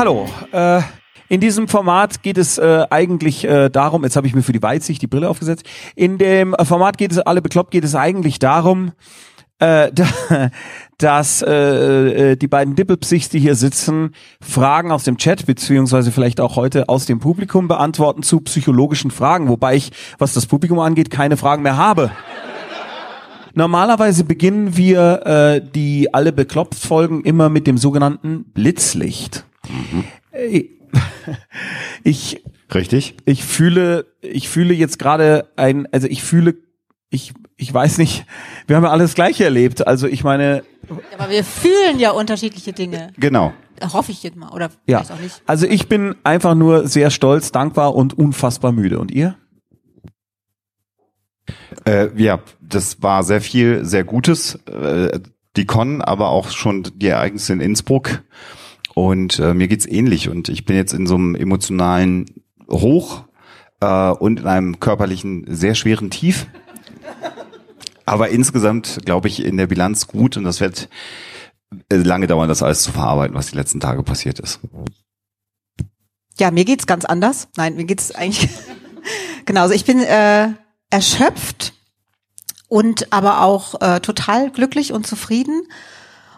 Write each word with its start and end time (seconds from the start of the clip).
Hallo. 0.00 0.26
Äh, 0.50 0.80
in 1.28 1.42
diesem 1.42 1.68
Format 1.68 2.22
geht 2.22 2.38
es 2.38 2.56
äh, 2.56 2.86
eigentlich 2.88 3.44
äh, 3.44 3.68
darum, 3.68 4.02
jetzt 4.02 4.16
habe 4.16 4.26
ich 4.26 4.34
mir 4.34 4.40
für 4.40 4.54
die 4.54 4.62
Weitsicht 4.62 5.02
die 5.02 5.06
Brille 5.06 5.28
aufgesetzt. 5.28 5.66
In 5.94 6.16
dem 6.16 6.56
Format 6.62 6.96
geht 6.96 7.12
es, 7.12 7.18
alle 7.18 7.42
bekloppt, 7.42 7.70
geht 7.70 7.84
es 7.84 7.94
eigentlich 7.94 8.38
darum, 8.38 8.92
äh, 9.58 9.92
da, 9.92 10.06
dass 10.96 11.42
äh, 11.42 12.30
äh, 12.30 12.36
die 12.36 12.48
beiden 12.48 12.76
Dippelpsichs, 12.76 13.28
die 13.28 13.40
hier 13.40 13.54
sitzen, 13.54 14.14
Fragen 14.40 14.90
aus 14.90 15.04
dem 15.04 15.18
Chat 15.18 15.44
beziehungsweise 15.44 16.12
vielleicht 16.12 16.40
auch 16.40 16.56
heute 16.56 16.88
aus 16.88 17.04
dem 17.04 17.18
Publikum 17.18 17.68
beantworten 17.68 18.22
zu 18.22 18.40
psychologischen 18.40 19.10
Fragen, 19.10 19.50
wobei 19.50 19.76
ich, 19.76 19.90
was 20.16 20.32
das 20.32 20.46
Publikum 20.46 20.78
angeht, 20.78 21.10
keine 21.10 21.36
Fragen 21.36 21.62
mehr 21.62 21.76
habe. 21.76 22.10
Normalerweise 23.52 24.24
beginnen 24.24 24.78
wir 24.78 25.26
äh, 25.26 25.60
die 25.60 26.14
alle 26.14 26.32
bekloppt 26.32 26.76
Folgen 26.76 27.20
immer 27.20 27.50
mit 27.50 27.66
dem 27.66 27.76
sogenannten 27.76 28.44
Blitzlicht. 28.54 29.44
Äh, 30.32 30.64
Ich 32.02 32.42
Richtig? 32.74 33.16
ich 33.24 33.44
fühle 33.44 34.06
ich 34.20 34.48
fühle 34.48 34.74
jetzt 34.74 34.98
gerade 34.98 35.48
ein 35.56 35.88
also 35.92 36.06
ich 36.06 36.22
fühle 36.22 36.56
ich 37.10 37.34
ich 37.56 37.72
weiß 37.74 37.98
nicht, 37.98 38.24
wir 38.66 38.76
haben 38.76 38.84
ja 38.84 38.90
alles 38.90 39.14
gleiche 39.14 39.44
erlebt. 39.44 39.86
Also 39.86 40.06
ich 40.06 40.24
meine, 40.24 40.62
Aber 41.18 41.28
wir 41.30 41.44
fühlen 41.44 41.98
ja 41.98 42.12
unterschiedliche 42.12 42.72
Dinge. 42.72 43.12
Genau. 43.18 43.52
Hoffe 43.92 44.12
ich 44.12 44.22
jetzt 44.22 44.36
mal. 44.36 44.50
Oder 44.50 44.70
ja. 44.86 45.00
auch 45.00 45.20
nicht. 45.20 45.42
Also 45.46 45.66
ich 45.66 45.88
bin 45.88 46.14
einfach 46.24 46.54
nur 46.54 46.86
sehr 46.88 47.10
stolz, 47.10 47.52
dankbar 47.52 47.94
und 47.94 48.16
unfassbar 48.16 48.72
müde. 48.72 48.98
Und 48.98 49.10
ihr? 49.10 49.36
Äh, 51.84 52.08
ja, 52.16 52.40
das 52.60 53.02
war 53.02 53.22
sehr 53.24 53.40
viel, 53.40 53.84
sehr 53.84 54.04
Gutes. 54.04 54.54
Äh, 54.66 55.20
die 55.56 55.66
Con, 55.66 56.00
aber 56.00 56.30
auch 56.30 56.50
schon 56.50 56.84
die 56.94 57.08
Ereignisse 57.08 57.52
in 57.52 57.60
Innsbruck. 57.60 58.22
Und 58.94 59.38
äh, 59.38 59.54
mir 59.54 59.68
geht's 59.68 59.86
ähnlich. 59.86 60.28
Und 60.28 60.48
ich 60.48 60.64
bin 60.64 60.76
jetzt 60.76 60.92
in 60.92 61.06
so 61.06 61.14
einem 61.14 61.34
emotionalen 61.34 62.26
Hoch 62.68 63.24
äh, 63.80 64.10
und 64.10 64.40
in 64.40 64.46
einem 64.46 64.80
körperlichen 64.80 65.44
sehr 65.48 65.74
schweren 65.74 66.10
Tief. 66.10 66.46
Aber 68.04 68.30
insgesamt 68.30 69.00
glaube 69.04 69.28
ich 69.28 69.44
in 69.44 69.56
der 69.56 69.68
Bilanz 69.68 70.08
gut 70.08 70.36
und 70.36 70.44
das 70.44 70.60
wird 70.60 70.88
äh, 71.88 71.96
lange 71.96 72.26
dauern, 72.26 72.48
das 72.48 72.62
alles 72.62 72.82
zu 72.82 72.92
verarbeiten, 72.92 73.36
was 73.36 73.48
die 73.48 73.56
letzten 73.56 73.78
Tage 73.78 74.02
passiert 74.02 74.40
ist. 74.40 74.60
Ja, 76.38 76.50
mir 76.50 76.64
geht's 76.64 76.86
ganz 76.86 77.04
anders. 77.04 77.48
Nein, 77.56 77.76
mir 77.76 77.84
geht's 77.84 78.12
eigentlich 78.12 78.48
genau. 79.44 79.62
Also 79.62 79.74
ich 79.74 79.84
bin 79.84 80.00
äh, 80.00 80.48
erschöpft 80.90 81.74
und 82.68 83.12
aber 83.12 83.42
auch 83.42 83.80
äh, 83.80 84.00
total 84.00 84.50
glücklich 84.50 84.92
und 84.92 85.06
zufrieden 85.06 85.62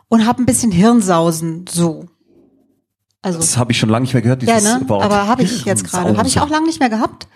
und 0.09 0.27
habe 0.27 0.43
ein 0.43 0.47
bisschen 0.47 0.73
Hirnsausen 0.73 1.65
so. 1.69 2.09
Also 3.23 3.39
Das 3.39 3.57
habe 3.57 3.71
ich 3.71 3.79
schon 3.79 3.89
lange 3.89 4.03
nicht 4.03 4.15
mehr 4.15 4.23
gehört, 4.23 4.43
ja, 4.43 4.59
dieses 4.59 4.81
ne? 4.81 4.89
Wort. 4.89 5.05
Aber 5.05 5.29
habe 5.29 5.45
ich 5.45 5.65
jetzt 5.65 5.85
gerade. 5.85 6.17
Habe 6.17 6.29
ich 6.29 6.41
auch 6.41 6.49
lange 6.49 6.67
nicht 6.67 6.81
mehr 6.81 6.91
gehabt. 6.91 7.29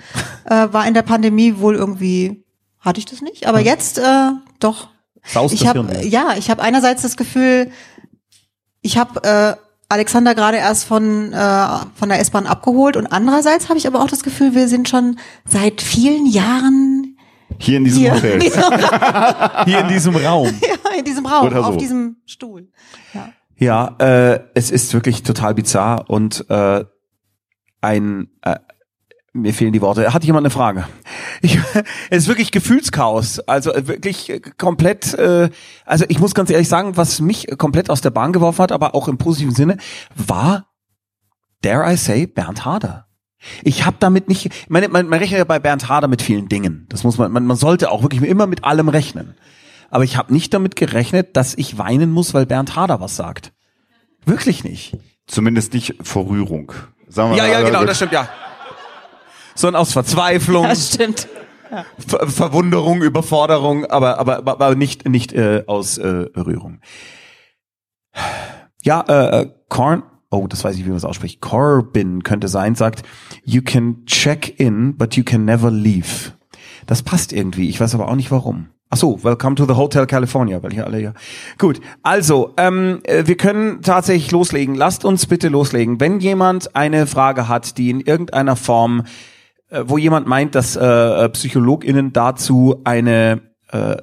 Äh, 0.44 0.68
war 0.72 0.86
in 0.86 0.94
der 0.94 1.02
Pandemie 1.02 1.58
wohl 1.58 1.76
irgendwie 1.76 2.44
hatte 2.80 2.98
ich 3.00 3.06
das 3.06 3.20
nicht. 3.20 3.46
Aber 3.46 3.60
jetzt 3.60 3.98
äh, 3.98 4.30
doch. 4.60 4.88
Saust 5.24 5.54
Ich 5.54 5.68
Hirn. 5.68 5.88
ja, 6.02 6.34
ich 6.38 6.50
habe 6.50 6.62
einerseits 6.62 7.02
das 7.02 7.16
Gefühl, 7.16 7.72
ich 8.80 8.96
habe 8.96 9.24
äh, 9.24 9.56
Alexander 9.88 10.36
gerade 10.36 10.56
erst 10.58 10.84
von 10.84 11.32
äh, 11.32 11.66
von 11.96 12.08
der 12.08 12.20
S-Bahn 12.20 12.46
abgeholt 12.46 12.96
und 12.96 13.08
andererseits 13.08 13.68
habe 13.68 13.78
ich 13.78 13.88
aber 13.88 14.00
auch 14.02 14.08
das 14.08 14.22
Gefühl, 14.22 14.54
wir 14.54 14.68
sind 14.68 14.88
schon 14.88 15.18
seit 15.44 15.82
vielen 15.82 16.26
Jahren 16.26 17.16
Hier 17.58 17.78
in 17.78 17.84
diesem 17.84 18.02
hier 18.02 18.14
Hotel. 18.14 18.40
Hier 19.64 19.80
in 19.80 19.88
diesem 19.88 20.14
Raum. 20.14 20.46
ja, 20.62 20.96
in 20.96 21.04
diesem 21.04 21.26
Raum, 21.26 21.50
so. 21.50 21.62
auf 21.62 21.76
diesem 21.76 22.16
Stuhl. 22.24 22.68
Ja. 23.12 23.30
Ja, 23.58 23.96
äh, 23.98 24.40
es 24.54 24.70
ist 24.70 24.92
wirklich 24.92 25.22
total 25.22 25.54
bizarr 25.54 26.10
und 26.10 26.44
äh, 26.50 26.84
ein 27.80 28.28
äh, 28.42 28.56
mir 29.36 29.54
fehlen 29.54 29.72
die 29.72 29.82
Worte. 29.82 30.12
Hat 30.12 30.24
jemand 30.24 30.44
eine 30.44 30.50
Frage? 30.50 30.86
Ich, 31.42 31.58
es 32.10 32.24
ist 32.24 32.28
wirklich 32.28 32.50
Gefühlschaos. 32.50 33.40
Also 33.40 33.72
äh, 33.72 33.86
wirklich 33.86 34.30
äh, 34.30 34.40
komplett. 34.40 35.14
Äh, 35.14 35.50
also 35.84 36.04
ich 36.08 36.18
muss 36.18 36.34
ganz 36.34 36.50
ehrlich 36.50 36.68
sagen, 36.68 36.96
was 36.96 37.20
mich 37.20 37.46
komplett 37.58 37.90
aus 37.90 38.00
der 38.00 38.10
Bahn 38.10 38.32
geworfen 38.32 38.62
hat, 38.62 38.72
aber 38.72 38.94
auch 38.94 39.08
im 39.08 39.18
positiven 39.18 39.54
Sinne, 39.54 39.76
war, 40.14 40.66
dare 41.62 41.92
I 41.92 41.96
say, 41.96 42.26
Bernd 42.26 42.64
Hader. 42.64 43.06
Ich 43.62 43.84
habe 43.84 43.96
damit 44.00 44.28
nicht, 44.28 44.50
man, 44.68 44.90
man, 44.90 45.08
man 45.08 45.18
rechnet 45.18 45.38
ja 45.38 45.44
bei 45.44 45.58
Bernd 45.58 45.88
Hader 45.88 46.08
mit 46.08 46.22
vielen 46.22 46.48
Dingen. 46.48 46.86
Das 46.88 47.04
muss 47.04 47.18
man, 47.18 47.30
man, 47.30 47.46
man 47.46 47.56
sollte 47.56 47.90
auch 47.90 48.02
wirklich 48.02 48.22
immer 48.22 48.46
mit 48.46 48.64
allem 48.64 48.88
rechnen. 48.88 49.34
Aber 49.90 50.04
ich 50.04 50.16
habe 50.16 50.32
nicht 50.32 50.52
damit 50.54 50.76
gerechnet, 50.76 51.36
dass 51.36 51.54
ich 51.54 51.78
weinen 51.78 52.10
muss, 52.12 52.34
weil 52.34 52.46
Bernd 52.46 52.76
Hader 52.76 53.00
was 53.00 53.16
sagt. 53.16 53.52
Wirklich 54.24 54.64
nicht. 54.64 54.96
Zumindest 55.26 55.72
nicht 55.74 55.94
vor 56.02 56.26
Rührung. 56.28 56.72
Sagen 57.08 57.30
wir 57.30 57.36
Ja, 57.38 57.44
mal, 57.44 57.50
ja, 57.52 57.60
genau, 57.62 57.78
also- 57.78 57.86
das 57.86 57.96
stimmt, 57.96 58.12
ja. 58.12 58.28
Sondern 59.54 59.80
aus 59.80 59.92
Verzweiflung, 59.92 60.64
Das 60.64 60.92
stimmt. 60.94 61.28
Ver 62.06 62.28
Verwunderung, 62.28 63.02
Überforderung, 63.02 63.86
aber, 63.86 64.18
aber, 64.18 64.46
aber 64.46 64.74
nicht, 64.76 65.08
nicht 65.08 65.32
äh, 65.32 65.64
aus 65.66 65.98
äh, 65.98 66.06
Rührung. 66.36 66.80
Ja, 68.82 69.00
äh, 69.08 69.40
äh, 69.42 69.50
Corn, 69.68 70.02
oh, 70.30 70.46
das 70.46 70.62
weiß 70.62 70.76
ich, 70.76 70.84
wie 70.84 70.88
man 70.90 70.98
es 70.98 71.04
ausspricht. 71.04 71.40
Corbin 71.40 72.22
könnte 72.22 72.48
sein, 72.48 72.74
sagt, 72.76 73.02
you 73.44 73.62
can 73.62 74.04
check 74.06 74.60
in, 74.60 74.96
but 74.96 75.14
you 75.16 75.24
can 75.24 75.44
never 75.44 75.70
leave. 75.70 76.32
Das 76.86 77.02
passt 77.02 77.32
irgendwie, 77.32 77.68
ich 77.68 77.80
weiß 77.80 77.94
aber 77.94 78.08
auch 78.08 78.14
nicht 78.14 78.30
warum. 78.30 78.68
Ach 78.88 78.96
so, 78.96 79.22
welcome 79.24 79.56
to 79.56 79.66
the 79.66 79.74
Hotel 79.74 80.06
California, 80.06 80.62
weil 80.62 80.72
hier 80.72 80.86
alle 80.86 81.02
ja. 81.02 81.12
Gut, 81.58 81.80
also 82.04 82.54
ähm, 82.56 83.00
äh, 83.02 83.26
wir 83.26 83.36
können 83.36 83.82
tatsächlich 83.82 84.30
loslegen. 84.30 84.76
Lasst 84.76 85.04
uns 85.04 85.26
bitte 85.26 85.48
loslegen. 85.48 85.98
Wenn 85.98 86.20
jemand 86.20 86.76
eine 86.76 87.08
Frage 87.08 87.48
hat, 87.48 87.78
die 87.78 87.90
in 87.90 88.00
irgendeiner 88.00 88.54
Form, 88.54 89.02
äh, 89.70 89.82
wo 89.86 89.98
jemand 89.98 90.28
meint, 90.28 90.54
dass 90.54 90.76
äh, 90.76 90.84
äh, 90.84 91.28
PsychologInnen 91.28 92.12
dazu 92.12 92.80
eine 92.84 93.40
äh, 93.72 93.96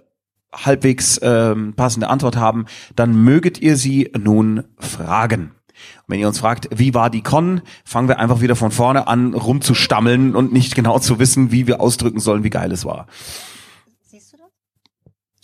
halbwegs 0.53 1.17
ähm, 1.23 1.75
passende 1.75 2.09
Antwort 2.09 2.35
haben, 2.35 2.65
dann 2.93 3.15
möget 3.15 3.61
ihr 3.61 3.77
sie 3.77 4.11
nun 4.17 4.65
fragen. 4.79 5.53
Und 5.73 6.03
wenn 6.07 6.19
ihr 6.19 6.27
uns 6.27 6.39
fragt, 6.39 6.67
wie 6.75 6.93
war 6.93 7.09
die 7.09 7.23
Con, 7.23 7.61
fangen 7.85 8.09
wir 8.09 8.19
einfach 8.19 8.41
wieder 8.41 8.57
von 8.57 8.71
vorne 8.71 9.07
an, 9.07 9.33
rumzustammeln 9.33 10.35
und 10.35 10.51
nicht 10.51 10.75
genau 10.75 10.99
zu 10.99 11.19
wissen, 11.19 11.53
wie 11.53 11.67
wir 11.67 11.79
ausdrücken 11.79 12.19
sollen, 12.19 12.43
wie 12.43 12.49
geil 12.49 12.71
es 12.73 12.83
war. 12.83 13.07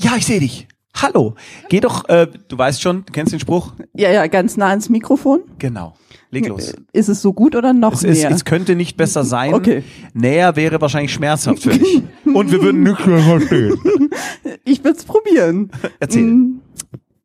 Ja, 0.02 0.12
ich 0.18 0.26
sehe 0.26 0.40
dich. 0.40 0.66
Hallo. 0.96 1.36
Geh 1.68 1.82
doch, 1.82 2.08
äh, 2.08 2.28
du 2.48 2.58
weißt 2.58 2.82
schon, 2.82 3.04
du 3.06 3.12
kennst 3.12 3.34
den 3.34 3.40
Spruch? 3.40 3.74
Ja, 3.94 4.12
ja, 4.12 4.28
ganz 4.28 4.56
nah 4.56 4.68
ans 4.70 4.90
Mikrofon. 4.90 5.42
Genau. 5.60 5.94
Leg 6.32 6.48
los. 6.48 6.74
Ist 6.94 7.10
es 7.10 7.22
so 7.22 7.34
gut 7.34 7.54
oder 7.56 7.74
noch 7.74 7.94
Es, 7.94 8.04
ist, 8.04 8.20
näher? 8.20 8.32
es 8.32 8.46
könnte 8.46 8.76
nicht 8.76 8.96
besser 8.98 9.24
sein. 9.26 9.54
Okay. 9.54 9.84
Näher 10.14 10.56
wäre 10.56 10.80
wahrscheinlich 10.80 11.12
schmerzhaft 11.14 11.64
für 11.64 11.72
dich. 11.72 12.02
Und 12.26 12.52
wir 12.52 12.62
würden 12.62 12.84
nichts 12.84 13.06
mehr 13.06 13.20
verstehen. 13.20 13.78
ich 14.66 14.84
würde 14.84 14.98
es 14.98 15.04
probieren. 15.04 15.70
Erzähl. 16.00 16.24
Mm, 16.24 16.62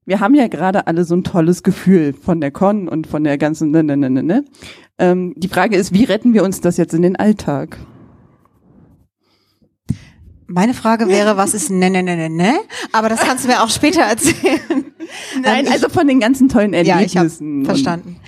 Wir 0.06 0.20
haben 0.20 0.34
ja 0.34 0.48
gerade 0.48 0.86
alle 0.86 1.04
so 1.04 1.14
ein 1.14 1.22
tolles 1.24 1.62
Gefühl 1.62 2.12
von 2.12 2.40
der 2.40 2.50
Con 2.50 2.88
und 2.88 3.06
von 3.06 3.22
der 3.24 3.38
ganzen, 3.38 3.70
ne, 3.70 3.84
ne, 3.84 3.96
ne, 3.96 4.10
ne, 4.10 4.22
ne. 4.22 4.44
Ähm, 4.98 5.34
die 5.36 5.48
Frage 5.48 5.76
ist, 5.76 5.92
wie 5.92 6.04
retten 6.04 6.34
wir 6.34 6.42
uns 6.42 6.60
das 6.60 6.76
jetzt 6.76 6.94
in 6.94 7.02
den 7.02 7.16
Alltag? 7.16 7.78
Meine 10.47 10.75
Frage 10.75 11.09
wäre, 11.09 11.37
was 11.37 11.55
ist 11.55 11.71
ne 11.71 11.88
ne 11.91 12.03
ne 12.03 12.16
ne 12.16 12.28
ne? 12.28 12.55
Aber 12.93 13.09
das 13.09 13.21
kannst 13.21 13.44
du 13.44 13.49
mir 13.49 13.62
auch 13.62 13.71
später 13.71 14.03
erzählen. 14.03 14.60
Nein, 15.43 15.60
Ähm, 15.60 15.66
ich- 15.66 15.72
also 15.72 15.88
von 15.88 16.06
den 16.06 16.21
ganzen 16.21 16.49
tollen 16.49 16.72
Ja, 16.75 16.81
ich 17.00 17.16
Erlebnissen. 17.16 17.65
verstanden. 17.65 18.21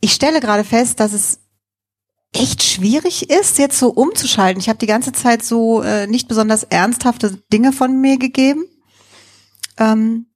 Ich 0.00 0.12
stelle 0.12 0.40
gerade 0.40 0.64
fest, 0.64 0.98
dass 1.00 1.12
es 1.12 1.38
echt 2.34 2.62
schwierig 2.62 3.30
ist, 3.30 3.58
jetzt 3.58 3.78
so 3.78 3.90
umzuschalten. 3.90 4.60
Ich 4.60 4.68
habe 4.68 4.78
die 4.78 4.86
ganze 4.86 5.12
Zeit 5.12 5.44
so 5.44 5.82
äh, 5.82 6.06
nicht 6.06 6.28
besonders 6.28 6.64
ernsthafte 6.64 7.38
Dinge 7.52 7.72
von 7.72 8.00
mir 8.00 8.18
gegeben. 8.18 8.64
Ähm, 9.78 10.26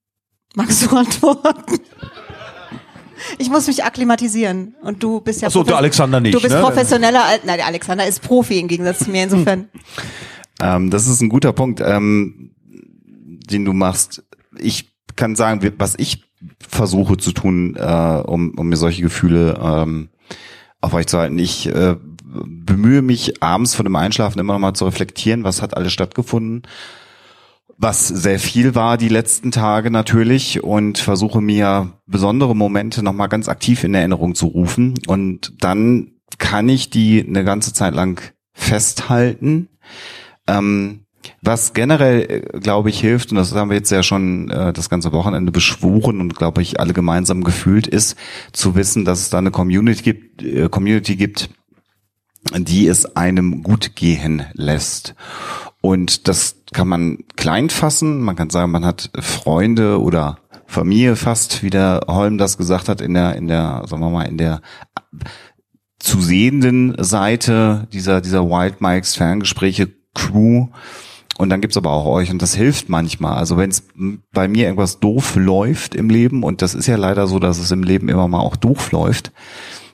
magst 0.54 0.82
du 0.84 0.90
antworten? 0.96 1.80
Ich 3.38 3.48
muss 3.50 3.66
mich 3.66 3.82
akklimatisieren 3.82 4.76
und 4.82 5.02
du 5.02 5.20
bist 5.20 5.40
ja 5.40 5.48
Ach 5.48 5.52
so, 5.52 5.62
der 5.64 5.78
Alexander 5.78 6.20
nicht, 6.20 6.34
Du 6.34 6.40
bist 6.40 6.54
ne? 6.54 6.60
professioneller, 6.60 7.24
nein, 7.44 7.56
der 7.56 7.66
Alexander 7.66 8.06
ist 8.06 8.20
Profi 8.22 8.60
im 8.60 8.68
Gegensatz 8.68 9.00
zu 9.00 9.10
mir 9.10 9.24
insofern. 9.24 9.68
Ähm, 10.60 10.90
das 10.90 11.06
ist 11.08 11.20
ein 11.20 11.28
guter 11.28 11.52
Punkt, 11.52 11.80
ähm, 11.80 12.52
den 12.64 13.64
du 13.64 13.72
machst. 13.72 14.24
Ich 14.58 14.90
kann 15.16 15.36
sagen, 15.36 15.60
was 15.78 15.94
ich 15.98 16.24
versuche 16.58 17.16
zu 17.16 17.32
tun, 17.32 17.76
äh, 17.76 18.22
um, 18.26 18.52
um 18.56 18.68
mir 18.68 18.76
solche 18.76 19.02
Gefühle 19.02 19.58
ähm, 19.60 20.08
aufrechtzuerhalten. 20.80 21.38
Ich 21.38 21.66
äh, 21.66 21.96
bemühe 22.44 23.02
mich 23.02 23.42
abends 23.42 23.74
vor 23.74 23.84
dem 23.84 23.96
Einschlafen 23.96 24.38
immer 24.38 24.54
noch 24.54 24.60
mal 24.60 24.74
zu 24.74 24.84
reflektieren, 24.84 25.44
was 25.44 25.62
hat 25.62 25.76
alles 25.76 25.92
stattgefunden, 25.92 26.62
was 27.78 28.08
sehr 28.08 28.38
viel 28.38 28.74
war 28.74 28.96
die 28.96 29.08
letzten 29.08 29.50
Tage 29.50 29.90
natürlich 29.90 30.62
und 30.62 30.98
versuche 30.98 31.40
mir 31.40 31.92
besondere 32.06 32.54
Momente 32.54 33.02
noch 33.02 33.12
mal 33.12 33.26
ganz 33.28 33.48
aktiv 33.48 33.84
in 33.84 33.94
Erinnerung 33.94 34.34
zu 34.34 34.46
rufen 34.46 34.94
und 35.06 35.62
dann 35.62 36.12
kann 36.38 36.68
ich 36.68 36.90
die 36.90 37.24
eine 37.26 37.44
ganze 37.44 37.72
Zeit 37.72 37.94
lang 37.94 38.20
festhalten. 38.52 39.68
Ähm, 40.46 41.00
Was 41.42 41.72
generell, 41.72 42.20
äh, 42.54 42.60
glaube 42.60 42.90
ich, 42.90 43.00
hilft, 43.00 43.30
und 43.30 43.36
das 43.36 43.54
haben 43.54 43.70
wir 43.70 43.76
jetzt 43.76 43.90
ja 43.90 44.02
schon 44.02 44.50
äh, 44.50 44.72
das 44.72 44.88
ganze 44.88 45.12
Wochenende 45.12 45.52
beschworen 45.52 46.20
und, 46.20 46.36
glaube 46.36 46.62
ich, 46.62 46.78
alle 46.80 46.92
gemeinsam 46.92 47.42
gefühlt, 47.42 47.86
ist 47.86 48.16
zu 48.52 48.74
wissen, 48.74 49.04
dass 49.04 49.20
es 49.20 49.30
da 49.30 49.38
eine 49.38 49.50
Community 49.50 50.02
gibt, 50.02 50.42
äh, 50.42 50.68
Community 50.68 51.16
gibt, 51.16 51.50
die 52.56 52.86
es 52.86 53.16
einem 53.16 53.64
gut 53.64 53.96
gehen 53.96 54.44
lässt. 54.52 55.14
Und 55.80 56.28
das 56.28 56.62
kann 56.72 56.88
man 56.88 57.18
klein 57.36 57.70
fassen. 57.70 58.20
Man 58.20 58.36
kann 58.36 58.50
sagen, 58.50 58.70
man 58.70 58.84
hat 58.84 59.10
Freunde 59.18 60.00
oder 60.00 60.38
Familie 60.66 61.16
fast, 61.16 61.62
wie 61.62 61.70
der 61.70 62.02
Holm 62.08 62.38
das 62.38 62.56
gesagt 62.56 62.88
hat, 62.88 63.00
in 63.00 63.14
der, 63.14 63.36
in 63.36 63.48
der, 63.48 63.82
sagen 63.86 64.02
wir 64.02 64.10
mal, 64.10 64.28
in 64.28 64.38
der 64.38 64.62
zu 65.98 66.20
sehenden 66.20 66.94
Seite 67.02 67.88
dieser, 67.92 68.20
dieser 68.20 68.48
Wild 68.48 68.80
Mikes 68.80 69.16
Ferngespräche 69.16 69.88
Crew. 70.16 70.68
Und 71.38 71.50
dann 71.50 71.60
gibt's 71.60 71.76
aber 71.76 71.90
auch 71.90 72.06
euch 72.06 72.30
und 72.30 72.40
das 72.40 72.54
hilft 72.54 72.88
manchmal. 72.88 73.36
Also 73.36 73.58
wenn 73.58 73.68
es 73.70 73.86
bei 74.32 74.48
mir 74.48 74.64
irgendwas 74.64 75.00
doof 75.00 75.36
läuft 75.36 75.94
im 75.94 76.08
Leben, 76.08 76.42
und 76.42 76.62
das 76.62 76.74
ist 76.74 76.86
ja 76.86 76.96
leider 76.96 77.26
so, 77.26 77.38
dass 77.38 77.58
es 77.58 77.70
im 77.70 77.82
Leben 77.82 78.08
immer 78.08 78.26
mal 78.26 78.40
auch 78.40 78.56
doof 78.56 78.90
läuft, 78.90 79.32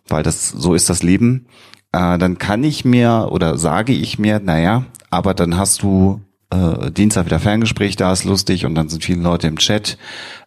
weil 0.08 0.22
das 0.22 0.50
so 0.50 0.74
ist 0.74 0.88
das 0.88 1.02
Leben, 1.02 1.46
äh, 1.90 2.16
dann 2.18 2.38
kann 2.38 2.62
ich 2.62 2.84
mir 2.84 3.28
oder 3.32 3.58
sage 3.58 3.92
ich 3.92 4.20
mir, 4.20 4.38
naja, 4.38 4.84
aber 5.10 5.34
dann 5.34 5.56
hast 5.56 5.82
du 5.82 6.20
äh, 6.50 6.92
Dienstag 6.92 7.26
wieder 7.26 7.40
Ferngespräch, 7.40 7.96
da 7.96 8.12
ist 8.12 8.24
lustig 8.24 8.64
und 8.64 8.76
dann 8.76 8.88
sind 8.88 9.04
viele 9.04 9.22
Leute 9.22 9.48
im 9.48 9.56
Chat 9.56 9.98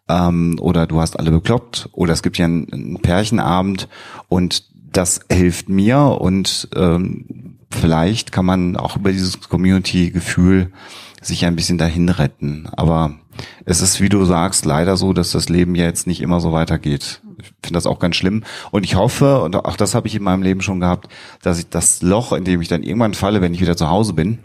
ähm, 0.08 0.58
oder 0.62 0.88
du 0.88 1.02
hast 1.02 1.20
alle 1.20 1.32
bekloppt 1.32 1.90
oder 1.92 2.14
es 2.14 2.24
gibt 2.24 2.38
ja 2.38 2.46
einen, 2.46 2.72
einen 2.72 3.02
Pärchenabend 3.02 3.90
und 4.30 4.64
das 4.74 5.20
hilft 5.30 5.68
mir 5.68 6.00
und 6.22 6.70
ähm, 6.76 7.45
vielleicht 7.76 8.32
kann 8.32 8.46
man 8.46 8.76
auch 8.78 8.96
über 8.96 9.12
dieses 9.12 9.40
Community-Gefühl 9.42 10.72
sich 11.22 11.46
ein 11.46 11.56
bisschen 11.56 11.78
dahin 11.78 12.10
retten. 12.10 12.68
Aber 12.76 13.16
es 13.66 13.82
ist, 13.82 14.00
wie 14.02 14.10
du 14.10 14.26
sagst, 14.26 14.66
leider 14.66 14.98
so, 14.98 15.14
dass 15.14 15.32
das 15.32 15.50
Leben 15.50 15.76
ja 15.76 15.86
jetzt 15.86 16.08
nicht 16.08 16.22
immer 16.22 16.40
so 16.40 16.52
weitergeht. 16.52 17.22
Ich 17.40 17.48
finde 17.64 17.74
das 17.74 17.88
auch 17.88 18.00
ganz 18.00 18.16
schlimm. 18.16 18.44
Und 18.72 18.84
ich 18.84 18.96
hoffe, 18.96 19.42
und 19.42 19.56
auch 19.56 19.76
das 19.76 19.96
habe 19.96 20.08
ich 20.08 20.16
in 20.16 20.24
meinem 20.24 20.44
Leben 20.44 20.62
schon 20.62 20.80
gehabt, 20.80 21.08
dass 21.42 21.60
ich 21.60 21.70
das 21.70 22.02
Loch, 22.02 22.32
in 22.34 22.44
dem 22.44 22.62
ich 22.62 22.68
dann 22.68 22.84
irgendwann 22.84 23.14
falle, 23.14 23.42
wenn 23.42 23.54
ich 23.54 23.62
wieder 23.62 23.78
zu 23.78 23.90
Hause 23.90 24.14
bin, 24.14 24.40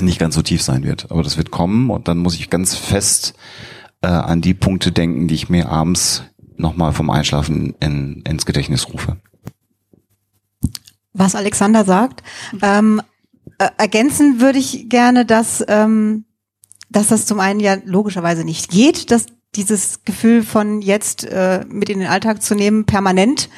nicht 0.00 0.18
ganz 0.18 0.34
so 0.34 0.42
tief 0.42 0.62
sein 0.62 0.84
wird. 0.84 1.10
Aber 1.10 1.22
das 1.22 1.36
wird 1.36 1.50
kommen 1.50 1.90
und 1.90 2.08
dann 2.08 2.18
muss 2.18 2.34
ich 2.34 2.50
ganz 2.50 2.74
fest 2.74 3.34
äh, 4.00 4.08
an 4.08 4.40
die 4.40 4.54
Punkte 4.54 4.92
denken, 4.92 5.28
die 5.28 5.34
ich 5.34 5.48
mir 5.48 5.68
abends 5.68 6.24
nochmal 6.56 6.92
vom 6.92 7.10
Einschlafen 7.10 7.74
in, 7.80 8.22
ins 8.22 8.46
Gedächtnis 8.46 8.88
rufe 8.92 9.18
was 11.12 11.34
Alexander 11.34 11.84
sagt. 11.84 12.22
Ähm, 12.62 13.02
äh, 13.58 13.68
ergänzen 13.76 14.40
würde 14.40 14.58
ich 14.58 14.88
gerne, 14.88 15.24
dass, 15.24 15.64
ähm, 15.68 16.24
dass 16.90 17.08
das 17.08 17.26
zum 17.26 17.40
einen 17.40 17.60
ja 17.60 17.76
logischerweise 17.84 18.44
nicht 18.44 18.70
geht, 18.70 19.10
dass 19.10 19.26
dieses 19.54 20.04
Gefühl 20.04 20.42
von 20.42 20.80
jetzt 20.80 21.24
äh, 21.24 21.64
mit 21.68 21.90
in 21.90 22.00
den 22.00 22.08
Alltag 22.08 22.42
zu 22.42 22.54
nehmen, 22.54 22.86
permanent, 22.86 23.50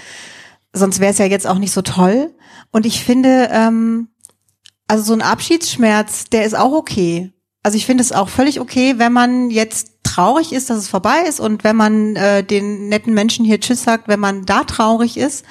sonst 0.72 0.98
wäre 1.00 1.12
es 1.12 1.18
ja 1.18 1.26
jetzt 1.26 1.46
auch 1.46 1.58
nicht 1.58 1.72
so 1.72 1.82
toll. 1.82 2.34
Und 2.72 2.84
ich 2.86 3.04
finde, 3.04 3.48
ähm, 3.52 4.08
also 4.88 5.04
so 5.04 5.12
ein 5.12 5.22
Abschiedsschmerz, 5.22 6.24
der 6.24 6.44
ist 6.44 6.54
auch 6.54 6.72
okay. 6.72 7.32
Also 7.62 7.76
ich 7.76 7.86
finde 7.86 8.02
es 8.02 8.12
auch 8.12 8.28
völlig 8.28 8.60
okay, 8.60 8.94
wenn 8.98 9.12
man 9.12 9.50
jetzt 9.50 9.92
traurig 10.02 10.52
ist, 10.52 10.68
dass 10.68 10.78
es 10.78 10.88
vorbei 10.88 11.22
ist 11.26 11.40
und 11.40 11.64
wenn 11.64 11.76
man 11.76 12.16
äh, 12.16 12.44
den 12.44 12.88
netten 12.88 13.14
Menschen 13.14 13.44
hier 13.44 13.60
Tschüss 13.60 13.84
sagt, 13.84 14.08
wenn 14.08 14.20
man 14.20 14.44
da 14.44 14.64
traurig 14.64 15.16
ist. 15.16 15.44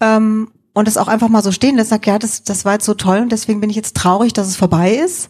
Ähm, 0.00 0.52
und 0.74 0.88
es 0.88 0.96
auch 0.96 1.08
einfach 1.08 1.28
mal 1.28 1.42
so 1.42 1.52
stehen 1.52 1.76
lässt, 1.76 1.90
sagt, 1.90 2.06
ja, 2.06 2.18
das, 2.18 2.42
das 2.42 2.64
war 2.64 2.74
jetzt 2.74 2.86
so 2.86 2.94
toll 2.94 3.18
und 3.18 3.32
deswegen 3.32 3.60
bin 3.60 3.70
ich 3.70 3.76
jetzt 3.76 3.96
traurig, 3.96 4.32
dass 4.32 4.48
es 4.48 4.56
vorbei 4.56 4.92
ist. 4.94 5.28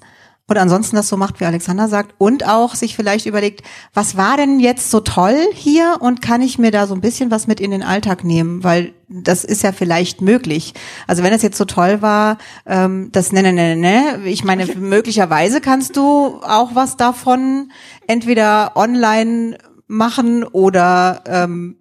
Und 0.48 0.58
ansonsten 0.58 0.96
das 0.96 1.08
so 1.08 1.16
macht, 1.16 1.40
wie 1.40 1.46
Alexander 1.46 1.88
sagt. 1.88 2.14
Und 2.18 2.46
auch 2.46 2.74
sich 2.74 2.94
vielleicht 2.94 3.26
überlegt, 3.26 3.62
was 3.94 4.16
war 4.16 4.36
denn 4.36 4.60
jetzt 4.60 4.90
so 4.90 5.00
toll 5.00 5.38
hier 5.54 5.96
und 6.00 6.20
kann 6.20 6.42
ich 6.42 6.58
mir 6.58 6.70
da 6.70 6.86
so 6.86 6.94
ein 6.94 7.00
bisschen 7.00 7.30
was 7.30 7.46
mit 7.46 7.60
in 7.60 7.70
den 7.70 7.82
Alltag 7.82 8.22
nehmen? 8.22 8.62
Weil 8.62 8.92
das 9.08 9.44
ist 9.44 9.62
ja 9.62 9.72
vielleicht 9.72 10.20
möglich. 10.20 10.74
Also 11.06 11.22
wenn 11.22 11.32
es 11.32 11.42
jetzt 11.42 11.56
so 11.56 11.64
toll 11.64 12.02
war, 12.02 12.38
ähm, 12.66 13.08
das 13.12 13.32
ne, 13.32 13.42
ne, 13.42 13.52
ne, 13.52 13.76
ne, 13.76 14.20
ich 14.24 14.44
meine, 14.44 14.66
möglicherweise 14.76 15.60
kannst 15.60 15.96
du 15.96 16.40
auch 16.42 16.74
was 16.74 16.96
davon 16.96 17.72
entweder 18.06 18.76
online 18.76 19.56
machen 19.86 20.44
oder 20.44 21.22
ähm, 21.26 21.76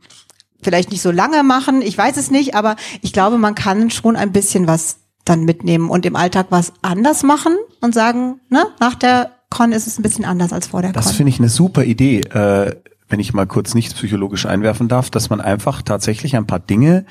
vielleicht 0.61 0.91
nicht 0.91 1.01
so 1.01 1.11
lange 1.11 1.43
machen, 1.43 1.81
ich 1.81 1.97
weiß 1.97 2.17
es 2.17 2.31
nicht, 2.31 2.55
aber 2.55 2.75
ich 3.01 3.13
glaube, 3.13 3.37
man 3.37 3.55
kann 3.55 3.89
schon 3.89 4.15
ein 4.15 4.31
bisschen 4.31 4.67
was 4.67 4.97
dann 5.25 5.43
mitnehmen 5.43 5.89
und 5.89 6.05
im 6.05 6.15
Alltag 6.15 6.47
was 6.49 6.73
anders 6.81 7.23
machen 7.23 7.55
und 7.79 7.93
sagen, 7.93 8.39
ne, 8.49 8.65
nach 8.79 8.95
der 8.95 9.31
Con 9.49 9.71
ist 9.71 9.85
es 9.85 9.99
ein 9.99 10.03
bisschen 10.03 10.25
anders 10.25 10.53
als 10.53 10.67
vor 10.67 10.81
der 10.81 10.93
das 10.93 11.03
Con. 11.05 11.09
Das 11.09 11.17
finde 11.17 11.29
ich 11.29 11.39
eine 11.39 11.49
super 11.49 11.83
Idee, 11.83 12.21
äh, 12.21 12.75
wenn 13.09 13.19
ich 13.19 13.33
mal 13.33 13.45
kurz 13.45 13.75
nichts 13.75 13.93
psychologisch 13.93 14.45
einwerfen 14.45 14.87
darf, 14.87 15.09
dass 15.09 15.29
man 15.29 15.41
einfach 15.41 15.81
tatsächlich 15.81 16.35
ein 16.35 16.47
paar 16.47 16.59
Dinge, 16.59 17.05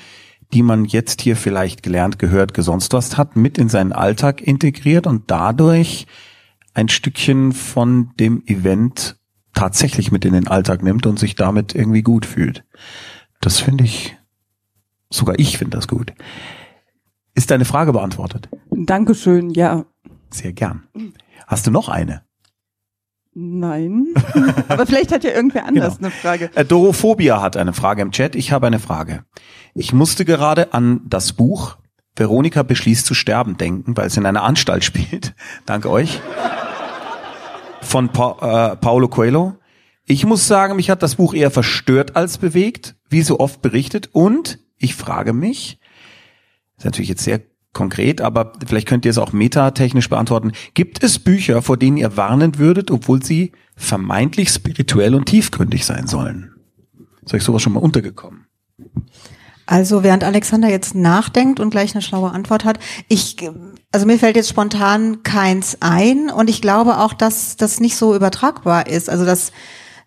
die 0.52 0.62
man 0.62 0.84
jetzt 0.84 1.20
hier 1.20 1.36
vielleicht 1.36 1.82
gelernt, 1.82 2.18
gehört, 2.18 2.54
gesonst 2.54 2.92
was 2.92 3.16
hat, 3.16 3.36
mit 3.36 3.58
in 3.58 3.68
seinen 3.68 3.92
Alltag 3.92 4.40
integriert 4.40 5.06
und 5.06 5.30
dadurch 5.30 6.06
ein 6.74 6.88
Stückchen 6.88 7.52
von 7.52 8.10
dem 8.18 8.42
Event 8.46 9.16
tatsächlich 9.54 10.10
mit 10.10 10.24
in 10.24 10.32
den 10.32 10.48
Alltag 10.48 10.82
nimmt 10.82 11.06
und 11.06 11.18
sich 11.18 11.34
damit 11.34 11.74
irgendwie 11.74 12.02
gut 12.02 12.24
fühlt. 12.24 12.64
Das 13.40 13.60
finde 13.60 13.84
ich, 13.84 14.16
sogar 15.10 15.38
ich 15.38 15.58
finde 15.58 15.76
das 15.76 15.88
gut. 15.88 16.12
Ist 17.34 17.50
deine 17.50 17.64
Frage 17.64 17.92
beantwortet? 17.92 18.48
Dankeschön, 18.70 19.50
ja. 19.50 19.84
Sehr 20.30 20.52
gern. 20.52 20.86
Hast 21.46 21.66
du 21.66 21.70
noch 21.70 21.88
eine? 21.88 22.22
Nein. 23.32 24.08
Aber 24.68 24.86
vielleicht 24.86 25.12
hat 25.12 25.24
ja 25.24 25.30
irgendwer 25.30 25.64
anders 25.66 25.96
genau. 25.96 26.08
eine 26.08 26.10
Frage. 26.10 26.50
Äh, 26.54 26.64
Dorophobia 26.64 27.40
hat 27.40 27.56
eine 27.56 27.72
Frage 27.72 28.02
im 28.02 28.10
Chat. 28.10 28.34
Ich 28.34 28.52
habe 28.52 28.66
eine 28.66 28.80
Frage. 28.80 29.24
Ich 29.74 29.92
musste 29.92 30.24
gerade 30.24 30.74
an 30.74 31.00
das 31.06 31.32
Buch 31.32 31.76
Veronika 32.16 32.62
beschließt 32.64 33.06
zu 33.06 33.14
sterben 33.14 33.56
denken, 33.56 33.96
weil 33.96 34.08
es 34.08 34.16
in 34.16 34.26
einer 34.26 34.42
Anstalt 34.42 34.84
spielt. 34.84 35.34
Danke 35.64 35.90
euch. 35.90 36.20
Von 37.80 38.10
pa 38.10 38.72
äh, 38.72 38.76
Paulo 38.76 39.08
Coelho. 39.08 39.56
Ich 40.10 40.26
muss 40.26 40.48
sagen, 40.48 40.74
mich 40.74 40.90
hat 40.90 41.04
das 41.04 41.14
Buch 41.14 41.34
eher 41.34 41.52
verstört 41.52 42.16
als 42.16 42.36
bewegt, 42.36 42.96
wie 43.08 43.22
so 43.22 43.38
oft 43.38 43.62
berichtet. 43.62 44.08
Und 44.10 44.58
ich 44.76 44.96
frage 44.96 45.32
mich, 45.32 45.78
ist 46.76 46.84
natürlich 46.84 47.10
jetzt 47.10 47.22
sehr 47.22 47.42
konkret, 47.72 48.20
aber 48.20 48.54
vielleicht 48.66 48.88
könnt 48.88 49.04
ihr 49.04 49.12
es 49.12 49.18
auch 49.18 49.30
metatechnisch 49.30 50.08
beantworten. 50.08 50.50
Gibt 50.74 51.04
es 51.04 51.20
Bücher, 51.20 51.62
vor 51.62 51.76
denen 51.76 51.96
ihr 51.96 52.16
warnen 52.16 52.58
würdet, 52.58 52.90
obwohl 52.90 53.22
sie 53.22 53.52
vermeintlich 53.76 54.48
spirituell 54.48 55.14
und 55.14 55.26
tiefgründig 55.26 55.86
sein 55.86 56.08
sollen? 56.08 56.56
Ist 57.24 57.32
euch 57.32 57.44
sowas 57.44 57.62
schon 57.62 57.74
mal 57.74 57.78
untergekommen? 57.78 58.46
Also 59.64 60.02
während 60.02 60.24
Alexander 60.24 60.68
jetzt 60.68 60.96
nachdenkt 60.96 61.60
und 61.60 61.70
gleich 61.70 61.94
eine 61.94 62.02
schlaue 62.02 62.32
Antwort 62.32 62.64
hat, 62.64 62.80
ich, 63.06 63.36
also 63.92 64.06
mir 64.06 64.18
fällt 64.18 64.34
jetzt 64.34 64.48
spontan 64.48 65.22
keins 65.22 65.76
ein 65.78 66.30
und 66.30 66.50
ich 66.50 66.60
glaube 66.60 66.98
auch, 66.98 67.12
dass 67.12 67.56
das 67.56 67.78
nicht 67.78 67.94
so 67.94 68.16
übertragbar 68.16 68.88
ist. 68.88 69.08
Also 69.08 69.24
dass 69.24 69.52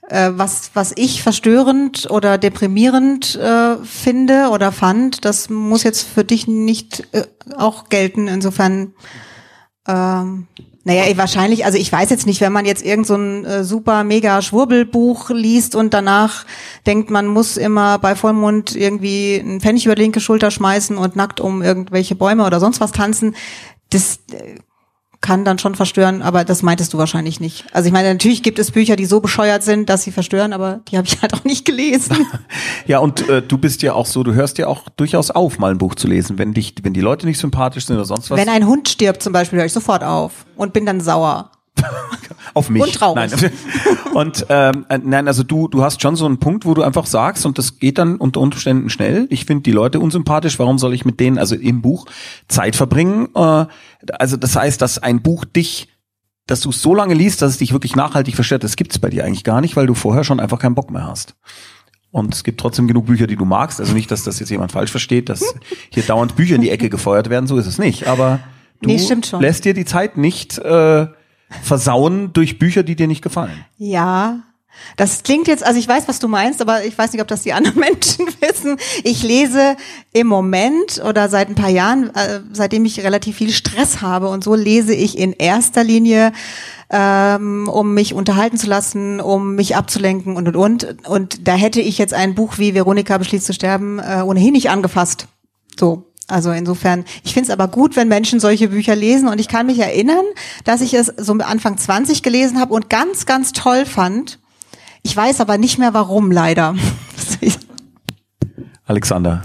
äh, 0.10 0.32
was, 0.34 0.72
was 0.74 0.94
ich 0.96 1.24
verstörend 1.24 2.10
oder 2.10 2.38
deprimierend 2.38 3.36
äh, 3.36 3.78
finde 3.84 4.50
oder 4.52 4.72
fand, 4.72 5.26
das 5.26 5.50
muss 5.50 5.84
jetzt 5.84 6.04
für 6.08 6.24
dich 6.24 6.48
nicht 6.48 7.08
äh, 7.14 7.24
auch 7.58 7.90
gelten. 7.90 8.28
Insofern, 8.28 8.94
ähm, 9.88 10.48
naja, 10.84 11.04
wahrscheinlich, 11.16 11.66
also 11.66 11.78
ich 11.78 11.92
weiß 11.92 12.10
jetzt 12.10 12.26
nicht, 12.26 12.42
wenn 12.42 12.52
man 12.52 12.66
jetzt 12.66 12.84
irgend 12.84 13.08
so 13.08 13.16
ein 13.16 13.46
äh, 13.46 13.64
super 13.64 14.04
mega 14.04 14.42
Schwurbelbuch 14.42 15.30
liest 15.30 15.76
und 15.76 15.94
danach 15.94 16.46
denkt, 16.86 17.10
man 17.10 17.28
muss 17.28 17.56
immer 17.56 17.98
bei 18.00 18.16
Vollmond 18.16 18.76
irgendwie 18.76 19.40
einen 19.40 19.62
Pfennig 19.62 19.86
über 19.86 19.96
die 19.96 20.02
linke 20.02 20.20
Schulter 20.20 20.52
schmeißen 20.52 20.98
und 20.98 21.16
nackt 21.16 21.40
um 21.40 21.62
irgendwelche 21.62 22.16
Bäume 22.16 22.46
oder 22.46 22.60
sonst 22.60 22.82
was 22.82 22.92
tanzen, 22.92 23.36
das 23.90 24.20
äh, 24.34 24.58
kann 25.24 25.46
dann 25.46 25.58
schon 25.58 25.74
verstören, 25.74 26.22
aber 26.22 26.44
das 26.44 26.62
meintest 26.62 26.94
du 26.94 26.98
wahrscheinlich 27.00 27.40
nicht. 27.40 27.66
Also 27.72 27.88
ich 27.88 27.94
meine, 27.94 28.12
natürlich 28.12 28.44
gibt 28.44 28.60
es 28.60 28.72
Bücher, 28.72 28.98
die 28.98 29.06
so 29.06 29.22
bescheuert 29.22 29.64
sind, 29.64 29.90
dass 29.90 30.04
sie 30.04 30.12
verstören, 30.12 30.52
aber 30.54 30.82
die 30.90 30.98
habe 30.98 31.08
ich 31.08 31.22
halt 31.22 31.34
auch 31.34 31.46
nicht 31.46 31.66
gelesen. 31.66 32.28
ja, 32.86 33.00
und 33.00 33.28
äh, 33.30 33.42
du 33.42 33.58
bist 33.58 33.82
ja 33.82 33.94
auch 33.94 34.06
so, 34.06 34.22
du 34.24 34.34
hörst 34.34 34.58
ja 34.58 34.68
auch 34.68 34.90
durchaus 34.90 35.32
auf, 35.32 35.58
mal 35.60 35.72
ein 35.72 35.78
Buch 35.78 35.96
zu 35.96 36.08
lesen, 36.08 36.38
wenn 36.38 36.54
dich, 36.54 36.76
wenn 36.84 36.94
die 36.94 37.02
Leute 37.02 37.26
nicht 37.26 37.40
sympathisch 37.40 37.86
sind 37.86 37.96
oder 37.96 38.06
sonst 38.06 38.30
was. 38.30 38.38
Wenn 38.38 38.50
ein 38.50 38.68
Hund 38.68 38.90
stirbt 38.90 39.24
zum 39.24 39.32
Beispiel, 39.32 39.60
höre 39.60 39.66
ich 39.66 39.74
sofort 39.74 40.04
auf 40.04 40.46
und 40.58 40.74
bin 40.74 40.86
dann 40.86 41.00
sauer. 41.00 41.50
Auf 42.54 42.70
mich. 42.70 42.84
Und 42.84 42.94
traurig. 42.94 43.32
Nein. 43.32 43.52
Und 44.14 44.46
ähm, 44.50 44.86
äh, 44.90 45.00
nein, 45.00 45.28
also 45.28 45.44
du, 45.44 45.68
du 45.68 45.84
hast 45.84 46.02
schon 46.02 46.16
so 46.16 46.26
einen 46.26 46.38
Punkt, 46.38 46.66
wo 46.66 46.74
du 46.74 46.84
einfach 46.84 47.08
sagst, 47.08 47.48
und 47.48 47.58
das 47.58 47.80
geht 47.80 47.98
dann 47.98 48.18
unter 48.18 48.42
Umständen 48.42 48.92
schnell. 48.92 49.26
Ich 49.32 49.46
finde 49.46 49.64
die 49.64 49.72
Leute 49.72 50.00
unsympathisch. 50.00 50.60
Warum 50.60 50.78
soll 50.78 50.94
ich 50.94 51.04
mit 51.04 51.20
denen, 51.20 51.40
also 51.40 51.56
im 51.56 51.82
Buch, 51.82 52.06
Zeit 52.48 52.76
verbringen? 52.76 53.30
Äh, 53.34 53.66
also 54.20 54.38
das 54.38 54.56
heißt, 54.56 54.82
dass 54.82 55.00
ein 55.00 55.22
Buch 55.22 55.46
dich 55.46 55.88
dass 56.46 56.60
du 56.60 56.72
es 56.72 56.82
so 56.82 56.94
lange 56.94 57.14
liest, 57.14 57.42
dass 57.42 57.52
es 57.52 57.58
dich 57.58 57.72
wirklich 57.72 57.96
nachhaltig 57.96 58.36
verstört, 58.36 58.66
das 58.66 58.76
gibt's 58.76 59.00
bei 59.00 59.10
dir 59.10 59.24
eigentlich 59.24 59.46
gar 59.46 59.62
nicht, 59.62 59.78
weil 59.78 59.88
du 59.88 59.94
vorher 59.94 60.26
schon 60.26 60.42
einfach 60.42 60.60
keinen 60.60 60.76
Bock 60.76 60.92
mehr 60.92 61.08
hast. 61.08 61.36
Und 62.12 62.34
es 62.34 62.44
gibt 62.44 62.60
trotzdem 62.60 62.88
genug 62.88 63.08
Bücher, 63.08 63.28
die 63.28 63.36
du 63.36 63.46
magst. 63.46 63.80
Also 63.80 63.94
nicht, 63.94 64.12
dass 64.12 64.24
das 64.24 64.40
jetzt 64.40 64.50
jemand 64.50 64.72
falsch 64.72 64.92
versteht, 64.92 65.30
dass 65.30 65.56
hier 65.90 66.04
dauernd 66.04 66.36
Bücher 66.36 66.56
in 66.56 66.62
die 66.62 66.70
Ecke 66.70 66.90
gefeuert 66.90 67.30
werden. 67.30 67.48
So 67.48 67.58
ist 67.58 67.66
es 67.66 67.80
nicht. 67.80 68.08
Aber 68.08 68.40
du 68.82 68.90
nee, 68.90 69.02
lässt 69.40 69.66
dir 69.66 69.74
die 69.74 69.86
Zeit 69.86 70.16
nicht 70.16 70.60
äh, 70.60 71.08
versauen 71.62 72.34
durch 72.34 72.60
Bücher, 72.60 72.84
die 72.84 72.96
dir 72.96 73.08
nicht 73.08 73.22
gefallen. 73.22 73.66
Ja. 73.78 74.40
Das 74.98 75.24
klingt 75.24 75.48
jetzt, 75.48 75.64
also 75.64 75.80
ich 75.80 75.88
weiß, 75.88 76.08
was 76.08 76.20
du 76.20 76.28
meinst, 76.28 76.62
aber 76.62 76.84
ich 76.84 76.98
weiß 76.98 77.14
nicht, 77.14 77.22
ob 77.22 77.28
das 77.28 77.44
die 77.44 77.54
anderen 77.54 77.80
Menschen 77.80 78.28
wissen. 78.42 78.78
Ich 79.04 79.24
lese 79.24 79.76
im 80.14 80.28
Moment 80.28 81.02
oder 81.08 81.30
seit 81.30 81.50
ein 81.50 81.56
paar 81.56 81.70
Jahren, 81.70 82.14
äh, 82.16 82.42
seitdem 82.52 82.86
ich 82.86 83.04
relativ 83.04 83.38
viel 83.38 83.52
Stress 83.52 84.02
habe 84.02 84.30
und 84.30 84.44
so 84.44 84.56
lese 84.56 84.94
ich 84.94 85.18
in 85.18 85.34
erster 85.34 85.84
Linie, 85.84 86.34
ähm, 86.90 87.68
um 87.68 87.94
mich 87.94 88.14
unterhalten 88.14 88.58
zu 88.58 88.68
lassen, 88.68 89.20
um 89.20 89.56
mich 89.56 89.76
abzulenken 89.76 90.36
und 90.36 90.48
und 90.48 90.56
und. 90.56 91.08
Und 91.08 91.48
da 91.48 91.56
hätte 91.56 91.82
ich 91.82 91.98
jetzt 91.98 92.14
ein 92.14 92.36
Buch 92.36 92.58
wie 92.58 92.74
Veronika 92.74 93.18
beschließt 93.18 93.46
zu 93.46 93.54
sterben 93.54 94.00
äh, 94.00 94.22
ohnehin 94.26 94.54
nicht 94.54 94.70
angefasst. 94.70 95.28
So. 95.80 96.13
Also 96.28 96.52
insofern, 96.52 97.06
ich 97.24 97.34
finde 97.34 97.48
es 97.48 97.54
aber 97.54 97.68
gut, 97.68 97.96
wenn 97.96 98.08
Menschen 98.08 98.40
solche 98.40 98.70
Bücher 98.70 98.96
lesen 98.96 99.28
und 99.28 99.40
ich 99.40 99.48
kann 99.48 99.66
mich 99.66 99.80
erinnern, 99.80 100.26
dass 100.64 100.82
ich 100.82 100.94
es 100.94 101.08
so 101.18 101.34
Anfang 101.34 101.78
20 101.78 102.24
gelesen 102.24 102.60
habe 102.60 102.74
und 102.74 102.90
ganz, 102.90 103.26
ganz 103.26 103.52
toll 103.52 103.86
fand. 103.86 104.40
Ich 105.02 105.16
weiß 105.16 105.42
aber 105.42 105.58
nicht 105.58 105.80
mehr 105.80 105.94
warum, 105.94 106.32
leider. 106.32 106.76
Alexander. 108.86 109.44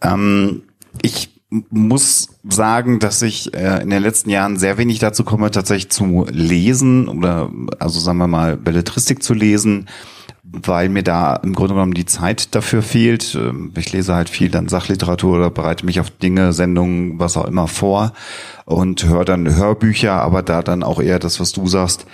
Ähm, 0.00 0.62
ich 1.02 1.30
muss 1.50 2.28
sagen, 2.48 2.98
dass 2.98 3.22
ich 3.22 3.54
äh, 3.54 3.82
in 3.82 3.90
den 3.90 4.02
letzten 4.02 4.30
Jahren 4.30 4.58
sehr 4.58 4.78
wenig 4.78 4.98
dazu 4.98 5.24
komme, 5.24 5.50
tatsächlich 5.50 5.90
zu 5.90 6.26
lesen 6.30 7.08
oder 7.08 7.50
also 7.78 7.98
sagen 8.00 8.18
wir 8.18 8.26
mal 8.26 8.56
Belletristik 8.56 9.22
zu 9.22 9.34
lesen, 9.34 9.88
weil 10.50 10.88
mir 10.88 11.02
da 11.02 11.36
im 11.36 11.54
Grunde 11.54 11.74
genommen 11.74 11.94
die 11.94 12.06
Zeit 12.06 12.54
dafür 12.54 12.82
fehlt. 12.82 13.34
Ähm, 13.34 13.72
Ich 13.76 13.92
lese 13.92 14.14
halt 14.14 14.28
viel 14.28 14.50
dann 14.50 14.68
Sachliteratur 14.68 15.36
oder 15.36 15.50
bereite 15.50 15.84
mich 15.84 16.00
auf 16.00 16.10
Dinge, 16.10 16.52
Sendungen, 16.52 17.18
was 17.18 17.36
auch 17.36 17.46
immer 17.46 17.68
vor 17.68 18.12
und 18.64 19.04
höre 19.04 19.24
dann 19.24 19.54
Hörbücher, 19.54 20.12
aber 20.12 20.42
da 20.42 20.62
dann 20.62 20.82
auch 20.82 21.00
eher 21.00 21.18
das, 21.18 21.40
was 21.40 21.52
du 21.52 21.66
sagst, 21.66 22.04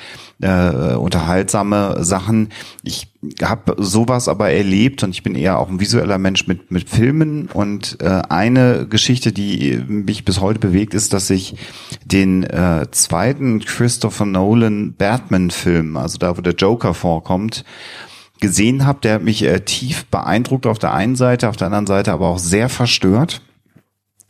äh, 0.41 0.95
unterhaltsame 0.95 2.05
Sachen. 2.05 2.51
Ich 2.83 3.13
habe 3.43 3.75
sowas 3.79 4.29
aber 4.29 4.51
erlebt 4.51 5.03
und 5.03 5.11
ich 5.11 5.23
bin 5.23 5.35
eher 5.35 5.59
auch 5.59 5.69
ein 5.69 5.81
visueller 5.81 6.19
Mensch 6.19 6.47
mit 6.47 6.71
mit 6.71 6.89
Filmen 6.89 7.49
und 7.53 7.99
äh, 8.01 8.23
eine 8.29 8.87
Geschichte, 8.87 9.33
die 9.33 9.83
mich 9.89 10.25
bis 10.25 10.41
heute 10.41 10.61
bewegt, 10.61 10.95
ist, 10.95 11.13
dass 11.13 11.31
ich 11.31 11.57
den 12.05 12.45
äh, 12.45 12.87
zweiten 12.91 13.61
Christopher 13.61 14.27
Nolan 14.27 14.95
Batman-Film, 14.95 15.97
also 15.97 16.19
da, 16.19 16.37
wo 16.37 16.41
der 16.41 16.55
Joker 16.55 16.95
vorkommt, 16.95 17.65
gesehen 18.45 18.85
habe. 18.85 19.01
Der 19.03 19.15
hat 19.15 19.23
mich 19.23 19.43
äh, 19.43 19.61
tief 19.61 20.05
beeindruckt 20.07 20.67
auf 20.67 20.79
der 20.79 20.93
einen 20.93 21.17
Seite, 21.17 21.49
auf 21.49 21.57
der 21.57 21.69
anderen 21.69 21.87
Seite 21.87 22.13
aber 22.13 22.29
auch 22.29 22.39
sehr 22.39 22.69
verstört. 22.69 23.41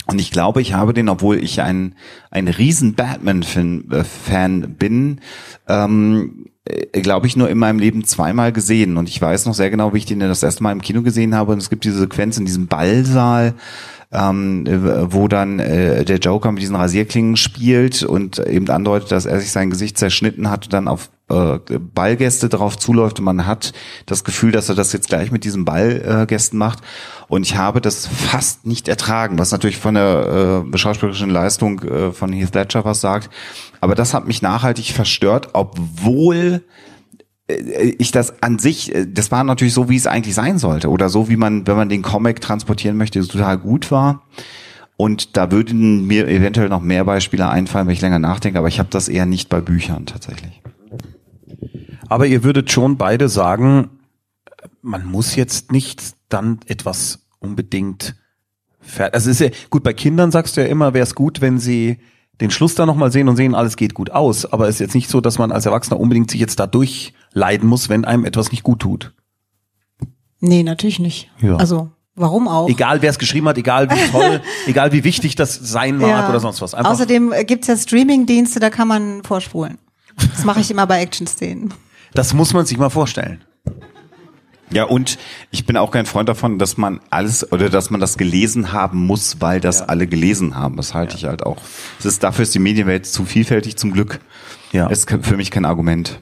Und 0.07 0.21
ich 0.21 0.31
glaube, 0.31 0.61
ich 0.61 0.73
habe 0.73 0.95
den, 0.95 1.09
obwohl 1.09 1.43
ich 1.43 1.63
ein, 1.63 1.97
ein 2.31 2.47
riesen 2.47 2.95
Batman-Fan 2.95 4.77
bin, 4.79 5.21
ähm, 5.67 6.47
äh, 6.65 7.01
glaube 7.01 7.27
ich, 7.27 7.37
nur 7.37 7.51
in 7.51 7.59
meinem 7.59 7.81
Leben 7.81 8.05
zweimal 8.05 8.53
gesehen. 8.53 8.99
Und 8.99 9.09
ich 9.09 9.21
weiß 9.21 9.47
noch 9.47 9.55
sehr 9.55 9.71
genau, 9.71 9.93
wie 9.95 9.99
ich 9.99 10.07
den 10.07 10.21
das 10.21 10.45
erste 10.45 10.63
Mal 10.63 10.73
im 10.73 10.83
Kino 10.83 11.03
gesehen 11.03 11.35
habe. 11.35 11.53
Und 11.53 11.59
es 11.59 11.71
gibt 11.71 11.85
diese 11.85 11.99
Sequenz 11.99 12.39
in 12.39 12.45
diesem 12.45 12.69
Ballsaal, 12.69 13.55
ähm, 14.13 14.65
äh, 14.67 15.13
wo 15.13 15.27
dann 15.27 15.59
äh, 15.59 16.05
der 16.05 16.19
Joker 16.19 16.53
mit 16.53 16.63
diesen 16.63 16.77
Rasierklingen 16.77 17.37
spielt 17.37 18.05
und 18.05 18.39
eben 18.39 18.69
andeutet, 18.69 19.11
dass 19.11 19.27
er 19.27 19.41
sich 19.41 19.51
sein 19.51 19.71
Gesicht 19.71 19.99
zerschnitten 19.99 20.51
hat 20.51 20.67
und 20.67 20.73
dann 20.73 20.87
auf 20.87 21.11
äh, 21.29 21.59
Ballgäste 21.79 22.49
drauf 22.49 22.77
zuläuft 22.79 23.19
und 23.19 23.25
man 23.25 23.47
hat 23.47 23.73
das 24.07 24.25
Gefühl, 24.25 24.53
dass 24.53 24.69
er 24.69 24.75
das 24.75 24.93
jetzt 24.93 25.09
gleich 25.09 25.31
mit 25.31 25.45
diesen 25.45 25.65
Ballgästen 25.65 26.59
macht. 26.59 26.81
Und 27.29 27.43
ich 27.43 27.57
habe 27.57 27.81
das 27.81 28.07
fast 28.07 28.67
nicht 28.67 28.89
ertragen, 28.89 29.39
was 29.39 29.51
natürlich 29.51 29.79
von 29.79 29.95
der 29.95 30.65
äh, 30.73 30.79
schauspielerischen 30.79 31.31
Leistung 31.31 31.83
äh, 31.83 32.13
von 32.13 32.33
Heath 32.33 32.55
Ledger 32.55 32.85
was 32.85 33.01
sagt. 33.01 33.31
Aber 33.81 33.95
das 33.95 34.13
hat 34.13 34.27
mich 34.27 34.43
nachhaltig 34.43 34.93
verstört, 34.93 35.51
obwohl 35.55 36.63
äh, 37.49 37.95
ich 37.99 38.11
das 38.11 38.43
an 38.43 38.59
sich, 38.59 38.95
äh, 38.95 39.07
das 39.07 39.31
war 39.31 39.45
natürlich 39.45 39.75
so, 39.75 39.89
wie 39.89 39.97
es 39.97 40.07
eigentlich 40.07 40.35
sein 40.35 40.59
sollte 40.59 40.91
oder 40.91 41.09
so, 41.09 41.29
wie 41.29 41.37
man, 41.37 41.67
wenn 41.67 41.77
man 41.77 41.89
den 41.89 42.03
Comic 42.03 42.41
transportieren 42.41 42.97
möchte, 42.97 43.27
total 43.27 43.59
gut 43.59 43.91
war. 43.91 44.23
Und 44.97 45.37
da 45.37 45.51
würden 45.51 46.07
mir 46.07 46.29
eventuell 46.29 46.69
noch 46.69 46.81
mehr 46.81 47.05
Beispiele 47.05 47.49
einfallen, 47.49 47.87
wenn 47.87 47.95
ich 47.95 48.01
länger 48.01 48.21
nachdenke, 48.21 48.59
aber 48.59 48.69
ich 48.69 48.79
habe 48.79 48.91
das 48.93 49.09
eher 49.09 49.27
nicht 49.27 49.49
bei 49.49 49.61
Büchern 49.61 50.07
tatsächlich. 50.07 50.64
Aber 52.09 52.27
ihr 52.27 52.45
würdet 52.45 52.71
schon 52.71 52.97
beide 52.97 53.29
sagen, 53.29 53.91
man 54.83 55.07
muss 55.07 55.37
jetzt 55.37 55.73
nicht 55.73 56.03
dann 56.29 56.61
etwas 56.67 57.27
unbedingt 57.39 58.17
fertig. 58.81 59.15
Also 59.15 59.31
ist 59.31 59.41
ja 59.41 59.49
gut, 59.71 59.83
bei 59.83 59.93
Kindern 59.93 60.31
sagst 60.31 60.57
du 60.57 60.61
ja 60.63 60.67
immer, 60.67 60.95
wäre 60.95 61.03
es 61.05 61.15
gut, 61.15 61.41
wenn 61.41 61.59
sie 61.59 61.99
den 62.41 62.51
Schluss 62.51 62.75
da 62.75 62.85
nochmal 62.87 63.13
sehen 63.13 63.29
und 63.29 63.37
sehen, 63.37 63.55
alles 63.55 63.77
geht 63.77 63.95
gut 63.95 64.11
aus. 64.11 64.45
Aber 64.47 64.69
es 64.69 64.77
ist 64.77 64.81
jetzt 64.81 64.95
nicht 64.95 65.09
so, 65.09 65.21
dass 65.21 65.39
man 65.39 65.53
als 65.53 65.67
Erwachsener 65.67 66.01
unbedingt 66.01 66.31
sich 66.31 66.41
jetzt 66.41 66.59
da 66.59 66.67
durchleiden 66.67 67.69
muss, 67.69 67.89
wenn 67.89 68.05
einem 68.05 68.25
etwas 68.25 68.51
nicht 68.51 68.63
gut 68.63 68.81
tut. 68.81 69.15
Nee, 70.41 70.63
natürlich 70.63 70.99
nicht. 70.99 71.31
Ja. 71.41 71.57
Also, 71.57 71.91
warum 72.17 72.49
auch? 72.49 72.69
Egal 72.69 73.03
wer 73.03 73.11
es 73.11 73.19
geschrieben 73.19 73.49
hat, 73.49 73.57
egal 73.57 73.89
wie 73.91 74.11
toll, 74.11 74.43
egal 74.67 74.93
wie 74.93 75.05
wichtig 75.05 75.37
das 75.37 75.55
sein 75.55 75.97
mag 75.97 76.09
Ja. 76.11 76.29
oder 76.29 76.41
sonst 76.41 76.61
was. 76.61 76.75
Einfach, 76.75 76.91
Außerdem 76.91 77.33
äh, 77.33 77.45
gibt's 77.45 77.69
ja 77.69 77.77
Streaming-Dienste, 77.77 78.61
da 78.61 78.69
kann 78.69 78.89
man 78.89 79.23
vorspulen. 79.23 79.79
Das 80.17 80.45
mache 80.45 80.61
ich 80.61 80.71
immer 80.71 80.87
bei 80.87 81.01
Action-Szenen. 81.03 81.73
Das 82.15 82.33
muss 82.35 82.53
man 82.53 82.67
sich 82.67 82.79
mal 82.79 82.91
vorstellen. 82.91 83.45
Ja, 84.71 84.85
und 84.85 85.19
ich 85.51 85.67
bin 85.67 85.77
auch 85.77 85.91
kein 85.91 86.07
Freund 86.07 86.29
davon, 86.29 86.59
dass 86.59 86.77
man 86.79 87.01
alles 87.11 87.53
oder 87.53 87.69
dass 87.69 87.91
man 87.91 88.01
das 88.01 88.17
gelesen 88.17 88.73
haben 88.73 89.07
muss, 89.07 89.41
weil 89.41 89.61
das 89.61 89.83
alle 89.83 90.07
gelesen 90.07 90.57
haben. 90.57 90.77
Das 90.77 90.95
halte 90.95 91.17
ich 91.17 91.27
halt 91.27 91.45
auch. 91.45 91.59
Es 91.99 92.07
ist 92.07 92.23
dafür 92.25 92.43
ist 92.45 92.55
die 92.55 92.59
Medienwelt 92.61 93.07
zu 93.07 93.25
vielfältig 93.25 93.77
zum 93.77 93.93
Glück. 93.93 94.21
Ja. 94.73 94.87
Ist 94.89 95.07
ke- 95.07 95.23
für 95.23 95.37
mich 95.37 95.51
kein 95.51 95.65
Argument. 95.65 96.21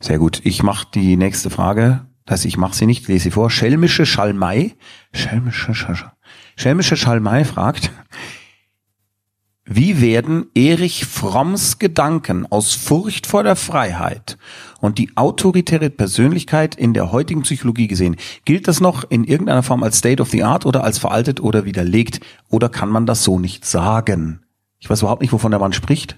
Sehr 0.00 0.18
gut. 0.18 0.40
Ich 0.44 0.62
mache 0.62 0.88
die 0.92 1.16
nächste 1.16 1.48
Frage. 1.50 2.04
Das 2.26 2.34
heißt, 2.40 2.44
ich 2.46 2.56
mache 2.56 2.74
sie 2.74 2.86
nicht, 2.86 3.08
lese 3.08 3.24
sie 3.24 3.30
vor. 3.30 3.48
Schelmische 3.48 4.06
Schalmei. 4.06 4.74
Schelmische, 5.14 5.72
Schal- 5.74 6.12
Schelmische 6.56 6.96
Schalmei 6.96 7.44
fragt, 7.44 7.90
wie 9.64 10.00
werden 10.00 10.46
Erich 10.54 11.06
Fromms 11.06 11.78
Gedanken 11.78 12.46
aus 12.50 12.74
Furcht 12.74 13.26
vor 13.26 13.44
der 13.44 13.56
Freiheit 13.56 14.36
und 14.82 14.98
die 14.98 15.16
autoritäre 15.16 15.88
Persönlichkeit 15.88 16.74
in 16.74 16.92
der 16.92 17.10
heutigen 17.12 17.42
Psychologie 17.42 17.86
gesehen? 17.86 18.16
Gilt 18.44 18.68
das 18.68 18.80
noch 18.80 19.04
in 19.08 19.24
irgendeiner 19.24 19.62
Form 19.62 19.82
als 19.82 19.96
State 19.98 20.20
of 20.20 20.28
the 20.30 20.42
Art 20.42 20.66
oder 20.66 20.84
als 20.84 20.98
veraltet 20.98 21.40
oder 21.40 21.64
widerlegt? 21.64 22.20
Oder 22.50 22.68
kann 22.68 22.90
man 22.90 23.06
das 23.06 23.22
so 23.24 23.38
nicht 23.38 23.64
sagen? 23.64 24.40
Ich 24.80 24.90
weiß 24.90 25.00
überhaupt 25.00 25.22
nicht, 25.22 25.32
wovon 25.32 25.52
der 25.52 25.60
Mann 25.60 25.72
spricht. 25.72 26.16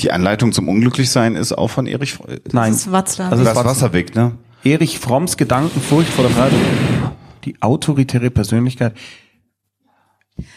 Die 0.00 0.12
Anleitung 0.12 0.52
zum 0.52 0.68
Unglücklichsein 0.68 1.34
ist 1.34 1.52
auch 1.52 1.68
von 1.68 1.86
Erich 1.86 2.14
Fr- 2.14 2.40
Nein. 2.52 2.70
Das 2.72 2.82
ist 2.82 2.92
Watzlawick. 2.92 3.32
Also 3.32 3.44
das 3.44 3.56
war- 3.56 3.64
Wasserweg, 3.66 4.14
ne? 4.14 4.32
Erich 4.62 4.98
Fromms 4.98 5.36
Gedanken, 5.36 5.78
Furcht 5.82 6.08
vor 6.08 6.24
der 6.24 6.32
Freiheit, 6.34 6.52
die 7.44 7.60
autoritäre 7.60 8.30
Persönlichkeit. 8.30 8.94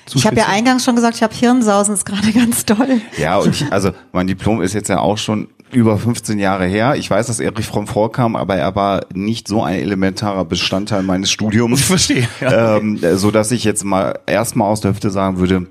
Zu 0.06 0.18
Ich 0.18 0.26
habe 0.26 0.38
ja 0.38 0.48
eingangs 0.48 0.84
schon 0.86 0.96
gesagt, 0.96 1.18
ich 1.18 1.24
habe 1.24 1.36
Hirnsausen, 1.36 1.94
ist 1.94 2.06
gerade 2.06 2.32
ganz 2.34 2.66
toll. 2.66 3.02
Ja, 3.20 3.38
und 3.38 3.50
ich, 3.50 3.72
also 3.72 3.92
mein 4.14 4.28
Diplom 4.28 4.62
ist 4.62 4.74
jetzt 4.74 4.88
ja 4.88 5.00
auch 5.00 5.18
schon 5.18 5.50
über 5.72 5.98
15 5.98 6.40
Jahre 6.40 6.66
her. 6.66 6.96
Ich 6.96 7.10
weiß, 7.10 7.28
dass 7.28 7.40
Erich 7.40 7.66
Fromm 7.66 7.88
vorkam, 7.88 8.36
aber 8.36 8.56
er 8.56 8.76
war 8.76 9.06
nicht 9.14 9.48
so 9.48 9.64
ein 9.64 9.80
elementarer 9.80 10.46
Bestandteil 10.46 11.04
meines 11.04 11.32
Studiums. 11.32 11.82
Ich 11.82 11.86
verstehe, 11.88 12.28
ja. 12.42 12.78
ähm, 12.78 13.00
so 13.16 13.32
dass 13.32 13.52
ich 13.52 13.64
jetzt 13.64 13.84
mal 13.84 14.20
erstmal 14.26 14.70
aus 14.70 14.82
der 14.82 14.92
Hüfte 14.92 15.10
sagen 15.10 15.40
würde, 15.40 15.68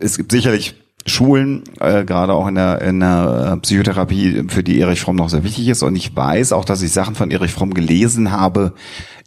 es 0.00 0.16
gibt 0.16 0.32
sicherlich 0.32 0.74
Schulen, 1.06 1.64
äh, 1.80 2.04
gerade 2.04 2.32
auch 2.32 2.48
in 2.48 2.54
der, 2.54 2.80
in 2.80 3.00
der 3.00 3.52
äh, 3.52 3.60
Psychotherapie, 3.60 4.44
für 4.48 4.62
die 4.62 4.80
Erich 4.80 5.00
Fromm 5.00 5.16
noch 5.16 5.28
sehr 5.28 5.44
wichtig 5.44 5.68
ist. 5.68 5.82
Und 5.82 5.96
ich 5.96 6.16
weiß 6.16 6.52
auch, 6.52 6.64
dass 6.64 6.80
ich 6.80 6.92
Sachen 6.92 7.14
von 7.14 7.30
Erich 7.30 7.52
Fromm 7.52 7.74
gelesen 7.74 8.32
habe, 8.32 8.72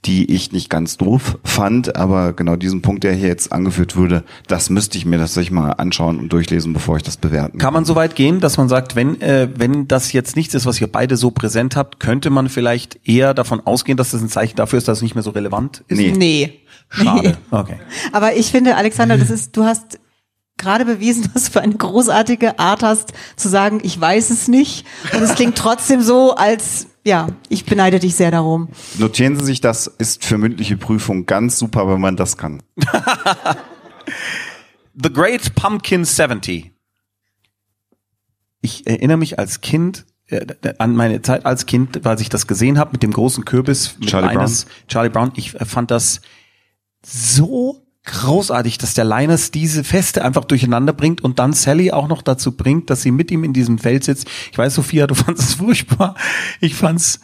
die 0.05 0.33
ich 0.33 0.51
nicht 0.51 0.69
ganz 0.69 0.97
doof 0.97 1.37
fand. 1.43 1.95
Aber 1.95 2.33
genau 2.33 2.55
diesen 2.55 2.81
Punkt, 2.81 3.03
der 3.03 3.13
hier 3.13 3.27
jetzt 3.27 3.51
angeführt 3.51 3.95
wurde, 3.95 4.23
das 4.47 4.69
müsste 4.69 4.97
ich 4.97 5.05
mir 5.05 5.17
tatsächlich 5.17 5.51
mal 5.51 5.71
anschauen 5.71 6.19
und 6.19 6.31
durchlesen, 6.31 6.73
bevor 6.73 6.97
ich 6.97 7.03
das 7.03 7.17
bewerten 7.17 7.57
Kann 7.57 7.73
man 7.73 7.85
so 7.85 7.95
weit 7.95 8.15
gehen, 8.15 8.39
dass 8.39 8.57
man 8.57 8.69
sagt, 8.69 8.95
wenn, 8.95 9.19
äh, 9.21 9.49
wenn 9.55 9.87
das 9.87 10.13
jetzt 10.13 10.35
nichts 10.35 10.53
ist, 10.53 10.65
was 10.65 10.79
ihr 10.79 10.87
beide 10.87 11.17
so 11.17 11.31
präsent 11.31 11.75
habt, 11.75 11.99
könnte 11.99 12.29
man 12.29 12.49
vielleicht 12.49 12.99
eher 13.07 13.33
davon 13.33 13.59
ausgehen, 13.61 13.97
dass 13.97 14.11
das 14.11 14.21
ein 14.21 14.29
Zeichen 14.29 14.55
dafür 14.55 14.77
ist, 14.77 14.87
dass 14.87 14.99
es 14.99 15.01
nicht 15.01 15.15
mehr 15.15 15.23
so 15.23 15.31
relevant 15.31 15.83
ist? 15.87 15.97
Nee. 15.97 16.13
Nee. 16.15 16.61
Schade. 16.89 17.37
Okay. 17.51 17.77
Aber 18.11 18.35
ich 18.35 18.51
finde, 18.51 18.75
Alexander, 18.75 19.17
das 19.17 19.29
ist, 19.29 19.55
du 19.57 19.63
hast 19.63 19.99
gerade 20.57 20.85
bewiesen, 20.85 21.29
dass 21.33 21.51
du 21.51 21.61
eine 21.61 21.75
großartige 21.75 22.59
Art 22.59 22.83
hast, 22.83 23.13
zu 23.35 23.47
sagen, 23.47 23.79
ich 23.83 23.99
weiß 23.99 24.29
es 24.29 24.47
nicht. 24.47 24.85
Und 25.13 25.21
es 25.21 25.35
klingt 25.35 25.57
trotzdem 25.57 26.01
so, 26.01 26.35
als, 26.35 26.87
ja, 27.07 27.27
ich 27.47 27.65
beneide 27.65 27.99
dich 27.99 28.15
sehr 28.15 28.31
darum. 28.31 28.67
Notieren 28.97 29.37
Sie 29.37 29.45
sich, 29.45 29.61
das 29.61 29.87
ist 29.87 30.25
für 30.25 30.37
mündliche 30.37 30.75
Prüfung 30.75 31.25
ganz 31.25 31.57
super, 31.57 31.87
wenn 31.87 32.01
man 32.01 32.17
das 32.17 32.37
kann. 32.37 32.61
The 34.93 35.13
Great 35.13 35.55
Pumpkin 35.55 36.03
70. 36.03 36.71
Ich 38.61 38.85
erinnere 38.85 39.17
mich 39.17 39.39
als 39.39 39.61
Kind 39.61 40.05
äh, 40.27 40.45
an 40.79 40.95
meine 40.95 41.21
Zeit 41.21 41.45
als 41.45 41.65
Kind, 41.65 42.03
weil 42.03 42.19
ich 42.19 42.27
das 42.27 42.45
gesehen 42.47 42.77
habe 42.77 42.91
mit 42.91 43.03
dem 43.03 43.13
großen 43.13 43.45
Kürbis 43.45 43.97
mit 43.99 44.09
Charlie 44.09 44.27
eines 44.27 44.65
Charlie 44.89 45.09
Brown. 45.09 45.31
Ich 45.35 45.51
fand 45.51 45.91
das 45.91 46.19
so 47.05 47.86
großartig, 48.07 48.77
dass 48.77 48.93
der 48.93 49.05
Linus 49.05 49.51
diese 49.51 49.83
Feste 49.83 50.23
einfach 50.23 50.45
durcheinander 50.45 50.93
bringt 50.93 51.23
und 51.23 51.39
dann 51.39 51.53
Sally 51.53 51.91
auch 51.91 52.07
noch 52.07 52.21
dazu 52.21 52.53
bringt, 52.53 52.89
dass 52.89 53.03
sie 53.03 53.11
mit 53.11 53.29
ihm 53.29 53.43
in 53.43 53.53
diesem 53.53 53.77
Feld 53.77 54.03
sitzt. 54.03 54.27
Ich 54.51 54.57
weiß, 54.57 54.73
Sophia, 54.73 55.05
du 55.05 55.15
fandest 55.15 55.49
es 55.49 55.55
furchtbar. 55.55 56.15
Ich 56.59 56.75
fand's 56.75 57.19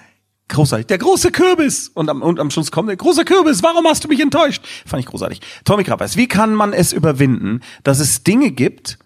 großartig. 0.50 0.88
Der 0.88 0.98
große 1.00 1.32
Kürbis! 1.32 1.90
Und 1.94 2.10
am, 2.10 2.22
und 2.22 2.40
am 2.40 2.52
Schluss 2.52 2.72
kommt 2.72 2.90
der 2.90 2.98
große 2.98 3.26
Kürbis. 3.26 3.64
Warum 3.64 3.86
hast 3.88 4.04
du 4.04 4.08
mich 4.08 4.20
enttäuscht? 4.20 4.64
Fand 4.86 5.02
ich 5.02 5.08
großartig. 5.08 5.42
Tommy 5.66 5.84
Krappers, 5.84 6.18
wie 6.18 6.28
kann 6.28 6.54
man 6.54 6.74
es 6.74 6.94
überwinden, 6.94 7.62
dass 7.84 8.00
es 8.00 8.24
Dinge 8.24 8.52
gibt, 8.52 9.00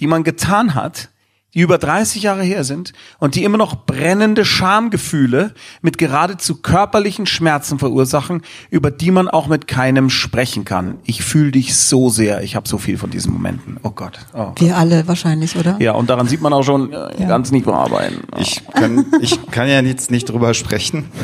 die 0.00 0.06
man 0.06 0.24
getan 0.24 0.74
hat, 0.74 1.08
die 1.56 1.62
über 1.62 1.78
30 1.78 2.22
Jahre 2.22 2.42
her 2.44 2.62
sind 2.64 2.92
und 3.18 3.34
die 3.34 3.42
immer 3.42 3.56
noch 3.56 3.86
brennende 3.86 4.44
Schamgefühle 4.44 5.54
mit 5.80 5.96
geradezu 5.96 6.60
körperlichen 6.60 7.24
Schmerzen 7.26 7.78
verursachen, 7.78 8.42
über 8.70 8.90
die 8.90 9.10
man 9.10 9.26
auch 9.26 9.46
mit 9.46 9.66
keinem 9.66 10.10
sprechen 10.10 10.66
kann. 10.66 10.98
Ich 11.04 11.24
fühle 11.24 11.52
dich 11.52 11.74
so 11.74 12.10
sehr. 12.10 12.42
Ich 12.42 12.56
habe 12.56 12.68
so 12.68 12.76
viel 12.76 12.98
von 12.98 13.08
diesen 13.08 13.32
Momenten. 13.32 13.78
Oh 13.82 13.90
Gott. 13.90 14.18
Oh 14.34 14.48
Gott. 14.48 14.60
Wir 14.60 14.76
alle 14.76 15.08
wahrscheinlich, 15.08 15.56
oder? 15.56 15.76
Ja, 15.80 15.92
und 15.92 16.10
daran 16.10 16.28
sieht 16.28 16.42
man 16.42 16.52
auch 16.52 16.62
schon 16.62 16.92
äh, 16.92 17.18
Ja. 17.18 17.26
ganz 17.26 17.50
nicht 17.50 17.64
bearbeiten. 17.64 18.22
Ich 18.38 18.60
kann, 18.74 19.06
ich 19.22 19.50
kann 19.50 19.66
ja 19.66 19.80
jetzt 19.80 20.10
nicht 20.10 20.28
drüber 20.28 20.52
sprechen. 20.52 21.06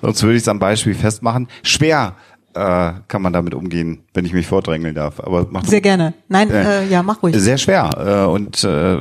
Sonst 0.00 0.22
würde 0.22 0.36
ich 0.36 0.42
es 0.42 0.48
am 0.48 0.60
Beispiel 0.60 0.94
festmachen. 0.94 1.48
Schwer 1.64 2.14
äh, 2.54 2.92
kann 3.08 3.22
man 3.22 3.32
damit 3.32 3.54
umgehen, 3.54 4.00
wenn 4.14 4.24
ich 4.24 4.32
mich 4.32 4.46
vordrängeln 4.46 4.94
darf. 4.94 5.20
Aber 5.20 5.46
macht 5.50 5.68
Sehr 5.68 5.80
gerne. 5.80 6.14
Nein, 6.28 6.48
Ja. 6.48 6.62
äh, 6.80 6.86
ja, 6.88 7.02
mach 7.02 7.22
ruhig. 7.22 7.36
sehr 7.36 7.58
schwer. 7.58 7.90
Äh, 7.96 8.26
und 8.28 8.64
äh, 8.64 8.96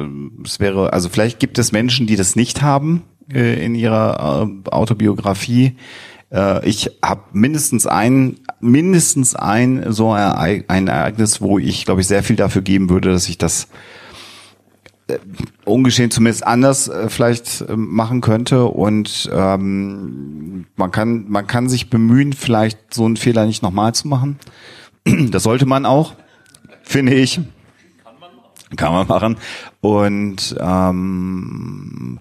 es 0.45 0.59
wäre, 0.59 0.93
also 0.93 1.09
vielleicht 1.09 1.39
gibt 1.39 1.57
es 1.57 1.71
Menschen, 1.71 2.07
die 2.07 2.15
das 2.15 2.35
nicht 2.35 2.61
haben 2.61 3.03
äh, 3.33 3.63
in 3.63 3.75
ihrer 3.75 4.47
äh, 4.65 4.69
Autobiografie. 4.69 5.75
Äh, 6.31 6.67
ich 6.67 6.91
habe 7.03 7.21
mindestens 7.33 7.87
ein, 7.87 8.37
mindestens 8.59 9.35
ein 9.35 9.85
so 9.91 10.11
ein 10.11 10.87
Ereignis, 10.87 11.41
wo 11.41 11.57
ich, 11.59 11.85
glaube 11.85 12.01
ich, 12.01 12.07
sehr 12.07 12.23
viel 12.23 12.35
dafür 12.35 12.61
geben 12.61 12.89
würde, 12.89 13.11
dass 13.11 13.29
ich 13.29 13.37
das 13.37 13.63
äh, 13.63 13.67
ungeschehen 15.65 16.11
zumindest 16.11 16.45
anders 16.45 16.87
äh, 16.87 17.09
vielleicht 17.09 17.61
äh, 17.61 17.75
machen 17.75 18.21
könnte. 18.21 18.65
Und 18.65 19.29
ähm, 19.33 20.65
man 20.75 20.91
kann 20.91 21.25
man 21.29 21.47
kann 21.47 21.69
sich 21.69 21.89
bemühen 21.89 22.33
vielleicht 22.33 22.93
so 22.93 23.05
einen 23.05 23.17
Fehler 23.17 23.45
nicht 23.45 23.63
nochmal 23.63 23.93
zu 23.93 24.07
machen. 24.07 24.39
Das 25.31 25.43
sollte 25.43 25.65
man 25.65 25.85
auch 25.85 26.13
finde 26.87 27.13
ich. 27.13 27.39
Kann 28.75 28.91
man 28.91 29.07
machen. 29.07 29.37
Und 29.81 30.55
ähm, 30.59 32.19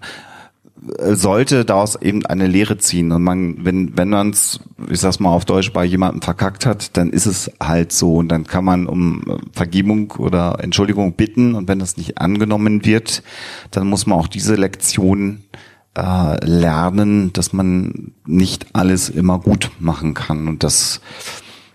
sollte 0.99 1.65
daraus 1.65 1.95
eben 1.95 2.25
eine 2.25 2.47
Lehre 2.47 2.77
ziehen. 2.77 3.11
Und 3.11 3.23
man 3.23 3.65
wenn 3.65 3.97
wenn 3.97 4.09
man 4.09 4.29
es 4.31 4.59
ich 4.89 4.99
sag's 4.99 5.19
mal 5.19 5.29
auf 5.29 5.45
Deutsch 5.45 5.73
bei 5.73 5.83
jemandem 5.85 6.21
verkackt 6.21 6.65
hat 6.65 6.95
dann 6.97 7.09
ist 7.09 7.25
es 7.25 7.51
halt 7.61 7.91
so. 7.91 8.15
Und 8.15 8.29
dann 8.29 8.45
kann 8.45 8.65
man 8.65 8.87
um 8.87 9.23
äh, 9.27 9.37
Vergebung 9.53 10.11
oder 10.17 10.57
Entschuldigung 10.61 11.13
bitten. 11.13 11.55
Und 11.55 11.67
wenn 11.67 11.79
das 11.79 11.97
nicht 11.97 12.19
angenommen 12.19 12.85
wird 12.85 13.23
dann 13.71 13.87
muss 13.87 14.05
man 14.05 14.19
auch 14.19 14.27
diese 14.27 14.55
Lektion 14.55 15.43
äh, 15.95 16.45
lernen 16.45 17.33
dass 17.33 17.53
man 17.53 18.13
nicht 18.25 18.67
alles 18.73 19.09
immer 19.09 19.39
gut 19.39 19.71
machen 19.79 20.13
kann. 20.13 20.47
Und 20.47 20.63
das 20.63 21.01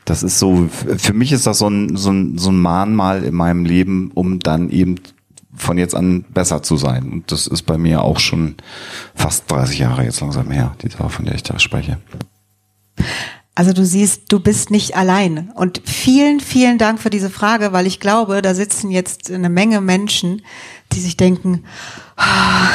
das 0.05 0.23
ist 0.23 0.39
so, 0.39 0.69
für 0.69 1.15
mich 1.15 1.33
ist 1.33 1.47
das 1.47 1.59
so 1.59 1.69
ein, 1.69 1.97
so 1.97 2.11
ein, 2.11 2.37
so 2.37 2.51
ein 2.51 2.61
Mahnmal 2.61 3.23
in 3.23 3.35
meinem 3.35 3.65
Leben, 3.65 4.11
um 4.15 4.41
dann 4.41 4.69
eben 4.69 4.97
von 5.55 5.79
jetzt 5.79 5.95
an 5.95 6.25
besser 6.31 6.63
zu 6.63 6.77
sein. 6.77 7.11
Und 7.13 7.33
das 7.33 7.47
ist 7.47 7.63
bei 7.63 7.79
mir 7.79 8.03
auch 8.03 8.19
schon 8.19 8.57
fast 9.15 9.51
30 9.51 9.79
Jahre 9.79 10.05
jetzt 10.05 10.21
langsam 10.21 10.51
her, 10.51 10.75
die 10.83 10.89
Sache, 10.89 11.11
von 11.11 11.25
der 11.25 11.35
ich 11.35 11.43
da 11.43 11.59
spreche. 11.59 11.99
Also 13.55 13.75
du 13.75 13.85
siehst, 13.85 14.33
du 14.33 14.41
bist 14.41 14.71
nicht 14.71 14.97
allein. 14.97 15.51
Und 15.55 15.83
vielen, 15.85 16.41
vielen 16.41 16.79
Dank 16.79 17.01
für 17.01 17.11
diese 17.11 17.29
Frage, 17.29 17.73
weil 17.73 17.87
ich 17.87 18.01
glaube, 18.01 18.41
da 18.41 18.55
sitzen 18.55 18.91
jetzt 18.91 19.31
eine 19.31 19.51
Menge 19.51 19.83
Menschen, 19.83 20.41
die 20.93 21.01
sich 21.01 21.19
denken, 21.19 21.65
"Ah, 22.17 22.69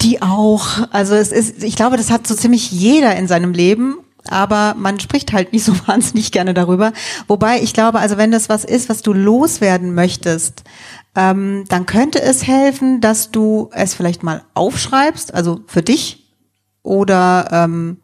die 0.00 0.20
auch. 0.20 0.88
Also 0.90 1.14
es 1.14 1.30
ist, 1.30 1.62
ich 1.62 1.76
glaube, 1.76 1.96
das 1.96 2.10
hat 2.10 2.26
so 2.26 2.34
ziemlich 2.34 2.72
jeder 2.72 3.14
in 3.14 3.28
seinem 3.28 3.52
Leben. 3.52 3.96
Aber 4.28 4.74
man 4.78 5.00
spricht 5.00 5.32
halt 5.32 5.52
nicht 5.52 5.64
so 5.64 5.74
wahnsinnig 5.86 6.32
gerne 6.32 6.54
darüber. 6.54 6.92
Wobei 7.28 7.60
ich 7.60 7.72
glaube, 7.72 7.98
also 7.98 8.16
wenn 8.16 8.30
das 8.30 8.48
was 8.48 8.64
ist, 8.64 8.88
was 8.88 9.02
du 9.02 9.12
loswerden 9.12 9.94
möchtest, 9.94 10.64
ähm, 11.14 11.64
dann 11.68 11.86
könnte 11.86 12.22
es 12.22 12.46
helfen, 12.46 13.00
dass 13.00 13.30
du 13.30 13.70
es 13.72 13.94
vielleicht 13.94 14.22
mal 14.22 14.42
aufschreibst, 14.54 15.34
also 15.34 15.60
für 15.66 15.82
dich 15.82 16.32
oder 16.82 17.48
ähm, 17.52 17.98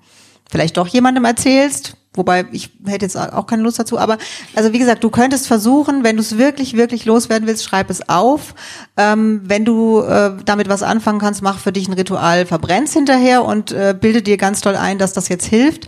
vielleicht 0.51 0.77
doch 0.77 0.88
jemandem 0.88 1.25
erzählst. 1.25 1.94
Wobei 2.14 2.47
ich 2.51 2.71
hätte 2.85 3.05
jetzt 3.05 3.16
auch 3.16 3.47
keine 3.47 3.62
Lust 3.62 3.79
dazu, 3.79 3.97
aber 3.97 4.18
also 4.57 4.73
wie 4.73 4.79
gesagt, 4.79 5.05
du 5.05 5.11
könntest 5.11 5.47
versuchen, 5.47 6.03
wenn 6.03 6.16
du 6.16 6.23
es 6.23 6.37
wirklich, 6.37 6.77
wirklich 6.77 7.05
loswerden 7.05 7.47
willst, 7.47 7.64
schreib 7.64 7.90
es 7.90 8.09
auf. 8.09 8.55
Ähm, 8.97 9.42
wenn 9.44 9.64
du 9.64 10.01
äh, 10.01 10.33
damit 10.44 10.68
was 10.68 10.83
anfangen 10.83 11.21
kannst, 11.21 11.42
mach 11.42 11.59
für 11.59 11.71
dich 11.71 11.87
ein 11.87 11.92
Ritual, 11.92 12.44
verbrenn's 12.44 12.92
hinterher 12.92 13.44
und 13.44 13.71
äh, 13.71 13.94
bilde 13.99 14.23
dir 14.23 14.37
ganz 14.37 14.62
toll 14.62 14.75
ein, 14.75 14.99
dass 14.99 15.12
das 15.12 15.29
jetzt 15.29 15.47
hilft. 15.47 15.87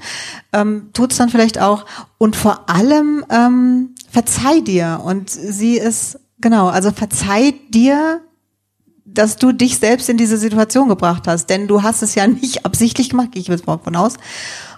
Ähm, 0.53 0.91
tut's 0.93 1.17
dann 1.17 1.31
vielleicht 1.31 1.61
auch. 1.61 1.85
Und 2.17 2.37
vor 2.37 2.71
allem 2.71 3.25
ähm, 3.29 3.95
verzeih 4.09 4.61
dir 4.61 5.01
und 5.05 5.31
sieh 5.31 5.81
es, 5.81 6.17
genau, 6.41 6.69
also 6.69 6.91
verzeih 6.91 7.55
dir 7.71 8.23
dass 9.15 9.37
du 9.37 9.53
dich 9.53 9.79
selbst 9.79 10.09
in 10.09 10.17
diese 10.17 10.37
Situation 10.37 10.89
gebracht 10.89 11.27
hast. 11.27 11.47
Denn 11.51 11.67
du 11.67 11.83
hast 11.83 12.03
es 12.03 12.15
ja 12.15 12.27
nicht 12.27 12.65
absichtlich 12.65 13.11
gemacht, 13.11 13.33
gehe 13.33 13.43
ich 13.43 13.49
jetzt 13.49 13.67
mal 13.67 13.79
von 13.79 13.97
aus. 13.97 14.15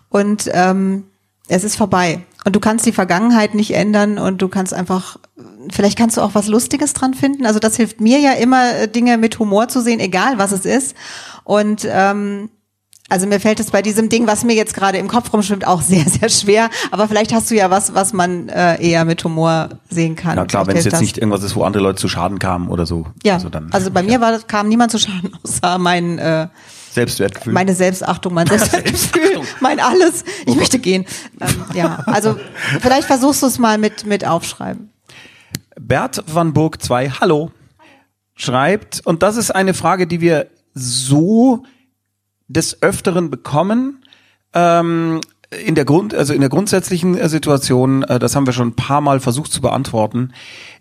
Und 0.09 0.51
ähm, 0.53 1.05
es 1.49 1.65
ist 1.65 1.77
vorbei. 1.77 2.23
Und 2.45 2.57
du 2.57 2.61
kannst 2.61 2.87
die 2.87 2.93
Vergangenheit 2.93 3.55
nicht 3.55 3.75
ändern 3.75 4.19
und 4.19 4.43
du 4.43 4.49
kannst 4.49 4.75
einfach, 4.75 5.19
vielleicht 5.71 5.97
kannst 5.97 6.17
du 6.17 6.23
auch 6.23 6.35
was 6.35 6.49
Lustiges 6.49 6.93
dran 6.93 7.15
finden. 7.15 7.47
Also 7.47 7.61
das 7.61 7.77
hilft 7.77 8.01
mir 8.01 8.19
ja 8.19 8.33
immer, 8.33 8.75
äh, 8.75 8.89
Dinge 8.89 9.17
mit 9.17 9.39
Humor 9.39 9.69
zu 9.69 9.81
sehen, 9.81 10.01
egal 10.01 10.39
was 10.39 10.53
es 10.53 10.65
ist. 10.65 10.97
Und 11.45 11.87
ähm, 11.89 12.51
also 13.13 13.27
mir 13.27 13.41
fällt 13.41 13.61
es 13.61 13.71
bei 13.71 13.83
diesem 13.83 14.09
Ding, 14.09 14.27
was 14.27 14.43
mir 14.43 14.55
jetzt 14.55 14.73
gerade 14.73 14.97
im 14.97 15.07
Kopf 15.07 15.31
rumschwimmt, 15.35 15.67
auch 15.67 15.83
sehr, 15.83 16.09
sehr 16.09 16.31
schwer. 16.31 16.71
Aber 16.91 17.09
vielleicht 17.09 17.35
hast 17.35 17.51
du 17.51 17.55
ja 17.55 17.69
was, 17.69 17.95
was 17.95 18.15
man 18.15 18.49
äh, 18.49 18.83
eher 18.83 19.05
mit 19.05 19.23
Humor 19.23 19.69
sehen 19.91 20.17
kann. 20.17 20.37
Na 20.37 20.47
klar, 20.47 20.67
wenn 20.67 20.79
es 20.79 20.85
jetzt 20.87 20.95
das. 20.95 21.01
nicht 21.03 21.19
irgendwas 21.19 21.43
ist, 21.43 21.55
wo 21.55 21.63
andere 21.65 21.83
Leute 21.83 22.01
zu 22.01 22.09
Schaden 22.09 22.39
kamen 22.39 22.69
oder 22.69 22.87
so. 22.87 23.07
Ja, 23.23 23.35
Also, 23.35 23.51
dann, 23.51 23.71
also 23.71 23.91
bei 23.91 24.03
mir 24.03 24.23
war, 24.23 24.39
kam 24.39 24.67
niemand 24.71 24.93
zu 24.93 24.99
Schaden, 24.99 25.37
außer 25.45 25.77
mein, 25.77 26.19
äh, 26.19 26.49
Selbstwertgefühl. 26.93 27.53
meine 27.53 27.75
Selbstachtung, 27.75 28.33
mein 28.33 28.47
Selbstwertgefühl, 28.49 29.43
mein 29.61 29.79
alles. 29.79 30.25
Ich 30.47 30.57
möchte 30.57 30.79
gehen. 30.79 31.05
Ähm, 31.39 31.65
ja, 31.75 31.97
also 32.07 32.37
vielleicht 32.81 33.09
versuchst 33.09 33.43
du 33.43 33.47
es 33.47 33.59
mal 33.59 33.77
mit, 33.77 34.07
mit 34.07 34.27
aufschreiben. 34.27 34.89
Bert 35.79 36.25
van 36.27 36.55
Burg 36.55 36.83
2, 36.83 37.11
hallo, 37.11 37.51
schreibt, 38.37 39.03
und 39.05 39.23
das 39.23 39.37
ist 39.37 39.51
eine 39.51 39.75
Frage, 39.75 40.07
die 40.07 40.23
wir 40.23 40.47
so 40.73 41.65
des 42.49 42.83
Öfteren 42.83 43.31
bekommen, 43.31 44.05
ähm, 44.55 45.21
in 45.53 45.75
der 45.75 45.85
Grund, 45.85 46.15
also 46.15 46.33
in 46.33 46.41
der 46.41 46.49
grundsätzlichen 46.49 47.17
äh, 47.17 47.29
Situation, 47.29 48.03
äh, 48.05 48.19
das 48.19 48.35
haben 48.35 48.47
wir 48.47 48.53
schon 48.53 48.69
ein 48.69 48.77
paar 48.77 49.01
Mal 49.01 49.21
versucht 49.21 49.53
zu 49.53 49.61
beantworten. 49.61 50.33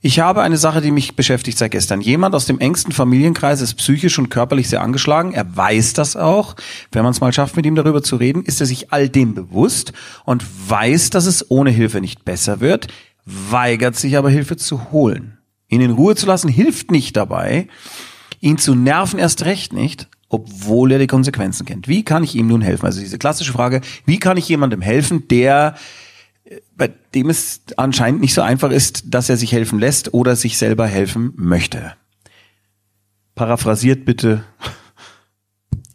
Ich 0.02 0.20
habe 0.20 0.42
eine 0.42 0.58
Sache, 0.58 0.82
die 0.82 0.92
mich 0.92 1.16
beschäftigt 1.16 1.58
seit 1.58 1.72
gestern. 1.72 2.02
Jemand 2.02 2.36
aus 2.36 2.46
dem 2.46 2.60
engsten 2.60 2.94
Familienkreis 2.94 3.62
ist 3.62 3.76
psychisch 3.76 4.18
und 4.18 4.30
körperlich 4.30 4.70
sehr 4.70 4.82
angeschlagen. 4.82 5.34
Er 5.34 5.56
weiß 5.56 5.94
das 5.94 6.16
auch. 6.16 6.56
Wenn 6.92 7.04
man 7.04 7.12
es 7.12 7.22
mal 7.22 7.34
schafft, 7.34 7.56
mit 7.56 7.66
ihm 7.66 7.76
darüber 7.76 8.02
zu 8.02 8.16
reden, 8.16 8.44
ist 8.44 8.62
er 8.62 8.66
sich 8.68 8.94
all 8.94 9.10
dem 9.10 9.34
bewusst 9.34 9.94
und 10.26 10.46
weiß, 10.70 11.10
dass 11.10 11.26
es 11.26 11.52
ohne 11.52 11.72
Hilfe 11.72 12.00
nicht 12.00 12.24
besser 12.24 12.62
wird, 12.62 12.88
weigert 13.26 13.96
sich 13.96 14.18
aber 14.18 14.30
Hilfe 14.30 14.58
zu 14.58 14.92
holen. 14.92 15.38
Ihn 15.68 15.82
in 15.82 15.92
Ruhe 15.92 16.16
zu 16.16 16.26
lassen 16.26 16.50
hilft 16.50 16.92
nicht 16.92 17.16
dabei. 17.16 17.68
Ihn 18.40 18.58
zu 18.58 18.74
nerven 18.74 19.20
erst 19.20 19.46
recht 19.46 19.74
nicht, 19.74 20.08
obwohl 20.32 20.94
er 20.94 21.00
die 21.00 21.08
Konsequenzen 21.08 21.66
kennt. 21.66 21.88
Wie 21.88 22.04
kann 22.04 22.24
ich 22.24 22.36
ihm 22.36 22.48
nun 22.48 22.62
helfen? 22.62 22.86
Also 22.86 23.02
diese 23.02 23.18
klassische 23.18 23.52
Frage, 23.52 23.82
wie 24.06 24.18
kann 24.18 24.38
ich 24.38 24.48
jemandem 24.48 24.82
helfen, 24.82 25.28
der 25.28 25.76
äh, 26.46 26.58
bei 26.76 26.88
dem 27.14 27.30
es 27.30 27.62
anscheinend 27.76 28.22
nicht 28.22 28.34
so 28.34 28.42
einfach 28.42 28.72
ist, 28.72 29.14
dass 29.14 29.30
er 29.30 29.38
sich 29.38 29.52
helfen 29.52 29.78
lässt 29.78 30.14
oder 30.14 30.36
sich 30.36 30.58
selber 30.58 30.88
helfen 30.88 31.34
möchte. 31.36 31.94
Paraphrasiert 33.36 34.06
bitte. 34.06 34.44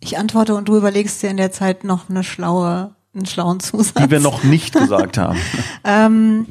Ich 0.01 0.19
antworte 0.19 0.55
und 0.55 0.69
du 0.69 0.77
überlegst 0.77 1.23
dir 1.23 1.31
in 1.31 1.39
der 1.39 1.51
Zeit 1.51 1.85
noch 1.85 2.11
eine 2.11 2.23
schlaue, 2.23 2.95
einen 3.15 3.27
schlauen 3.27 3.61
Zusatz. 3.61 3.95
Die 3.95 4.11
wir 4.11 4.21
noch 4.21 4.45
nicht 4.45 4.75
gesagt 4.79 5.17
haben. 5.17 5.39
Ähm, 5.83 6.47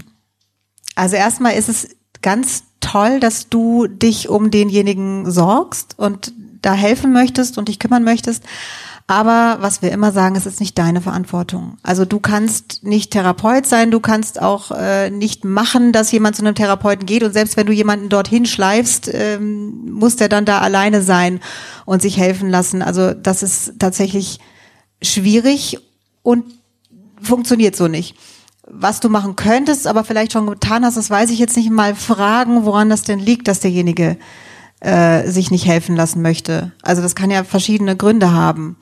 also 0.95 1.15
erstmal 1.15 1.54
ist 1.54 1.69
es 1.69 1.89
ganz 2.24 2.63
toll, 2.80 3.19
dass 3.19 3.50
du 3.50 3.88
dich 3.88 4.28
um 4.30 4.50
denjenigen 4.50 5.30
sorgst 5.30 6.00
und 6.00 6.34
da 6.65 6.73
helfen 6.73 7.13
möchtest 7.13 7.58
und 7.58 7.67
dich 7.67 7.80
kümmern 7.80 8.04
möchtest. 8.04 8.43
Aber 9.08 9.58
was 9.62 9.84
wir 9.84 9.91
immer 9.91 10.12
sagen, 10.12 10.36
es 10.36 10.47
ist 10.47 10.60
nicht 10.60 10.80
deine 10.80 10.99
Verantwortung. 10.99 11.78
Also 11.84 12.06
du 12.06 12.19
kannst 12.19 12.84
nicht 12.84 13.12
Therapeut 13.12 13.67
sein, 13.67 13.91
du 13.91 13.99
kannst 13.99 14.41
auch 14.41 14.71
äh, 14.71 15.12
nicht 15.12 15.45
machen, 15.45 15.91
dass 15.91 16.12
jemand 16.12 16.36
zu 16.36 16.41
einem 16.41 16.56
Therapeuten 16.56 17.06
geht 17.06 17.21
und 17.21 17.32
selbst 17.32 17.56
wenn 17.56 17.67
du 17.67 17.73
jemanden 17.73 18.10
dorthin 18.10 18.47
schleifst, 18.47 19.08
ähm, 19.13 19.91
muss 19.91 20.15
der 20.15 20.28
dann 20.28 20.45
da 20.45 20.58
alleine 20.58 21.04
sein 21.04 21.39
und 21.86 22.01
sich 22.01 22.17
helfen 22.17 22.49
lassen. 22.49 22.82
Also 22.82 23.13
das 23.13 23.43
ist 23.43 23.73
tatsächlich 23.78 24.39
schwierig 25.04 25.78
und 26.23 26.45
funktioniert 27.21 27.75
so 27.75 27.88
nicht. 27.88 28.15
was 28.67 28.99
du 28.99 29.10
machen 29.10 29.36
könntest, 29.36 29.86
aber 29.86 30.04
vielleicht 30.04 30.34
schon 30.34 30.47
getan 30.47 30.84
hast, 30.84 30.97
das 30.97 31.12
weiß 31.12 31.30
ich 31.30 31.39
jetzt 31.39 31.56
nicht 31.56 31.69
mal, 31.69 31.93
fragen, 31.95 32.65
woran 32.65 32.89
das 32.89 33.04
denn 33.04 33.19
liegt, 33.19 33.47
dass 33.47 33.60
derjenige 33.60 34.17
äh, 34.79 35.29
sich 35.29 35.51
nicht 35.51 35.65
helfen 35.65 35.95
lassen 35.95 36.21
möchte. 36.21 36.71
Also 36.81 37.01
das 37.01 37.15
kann 37.15 37.31
ja 37.31 37.43
verschiedene 37.43 37.95
Gründe 37.95 38.31
haben. 38.31 38.77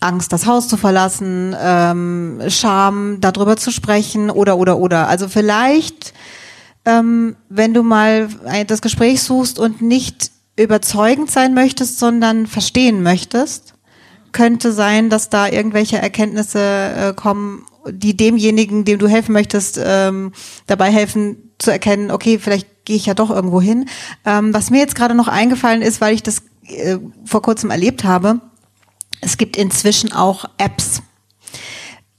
Angst, 0.00 0.32
das 0.32 0.46
Haus 0.46 0.68
zu 0.68 0.76
verlassen, 0.76 1.56
ähm, 1.60 2.40
Scham, 2.48 3.20
darüber 3.20 3.56
zu 3.56 3.72
sprechen 3.72 4.30
oder 4.30 4.56
oder 4.56 4.78
oder. 4.78 5.08
Also 5.08 5.28
vielleicht, 5.28 6.14
ähm, 6.84 7.36
wenn 7.48 7.74
du 7.74 7.82
mal 7.82 8.28
das 8.66 8.80
Gespräch 8.80 9.22
suchst 9.22 9.58
und 9.58 9.82
nicht 9.82 10.30
überzeugend 10.56 11.30
sein 11.30 11.54
möchtest, 11.54 11.98
sondern 11.98 12.46
verstehen 12.46 13.02
möchtest, 13.02 13.74
könnte 14.32 14.72
sein, 14.72 15.10
dass 15.10 15.30
da 15.30 15.48
irgendwelche 15.48 15.98
Erkenntnisse 15.98 16.60
äh, 16.60 17.14
kommen, 17.14 17.64
die 17.92 18.16
demjenigen, 18.16 18.84
dem 18.84 18.98
du 18.98 19.08
helfen 19.08 19.32
möchtest, 19.32 19.80
ähm, 19.82 20.32
dabei 20.66 20.90
helfen 20.90 21.52
zu 21.58 21.70
erkennen, 21.70 22.10
okay, 22.10 22.38
vielleicht 22.38 22.84
gehe 22.84 22.96
ich 22.96 23.06
ja 23.06 23.14
doch 23.14 23.30
irgendwo 23.30 23.60
hin. 23.60 23.88
Ähm, 24.24 24.54
was 24.54 24.70
mir 24.70 24.78
jetzt 24.78 24.94
gerade 24.94 25.14
noch 25.14 25.28
eingefallen 25.28 25.82
ist, 25.82 26.00
weil 26.00 26.14
ich 26.14 26.22
das 26.22 26.42
äh, 26.66 26.98
vor 27.24 27.42
kurzem 27.42 27.70
erlebt 27.70 28.04
habe, 28.04 28.40
es 29.20 29.36
gibt 29.36 29.56
inzwischen 29.56 30.12
auch 30.12 30.44
Apps. 30.58 31.02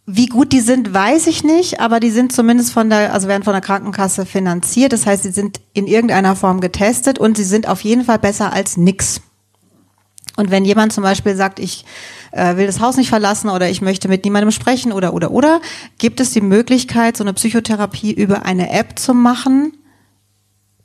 Wie 0.05 0.25
gut 0.25 0.51
die 0.53 0.61
sind, 0.61 0.93
weiß 0.93 1.27
ich 1.27 1.43
nicht, 1.43 1.79
aber 1.79 1.99
die 1.99 2.09
sind 2.09 2.31
zumindest 2.31 2.73
von 2.73 2.89
der, 2.89 3.13
also 3.13 3.27
werden 3.27 3.43
von 3.43 3.53
der 3.53 3.61
Krankenkasse 3.61 4.25
finanziert. 4.25 4.91
Das 4.91 5.05
heißt, 5.05 5.23
sie 5.23 5.31
sind 5.31 5.61
in 5.73 5.85
irgendeiner 5.85 6.35
Form 6.35 6.61
getestet 6.61 7.19
und 7.19 7.37
sie 7.37 7.43
sind 7.43 7.67
auf 7.67 7.81
jeden 7.81 8.05
Fall 8.05 8.17
besser 8.17 8.51
als 8.51 8.75
nix. 8.75 9.21
Und 10.39 10.51
wenn 10.51 10.63
jemand 10.63 10.93
zum 10.93 11.03
Beispiel 11.03 11.35
sagt, 11.35 11.59
ich 11.59 11.83
äh, 12.31 12.55
will 12.55 12.65
das 12.65 12.79
Haus 12.79 12.95
nicht 12.95 13.09
verlassen 13.09 13.49
oder 13.49 13.69
ich 13.69 13.81
möchte 13.81 14.07
mit 14.07 14.23
niemandem 14.23 14.51
sprechen 14.51 14.93
oder 14.93 15.13
oder 15.13 15.31
oder, 15.31 15.59
gibt 15.97 16.21
es 16.21 16.31
die 16.31 16.39
Möglichkeit, 16.39 17.17
so 17.17 17.25
eine 17.25 17.33
Psychotherapie 17.33 18.13
über 18.13 18.45
eine 18.45 18.71
App 18.71 18.97
zu 18.97 19.13
machen. 19.13 19.73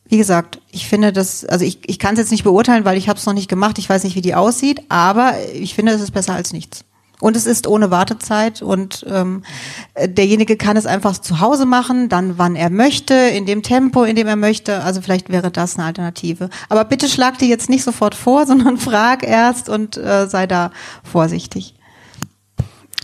Wie 0.07 0.19
gesagt, 0.19 0.61
ich 0.73 0.89
finde 0.89 1.13
das, 1.13 1.45
also 1.45 1.65
ich, 1.65 1.89
ich 1.89 2.01
kann 2.01 2.15
es 2.15 2.19
jetzt 2.19 2.33
nicht 2.33 2.43
beurteilen, 2.43 2.85
weil 2.85 2.99
ich 2.99 3.09
habe 3.09 3.17
es 3.17 3.27
noch 3.27 3.33
nicht 3.33 3.49
gemacht, 3.49 3.79
ich 3.79 3.89
weiß 3.89 4.03
nicht, 4.03 4.17
wie 4.17 4.23
die 4.23 4.35
aussieht, 4.35 4.83
aber 4.89 5.35
ich 5.53 5.75
finde, 5.75 5.93
es 5.93 6.01
ist 6.01 6.11
besser 6.11 6.35
als 6.35 6.53
nichts. 6.53 6.85
Und 7.21 7.37
es 7.37 7.47
ist 7.47 7.67
ohne 7.67 7.91
Wartezeit 7.91 8.61
und 8.61 9.07
ähm, 9.09 9.45
derjenige 10.05 10.57
kann 10.57 10.77
es 10.77 10.85
einfach 10.85 11.17
zu 11.17 11.41
Hause 11.41 11.65
machen, 11.65 12.09
dann 12.09 12.39
wann 12.39 12.57
er 12.57 12.71
möchte, 12.71 13.15
in 13.15 13.47
dem 13.47 13.63
Tempo, 13.63 14.03
in 14.03 14.17
dem 14.17 14.27
er 14.27 14.37
möchte. 14.37 14.83
Also 14.83 15.01
vielleicht 15.01 15.31
wäre 15.31 15.51
das 15.51 15.77
eine 15.77 15.87
Alternative. 15.87 16.51
Aber 16.69 16.85
bitte 16.85 17.09
schlag 17.09 17.39
dir 17.39 17.49
jetzt 17.49 17.71
nicht 17.71 17.85
sofort 17.85 18.15
vor, 18.15 18.47
sondern 18.49 18.79
frag 18.79 19.23
erst 19.23 19.69
und 19.69 19.97
äh, 19.97 20.27
sei 20.27 20.47
da 20.47 20.73
vorsichtig. 21.05 21.75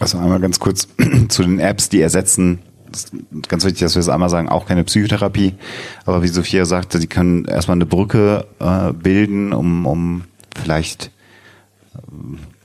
Also 0.00 0.18
einmal 0.18 0.40
ganz 0.40 0.58
kurz 0.58 0.88
zu 1.28 1.42
den 1.42 1.60
Apps, 1.60 1.88
die 1.88 2.00
ersetzen 2.00 2.60
ganz 3.48 3.64
wichtig, 3.64 3.80
dass 3.80 3.94
wir 3.94 4.00
das 4.00 4.08
einmal 4.08 4.28
sagen, 4.30 4.48
auch 4.48 4.66
keine 4.66 4.84
Psychotherapie. 4.84 5.54
Aber 6.06 6.22
wie 6.22 6.28
Sophia 6.28 6.64
sagte, 6.64 6.98
sie 6.98 7.06
können 7.06 7.44
erstmal 7.44 7.76
eine 7.76 7.86
Brücke 7.86 8.46
äh, 8.58 8.92
bilden, 8.92 9.52
um, 9.52 9.86
um 9.86 10.24
vielleicht 10.60 11.12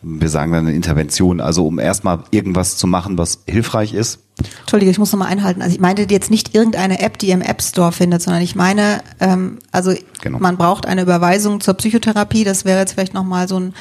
wir 0.07 0.29
sagen 0.29 0.51
dann 0.51 0.67
eine 0.67 0.75
Intervention, 0.75 1.41
also 1.41 1.65
um 1.65 1.79
erstmal 1.79 2.19
irgendwas 2.29 2.77
zu 2.77 2.85
machen, 2.85 3.17
was 3.17 3.39
hilfreich 3.47 3.93
ist. 3.93 4.19
Entschuldige, 4.61 4.91
ich 4.91 4.99
muss 4.99 5.11
nochmal 5.11 5.29
einhalten. 5.29 5.63
Also 5.63 5.73
ich 5.73 5.81
meinte 5.81 6.05
jetzt 6.09 6.29
nicht 6.29 6.53
irgendeine 6.53 6.99
App, 6.99 7.17
die 7.17 7.27
ihr 7.27 7.33
im 7.33 7.41
App 7.41 7.61
Store 7.61 7.91
findet, 7.91 8.21
sondern 8.21 8.43
ich 8.43 8.55
meine, 8.55 9.01
ähm, 9.19 9.57
also 9.71 9.93
genau. 10.21 10.37
man 10.39 10.57
braucht 10.57 10.85
eine 10.85 11.01
Überweisung 11.01 11.59
zur 11.59 11.73
Psychotherapie. 11.73 12.43
Das 12.43 12.65
wäre 12.65 12.79
jetzt 12.79 12.93
vielleicht 12.93 13.15
nochmal 13.15 13.47
so 13.47 13.59
ein 13.59 13.73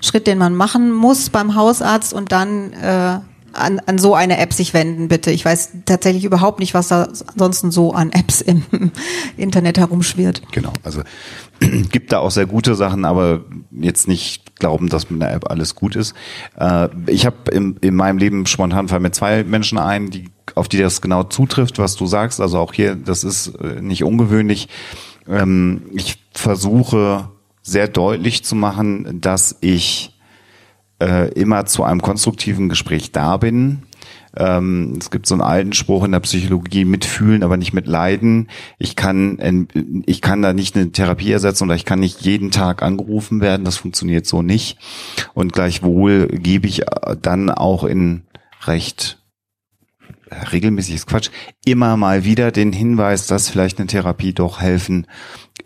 Schritt, 0.00 0.28
den 0.28 0.38
man 0.38 0.54
machen 0.54 0.92
muss 0.92 1.30
beim 1.30 1.56
Hausarzt 1.56 2.12
und 2.12 2.30
dann 2.30 2.72
äh, 2.74 3.18
an, 3.52 3.80
an 3.86 3.98
so 3.98 4.14
eine 4.14 4.38
App 4.38 4.52
sich 4.52 4.74
wenden, 4.74 5.08
bitte. 5.08 5.30
Ich 5.30 5.44
weiß 5.44 5.70
tatsächlich 5.84 6.24
überhaupt 6.24 6.60
nicht, 6.60 6.74
was 6.74 6.88
da 6.88 7.08
ansonsten 7.26 7.70
so 7.70 7.92
an 7.92 8.12
Apps 8.12 8.40
im 8.40 8.62
Internet 9.36 9.78
herumschwirrt. 9.78 10.42
Genau, 10.52 10.72
also 10.82 11.02
gibt 11.90 12.12
da 12.12 12.18
auch 12.18 12.30
sehr 12.30 12.46
gute 12.46 12.74
Sachen, 12.74 13.04
aber 13.04 13.44
jetzt 13.70 14.08
nicht 14.08 14.41
glauben, 14.62 14.88
dass 14.88 15.10
mit 15.10 15.20
einer 15.20 15.32
App 15.32 15.50
alles 15.50 15.74
gut 15.74 15.96
ist. 15.96 16.14
Äh, 16.56 16.88
ich 17.08 17.26
habe 17.26 17.50
in, 17.50 17.76
in 17.80 17.96
meinem 17.96 18.18
Leben 18.18 18.46
spontan 18.46 18.86
fallen 18.86 19.02
mir 19.02 19.10
zwei 19.10 19.42
Menschen 19.42 19.76
ein, 19.76 20.10
die 20.10 20.30
auf 20.54 20.68
die 20.68 20.78
das 20.78 21.00
genau 21.00 21.24
zutrifft, 21.24 21.80
was 21.80 21.96
du 21.96 22.06
sagst. 22.06 22.40
Also 22.40 22.58
auch 22.58 22.72
hier, 22.72 22.94
das 22.94 23.24
ist 23.24 23.48
äh, 23.56 23.80
nicht 23.82 24.04
ungewöhnlich. 24.04 24.68
Ähm, 25.28 25.82
ich 25.92 26.22
versuche 26.32 27.28
sehr 27.62 27.88
deutlich 27.88 28.44
zu 28.44 28.54
machen, 28.54 29.20
dass 29.20 29.56
ich 29.60 30.16
äh, 31.00 31.32
immer 31.32 31.66
zu 31.66 31.82
einem 31.82 32.00
konstruktiven 32.00 32.68
Gespräch 32.68 33.10
da 33.10 33.36
bin. 33.38 33.82
Ähm, 34.36 34.96
es 34.98 35.10
gibt 35.10 35.26
so 35.26 35.34
einen 35.34 35.42
alten 35.42 35.72
Spruch 35.72 36.04
in 36.04 36.12
der 36.12 36.20
Psychologie, 36.20 36.84
mitfühlen, 36.84 37.42
aber 37.42 37.56
nicht 37.56 37.72
mitleiden. 37.72 38.48
Ich 38.78 38.96
kann, 38.96 39.66
ich 40.06 40.20
kann 40.20 40.42
da 40.42 40.52
nicht 40.52 40.76
eine 40.76 40.92
Therapie 40.92 41.32
ersetzen 41.32 41.64
oder 41.64 41.74
ich 41.74 41.84
kann 41.84 42.00
nicht 42.00 42.22
jeden 42.22 42.50
Tag 42.50 42.82
angerufen 42.82 43.40
werden. 43.40 43.64
Das 43.64 43.76
funktioniert 43.76 44.26
so 44.26 44.42
nicht. 44.42 44.78
Und 45.34 45.52
gleichwohl 45.52 46.28
gebe 46.28 46.66
ich 46.66 46.82
äh, 46.82 47.16
dann 47.20 47.50
auch 47.50 47.84
in 47.84 48.22
recht 48.66 49.18
äh, 50.30 50.34
regelmäßiges 50.46 51.06
Quatsch, 51.06 51.30
immer 51.64 51.96
mal 51.96 52.24
wieder 52.24 52.52
den 52.52 52.72
Hinweis, 52.72 53.26
dass 53.26 53.48
vielleicht 53.48 53.78
eine 53.78 53.86
Therapie 53.86 54.32
doch 54.32 54.60
helfen 54.60 55.06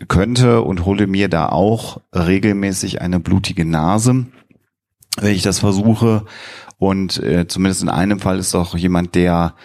könnte 0.07 0.61
und 0.61 0.85
hole 0.85 1.07
mir 1.07 1.29
da 1.29 1.49
auch 1.49 2.01
regelmäßig 2.13 3.01
eine 3.01 3.19
blutige 3.19 3.65
Nase 3.65 4.25
wenn 5.19 5.33
ich 5.33 5.41
das 5.41 5.59
versuche. 5.59 6.25
Und 6.77 7.21
äh, 7.23 7.47
zumindest 7.47 7.81
in 7.81 7.89
einem 7.89 8.19
Fall 8.19 8.39
ist 8.39 8.55
auch 8.55 8.75
jemand, 8.75 9.15
der 9.15 9.55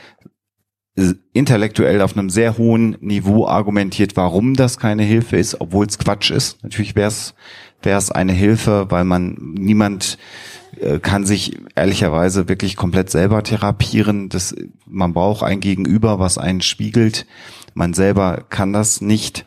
intellektuell 1.33 2.03
auf 2.03 2.17
einem 2.17 2.29
sehr 2.29 2.59
hohen 2.59 2.99
Niveau 3.01 3.47
argumentiert, 3.47 4.15
warum 4.17 4.55
das 4.55 4.79
keine 4.79 5.03
Hilfe 5.03 5.39
ist, 5.39 5.59
obwohl 5.59 5.87
es 5.87 5.99
Quatsch 5.99 6.31
ist. 6.31 6.63
Natürlich 6.63 6.95
wäre 6.95 7.09
es 7.09 7.35
wäre 7.85 7.99
es 7.99 8.11
eine 8.11 8.33
Hilfe, 8.33 8.87
weil 8.91 9.05
man 9.05 9.37
niemand 9.41 10.19
äh, 10.81 10.99
kann 10.99 11.27
sich 11.27 11.59
ehrlicherweise 11.75 12.49
wirklich 12.49 12.77
komplett 12.77 13.11
selber 13.11 13.43
therapieren. 13.43 14.29
Das, 14.29 14.55
man 14.87 15.13
braucht 15.13 15.43
ein 15.43 15.61
Gegenüber, 15.61 16.19
was 16.19 16.39
einen 16.39 16.63
spiegelt. 16.63 17.27
Man 17.75 17.95
selber 17.95 18.45
kann 18.49 18.73
das 18.73 19.01
nicht. 19.01 19.47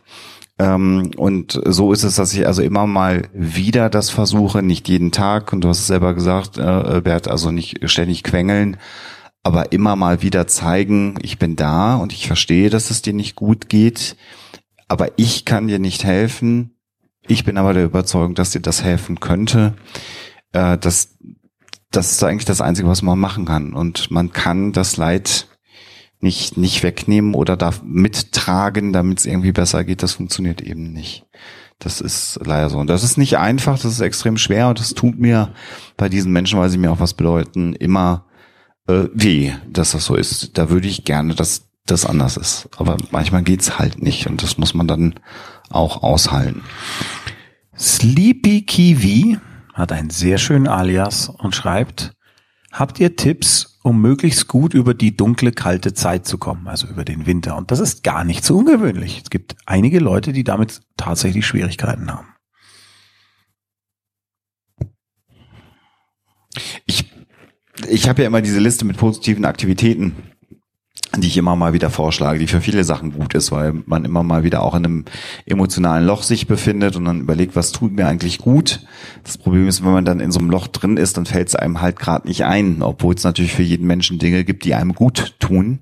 Ähm, 0.58 1.12
und 1.18 1.60
so 1.66 1.92
ist 1.92 2.04
es, 2.04 2.16
dass 2.16 2.34
ich 2.34 2.48
also 2.48 2.62
immer 2.62 2.88
mal 2.88 3.24
wieder 3.34 3.90
das 3.90 4.10
versuche, 4.10 4.64
nicht 4.64 4.88
jeden 4.88 5.12
Tag, 5.12 5.52
und 5.52 5.62
du 5.62 5.70
hast 5.70 5.80
es 5.80 5.88
selber 5.88 6.14
gesagt, 6.14 6.58
äh, 6.58 7.02
Bert, 7.04 7.28
also 7.28 7.52
nicht 7.52 7.90
ständig 7.90 8.24
quengeln, 8.24 8.78
aber 9.44 9.72
immer 9.74 9.96
mal 9.96 10.22
wieder 10.22 10.48
zeigen, 10.48 11.20
ich 11.22 11.38
bin 11.38 11.56
da 11.56 11.96
und 11.98 12.14
ich 12.14 12.28
verstehe, 12.28 12.70
dass 12.70 12.90
es 12.90 13.02
dir 13.02 13.14
nicht 13.14 13.36
gut 13.36 13.70
geht, 13.70 14.16
aber 14.88 15.10
ich 15.18 15.46
kann 15.46 15.68
dir 15.68 15.80
nicht 15.80 16.04
helfen. 16.04 16.72
Ich 17.28 17.44
bin 17.44 17.58
aber 17.58 17.74
der 17.74 17.86
Überzeugung, 17.86 18.36
dass 18.36 18.52
dir 18.52 18.62
das 18.62 18.84
helfen 18.84 19.20
könnte. 19.20 19.74
Äh, 20.54 20.78
das, 20.78 21.18
das 21.92 22.12
ist 22.12 22.24
eigentlich 22.24 22.46
das 22.46 22.62
Einzige, 22.62 22.88
was 22.88 23.02
man 23.02 23.20
machen 23.20 23.46
kann. 23.46 23.74
Und 23.74 24.12
man 24.12 24.32
kann 24.32 24.72
das 24.72 24.98
Leid 24.98 25.48
nicht, 26.26 26.58
nicht 26.58 26.82
wegnehmen 26.82 27.36
oder 27.36 27.56
da 27.56 27.72
mittragen, 27.84 28.92
damit 28.92 29.20
es 29.20 29.28
irgendwie 29.28 29.52
besser 29.52 29.84
geht, 29.84 30.02
das 30.02 30.14
funktioniert 30.14 30.60
eben 30.60 30.92
nicht. 30.92 31.28
Das 31.78 32.02
ist 32.02 32.40
leider 32.44 32.72
so. 32.72 32.80
Und 32.80 32.88
das 32.88 33.04
ist 33.04 33.18
nicht 33.18 33.38
einfach, 33.38 33.76
das 33.76 33.94
ist 33.94 34.00
extrem 34.00 34.38
schwer 34.38 34.70
und 34.70 34.80
das 34.80 34.96
tut 34.96 35.20
mir 35.20 35.54
bei 35.98 36.10
diesen 36.10 36.32
Menschen, 36.32 36.58
weil 36.58 36.70
sie 36.70 36.80
mir 36.80 36.92
auch 36.92 37.00
was 37.00 37.14
bedeuten, 37.14 37.74
immer 37.74 38.26
äh, 38.88 39.04
weh, 39.14 39.54
dass 39.70 39.92
das 39.92 40.06
so 40.06 40.16
ist. 40.16 40.58
Da 40.58 40.72
würde 40.72 40.88
ich 40.88 41.04
gerne, 41.04 41.36
dass 41.36 41.68
das 41.86 42.08
anders 42.08 42.38
ist. 42.38 42.70
Aber 42.76 42.98
manchmal 43.12 43.44
geht's 43.44 43.78
halt 43.78 44.02
nicht 44.02 44.26
und 44.26 44.42
das 44.42 44.58
muss 44.58 44.74
man 44.74 44.88
dann 44.88 45.20
auch 45.70 46.02
aushalten. 46.02 46.64
Sleepy 47.78 48.64
Kiwi 48.64 49.38
hat 49.76 49.92
einen 49.92 50.10
sehr 50.10 50.40
schönen 50.40 50.68
Alias 50.68 51.30
und 51.30 51.54
schreibt, 51.54 52.14
habt 52.72 53.00
ihr 53.00 53.16
Tipps, 53.16 53.75
um 53.86 54.02
möglichst 54.02 54.48
gut 54.48 54.74
über 54.74 54.96
die 54.96 55.16
dunkle, 55.16 55.52
kalte 55.52 55.94
Zeit 55.94 56.26
zu 56.26 56.40
kommen, 56.40 56.68
also 56.68 56.88
über 56.88 57.06
den 57.06 57.28
Winter. 57.28 57.56
Und 57.56 57.70
das 57.70 57.80
ist 57.80 58.04
gar 58.04 58.24
nicht 58.24 58.44
so 58.44 58.58
ungewöhnlich. 58.58 59.22
Es 59.24 59.30
gibt 59.30 59.56
einige 59.68 60.00
Leute, 60.00 60.34
die 60.34 60.44
damit 60.44 60.82
tatsächlich 60.98 61.46
Schwierigkeiten 61.46 62.12
haben. 62.12 62.34
Ich, 66.88 67.14
ich 67.88 68.10
habe 68.10 68.24
ja 68.24 68.28
immer 68.28 68.42
diese 68.42 68.60
Liste 68.60 68.86
mit 68.86 68.98
positiven 68.98 69.46
Aktivitäten 69.46 70.16
die 71.22 71.28
ich 71.28 71.38
immer 71.38 71.56
mal 71.56 71.74
wieder 71.74 71.90
vorschlage, 71.90 72.40
die 72.40 72.48
für 72.48 72.62
viele 72.62 72.84
Sachen 72.84 73.12
gut 73.14 73.34
ist, 73.34 73.52
weil 73.52 73.74
man 73.86 74.06
immer 74.06 74.24
mal 74.24 74.44
wieder 74.44 74.62
auch 74.62 74.76
in 74.76 74.86
einem 74.86 75.06
emotionalen 75.46 76.06
Loch 76.06 76.24
sich 76.24 76.48
befindet 76.48 76.96
und 76.96 77.06
dann 77.06 77.22
überlegt, 77.22 77.56
was 77.56 77.72
tut 77.72 77.94
mir 77.94 78.08
eigentlich 78.08 78.40
gut. 78.40 78.86
Das 79.24 79.38
Problem 79.38 79.68
ist, 79.68 79.84
wenn 79.84 79.92
man 79.92 80.06
dann 80.06 80.20
in 80.20 80.32
so 80.32 80.40
einem 80.40 80.50
Loch 80.50 80.68
drin 80.68 80.98
ist, 80.98 81.18
dann 81.18 81.26
fällt 81.26 81.50
es 81.50 81.56
einem 81.56 81.82
halt 81.82 82.00
gerade 82.00 82.28
nicht 82.28 82.46
ein, 82.46 82.82
obwohl 82.82 83.16
es 83.16 83.24
natürlich 83.24 83.54
für 83.54 83.64
jeden 83.64 83.88
Menschen 83.88 84.20
Dinge 84.20 84.44
gibt, 84.44 84.66
die 84.66 84.76
einem 84.76 84.94
gut 84.94 85.36
tun. 85.40 85.80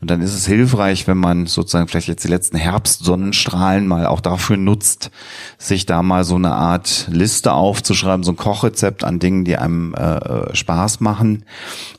Und 0.00 0.10
dann 0.10 0.20
ist 0.20 0.34
es 0.34 0.46
hilfreich, 0.46 1.06
wenn 1.06 1.16
man 1.16 1.46
sozusagen 1.46 1.88
vielleicht 1.88 2.08
jetzt 2.08 2.24
die 2.24 2.28
letzten 2.28 2.58
Herbstsonnenstrahlen 2.58 3.86
mal 3.86 4.04
auch 4.04 4.20
dafür 4.20 4.58
nutzt, 4.58 5.10
sich 5.56 5.86
da 5.86 6.02
mal 6.02 6.24
so 6.24 6.34
eine 6.34 6.52
Art 6.52 7.08
Liste 7.10 7.54
aufzuschreiben, 7.54 8.22
so 8.22 8.32
ein 8.32 8.36
Kochrezept 8.36 9.02
an 9.02 9.18
Dingen, 9.18 9.46
die 9.46 9.56
einem 9.56 9.94
äh, 9.94 10.54
Spaß 10.54 11.00
machen. 11.00 11.44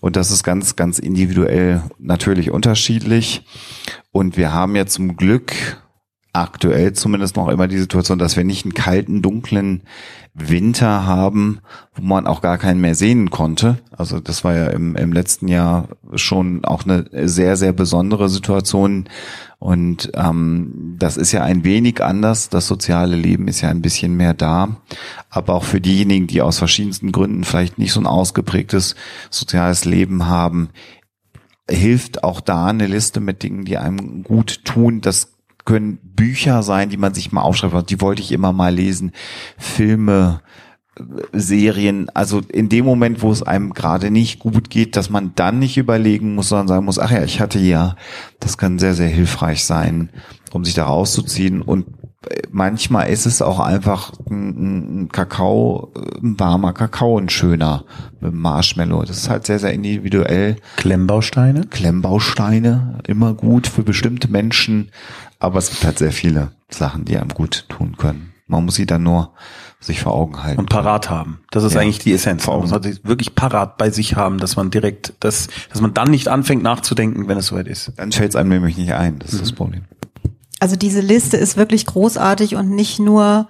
Und 0.02 0.18
das 0.18 0.30
ist 0.30 0.44
ganz, 0.44 0.76
ganz 0.76 1.00
individuell 1.00 1.82
natürlich 1.98 2.52
unterschiedlich. 2.66 3.44
Und 4.12 4.38
wir 4.38 4.52
haben 4.52 4.76
ja 4.76 4.88
zum 4.88 5.16
Glück 5.18 5.54
aktuell 6.34 6.94
zumindest 6.94 7.36
noch 7.38 7.48
immer 7.48 7.68
die 7.68 7.78
Situation, 7.78 8.18
dass 8.18 8.36
wir 8.36 8.44
nicht 8.44 8.66
einen 8.66 8.74
kalten, 8.74 9.22
dunklen 9.22 9.84
Winter 10.34 11.06
haben, 11.06 11.60
wo 11.94 12.02
man 12.02 12.28
auch 12.28 12.42
gar 12.42 12.58
keinen 12.58 12.82
mehr 12.82 12.96
sehen 12.96 13.30
konnte. 13.30 13.78
Also 13.96 14.20
das 14.20 14.44
war 14.44 14.54
ja 14.54 14.68
im, 14.68 14.96
im 14.96 15.14
letzten 15.14 15.48
Jahr 15.48 15.88
schon 16.16 16.66
auch 16.66 16.84
eine 16.84 17.06
sehr, 17.28 17.56
sehr 17.56 17.72
besondere 17.72 18.28
Situation. 18.28 19.06
Und 19.60 20.12
ähm, 20.16 20.96
das 20.98 21.16
ist 21.18 21.32
ja 21.32 21.44
ein 21.44 21.64
wenig 21.64 22.04
anders. 22.04 22.50
Das 22.50 22.68
soziale 22.68 23.16
Leben 23.16 23.48
ist 23.48 23.62
ja 23.62 23.70
ein 23.70 23.82
bisschen 23.82 24.18
mehr 24.18 24.34
da. 24.34 24.76
Aber 25.30 25.54
auch 25.54 25.64
für 25.64 25.80
diejenigen, 25.80 26.28
die 26.28 26.42
aus 26.42 26.58
verschiedensten 26.58 27.12
Gründen 27.12 27.44
vielleicht 27.44 27.78
nicht 27.78 27.94
so 27.94 28.02
ein 28.02 28.08
ausgeprägtes 28.08 28.96
soziales 29.30 29.86
Leben 29.86 30.26
haben, 30.26 30.70
hilft 31.70 32.24
auch 32.24 32.42
da 32.42 32.68
eine 32.68 32.88
Liste 32.88 33.20
mit 33.20 33.44
Dingen, 33.44 33.66
die 33.66 33.78
einem 33.78 34.24
gut 34.24 34.66
tun. 34.66 35.02
Das 35.02 35.34
können 35.66 35.98
Bücher 36.04 36.64
sein, 36.64 36.90
die 36.90 36.98
man 36.98 37.14
sich 37.14 37.32
mal 37.32 37.42
aufschreibt. 37.42 37.90
Die 37.90 38.02
wollte 38.02 38.22
ich 38.22 38.32
immer 38.32 38.54
mal 38.54 38.74
lesen. 38.74 39.12
Filme, 39.58 40.42
Serien, 41.34 42.10
also 42.14 42.40
in 42.40 42.70
dem 42.70 42.86
Moment, 42.86 43.22
wo 43.22 43.32
es 43.32 43.44
einem 43.44 43.74
gerade 43.74 44.12
nicht 44.12 44.40
gut 44.40 44.70
geht, 44.70 44.96
dass 44.96 45.10
man 45.10 45.34
dann 45.36 45.60
nicht 45.60 45.78
überlegen 45.78 46.36
muss, 46.36 46.50
sondern 46.50 46.70
sagen 46.70 46.86
muss, 46.86 47.00
ach 47.00 47.12
ja, 47.12 47.24
ich 47.24 47.42
hatte 47.42 47.60
ja, 47.60 47.96
das 48.40 48.58
kann 48.58 48.80
sehr, 48.80 48.94
sehr 48.94 49.10
hilfreich 49.10 49.66
sein, 49.66 50.10
um 50.54 50.64
sich 50.64 50.74
da 50.74 50.86
rauszuziehen. 50.86 51.62
Und 51.62 51.88
manchmal 52.52 53.10
ist 53.10 53.26
es 53.26 53.42
auch 53.42 53.60
einfach 53.60 54.14
ein, 54.30 55.04
ein 55.04 55.10
Kakao, 55.10 55.92
ein 56.22 56.40
warmer 56.40 56.74
Kakao, 56.74 57.18
ein 57.18 57.30
schöner 57.30 57.84
mit 58.20 58.34
Marshmallow. 58.34 59.04
Das 59.04 59.18
ist 59.18 59.30
halt 59.30 59.46
sehr, 59.46 59.60
sehr 59.60 59.74
individuell. 59.74 60.58
Klemmbausteine? 60.78 61.66
Klemmbausteine, 61.68 63.00
immer 63.08 63.34
gut 63.34 63.68
für 63.68 63.84
bestimmte 63.84 64.30
Menschen. 64.30 64.92
Aber 65.40 65.60
es 65.60 65.70
gibt 65.70 65.84
halt 65.86 65.98
sehr 66.00 66.12
viele 66.12 66.52
Sachen, 66.70 67.06
die 67.06 67.18
einem 67.18 67.30
gut 67.30 67.66
tun 67.70 67.98
können. 67.98 68.32
Man 68.48 68.66
muss 68.66 68.76
sie 68.76 68.86
dann 68.86 69.04
nur 69.04 69.34
sich 69.80 70.02
vor 70.02 70.14
Augen 70.14 70.42
halten. 70.44 70.60
Und 70.60 70.70
parat 70.70 71.10
haben. 71.10 71.40
Das 71.52 71.64
ist 71.64 71.74
Ja. 71.74 71.82
eigentlich 71.82 72.00
die 72.00 72.14
Essenz. 72.14 72.48
Man 72.48 72.66
sollte 72.68 72.94
sie 72.94 73.00
wirklich 73.04 73.36
parat 73.36 73.78
bei 73.78 73.90
sich 73.90 74.16
haben, 74.16 74.38
dass 74.40 74.56
man 74.56 74.72
direkt, 74.72 75.14
dass, 75.20 75.48
dass 75.72 75.82
man 75.82 75.94
dann 75.94 76.10
nicht 76.10 76.28
anfängt 76.28 76.64
nachzudenken, 76.64 77.28
wenn 77.28 77.38
es 77.38 77.48
soweit 77.48 77.68
ist. 77.68 77.92
Dann 77.98 78.12
fällt 78.12 78.30
es 78.30 78.36
einem 78.36 78.50
nämlich 78.50 78.78
nicht 78.78 78.94
ein. 78.94 79.20
Das 79.20 79.34
ist 79.34 79.42
das 79.42 79.52
Problem. 79.52 79.84
Also 80.60 80.76
diese 80.76 81.02
Liste 81.02 81.38
ist 81.38 81.58
wirklich 81.58 81.86
großartig 81.86 82.56
und 82.56 82.70
nicht 82.70 83.00
nur 83.00 83.48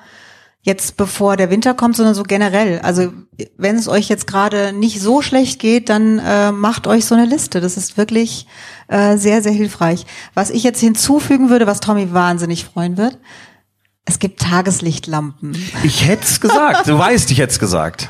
jetzt 0.65 0.97
bevor 0.97 1.37
der 1.37 1.51
Winter 1.51 1.75
kommt, 1.75 1.95
sondern 1.95 2.15
so 2.15 2.23
generell. 2.23 2.79
Also 2.79 3.13
wenn 3.55 3.75
es 3.75 3.87
euch 3.87 4.09
jetzt 4.09 4.25
gerade 4.25 4.73
nicht 4.73 4.99
so 4.99 5.21
schlecht 5.21 5.59
geht, 5.59 5.89
dann 5.89 6.17
äh, 6.17 6.51
macht 6.51 6.87
euch 6.87 7.05
so 7.05 7.13
eine 7.13 7.25
Liste. 7.25 7.61
Das 7.61 7.77
ist 7.77 7.97
wirklich 7.97 8.47
äh, 8.87 9.17
sehr, 9.17 9.43
sehr 9.43 9.51
hilfreich. 9.51 10.07
Was 10.33 10.49
ich 10.49 10.63
jetzt 10.63 10.79
hinzufügen 10.79 11.51
würde, 11.51 11.67
was 11.67 11.81
Tommy 11.81 12.11
wahnsinnig 12.13 12.65
freuen 12.65 12.97
wird, 12.97 13.19
es 14.05 14.17
gibt 14.17 14.39
Tageslichtlampen. 14.39 15.55
Ich 15.83 16.07
hätte 16.07 16.23
es 16.23 16.41
gesagt. 16.41 16.87
Du 16.87 16.97
weißt, 16.97 17.29
ich 17.29 17.37
hätte 17.37 17.51
es 17.51 17.59
gesagt. 17.59 18.09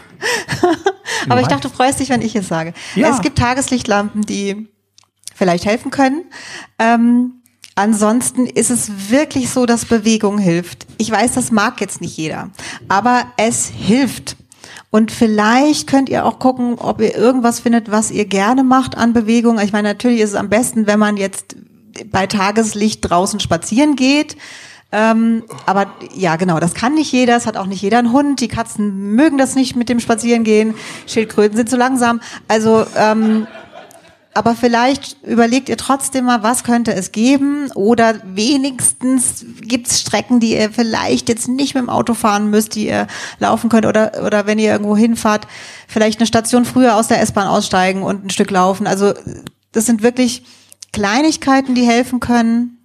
Aber 1.29 1.41
ich 1.41 1.47
dachte, 1.47 1.67
du 1.67 1.73
freust 1.73 1.99
dich, 1.99 2.09
wenn 2.09 2.21
ich 2.21 2.35
es 2.35 2.47
sage. 2.47 2.73
Ja. 2.95 3.09
Es 3.09 3.21
gibt 3.21 3.37
Tageslichtlampen, 3.37 4.21
die 4.21 4.69
vielleicht 5.33 5.65
helfen 5.65 5.91
können. 5.91 6.25
Ähm, 6.79 7.41
ansonsten 7.75 8.45
ist 8.45 8.71
es 8.71 9.09
wirklich 9.09 9.49
so, 9.49 9.65
dass 9.65 9.85
Bewegung 9.85 10.37
hilft. 10.37 10.87
Ich 10.97 11.11
weiß, 11.11 11.33
das 11.33 11.51
mag 11.51 11.79
jetzt 11.81 12.01
nicht 12.01 12.17
jeder, 12.17 12.49
aber 12.87 13.25
es 13.37 13.67
hilft. 13.67 14.37
Und 14.89 15.11
vielleicht 15.11 15.87
könnt 15.87 16.09
ihr 16.09 16.25
auch 16.25 16.39
gucken, 16.39 16.75
ob 16.79 17.01
ihr 17.01 17.15
irgendwas 17.15 17.59
findet, 17.59 17.91
was 17.91 18.11
ihr 18.11 18.25
gerne 18.25 18.63
macht 18.63 18.97
an 18.97 19.13
Bewegung. 19.13 19.59
Ich 19.59 19.73
meine, 19.73 19.89
natürlich 19.89 20.21
ist 20.21 20.31
es 20.31 20.35
am 20.35 20.49
besten, 20.49 20.87
wenn 20.87 20.99
man 20.99 21.17
jetzt 21.17 21.57
bei 22.11 22.27
Tageslicht 22.27 23.09
draußen 23.09 23.39
spazieren 23.39 23.95
geht. 23.95 24.37
Ähm, 24.91 25.43
aber 25.65 25.87
ja, 26.15 26.37
genau, 26.37 26.59
das 26.59 26.73
kann 26.73 26.93
nicht 26.95 27.11
jeder. 27.11 27.35
Es 27.35 27.45
hat 27.45 27.57
auch 27.57 27.65
nicht 27.65 27.81
jeder 27.81 27.99
einen 27.99 28.13
Hund. 28.13 28.39
Die 28.39 28.47
Katzen 28.47 29.15
mögen 29.15 29.37
das 29.37 29.55
nicht 29.55 29.75
mit 29.75 29.89
dem 29.89 29.99
Spazierengehen. 29.99 30.75
Schildkröten 31.07 31.57
sind 31.57 31.69
zu 31.69 31.75
langsam. 31.75 32.21
Also, 32.47 32.85
ähm, 32.95 33.47
aber 34.35 34.53
vielleicht 34.53 35.15
überlegt 35.23 35.69
ihr 35.69 35.77
trotzdem 35.77 36.25
mal, 36.25 36.43
was 36.43 36.65
könnte 36.65 36.93
es 36.93 37.13
geben? 37.13 37.71
Oder 37.71 38.15
wenigstens 38.25 39.45
gibt's 39.61 40.01
Strecken, 40.01 40.41
die 40.41 40.53
ihr 40.53 40.71
vielleicht 40.71 41.29
jetzt 41.29 41.47
nicht 41.47 41.73
mit 41.73 41.83
dem 41.83 41.89
Auto 41.89 42.13
fahren 42.13 42.49
müsst, 42.49 42.75
die 42.75 42.87
ihr 42.87 43.07
laufen 43.39 43.69
könnt. 43.69 43.85
Oder, 43.85 44.25
oder 44.25 44.45
wenn 44.45 44.59
ihr 44.59 44.71
irgendwo 44.71 44.97
hinfahrt, 44.97 45.47
vielleicht 45.87 46.19
eine 46.19 46.27
Station 46.27 46.65
früher 46.65 46.97
aus 46.97 47.07
der 47.07 47.21
S-Bahn 47.21 47.47
aussteigen 47.47 48.03
und 48.03 48.25
ein 48.25 48.29
Stück 48.29 48.51
laufen. 48.51 48.87
Also 48.87 49.13
das 49.71 49.85
sind 49.85 50.03
wirklich 50.03 50.43
Kleinigkeiten, 50.91 51.73
die 51.73 51.87
helfen 51.87 52.19
können. 52.19 52.77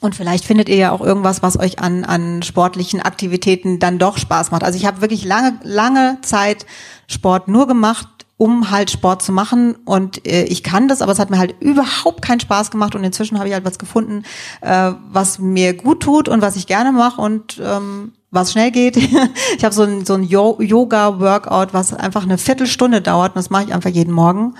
Und 0.00 0.14
vielleicht 0.14 0.44
findet 0.44 0.68
ihr 0.68 0.76
ja 0.76 0.92
auch 0.92 1.00
irgendwas, 1.00 1.42
was 1.42 1.58
euch 1.58 1.78
an, 1.78 2.04
an 2.04 2.42
sportlichen 2.42 3.00
Aktivitäten 3.00 3.78
dann 3.78 3.98
doch 3.98 4.18
Spaß 4.18 4.50
macht. 4.50 4.62
Also 4.62 4.78
ich 4.78 4.84
habe 4.84 5.00
wirklich 5.00 5.24
lange, 5.24 5.58
lange 5.62 6.18
Zeit 6.20 6.66
Sport 7.08 7.48
nur 7.48 7.66
gemacht, 7.66 8.08
um 8.38 8.70
halt 8.70 8.90
Sport 8.90 9.22
zu 9.22 9.32
machen. 9.32 9.76
Und 9.84 10.26
äh, 10.26 10.44
ich 10.44 10.62
kann 10.62 10.88
das, 10.88 11.00
aber 11.02 11.12
es 11.12 11.18
hat 11.18 11.30
mir 11.30 11.38
halt 11.38 11.54
überhaupt 11.60 12.22
keinen 12.22 12.40
Spaß 12.40 12.70
gemacht. 12.70 12.94
Und 12.94 13.04
inzwischen 13.04 13.38
habe 13.38 13.48
ich 13.48 13.54
halt 13.54 13.64
was 13.64 13.78
gefunden, 13.78 14.24
äh, 14.60 14.92
was 15.10 15.38
mir 15.38 15.74
gut 15.74 16.02
tut 16.02 16.28
und 16.28 16.42
was 16.42 16.56
ich 16.56 16.66
gerne 16.66 16.92
mache 16.92 17.20
und 17.20 17.60
ähm, 17.64 18.12
was 18.30 18.52
schnell 18.52 18.70
geht. 18.70 18.96
ich 19.56 19.64
habe 19.64 19.74
so 19.74 19.82
ein, 19.84 20.04
so 20.04 20.14
ein 20.14 20.22
Yo- 20.24 20.60
Yoga-Workout, 20.60 21.72
was 21.72 21.94
einfach 21.94 22.24
eine 22.24 22.36
Viertelstunde 22.38 23.00
dauert. 23.00 23.30
Und 23.34 23.36
das 23.36 23.50
mache 23.50 23.64
ich 23.64 23.72
einfach 23.74 23.90
jeden 23.90 24.12
Morgen. 24.12 24.54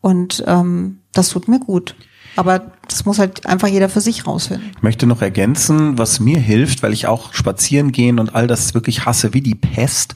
Und 0.00 0.42
ähm, 0.46 1.00
das 1.12 1.28
tut 1.28 1.46
mir 1.48 1.60
gut. 1.60 1.94
Aber 2.36 2.70
das 2.88 3.04
muss 3.04 3.18
halt 3.18 3.44
einfach 3.44 3.68
jeder 3.68 3.88
für 3.88 4.00
sich 4.00 4.26
rausfinden. 4.26 4.70
Ich 4.76 4.82
möchte 4.82 5.06
noch 5.06 5.20
ergänzen, 5.20 5.98
was 5.98 6.20
mir 6.20 6.38
hilft, 6.38 6.82
weil 6.82 6.92
ich 6.92 7.06
auch 7.06 7.34
spazieren 7.34 7.92
gehen 7.92 8.18
und 8.18 8.34
all 8.34 8.46
das 8.46 8.72
wirklich 8.72 9.04
hasse 9.04 9.34
wie 9.34 9.40
die 9.42 9.56
Pest. 9.56 10.14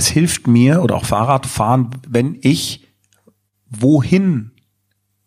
Es 0.00 0.08
hilft 0.08 0.46
mir 0.46 0.82
oder 0.82 0.94
auch 0.94 1.04
Fahrradfahren, 1.04 1.90
wenn 2.08 2.38
ich 2.40 2.86
wohin 3.68 4.50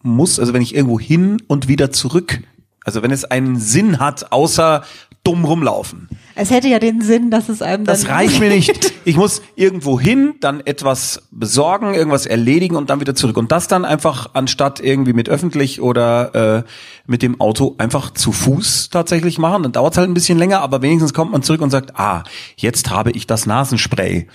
muss, 0.02 0.40
also 0.40 0.52
wenn 0.52 0.64
ich 0.64 0.74
irgendwo 0.74 1.00
hin 1.00 1.40
und 1.46 1.68
wieder 1.68 1.92
zurück, 1.92 2.42
also 2.84 3.04
wenn 3.04 3.12
es 3.12 3.26
einen 3.26 3.60
Sinn 3.60 4.00
hat, 4.00 4.32
außer 4.32 4.84
dumm 5.24 5.46
rumlaufen. 5.46 6.10
Es 6.36 6.50
hätte 6.50 6.68
ja 6.68 6.80
den 6.80 7.02
Sinn, 7.02 7.32
dass 7.32 7.48
es 7.48 7.62
einem 7.62 7.86
dann 7.86 7.94
Das 7.94 8.10
reicht 8.10 8.40
mir 8.40 8.50
nicht. 8.50 8.92
Ich 9.06 9.18
muss 9.18 9.42
irgendwo 9.58 10.00
hin, 10.00 10.36
dann 10.40 10.62
etwas 10.62 11.24
besorgen, 11.30 11.94
irgendwas 11.94 12.26
erledigen 12.26 12.78
und 12.78 12.90
dann 12.90 13.02
wieder 13.02 13.16
zurück. 13.16 13.36
Und 13.36 13.52
das 13.52 13.68
dann 13.68 13.84
einfach 13.84 14.30
anstatt 14.32 14.80
irgendwie 14.80 15.12
mit 15.12 15.28
öffentlich 15.28 15.82
oder 15.82 16.60
äh, 16.60 16.64
mit 17.06 17.22
dem 17.22 17.42
Auto 17.42 17.76
einfach 17.80 18.12
zu 18.12 18.32
Fuß 18.32 18.92
tatsächlich 18.92 19.40
machen. 19.40 19.64
Dann 19.64 19.74
dauert 19.74 19.94
es 19.94 19.98
halt 19.98 20.10
ein 20.10 20.14
bisschen 20.14 20.38
länger, 20.38 20.62
aber 20.62 20.82
wenigstens 20.82 21.14
kommt 21.14 21.34
man 21.34 21.44
zurück 21.44 21.60
und 21.60 21.70
sagt, 21.70 22.00
ah, 22.00 22.24
jetzt 22.56 22.92
habe 22.92 23.12
ich 23.12 23.28
das 23.28 23.46
Nasenspray. 23.46 24.28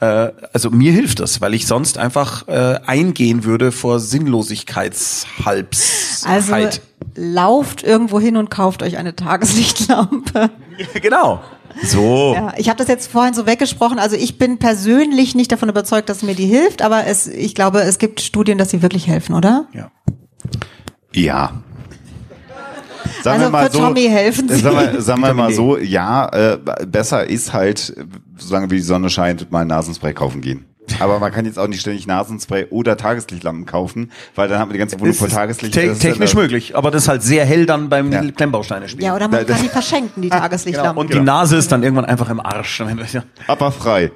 Äh, 0.00 0.32
also 0.52 0.70
mir 0.70 0.90
hilft 0.90 1.20
das, 1.20 1.40
weil 1.40 1.54
ich 1.54 1.68
sonst 1.68 1.96
einfach 1.96 2.48
äh, 2.48 2.80
eingehen 2.84 3.44
würde 3.44 3.70
vor 3.70 4.00
Sinnlosigkeitshalbsheit. 4.00 6.26
Also 6.26 6.80
lauft 7.16 7.82
irgendwo 7.82 8.20
hin 8.20 8.36
und 8.36 8.50
kauft 8.50 8.82
euch 8.82 8.96
eine 8.96 9.16
Tageslichtlampe. 9.16 10.50
genau. 11.00 11.40
So. 11.82 12.32
Ja, 12.34 12.54
ich 12.56 12.68
habe 12.68 12.78
das 12.78 12.88
jetzt 12.88 13.10
vorhin 13.10 13.34
so 13.34 13.46
weggesprochen. 13.46 13.98
Also 13.98 14.16
ich 14.16 14.38
bin 14.38 14.58
persönlich 14.58 15.34
nicht 15.34 15.52
davon 15.52 15.68
überzeugt, 15.68 16.08
dass 16.08 16.22
mir 16.22 16.34
die 16.34 16.46
hilft, 16.46 16.82
aber 16.82 17.06
es, 17.06 17.26
ich 17.26 17.54
glaube, 17.54 17.80
es 17.80 17.98
gibt 17.98 18.20
Studien, 18.20 18.56
dass 18.58 18.70
sie 18.70 18.82
wirklich 18.82 19.06
helfen, 19.06 19.34
oder? 19.34 19.66
Ja. 19.72 19.90
Ja. 21.12 21.62
Sagen 23.22 23.40
Also 23.40 23.46
wir 23.46 23.50
mal 23.50 23.66
für 23.66 23.72
so, 23.72 23.78
Tommy 23.80 24.04
helfen 24.04 24.48
sie. 24.48 24.56
Sagen 24.56 24.76
wir, 24.76 25.02
sagen 25.02 25.20
wir 25.20 25.34
mal 25.34 25.52
so, 25.52 25.76
ja, 25.76 26.28
äh, 26.28 26.58
besser 26.86 27.28
ist 27.28 27.52
halt, 27.52 27.94
solange 28.36 28.70
wie 28.70 28.76
die 28.76 28.82
Sonne 28.82 29.10
scheint, 29.10 29.50
mal 29.50 29.62
ein 29.62 29.68
Nasenspray 29.68 30.14
kaufen 30.14 30.40
gehen. 30.40 30.64
Aber 31.00 31.18
man 31.18 31.32
kann 31.32 31.44
jetzt 31.44 31.58
auch 31.58 31.66
nicht 31.66 31.80
ständig 31.80 32.06
Nasenspray 32.06 32.66
oder 32.70 32.96
Tageslichtlampen 32.96 33.66
kaufen, 33.66 34.10
weil 34.34 34.48
dann 34.48 34.58
hat 34.58 34.66
man 34.66 34.72
die 34.74 34.78
ganze 34.78 34.98
Wohnung 35.00 35.14
voll 35.14 35.28
Tageslicht. 35.28 35.74
te 35.74 35.86
dann 35.86 35.98
technisch 35.98 36.30
das- 36.30 36.34
möglich, 36.40 36.76
aber 36.76 36.90
das 36.90 37.02
ist 37.04 37.08
halt 37.08 37.22
sehr 37.22 37.44
hell 37.44 37.66
dann 37.66 37.88
beim 37.88 38.12
Ja. 38.12 38.22
Klemmbausteine 38.30 38.88
spielen. 38.88 39.04
Ja, 39.06 39.14
oder 39.14 39.28
man 39.28 39.46
kann 39.46 39.60
die 39.62 39.68
verschenken, 39.68 40.22
die 40.22 40.28
Tageslichtlampen. 40.30 40.92
Genau. 40.94 41.00
Und 41.00 41.12
die 41.14 41.20
Nase 41.20 41.56
ist 41.56 41.70
dann 41.72 41.82
irgendwann 41.82 42.04
einfach 42.06 42.28
im 42.30 42.40
Arsch. 42.40 42.82
Aber 43.46 43.72
frei. 43.72 44.12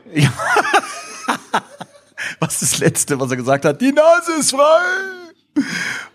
Was 2.38 2.62
ist 2.62 2.72
das 2.74 2.78
Letzte, 2.80 3.18
was 3.20 3.30
er 3.30 3.36
gesagt 3.36 3.64
hat? 3.64 3.80
Die 3.80 3.92
Nase 3.92 4.32
ist 4.38 4.50
frei. 4.50 5.62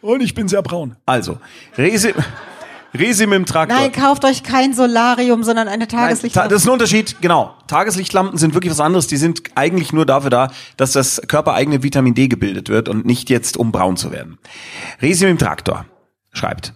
Und 0.02 0.22
ich 0.22 0.34
bin 0.34 0.48
sehr 0.48 0.62
braun. 0.62 0.96
Also, 1.06 1.38
Resi, 1.78 2.14
Resi 2.96 3.28
mit 3.28 3.36
dem 3.36 3.46
Traktor. 3.46 3.78
Nein, 3.78 3.92
kauft 3.92 4.26
euch 4.26 4.44
kein 4.44 4.74
Solarium, 4.74 5.44
sondern 5.44 5.68
eine 5.68 5.80
Nein, 5.86 5.90
ta- 5.90 5.98
Tageslichtlampe. 5.98 6.50
das 6.50 6.62
ist 6.64 6.68
ein 6.68 6.72
Unterschied, 6.74 7.18
genau. 7.22 7.54
Tageslichtlampen 7.68 8.38
sind 8.38 8.54
wirklich 8.54 8.72
was 8.72 8.80
anderes. 8.80 9.08
Die 9.08 9.18
sind 9.18 9.42
eigentlich 9.56 9.94
nur 9.94 10.06
dafür 10.06 10.30
da, 10.30 10.52
dass 10.78 10.92
das 10.94 11.22
körpereigene 11.28 11.84
Vitamin 11.84 12.14
D 12.16 12.28
gebildet 12.28 12.70
wird 12.70 12.90
und 12.90 13.06
nicht 13.06 13.30
jetzt, 13.30 13.58
um 13.58 13.72
braun 13.72 13.98
zu 13.98 14.12
werden. 14.12 14.38
Resi 15.02 15.26
mit 15.26 15.32
dem 15.32 15.38
Traktor 15.46 15.86
schreibt. 16.34 16.74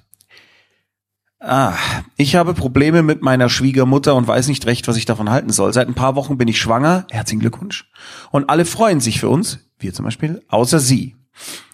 Ah, 1.42 1.74
ich 2.18 2.36
habe 2.36 2.54
Probleme 2.54 3.02
mit 3.02 3.22
meiner 3.22 3.48
Schwiegermutter 3.48 4.14
und 4.16 4.28
weiß 4.28 4.50
nicht 4.50 4.66
recht, 4.66 4.90
was 4.90 4.98
ich 4.98 5.06
davon 5.06 5.30
halten 5.30 5.52
soll. 5.52 5.72
Seit 5.72 5.88
ein 5.88 5.94
paar 5.94 6.16
Wochen 6.16 6.38
bin 6.38 6.50
ich 6.50 6.60
schwanger. 6.60 7.06
Herzlichen 7.10 7.40
Glückwunsch. 7.40 7.90
Und 8.32 8.50
alle 8.50 8.66
freuen 8.66 9.00
sich 9.00 9.22
für 9.22 9.30
uns, 9.30 9.60
wir 9.80 9.94
zum 9.94 10.04
Beispiel, 10.04 10.42
außer 10.50 10.80
sie. 10.80 11.16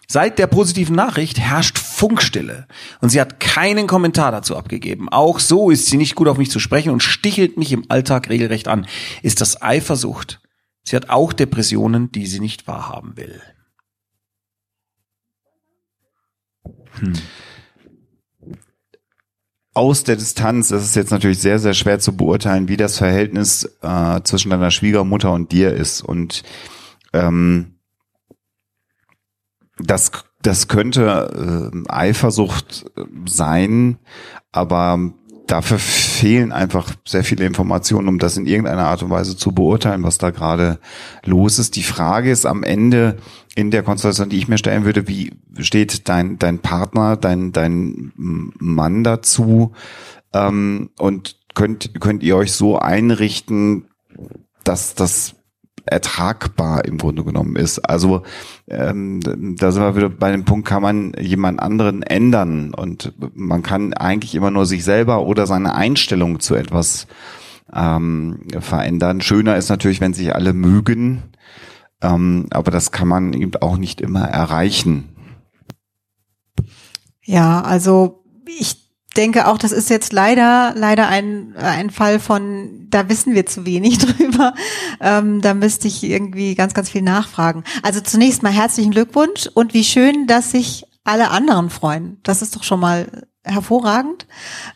Seit 0.08 0.38
der 0.38 0.46
positiven 0.46 0.94
Nachricht 0.94 1.40
herrscht 1.40 1.78
Funkstille 1.78 2.68
und 3.00 3.08
sie 3.10 3.20
hat 3.20 3.40
keinen 3.40 3.88
Kommentar 3.88 4.30
dazu 4.30 4.56
abgegeben. 4.56 5.08
Auch 5.08 5.40
so 5.40 5.70
ist 5.70 5.86
sie 5.86 5.96
nicht 5.96 6.14
gut 6.14 6.28
auf 6.28 6.38
mich 6.38 6.50
zu 6.50 6.60
sprechen 6.60 6.90
und 6.90 7.02
stichelt 7.02 7.56
mich 7.56 7.72
im 7.72 7.84
Alltag 7.88 8.28
regelrecht 8.28 8.68
an. 8.68 8.86
Ist 9.22 9.40
das 9.40 9.60
Eifersucht? 9.62 10.40
Sie 10.84 10.94
hat 10.94 11.10
auch 11.10 11.32
Depressionen, 11.32 12.12
die 12.12 12.26
sie 12.26 12.38
nicht 12.38 12.68
wahrhaben 12.68 13.16
will. 13.16 13.42
Hm. 17.00 17.14
Aus 19.74 20.04
der 20.04 20.16
Distanz 20.16 20.70
ist 20.70 20.84
es 20.84 20.94
jetzt 20.94 21.10
natürlich 21.10 21.40
sehr, 21.40 21.58
sehr 21.58 21.74
schwer 21.74 21.98
zu 21.98 22.16
beurteilen, 22.16 22.68
wie 22.68 22.78
das 22.78 22.96
Verhältnis 22.96 23.76
äh, 23.82 24.20
zwischen 24.22 24.50
deiner 24.50 24.70
Schwiegermutter 24.70 25.32
und 25.32 25.52
dir 25.52 25.74
ist. 25.74 26.00
Und 26.00 26.44
ähm, 27.12 27.75
das, 29.78 30.10
das 30.42 30.68
könnte 30.68 31.72
äh, 31.72 31.92
Eifersucht 31.92 32.86
sein, 33.26 33.98
aber 34.52 35.12
dafür 35.46 35.78
fehlen 35.78 36.52
einfach 36.52 36.92
sehr 37.06 37.24
viele 37.24 37.44
Informationen, 37.44 38.08
um 38.08 38.18
das 38.18 38.36
in 38.36 38.46
irgendeiner 38.46 38.86
Art 38.86 39.02
und 39.02 39.10
Weise 39.10 39.36
zu 39.36 39.52
beurteilen, 39.52 40.02
was 40.02 40.18
da 40.18 40.30
gerade 40.30 40.78
los 41.24 41.58
ist. 41.58 41.76
Die 41.76 41.82
Frage 41.82 42.30
ist 42.30 42.46
am 42.46 42.62
Ende 42.62 43.16
in 43.54 43.70
der 43.70 43.82
Konstellation, 43.82 44.28
die 44.28 44.38
ich 44.38 44.48
mir 44.48 44.58
stellen 44.58 44.84
würde, 44.84 45.08
wie 45.08 45.32
steht 45.58 46.08
dein, 46.08 46.38
dein 46.38 46.58
Partner, 46.58 47.16
dein, 47.16 47.52
dein 47.52 48.12
Mann 48.16 49.04
dazu? 49.04 49.72
Ähm, 50.32 50.90
und 50.98 51.36
könnt, 51.54 52.00
könnt 52.00 52.22
ihr 52.22 52.36
euch 52.36 52.52
so 52.52 52.78
einrichten, 52.78 53.86
dass 54.64 54.94
das 54.94 55.35
ertragbar 55.86 56.84
im 56.84 56.98
Grunde 56.98 57.24
genommen 57.24 57.56
ist. 57.56 57.78
Also 57.78 58.22
ähm, 58.68 59.20
da 59.58 59.72
sind 59.72 59.82
wir 59.82 59.96
wieder 59.96 60.08
bei 60.08 60.30
dem 60.32 60.44
Punkt, 60.44 60.66
kann 60.66 60.82
man 60.82 61.12
jemand 61.18 61.60
anderen 61.60 62.02
ändern 62.02 62.74
und 62.74 63.12
man 63.34 63.62
kann 63.62 63.94
eigentlich 63.94 64.34
immer 64.34 64.50
nur 64.50 64.66
sich 64.66 64.84
selber 64.84 65.22
oder 65.22 65.46
seine 65.46 65.74
Einstellung 65.74 66.40
zu 66.40 66.54
etwas 66.54 67.06
ähm, 67.72 68.40
verändern. 68.60 69.20
Schöner 69.20 69.56
ist 69.56 69.68
natürlich, 69.68 70.00
wenn 70.00 70.14
sich 70.14 70.34
alle 70.34 70.52
mögen, 70.52 71.22
ähm, 72.02 72.46
aber 72.50 72.70
das 72.70 72.92
kann 72.92 73.08
man 73.08 73.32
eben 73.32 73.54
auch 73.60 73.76
nicht 73.76 74.00
immer 74.00 74.24
erreichen. 74.24 75.08
Ja, 77.22 77.62
also 77.62 78.24
ich 78.46 78.85
denke 79.16 79.46
auch, 79.46 79.58
das 79.58 79.72
ist 79.72 79.90
jetzt 79.90 80.12
leider, 80.12 80.72
leider 80.76 81.08
ein, 81.08 81.54
ein 81.56 81.90
Fall 81.90 82.20
von, 82.20 82.86
da 82.90 83.08
wissen 83.08 83.34
wir 83.34 83.46
zu 83.46 83.66
wenig 83.66 83.98
drüber. 83.98 84.54
Ähm, 85.00 85.40
da 85.40 85.54
müsste 85.54 85.88
ich 85.88 86.02
irgendwie 86.04 86.54
ganz, 86.54 86.74
ganz 86.74 86.90
viel 86.90 87.02
nachfragen. 87.02 87.64
Also 87.82 88.00
zunächst 88.00 88.42
mal 88.42 88.52
herzlichen 88.52 88.92
Glückwunsch 88.92 89.48
und 89.54 89.74
wie 89.74 89.84
schön, 89.84 90.26
dass 90.26 90.50
sich 90.50 90.84
alle 91.04 91.30
anderen 91.30 91.70
freuen. 91.70 92.18
Das 92.22 92.42
ist 92.42 92.56
doch 92.56 92.64
schon 92.64 92.80
mal 92.80 93.26
hervorragend. 93.44 94.26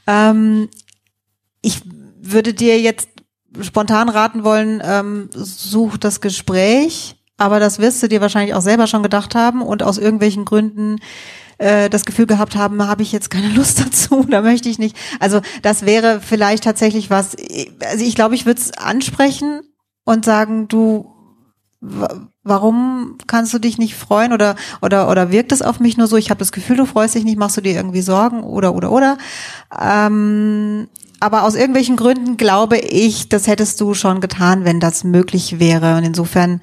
Ähm, 0.06 0.68
ich 1.60 1.82
würde 2.20 2.54
dir 2.54 2.80
jetzt 2.80 3.08
spontan 3.60 4.08
raten 4.08 4.44
wollen, 4.44 4.80
ähm, 4.84 5.28
such 5.32 5.96
das 5.96 6.20
Gespräch, 6.20 7.16
aber 7.36 7.58
das 7.58 7.78
wirst 7.78 8.02
du 8.02 8.08
dir 8.08 8.20
wahrscheinlich 8.20 8.54
auch 8.54 8.62
selber 8.62 8.86
schon 8.86 9.02
gedacht 9.02 9.34
haben 9.34 9.62
und 9.62 9.82
aus 9.82 9.98
irgendwelchen 9.98 10.44
Gründen 10.44 11.00
äh, 11.60 11.90
das 11.90 12.06
Gefühl 12.06 12.26
gehabt 12.26 12.56
haben, 12.56 12.82
habe 12.86 13.02
ich 13.02 13.12
jetzt 13.12 13.30
keine 13.30 13.48
Lust 13.54 13.80
dazu, 13.80 14.26
da 14.28 14.40
möchte 14.42 14.68
ich 14.68 14.78
nicht. 14.78 14.96
Also 15.20 15.40
das 15.62 15.84
wäre 15.84 16.20
vielleicht 16.20 16.64
tatsächlich 16.64 17.10
was, 17.10 17.36
also 17.84 18.04
ich 18.04 18.14
glaube, 18.14 18.34
ich 18.34 18.46
würde 18.46 18.60
es 18.60 18.72
ansprechen 18.72 19.60
und 20.04 20.24
sagen, 20.24 20.68
du, 20.68 21.12
warum 22.42 23.18
kannst 23.26 23.52
du 23.52 23.58
dich 23.58 23.78
nicht 23.78 23.94
freuen 23.94 24.32
oder 24.32 24.56
oder 24.82 25.10
oder 25.10 25.30
wirkt 25.30 25.52
es 25.52 25.62
auf 25.62 25.80
mich 25.80 25.96
nur 25.96 26.06
so? 26.06 26.16
Ich 26.16 26.30
habe 26.30 26.38
das 26.38 26.52
Gefühl, 26.52 26.78
du 26.78 26.86
freust 26.86 27.14
dich 27.14 27.24
nicht, 27.24 27.38
machst 27.38 27.56
du 27.56 27.60
dir 27.60 27.74
irgendwie 27.74 28.02
Sorgen 28.02 28.42
oder 28.42 28.74
oder 28.74 28.90
oder. 28.90 29.18
Ähm, 29.78 30.88
aber 31.20 31.42
aus 31.42 31.54
irgendwelchen 31.54 31.96
Gründen 31.96 32.38
glaube 32.38 32.78
ich, 32.78 33.28
das 33.28 33.46
hättest 33.46 33.78
du 33.82 33.92
schon 33.92 34.22
getan, 34.22 34.64
wenn 34.64 34.80
das 34.80 35.04
möglich 35.04 35.60
wäre. 35.60 35.98
Und 35.98 36.04
insofern, 36.04 36.62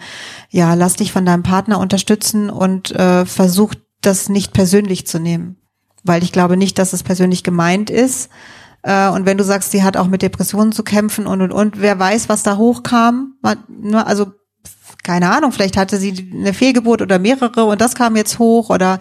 ja, 0.50 0.74
lass 0.74 0.96
dich 0.96 1.12
von 1.12 1.26
deinem 1.26 1.44
Partner 1.44 1.80
unterstützen 1.80 2.50
und 2.50 2.92
äh, 2.92 3.26
versuch 3.26 3.76
das 4.08 4.30
nicht 4.30 4.54
persönlich 4.54 5.06
zu 5.06 5.20
nehmen. 5.20 5.58
Weil 6.04 6.24
ich 6.24 6.32
glaube 6.32 6.58
nicht, 6.58 6.80
dass 6.80 6.94
es 6.94 7.04
persönlich 7.04 7.44
gemeint 7.44 7.90
ist. 7.90 8.30
Äh, 8.84 9.10
und 9.10 9.26
wenn 9.26 9.38
du 9.38 9.44
sagst, 9.44 9.72
sie 9.72 9.84
hat 9.84 9.98
auch 9.98 10.08
mit 10.08 10.22
Depressionen 10.22 10.72
zu 10.72 10.84
kämpfen 10.84 11.28
und 11.28 11.42
und 11.42 11.52
und, 11.52 11.82
wer 11.82 12.00
weiß, 12.00 12.30
was 12.30 12.44
da 12.44 12.58
hochkam. 12.58 13.36
Ne, 13.68 14.06
also 14.06 14.28
keine 15.04 15.30
Ahnung, 15.32 15.52
vielleicht 15.52 15.78
hatte 15.78 15.98
sie 15.98 16.32
eine 16.34 16.54
Fehlgeburt 16.54 17.02
oder 17.02 17.20
mehrere 17.20 17.66
und 17.66 17.82
das 17.82 17.96
kam 17.96 18.16
jetzt 18.16 18.40
hoch 18.40 18.70
oder 18.70 19.00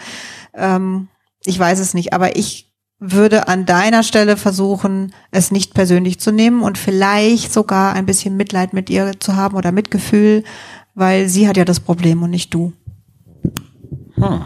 ähm, 0.54 1.08
ich 1.44 1.58
weiß 1.58 1.78
es 1.78 1.94
nicht. 1.94 2.12
Aber 2.12 2.36
ich 2.36 2.72
würde 2.98 3.48
an 3.48 3.66
deiner 3.66 4.02
Stelle 4.02 4.36
versuchen, 4.36 5.12
es 5.30 5.50
nicht 5.50 5.74
persönlich 5.74 6.18
zu 6.18 6.32
nehmen 6.32 6.62
und 6.62 6.78
vielleicht 6.78 7.52
sogar 7.52 7.94
ein 7.94 8.06
bisschen 8.06 8.36
Mitleid 8.36 8.72
mit 8.72 8.88
ihr 8.88 9.12
zu 9.20 9.36
haben 9.36 9.56
oder 9.56 9.70
Mitgefühl, 9.70 10.44
weil 10.94 11.28
sie 11.28 11.46
hat 11.46 11.56
ja 11.56 11.64
das 11.64 11.80
Problem 11.80 12.22
und 12.22 12.30
nicht 12.30 12.54
du. 12.54 12.72
Hm. 14.14 14.42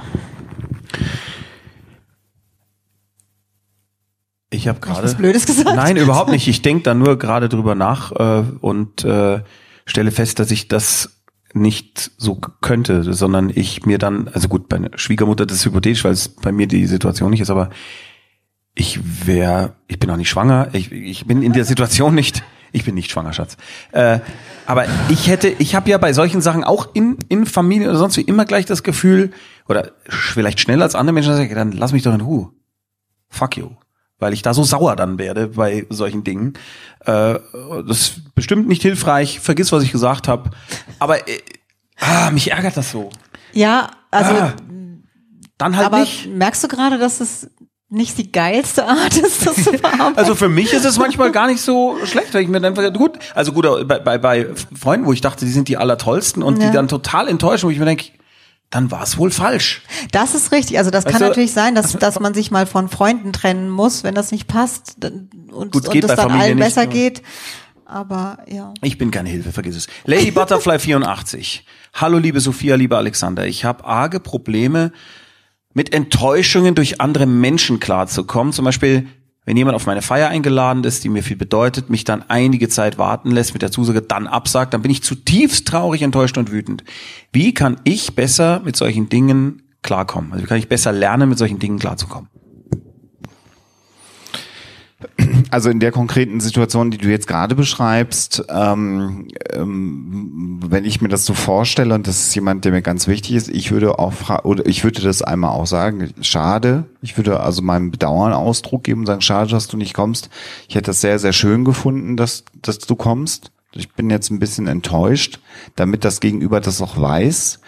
Ich 4.50 4.66
habe 4.66 4.80
gerade 4.80 5.04
was 5.04 5.14
Blödes 5.14 5.46
gesagt. 5.46 5.76
Nein, 5.76 5.96
überhaupt 5.96 6.30
nicht. 6.30 6.48
Ich 6.48 6.60
denke 6.60 6.82
da 6.82 6.94
nur 6.94 7.18
gerade 7.18 7.48
drüber 7.48 7.76
nach 7.76 8.12
äh, 8.12 8.42
und 8.60 9.04
äh, 9.04 9.42
stelle 9.86 10.10
fest, 10.10 10.40
dass 10.40 10.50
ich 10.50 10.66
das 10.66 11.20
nicht 11.52 12.10
so 12.16 12.40
könnte, 12.60 13.12
sondern 13.12 13.50
ich 13.52 13.86
mir 13.86 13.98
dann, 13.98 14.28
also 14.28 14.48
gut, 14.48 14.68
bei 14.68 14.80
Schwiegermutter 14.94 15.46
das 15.46 15.58
ist 15.58 15.64
hypothetisch, 15.64 16.04
weil 16.04 16.12
es 16.12 16.28
bei 16.28 16.52
mir 16.52 16.66
die 16.66 16.86
Situation 16.86 17.30
nicht 17.30 17.40
ist, 17.40 17.50
aber 17.50 17.70
ich 18.74 19.00
wäre, 19.26 19.74
ich 19.88 19.98
bin 19.98 20.10
auch 20.10 20.16
nicht 20.16 20.30
schwanger, 20.30 20.68
ich, 20.72 20.92
ich 20.92 21.26
bin 21.26 21.42
in 21.42 21.52
der 21.52 21.64
Situation 21.64 22.14
nicht, 22.14 22.44
ich 22.72 22.84
bin 22.84 22.94
nicht 22.94 23.10
schwanger, 23.10 23.32
Schatz. 23.32 23.56
Äh, 23.90 24.20
aber 24.66 24.86
ich 25.08 25.28
hätte, 25.28 25.48
ich 25.48 25.74
habe 25.74 25.90
ja 25.90 25.98
bei 25.98 26.12
solchen 26.12 26.40
Sachen 26.40 26.62
auch 26.62 26.88
in, 26.94 27.18
in 27.28 27.46
Familie 27.46 27.88
oder 27.88 27.98
sonst 27.98 28.16
wie 28.16 28.22
immer 28.22 28.44
gleich 28.44 28.66
das 28.66 28.84
Gefühl, 28.84 29.32
oder 29.70 29.92
vielleicht 30.08 30.60
schneller 30.60 30.84
als 30.84 30.94
andere 30.94 31.14
Menschen, 31.14 31.54
dann 31.54 31.72
lass 31.72 31.92
mich 31.92 32.02
doch 32.02 32.14
in 32.14 32.20
Ruhe. 32.20 32.50
Fuck 33.28 33.56
you 33.56 33.70
weil 34.20 34.34
ich 34.34 34.42
da 34.42 34.54
so 34.54 34.62
sauer 34.62 34.94
dann 34.94 35.18
werde 35.18 35.48
bei 35.48 35.86
solchen 35.88 36.22
Dingen. 36.22 36.52
Äh, 37.00 37.38
das 37.86 38.00
ist 38.00 38.34
bestimmt 38.34 38.68
nicht 38.68 38.82
hilfreich. 38.82 39.40
Vergiss, 39.40 39.72
was 39.72 39.82
ich 39.82 39.92
gesagt 39.92 40.28
habe. 40.28 40.50
Aber 40.98 41.26
äh, 41.26 41.40
ah, 41.98 42.30
mich 42.30 42.52
ärgert 42.52 42.76
das 42.76 42.92
so. 42.92 43.10
Ja, 43.52 43.90
also 44.10 44.32
ah, 44.32 44.52
dann 45.58 45.76
halt 45.76 45.86
aber 45.86 46.00
nicht. 46.00 46.28
Merkst 46.28 46.62
du 46.62 46.68
gerade, 46.68 46.98
dass 46.98 47.20
es 47.20 47.50
nicht 47.88 48.18
die 48.18 48.30
geilste 48.30 48.86
Art 48.86 49.16
ist, 49.16 49.46
das 49.46 49.56
zu 49.56 49.76
verarbeiten? 49.78 50.16
Also 50.16 50.34
für 50.34 50.48
mich 50.48 50.72
ist 50.72 50.84
es 50.84 50.98
manchmal 50.98 51.32
gar 51.32 51.48
nicht 51.48 51.60
so 51.60 51.96
schlecht, 52.04 52.32
weil 52.34 52.42
ich 52.42 52.48
mir 52.48 52.60
dann 52.60 52.74
gut, 52.92 53.18
also 53.34 53.52
gut, 53.52 53.66
bei, 53.88 53.98
bei, 53.98 54.18
bei 54.18 54.46
Freunden, 54.78 55.06
wo 55.06 55.12
ich 55.12 55.22
dachte, 55.22 55.44
die 55.44 55.50
sind 55.50 55.66
die 55.66 55.76
allertollsten 55.76 56.42
und 56.42 56.60
ja. 56.60 56.68
die 56.68 56.74
dann 56.74 56.86
total 56.86 57.26
enttäuschen, 57.26 57.66
wo 57.66 57.70
ich 57.70 57.78
mir 57.78 57.86
denke, 57.86 58.12
dann 58.70 58.90
war 58.92 59.02
es 59.02 59.18
wohl 59.18 59.30
falsch. 59.30 59.82
Das 60.12 60.34
ist 60.34 60.52
richtig. 60.52 60.78
Also 60.78 60.90
das 60.90 61.04
weißt 61.04 61.16
kann 61.16 61.28
natürlich 61.28 61.52
sein, 61.52 61.74
dass, 61.74 61.92
dass 61.98 62.18
man 62.20 62.34
sich 62.34 62.50
mal 62.50 62.66
von 62.66 62.88
Freunden 62.88 63.32
trennen 63.32 63.68
muss, 63.68 64.04
wenn 64.04 64.14
das 64.14 64.32
nicht 64.32 64.46
passt 64.46 65.04
und, 65.04 65.72
Gut, 65.72 65.88
und 65.88 65.96
es 65.96 66.06
dann 66.06 66.16
Familie 66.16 66.42
allen 66.42 66.56
nicht, 66.56 66.64
besser 66.64 66.86
geht. 66.86 67.22
Aber 67.84 68.38
ja. 68.48 68.72
Ich 68.82 68.98
bin 68.98 69.10
keine 69.10 69.28
Hilfe, 69.28 69.50
vergiss 69.50 69.74
es. 69.74 69.88
Lady 70.04 70.30
Butterfly 70.30 70.78
84. 70.80 71.64
Hallo 71.94 72.18
liebe 72.18 72.38
Sophia, 72.38 72.76
lieber 72.76 72.98
Alexander. 72.98 73.46
Ich 73.46 73.64
habe 73.64 73.84
arge 73.84 74.20
Probleme 74.20 74.92
mit 75.74 75.92
Enttäuschungen 75.92 76.76
durch 76.76 77.00
andere 77.00 77.26
Menschen 77.26 77.80
klarzukommen. 77.80 78.52
Zum 78.52 78.64
Beispiel 78.64 79.08
wenn 79.44 79.56
jemand 79.56 79.74
auf 79.74 79.86
meine 79.86 80.02
Feier 80.02 80.28
eingeladen 80.28 80.84
ist, 80.84 81.02
die 81.02 81.08
mir 81.08 81.22
viel 81.22 81.36
bedeutet, 81.36 81.90
mich 81.90 82.04
dann 82.04 82.24
einige 82.28 82.68
Zeit 82.68 82.98
warten 82.98 83.30
lässt 83.30 83.52
mit 83.52 83.62
der 83.62 83.70
Zusage, 83.70 84.02
dann 84.02 84.26
absagt, 84.26 84.74
dann 84.74 84.82
bin 84.82 84.90
ich 84.90 85.02
zutiefst 85.02 85.66
traurig, 85.66 86.02
enttäuscht 86.02 86.38
und 86.38 86.52
wütend. 86.52 86.84
Wie 87.32 87.54
kann 87.54 87.80
ich 87.84 88.14
besser 88.14 88.60
mit 88.64 88.76
solchen 88.76 89.08
Dingen 89.08 89.62
klarkommen? 89.82 90.32
Also 90.32 90.44
wie 90.44 90.48
kann 90.48 90.58
ich 90.58 90.68
besser 90.68 90.92
lernen, 90.92 91.28
mit 91.28 91.38
solchen 91.38 91.58
Dingen 91.58 91.78
klarzukommen? 91.78 92.28
Also 95.50 95.70
in 95.70 95.80
der 95.80 95.92
konkreten 95.92 96.40
Situation, 96.40 96.90
die 96.90 96.98
du 96.98 97.08
jetzt 97.08 97.26
gerade 97.26 97.54
beschreibst, 97.54 98.44
ähm, 98.48 99.28
ähm, 99.52 100.60
wenn 100.64 100.84
ich 100.84 101.00
mir 101.00 101.08
das 101.08 101.24
so 101.24 101.34
vorstelle 101.34 101.94
und 101.94 102.06
das 102.06 102.20
ist 102.20 102.34
jemand, 102.34 102.64
der 102.64 102.72
mir 102.72 102.82
ganz 102.82 103.08
wichtig 103.08 103.34
ist, 103.34 103.48
ich 103.48 103.72
würde 103.72 103.98
auch 103.98 104.44
oder 104.44 104.66
ich 104.66 104.84
würde 104.84 105.02
das 105.02 105.22
einmal 105.22 105.50
auch 105.50 105.66
sagen, 105.66 106.12
schade. 106.20 106.84
Ich 107.02 107.16
würde 107.16 107.40
also 107.40 107.62
meinem 107.62 107.90
Bedauern 107.90 108.32
Ausdruck 108.32 108.84
geben 108.84 109.00
und 109.00 109.06
sagen, 109.06 109.22
schade, 109.22 109.50
dass 109.50 109.68
du 109.68 109.76
nicht 109.76 109.94
kommst. 109.94 110.30
Ich 110.68 110.74
hätte 110.74 110.86
das 110.86 111.00
sehr, 111.00 111.18
sehr 111.18 111.32
schön 111.32 111.64
gefunden, 111.64 112.16
dass, 112.16 112.44
dass 112.62 112.78
du 112.78 112.94
kommst. 112.94 113.50
Ich 113.72 113.92
bin 113.92 114.10
jetzt 114.10 114.30
ein 114.30 114.38
bisschen 114.38 114.66
enttäuscht, 114.66 115.40
damit 115.76 116.04
das 116.04 116.20
Gegenüber 116.20 116.60
das 116.60 116.82
auch 116.82 117.00
weiß. 117.00 117.60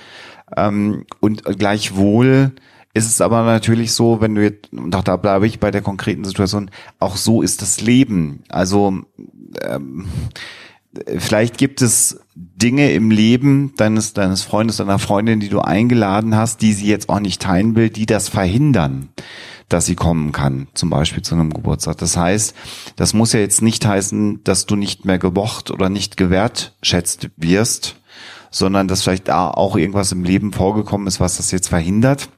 Ähm, 0.56 1.06
und 1.20 1.44
gleichwohl 1.44 2.52
ist 2.94 3.06
es 3.06 3.20
aber 3.20 3.42
natürlich 3.44 3.92
so, 3.92 4.20
wenn 4.20 4.34
du 4.34 4.42
jetzt, 4.42 4.72
und 4.72 4.90
da 4.90 5.16
bleibe 5.16 5.46
ich 5.46 5.60
bei 5.60 5.70
der 5.70 5.82
konkreten 5.82 6.24
Situation, 6.24 6.70
auch 6.98 7.16
so 7.16 7.42
ist 7.42 7.62
das 7.62 7.80
Leben. 7.80 8.42
Also 8.48 9.00
ähm, 9.62 10.06
vielleicht 11.18 11.56
gibt 11.56 11.80
es 11.80 12.20
Dinge 12.34 12.92
im 12.92 13.10
Leben 13.10 13.72
deines, 13.76 14.12
deines 14.12 14.42
Freundes, 14.42 14.76
deiner 14.76 14.98
Freundin, 14.98 15.40
die 15.40 15.48
du 15.48 15.60
eingeladen 15.60 16.36
hast, 16.36 16.60
die 16.60 16.74
sie 16.74 16.86
jetzt 16.86 17.08
auch 17.08 17.20
nicht 17.20 17.40
teilen 17.40 17.74
will, 17.76 17.90
die 17.90 18.06
das 18.06 18.28
verhindern 18.28 19.08
dass 19.72 19.86
sie 19.86 19.94
kommen 19.94 20.32
kann, 20.32 20.68
zum 20.74 20.90
Beispiel 20.90 21.22
zu 21.22 21.34
einem 21.34 21.52
Geburtstag. 21.52 21.96
Das 21.98 22.16
heißt, 22.16 22.54
das 22.96 23.14
muss 23.14 23.32
ja 23.32 23.40
jetzt 23.40 23.62
nicht 23.62 23.86
heißen, 23.86 24.44
dass 24.44 24.66
du 24.66 24.76
nicht 24.76 25.04
mehr 25.04 25.18
gemocht 25.18 25.70
oder 25.70 25.88
nicht 25.88 26.16
gewertschätzt 26.16 27.30
wirst, 27.36 27.96
sondern 28.50 28.86
dass 28.86 29.02
vielleicht 29.02 29.28
da 29.28 29.50
auch 29.50 29.76
irgendwas 29.76 30.12
im 30.12 30.24
Leben 30.24 30.52
vorgekommen 30.52 31.06
ist, 31.06 31.20
was 31.20 31.38
das 31.38 31.50
jetzt 31.50 31.68
verhindert. 31.68 32.28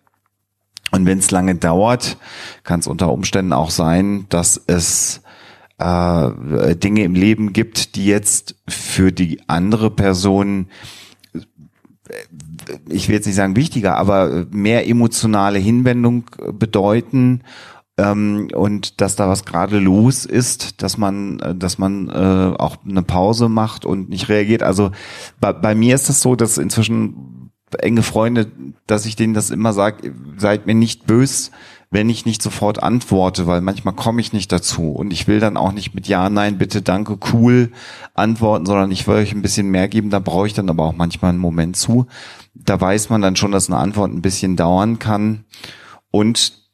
Und 0.94 1.06
wenn 1.06 1.18
es 1.18 1.32
lange 1.32 1.56
dauert, 1.56 2.18
kann 2.62 2.78
es 2.78 2.86
unter 2.86 3.12
Umständen 3.12 3.52
auch 3.52 3.70
sein, 3.70 4.26
dass 4.28 4.62
es 4.68 5.22
äh, 5.78 6.76
Dinge 6.76 7.02
im 7.02 7.16
Leben 7.16 7.52
gibt, 7.52 7.96
die 7.96 8.06
jetzt 8.06 8.54
für 8.68 9.10
die 9.10 9.40
andere 9.48 9.90
Person 9.90 10.68
ich 12.88 13.08
will 13.08 13.16
jetzt 13.16 13.26
nicht 13.26 13.34
sagen 13.34 13.56
wichtiger, 13.56 13.96
aber 13.96 14.46
mehr 14.52 14.86
emotionale 14.86 15.58
Hinwendung 15.58 16.26
bedeuten 16.52 17.40
ähm, 17.96 18.48
und 18.54 19.00
dass 19.00 19.16
da 19.16 19.28
was 19.28 19.44
gerade 19.44 19.80
los 19.80 20.24
ist, 20.24 20.80
dass 20.80 20.96
man, 20.96 21.40
äh, 21.40 21.56
dass 21.56 21.78
man 21.78 22.08
äh, 22.08 22.54
auch 22.56 22.76
eine 22.88 23.02
Pause 23.02 23.48
macht 23.48 23.84
und 23.84 24.10
nicht 24.10 24.28
reagiert. 24.28 24.62
Also 24.62 24.92
bei, 25.40 25.52
bei 25.52 25.74
mir 25.74 25.96
ist 25.96 26.08
das 26.08 26.20
so, 26.20 26.36
dass 26.36 26.56
inzwischen 26.56 27.43
enge 27.80 28.02
Freunde, 28.02 28.50
dass 28.86 29.06
ich 29.06 29.16
denen 29.16 29.34
das 29.34 29.50
immer 29.50 29.72
sage, 29.72 30.12
seid 30.36 30.66
mir 30.66 30.74
nicht 30.74 31.06
bös, 31.06 31.50
wenn 31.90 32.10
ich 32.10 32.26
nicht 32.26 32.42
sofort 32.42 32.82
antworte, 32.82 33.46
weil 33.46 33.60
manchmal 33.60 33.94
komme 33.94 34.20
ich 34.20 34.32
nicht 34.32 34.50
dazu 34.50 34.90
und 34.90 35.12
ich 35.12 35.28
will 35.28 35.38
dann 35.38 35.56
auch 35.56 35.70
nicht 35.70 35.94
mit 35.94 36.08
Ja, 36.08 36.28
Nein, 36.28 36.58
bitte, 36.58 36.82
danke, 36.82 37.18
cool 37.32 37.70
antworten, 38.14 38.66
sondern 38.66 38.90
ich 38.90 39.06
will 39.06 39.14
euch 39.14 39.32
ein 39.32 39.42
bisschen 39.42 39.70
mehr 39.70 39.88
geben, 39.88 40.10
da 40.10 40.18
brauche 40.18 40.48
ich 40.48 40.54
dann 40.54 40.68
aber 40.68 40.84
auch 40.84 40.96
manchmal 40.96 41.30
einen 41.30 41.38
Moment 41.38 41.76
zu. 41.76 42.06
Da 42.54 42.80
weiß 42.80 43.10
man 43.10 43.22
dann 43.22 43.36
schon, 43.36 43.52
dass 43.52 43.68
eine 43.68 43.78
Antwort 43.78 44.12
ein 44.12 44.22
bisschen 44.22 44.56
dauern 44.56 44.98
kann 44.98 45.44
und 46.10 46.64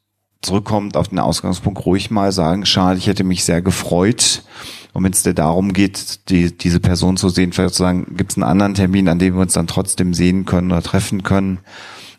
zurückkommt 0.41 0.97
auf 0.97 1.09
den 1.09 1.19
Ausgangspunkt 1.19 1.85
ruhig 1.85 2.09
mal 2.09 2.31
sagen, 2.31 2.65
schade, 2.65 2.97
ich 2.97 3.07
hätte 3.07 3.23
mich 3.23 3.43
sehr 3.43 3.61
gefreut. 3.61 4.43
Und 4.93 5.03
wenn 5.03 5.13
es 5.13 5.23
dir 5.23 5.33
darum 5.33 5.73
geht, 5.73 6.29
die, 6.29 6.55
diese 6.55 6.79
Person 6.79 7.17
zu 7.17 7.29
sehen, 7.29 7.53
vielleicht 7.53 7.75
zu 7.75 7.83
sagen, 7.83 8.15
gibt 8.15 8.31
es 8.31 8.37
einen 8.37 8.43
anderen 8.43 8.73
Termin, 8.73 9.07
an 9.07 9.19
dem 9.19 9.35
wir 9.35 9.41
uns 9.41 9.53
dann 9.53 9.67
trotzdem 9.67 10.13
sehen 10.13 10.45
können 10.45 10.71
oder 10.71 10.81
treffen 10.81 11.23
können. 11.23 11.59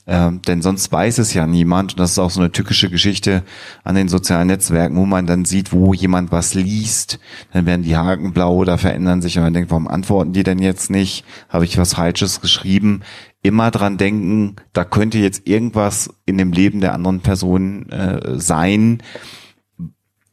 Ähm, 0.04 0.42
denn 0.42 0.62
sonst 0.62 0.90
weiß 0.90 1.18
es 1.18 1.32
ja 1.32 1.46
niemand. 1.46 1.92
Und 1.92 2.00
das 2.00 2.12
ist 2.12 2.18
auch 2.18 2.30
so 2.30 2.40
eine 2.40 2.50
tückische 2.50 2.90
Geschichte 2.90 3.44
an 3.84 3.94
den 3.94 4.08
sozialen 4.08 4.48
Netzwerken, 4.48 4.96
wo 4.96 5.06
man 5.06 5.26
dann 5.26 5.44
sieht, 5.44 5.72
wo 5.72 5.94
jemand 5.94 6.32
was 6.32 6.54
liest. 6.54 7.20
Dann 7.52 7.66
werden 7.66 7.84
die 7.84 7.96
Haken 7.96 8.32
blau 8.32 8.56
oder 8.56 8.78
verändern 8.78 9.22
sich 9.22 9.36
und 9.36 9.44
man 9.44 9.54
denkt, 9.54 9.70
warum 9.70 9.86
antworten 9.86 10.32
die 10.32 10.42
denn 10.42 10.58
jetzt 10.58 10.90
nicht? 10.90 11.24
Habe 11.48 11.64
ich 11.64 11.78
was 11.78 11.94
Falsches 11.94 12.40
geschrieben? 12.40 13.02
Immer 13.42 13.70
dran 13.70 13.96
denken, 13.96 14.56
da 14.72 14.84
könnte 14.84 15.18
jetzt 15.18 15.46
irgendwas 15.46 16.10
in 16.26 16.36
dem 16.36 16.52
Leben 16.52 16.80
der 16.80 16.94
anderen 16.94 17.20
Person 17.20 17.88
äh, 17.90 18.38
sein, 18.38 19.02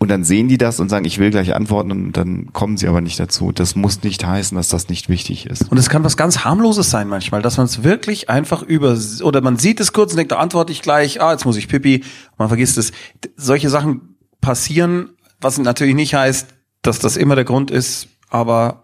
und 0.01 0.07
dann 0.07 0.23
sehen 0.23 0.47
die 0.47 0.57
das 0.57 0.79
und 0.79 0.87
sagen, 0.87 1.03
ich 1.03 1.19
will 1.19 1.29
gleich 1.29 1.53
antworten 1.53 1.91
und 1.91 2.13
dann 2.13 2.53
kommen 2.53 2.77
sie 2.77 2.87
aber 2.87 3.01
nicht 3.01 3.19
dazu. 3.19 3.51
Das 3.51 3.75
muss 3.75 4.01
nicht 4.01 4.25
heißen, 4.25 4.55
dass 4.55 4.69
das 4.69 4.87
nicht 4.87 5.09
wichtig 5.09 5.45
ist. 5.45 5.69
Und 5.69 5.77
es 5.77 5.89
kann 5.89 6.05
was 6.05 6.15
ganz 6.15 6.45
harmloses 6.45 6.89
sein 6.89 7.09
manchmal, 7.09 7.41
dass 7.41 7.57
man 7.57 7.65
es 7.65 7.83
wirklich 7.83 8.29
einfach 8.29 8.63
über 8.63 8.97
oder 9.21 9.41
man 9.41 9.57
sieht 9.57 9.81
es 9.81 9.91
kurz 9.91 10.13
und 10.13 10.17
denkt, 10.17 10.31
da 10.31 10.37
antworte 10.37 10.71
ich 10.71 10.81
gleich, 10.81 11.21
ah, 11.21 11.33
jetzt 11.33 11.45
muss 11.45 11.57
ich 11.57 11.67
pipi, 11.67 12.05
man 12.37 12.47
vergisst 12.47 12.77
es. 12.77 12.93
Solche 13.35 13.69
Sachen 13.69 14.15
passieren, 14.39 15.09
was 15.41 15.57
natürlich 15.57 15.95
nicht 15.95 16.15
heißt, 16.15 16.47
dass 16.81 16.99
das 16.99 17.17
immer 17.17 17.35
der 17.35 17.45
Grund 17.45 17.69
ist, 17.69 18.07
aber 18.29 18.83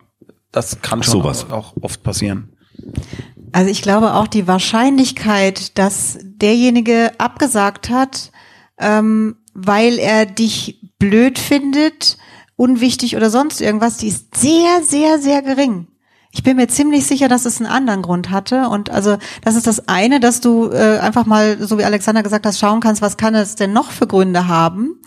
das 0.51 0.81
kann 0.81 1.01
schon 1.01 1.21
Sowas. 1.21 1.49
auch 1.49 1.75
oft 1.79 2.03
passieren. 2.03 2.49
Also 3.53 3.71
ich 3.71 3.81
glaube 3.81 4.15
auch 4.15 4.27
die 4.27 4.47
Wahrscheinlichkeit, 4.47 5.77
dass 5.77 6.17
derjenige 6.21 7.11
abgesagt 7.19 7.89
hat, 7.89 8.33
ähm, 8.77 9.37
weil 9.53 9.97
er 9.97 10.25
dich 10.25 10.84
blöd 11.09 11.37
findet, 11.37 12.17
unwichtig 12.55 13.15
oder 13.15 13.29
sonst 13.29 13.61
irgendwas, 13.61 13.97
die 13.97 14.07
ist 14.07 14.35
sehr, 14.35 14.81
sehr, 14.81 15.19
sehr 15.19 15.43
gering. 15.43 15.87
Ich 16.31 16.41
bin 16.41 16.57
mir 16.57 16.67
ziemlich 16.67 17.05
sicher, 17.05 17.27
dass 17.27 17.45
es 17.45 17.61
einen 17.61 17.69
anderen 17.69 18.01
Grund 18.01 18.31
hatte. 18.31 18.67
Und 18.69 18.89
also 18.89 19.17
das 19.43 19.55
ist 19.55 19.67
das 19.67 19.87
eine, 19.87 20.19
dass 20.19 20.41
du 20.41 20.69
äh, 20.71 20.97
einfach 20.97 21.25
mal, 21.25 21.57
so 21.61 21.77
wie 21.77 21.85
Alexander 21.85 22.23
gesagt 22.23 22.45
hast, 22.45 22.59
schauen 22.59 22.81
kannst, 22.81 23.03
was 23.03 23.17
kann 23.17 23.35
es 23.35 23.55
denn 23.55 23.71
noch 23.71 23.91
für 23.91 24.07
Gründe 24.07 24.47
haben. 24.47 24.99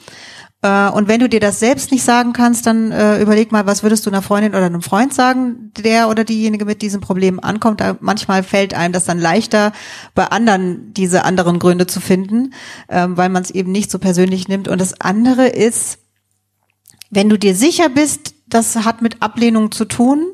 Äh, 0.62 0.88
und 0.90 1.08
wenn 1.08 1.20
du 1.20 1.28
dir 1.28 1.40
das 1.40 1.60
selbst 1.60 1.92
nicht 1.92 2.02
sagen 2.02 2.32
kannst, 2.32 2.66
dann 2.66 2.90
äh, 2.90 3.20
überleg 3.20 3.52
mal, 3.52 3.66
was 3.66 3.82
würdest 3.82 4.04
du 4.06 4.10
einer 4.10 4.22
Freundin 4.22 4.54
oder 4.54 4.66
einem 4.66 4.82
Freund 4.82 5.14
sagen, 5.14 5.72
der 5.76 6.08
oder 6.08 6.24
diejenige 6.24 6.64
mit 6.64 6.82
diesem 6.82 7.00
Problem 7.00 7.38
ankommt. 7.40 7.82
Manchmal 8.00 8.42
fällt 8.42 8.74
einem 8.74 8.92
das 8.92 9.04
dann 9.04 9.18
leichter, 9.18 9.72
bei 10.14 10.26
anderen 10.26 10.92
diese 10.94 11.24
anderen 11.24 11.58
Gründe 11.58 11.86
zu 11.86 12.00
finden, 12.00 12.54
äh, 12.88 13.06
weil 13.08 13.28
man 13.28 13.42
es 13.42 13.50
eben 13.50 13.72
nicht 13.72 13.90
so 13.90 13.98
persönlich 13.98 14.48
nimmt. 14.48 14.68
Und 14.68 14.80
das 14.80 15.00
andere 15.00 15.46
ist, 15.46 15.98
wenn 17.10 17.28
du 17.28 17.38
dir 17.38 17.54
sicher 17.54 17.88
bist, 17.88 18.34
das 18.46 18.76
hat 18.76 19.02
mit 19.02 19.22
Ablehnung 19.22 19.70
zu 19.70 19.84
tun, 19.84 20.26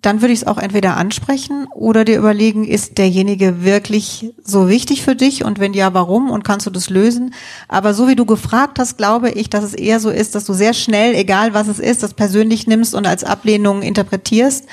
dann 0.00 0.20
würde 0.20 0.32
ich 0.32 0.40
es 0.40 0.46
auch 0.46 0.58
entweder 0.58 0.96
ansprechen 0.96 1.66
oder 1.74 2.04
dir 2.04 2.18
überlegen, 2.18 2.64
ist 2.64 2.98
derjenige 2.98 3.64
wirklich 3.64 4.32
so 4.42 4.68
wichtig 4.68 5.02
für 5.02 5.16
dich 5.16 5.44
und 5.44 5.58
wenn 5.58 5.74
ja, 5.74 5.92
warum 5.92 6.30
und 6.30 6.44
kannst 6.44 6.66
du 6.66 6.70
das 6.70 6.88
lösen? 6.88 7.34
Aber 7.66 7.94
so 7.94 8.06
wie 8.06 8.14
du 8.14 8.24
gefragt 8.24 8.78
hast, 8.78 8.96
glaube 8.96 9.30
ich, 9.30 9.50
dass 9.50 9.64
es 9.64 9.74
eher 9.74 9.98
so 9.98 10.10
ist, 10.10 10.36
dass 10.36 10.44
du 10.44 10.52
sehr 10.52 10.72
schnell, 10.72 11.14
egal 11.14 11.52
was 11.52 11.66
es 11.66 11.80
ist, 11.80 12.04
das 12.04 12.14
persönlich 12.14 12.68
nimmst 12.68 12.94
und 12.94 13.06
als 13.06 13.24
Ablehnung 13.24 13.82
interpretierst. 13.82 14.66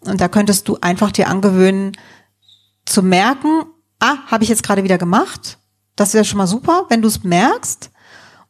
Und 0.00 0.20
da 0.20 0.28
könntest 0.28 0.68
du 0.68 0.78
einfach 0.80 1.10
dir 1.10 1.28
angewöhnen 1.28 1.96
zu 2.86 3.02
merken, 3.02 3.64
ah, 3.98 4.18
habe 4.26 4.44
ich 4.44 4.50
jetzt 4.50 4.62
gerade 4.62 4.84
wieder 4.84 4.98
gemacht. 4.98 5.58
Das 5.96 6.14
wäre 6.14 6.24
schon 6.24 6.38
mal 6.38 6.46
super, 6.46 6.86
wenn 6.88 7.02
du 7.02 7.08
es 7.08 7.24
merkst. 7.24 7.90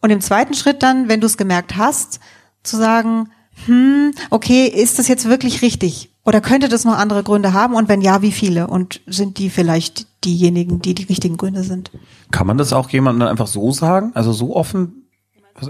Und 0.03 0.11
im 0.11 0.21
zweiten 0.21 0.53
Schritt 0.53 0.83
dann, 0.83 1.09
wenn 1.09 1.23
du 1.23 1.27
es 1.27 1.39
gemerkt 1.39 1.77
hast, 1.77 2.21
zu 2.63 2.77
sagen, 2.77 3.31
hm, 3.65 4.13
okay, 4.31 4.67
ist 4.67 4.99
das 4.99 5.09
jetzt 5.09 5.29
wirklich 5.29 5.63
richtig? 5.63 6.08
Oder 6.29 6.43
könnte 6.43 6.69
das 6.69 6.85
noch 6.85 6.99
andere 6.99 7.23
Gründe 7.23 7.55
haben? 7.55 7.75
Und 7.75 7.89
wenn 7.89 8.03
ja, 8.03 8.21
wie 8.21 8.33
viele? 8.33 8.67
Und 8.67 9.01
sind 9.07 9.39
die 9.39 9.49
vielleicht 9.49 10.07
diejenigen, 10.27 10.83
die 10.83 10.95
die 10.95 11.05
richtigen 11.05 11.39
Gründe 11.39 11.63
sind? 11.63 11.91
Kann 12.31 12.47
man 12.47 12.59
das 12.59 12.75
auch 12.75 12.91
jemandem 12.91 13.27
einfach 13.29 13.47
so 13.47 13.73
sagen? 13.73 14.11
Also 14.13 14.33
so 14.33 14.55
offen, 14.55 15.09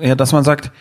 ja, 0.03 0.17
dass 0.17 0.33
man 0.33 0.43
sagt, 0.43 0.73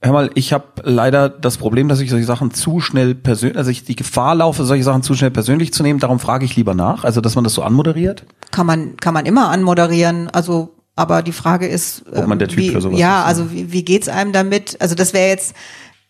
hör 0.00 0.12
mal, 0.12 0.30
ich 0.34 0.52
habe 0.52 0.66
leider 0.84 1.28
das 1.28 1.58
Problem, 1.58 1.88
dass 1.88 1.98
ich 1.98 2.08
solche 2.08 2.24
Sachen 2.24 2.52
zu 2.52 2.78
schnell 2.78 3.16
persönlich, 3.16 3.58
also 3.58 3.72
ich 3.72 3.82
die 3.82 3.96
Gefahr 3.96 4.36
laufe, 4.36 4.62
solche 4.64 4.84
Sachen 4.84 5.02
zu 5.02 5.14
schnell 5.14 5.32
persönlich 5.32 5.72
zu 5.72 5.82
nehmen, 5.82 5.98
darum 5.98 6.20
frage 6.20 6.44
ich 6.44 6.54
lieber 6.54 6.74
nach. 6.74 7.02
Also 7.02 7.20
dass 7.20 7.34
man 7.34 7.42
das 7.42 7.54
so 7.54 7.64
anmoderiert? 7.64 8.26
Kann 8.52 8.66
man, 8.66 8.96
kann 8.96 9.12
man 9.12 9.26
immer 9.26 9.48
anmoderieren. 9.48 10.30
Also 10.30 10.76
aber 10.94 11.22
die 11.22 11.32
Frage 11.32 11.66
ist, 11.66 12.04
Ob 12.14 12.28
man 12.28 12.38
der 12.38 12.46
Typ 12.46 12.58
wie, 12.58 12.70
für 12.70 12.80
sowas 12.80 13.00
ja, 13.00 13.22
ist, 13.22 13.26
also 13.26 13.50
wie, 13.50 13.72
wie 13.72 13.84
geht's 13.84 14.08
einem 14.08 14.32
damit? 14.32 14.80
Also 14.80 14.94
das 14.94 15.14
wäre 15.14 15.30
jetzt 15.30 15.56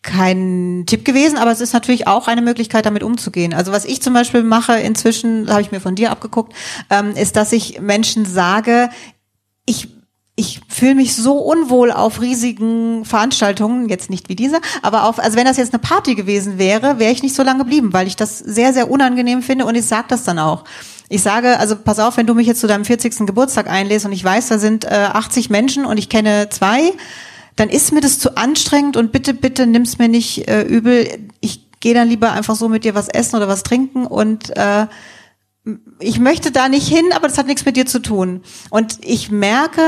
kein 0.02 0.84
Tipp 0.86 1.04
gewesen, 1.04 1.36
aber 1.36 1.50
es 1.50 1.60
ist 1.60 1.74
natürlich 1.74 2.06
auch 2.06 2.26
eine 2.26 2.40
Möglichkeit, 2.40 2.86
damit 2.86 3.02
umzugehen. 3.02 3.52
Also 3.52 3.70
was 3.70 3.84
ich 3.84 4.00
zum 4.00 4.14
Beispiel 4.14 4.42
mache 4.42 4.78
inzwischen, 4.78 5.50
habe 5.50 5.60
ich 5.60 5.72
mir 5.72 5.80
von 5.80 5.94
dir 5.94 6.10
abgeguckt, 6.10 6.54
ähm, 6.88 7.14
ist, 7.16 7.36
dass 7.36 7.52
ich 7.52 7.80
Menschen 7.80 8.24
sage, 8.24 8.88
ich 9.66 9.88
ich 10.40 10.60
fühle 10.68 10.94
mich 10.94 11.14
so 11.14 11.34
unwohl 11.34 11.92
auf 11.92 12.22
riesigen 12.22 13.04
Veranstaltungen, 13.04 13.90
jetzt 13.90 14.08
nicht 14.08 14.30
wie 14.30 14.36
diese, 14.36 14.60
aber 14.80 15.04
auf, 15.04 15.18
also 15.18 15.36
wenn 15.36 15.44
das 15.44 15.58
jetzt 15.58 15.74
eine 15.74 15.80
Party 15.80 16.14
gewesen 16.14 16.58
wäre, 16.58 16.98
wäre 16.98 17.12
ich 17.12 17.22
nicht 17.22 17.34
so 17.34 17.42
lange 17.42 17.58
geblieben, 17.58 17.92
weil 17.92 18.06
ich 18.06 18.16
das 18.16 18.38
sehr, 18.38 18.72
sehr 18.72 18.90
unangenehm 18.90 19.42
finde 19.42 19.66
und 19.66 19.74
ich 19.74 19.84
sage 19.84 20.06
das 20.08 20.24
dann 20.24 20.38
auch. 20.38 20.64
Ich 21.10 21.22
sage, 21.22 21.58
also 21.58 21.76
pass 21.76 21.98
auf, 21.98 22.16
wenn 22.16 22.26
du 22.26 22.34
mich 22.34 22.46
jetzt 22.46 22.60
zu 22.60 22.68
deinem 22.68 22.86
40. 22.86 23.26
Geburtstag 23.26 23.68
einlädst 23.68 24.06
und 24.06 24.12
ich 24.12 24.24
weiß, 24.24 24.48
da 24.48 24.58
sind 24.58 24.86
äh, 24.86 25.08
80 25.12 25.50
Menschen 25.50 25.84
und 25.84 25.98
ich 25.98 26.08
kenne 26.08 26.48
zwei, 26.48 26.92
dann 27.56 27.68
ist 27.68 27.92
mir 27.92 28.00
das 28.00 28.18
zu 28.18 28.36
anstrengend 28.36 28.96
und 28.96 29.12
bitte, 29.12 29.34
bitte 29.34 29.66
nimm's 29.66 29.98
mir 29.98 30.08
nicht 30.08 30.48
äh, 30.48 30.62
übel. 30.62 31.08
Ich 31.40 31.70
gehe 31.80 31.94
dann 31.94 32.08
lieber 32.08 32.32
einfach 32.32 32.56
so 32.56 32.68
mit 32.68 32.84
dir 32.84 32.94
was 32.94 33.08
essen 33.08 33.36
oder 33.36 33.48
was 33.48 33.62
trinken 33.62 34.06
und 34.06 34.56
äh, 34.56 34.86
ich 35.98 36.18
möchte 36.18 36.50
da 36.50 36.68
nicht 36.68 36.88
hin, 36.88 37.12
aber 37.14 37.28
das 37.28 37.36
hat 37.36 37.46
nichts 37.46 37.66
mit 37.66 37.76
dir 37.76 37.84
zu 37.84 38.00
tun. 38.00 38.42
Und 38.70 38.98
ich 39.02 39.30
merke, 39.30 39.82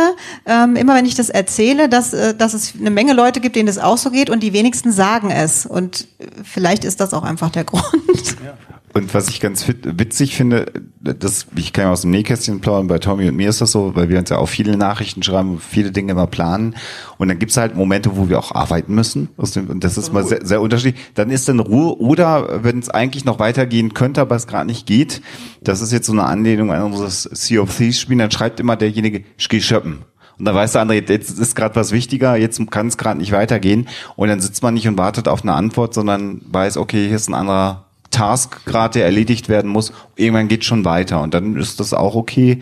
ähm, 0.44 0.76
immer 0.76 0.94
wenn 0.94 1.06
ich 1.06 1.14
das 1.14 1.30
erzähle, 1.30 1.88
dass, 1.88 2.12
äh, 2.12 2.34
dass 2.34 2.52
es 2.52 2.74
eine 2.78 2.90
Menge 2.90 3.14
Leute 3.14 3.40
gibt, 3.40 3.56
denen 3.56 3.66
das 3.66 3.78
auch 3.78 3.96
so 3.96 4.10
geht 4.10 4.28
und 4.28 4.42
die 4.42 4.52
wenigsten 4.52 4.92
sagen 4.92 5.30
es. 5.30 5.64
Und 5.64 6.08
vielleicht 6.44 6.84
ist 6.84 7.00
das 7.00 7.14
auch 7.14 7.22
einfach 7.22 7.50
der 7.50 7.64
Grund. 7.64 8.36
Ja. 8.44 8.58
Und 8.92 9.14
was 9.14 9.28
ich 9.28 9.40
ganz 9.40 9.66
witzig 9.66 10.36
finde, 10.36 10.70
das, 11.00 11.46
ich 11.56 11.72
kann 11.72 11.86
ja 11.86 11.92
aus 11.92 12.02
dem 12.02 12.10
Nähkästchen 12.10 12.60
plaudern, 12.60 12.88
bei 12.88 12.98
Tommy 12.98 13.28
und 13.28 13.36
mir 13.36 13.48
ist 13.48 13.60
das 13.60 13.72
so, 13.72 13.96
weil 13.96 14.10
wir 14.10 14.18
uns 14.18 14.28
ja 14.28 14.36
auch 14.36 14.48
viele 14.48 14.76
Nachrichten 14.76 15.22
schreiben, 15.22 15.58
viele 15.58 15.92
Dinge 15.92 16.12
immer 16.12 16.26
planen. 16.26 16.76
Und 17.16 17.28
dann 17.28 17.38
gibt's 17.38 17.56
halt 17.56 17.74
Momente, 17.74 18.16
wo 18.16 18.28
wir 18.28 18.38
auch 18.38 18.52
arbeiten 18.54 18.94
müssen. 18.94 19.30
Und 19.36 19.82
das 19.82 19.96
ist 19.96 20.12
mal 20.12 20.24
sehr, 20.24 20.44
sehr 20.44 20.60
unterschiedlich. 20.60 21.02
Dann 21.14 21.30
ist 21.30 21.48
dann 21.48 21.60
Ruhe. 21.60 21.98
Oder 21.98 22.62
wenn 22.64 22.78
es 22.78 22.90
eigentlich 22.90 23.24
noch 23.24 23.38
weitergehen 23.38 23.94
könnte, 23.94 24.20
aber 24.20 24.36
es 24.36 24.46
gerade 24.46 24.66
nicht 24.66 24.86
geht, 24.86 25.22
das 25.62 25.80
ist 25.80 25.92
jetzt 25.92 26.06
so 26.06 26.12
eine 26.12 26.24
Anlehnung 26.24 26.70
an 26.70 26.82
unseres 26.82 27.22
Sea 27.22 27.60
of 27.62 27.74
Thieves 27.74 27.98
Spiel, 27.98 28.18
dann 28.18 28.30
schreibt 28.30 28.60
immer 28.60 28.76
derjenige, 28.76 29.24
ich 29.38 29.48
geh 29.48 29.60
schöppen. 29.60 30.04
Und 30.38 30.42
Und 30.42 30.46
da 30.46 30.56
weiß 30.56 30.72
der 30.72 30.80
andere, 30.80 30.98
jetzt 30.98 31.38
ist 31.38 31.54
gerade 31.54 31.76
was 31.76 31.92
wichtiger, 31.92 32.34
jetzt 32.34 32.60
kann 32.72 32.88
es 32.88 32.96
gerade 32.96 33.20
nicht 33.20 33.30
weitergehen. 33.30 33.86
Und 34.16 34.26
dann 34.26 34.40
sitzt 34.40 34.60
man 34.60 34.74
nicht 34.74 34.88
und 34.88 34.98
wartet 34.98 35.28
auf 35.28 35.44
eine 35.44 35.52
Antwort, 35.52 35.94
sondern 35.94 36.40
weiß, 36.50 36.78
okay, 36.78 37.06
hier 37.06 37.14
ist 37.14 37.28
ein 37.28 37.34
anderer 37.34 37.86
Task 38.12 38.64
gerade, 38.64 38.94
der 38.94 39.06
erledigt 39.06 39.48
werden 39.48 39.70
muss. 39.70 39.92
Irgendwann 40.14 40.48
geht 40.48 40.64
schon 40.64 40.84
weiter 40.84 41.20
und 41.20 41.34
dann 41.34 41.56
ist 41.56 41.80
das 41.80 41.92
auch 41.92 42.14
okay. 42.14 42.60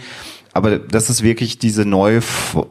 Aber 0.52 0.78
das 0.78 1.10
ist 1.10 1.22
wirklich 1.22 1.58
diese 1.58 1.84
neue, 1.84 2.22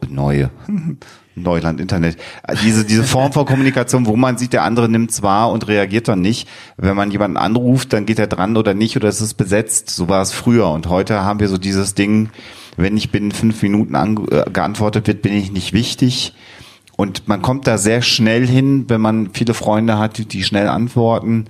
neue, 0.08 0.50
Neuland 1.34 1.80
Internet, 1.80 2.18
diese, 2.62 2.84
diese 2.84 3.04
Form 3.04 3.32
von 3.32 3.46
Kommunikation, 3.46 4.04
wo 4.04 4.16
man 4.16 4.36
sieht, 4.36 4.52
der 4.52 4.64
andere 4.64 4.88
nimmt's 4.88 5.22
wahr 5.22 5.50
und 5.50 5.68
reagiert 5.68 6.08
dann 6.08 6.20
nicht. 6.20 6.48
Wenn 6.76 6.96
man 6.96 7.10
jemanden 7.10 7.36
anruft, 7.36 7.92
dann 7.92 8.04
geht 8.04 8.18
er 8.18 8.26
dran 8.26 8.56
oder 8.56 8.74
nicht 8.74 8.96
oder 8.96 9.08
es 9.08 9.20
ist 9.20 9.34
besetzt. 9.34 9.90
So 9.90 10.08
war 10.08 10.20
es 10.20 10.32
früher. 10.32 10.68
Und 10.68 10.88
heute 10.88 11.22
haben 11.22 11.40
wir 11.40 11.48
so 11.48 11.56
dieses 11.56 11.94
Ding, 11.94 12.30
wenn 12.76 12.96
ich 12.96 13.10
binnen 13.10 13.30
fünf 13.30 13.62
Minuten 13.62 13.94
äh, 13.94 14.50
geantwortet 14.50 15.06
wird, 15.06 15.22
bin 15.22 15.32
ich 15.32 15.52
nicht 15.52 15.72
wichtig. 15.72 16.34
Und 16.96 17.28
man 17.28 17.40
kommt 17.40 17.66
da 17.66 17.78
sehr 17.78 18.02
schnell 18.02 18.46
hin, 18.46 18.84
wenn 18.88 19.00
man 19.00 19.30
viele 19.32 19.54
Freunde 19.54 19.98
hat, 19.98 20.32
die 20.32 20.44
schnell 20.44 20.68
antworten. 20.68 21.46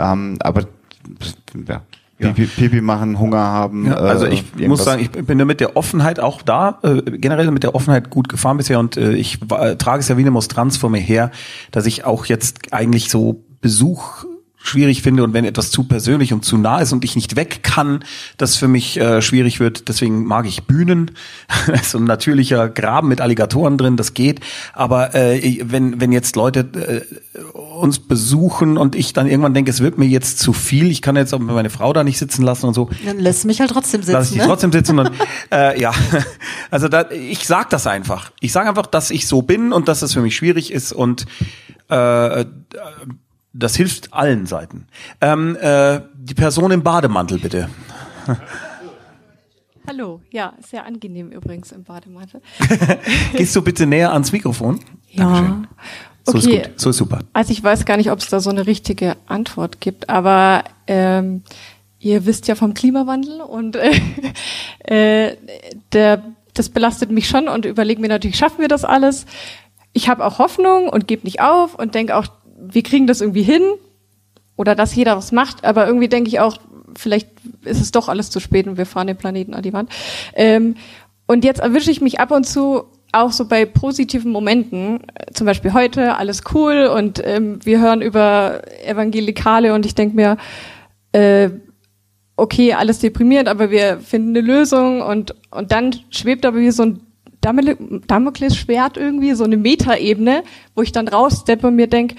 Ähm, 0.00 0.38
aber 0.40 0.62
ja, 1.68 1.82
ja. 2.18 2.32
Pipi, 2.32 2.80
machen, 2.80 3.18
Hunger 3.18 3.38
haben. 3.38 3.86
Ja, 3.86 3.94
also 3.94 4.26
ich 4.26 4.44
äh, 4.58 4.68
muss 4.68 4.84
sagen, 4.84 5.00
ich 5.02 5.10
bin 5.10 5.38
mit 5.46 5.60
der 5.60 5.76
Offenheit 5.76 6.20
auch 6.20 6.42
da, 6.42 6.78
äh, 6.82 7.02
generell 7.02 7.50
mit 7.50 7.62
der 7.62 7.74
Offenheit 7.74 8.10
gut 8.10 8.28
gefahren 8.28 8.58
bisher 8.58 8.78
und 8.78 8.96
äh, 8.96 9.12
ich 9.12 9.38
äh, 9.50 9.76
trage 9.76 10.00
es 10.00 10.08
ja 10.08 10.16
wie 10.16 10.22
eine 10.22 10.30
Monstranz 10.30 10.76
vor 10.76 10.90
mir 10.90 11.00
her, 11.00 11.30
dass 11.70 11.86
ich 11.86 12.04
auch 12.04 12.26
jetzt 12.26 12.72
eigentlich 12.72 13.10
so 13.10 13.44
Besuch 13.60 14.24
schwierig 14.62 15.02
finde 15.02 15.24
und 15.24 15.32
wenn 15.32 15.44
etwas 15.44 15.70
zu 15.70 15.84
persönlich 15.84 16.32
und 16.32 16.44
zu 16.44 16.58
nah 16.58 16.80
ist 16.80 16.92
und 16.92 17.04
ich 17.04 17.16
nicht 17.16 17.36
weg 17.36 17.62
kann, 17.62 18.04
das 18.36 18.56
für 18.56 18.68
mich 18.68 19.00
äh, 19.00 19.22
schwierig 19.22 19.58
wird. 19.58 19.88
Deswegen 19.88 20.24
mag 20.24 20.46
ich 20.46 20.64
Bühnen. 20.64 21.12
so 21.82 21.98
ein 21.98 22.04
natürlicher 22.04 22.68
Graben 22.68 23.08
mit 23.08 23.20
Alligatoren 23.20 23.78
drin, 23.78 23.96
das 23.96 24.14
geht. 24.14 24.40
Aber 24.72 25.14
äh, 25.14 25.60
wenn, 25.64 26.00
wenn 26.00 26.12
jetzt 26.12 26.36
Leute 26.36 26.60
äh, 27.34 27.38
uns 27.54 27.98
besuchen 27.98 28.76
und 28.76 28.94
ich 28.94 29.12
dann 29.12 29.26
irgendwann 29.26 29.54
denke, 29.54 29.70
es 29.70 29.80
wird 29.80 29.98
mir 29.98 30.06
jetzt 30.06 30.38
zu 30.38 30.52
viel, 30.52 30.90
ich 30.90 31.02
kann 31.02 31.16
jetzt 31.16 31.32
auch 31.32 31.38
meine 31.38 31.70
Frau 31.70 31.92
da 31.92 32.04
nicht 32.04 32.18
sitzen 32.18 32.42
lassen 32.42 32.66
und 32.66 32.74
so. 32.74 32.90
Dann 33.04 33.18
lässt 33.18 33.46
mich 33.46 33.60
halt 33.60 33.70
trotzdem 33.70 34.02
sitzen. 34.02 34.12
Lass 34.12 34.30
ich 34.30 34.38
ne? 34.38 34.44
trotzdem 34.44 34.72
sitzen 34.72 34.98
und 34.98 35.10
äh, 35.50 35.80
ja, 35.80 35.92
also 36.70 36.88
da, 36.88 37.10
ich 37.10 37.46
sag 37.46 37.70
das 37.70 37.86
einfach. 37.86 38.30
Ich 38.40 38.52
sage 38.52 38.68
einfach, 38.68 38.86
dass 38.86 39.10
ich 39.10 39.26
so 39.26 39.42
bin 39.42 39.72
und 39.72 39.88
dass 39.88 40.02
es 40.02 40.12
für 40.12 40.20
mich 40.20 40.36
schwierig 40.36 40.72
ist 40.72 40.92
und 40.92 41.26
äh, 41.88 42.44
das 43.52 43.76
hilft 43.76 44.12
allen 44.12 44.46
Seiten. 44.46 44.86
Ähm, 45.20 45.56
äh, 45.60 46.00
die 46.14 46.34
Person 46.34 46.70
im 46.70 46.82
Bademantel, 46.82 47.38
bitte. 47.38 47.68
Hallo, 49.86 50.20
ja, 50.30 50.52
sehr 50.60 50.86
angenehm 50.86 51.32
übrigens 51.32 51.72
im 51.72 51.82
Bademantel. 51.82 52.40
Gehst 53.36 53.56
du 53.56 53.62
bitte 53.62 53.86
näher 53.86 54.12
ans 54.12 54.30
Mikrofon? 54.30 54.78
Ja. 55.10 55.24
Dankeschön. 55.24 55.66
So 56.24 56.32
okay. 56.32 56.38
ist 56.38 56.46
gut, 56.46 56.80
so 56.80 56.90
ist 56.90 56.96
super. 56.98 57.18
Also 57.32 57.52
ich 57.52 57.62
weiß 57.62 57.84
gar 57.86 57.96
nicht, 57.96 58.10
ob 58.10 58.18
es 58.20 58.28
da 58.28 58.40
so 58.40 58.50
eine 58.50 58.66
richtige 58.66 59.16
Antwort 59.26 59.80
gibt, 59.80 60.08
aber 60.08 60.64
ähm, 60.86 61.42
ihr 61.98 62.26
wisst 62.26 62.46
ja 62.46 62.54
vom 62.54 62.74
Klimawandel 62.74 63.40
und 63.40 63.76
äh, 64.84 65.36
der, 65.92 66.22
das 66.54 66.68
belastet 66.68 67.10
mich 67.10 67.26
schon 67.28 67.48
und 67.48 67.64
überlege 67.64 68.00
mir 68.00 68.08
natürlich, 68.08 68.36
schaffen 68.36 68.60
wir 68.60 68.68
das 68.68 68.84
alles? 68.84 69.26
Ich 69.92 70.08
habe 70.08 70.24
auch 70.24 70.38
Hoffnung 70.38 70.88
und 70.88 71.08
gebe 71.08 71.24
nicht 71.24 71.40
auf 71.40 71.74
und 71.74 71.96
denke 71.96 72.16
auch, 72.16 72.26
wir 72.60 72.82
kriegen 72.82 73.06
das 73.06 73.20
irgendwie 73.20 73.42
hin 73.42 73.62
oder 74.56 74.74
dass 74.74 74.94
jeder 74.94 75.16
was 75.16 75.32
macht, 75.32 75.64
aber 75.64 75.86
irgendwie 75.86 76.08
denke 76.08 76.28
ich 76.28 76.40
auch, 76.40 76.58
vielleicht 76.96 77.28
ist 77.64 77.80
es 77.80 77.92
doch 77.92 78.08
alles 78.08 78.30
zu 78.30 78.40
spät 78.40 78.66
und 78.66 78.76
wir 78.76 78.86
fahren 78.86 79.06
den 79.06 79.16
Planeten 79.16 79.54
an 79.54 79.62
die 79.62 79.72
Wand. 79.72 79.90
Ähm, 80.34 80.76
und 81.26 81.44
jetzt 81.44 81.60
erwische 81.60 81.90
ich 81.90 82.00
mich 82.00 82.20
ab 82.20 82.30
und 82.30 82.44
zu 82.44 82.84
auch 83.12 83.32
so 83.32 83.46
bei 83.46 83.64
positiven 83.64 84.30
Momenten, 84.30 85.00
zum 85.32 85.46
Beispiel 85.46 85.72
heute, 85.72 86.16
alles 86.16 86.42
cool 86.54 86.86
und 86.86 87.20
ähm, 87.24 87.58
wir 87.64 87.80
hören 87.80 88.02
über 88.02 88.62
Evangelikale 88.84 89.74
und 89.74 89.84
ich 89.84 89.94
denke 89.94 90.14
mir, 90.14 90.36
äh, 91.12 91.50
okay, 92.36 92.74
alles 92.74 93.00
deprimiert, 93.00 93.48
aber 93.48 93.70
wir 93.70 93.98
finden 93.98 94.30
eine 94.30 94.40
Lösung 94.40 95.02
und, 95.02 95.34
und 95.50 95.72
dann 95.72 95.94
schwebt 96.10 96.46
aber 96.46 96.58
wie 96.58 96.70
so 96.70 96.84
ein 96.84 97.00
Damoklesschwert 97.40 98.96
irgendwie, 98.96 99.34
so 99.34 99.44
eine 99.44 99.56
Metaebene, 99.56 100.42
wo 100.74 100.82
ich 100.82 100.92
dann 100.92 101.08
raussteppe 101.08 101.66
und 101.66 101.76
mir 101.76 101.86
denke, 101.86 102.16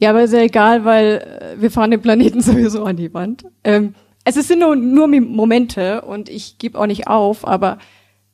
ja, 0.00 0.10
aber 0.10 0.22
ist 0.22 0.32
ja 0.32 0.40
egal, 0.40 0.84
weil 0.84 1.54
äh, 1.56 1.60
wir 1.60 1.70
fahren 1.70 1.90
den 1.90 2.00
Planeten 2.00 2.40
sowieso 2.40 2.84
an 2.84 2.96
die 2.96 3.12
Wand. 3.14 3.44
Ähm, 3.62 3.94
es 4.24 4.34
sind 4.34 4.60
nur, 4.60 4.74
nur 4.74 5.06
Momente 5.08 6.02
und 6.02 6.28
ich 6.28 6.58
gebe 6.58 6.78
auch 6.78 6.86
nicht 6.86 7.06
auf, 7.06 7.46
aber 7.46 7.78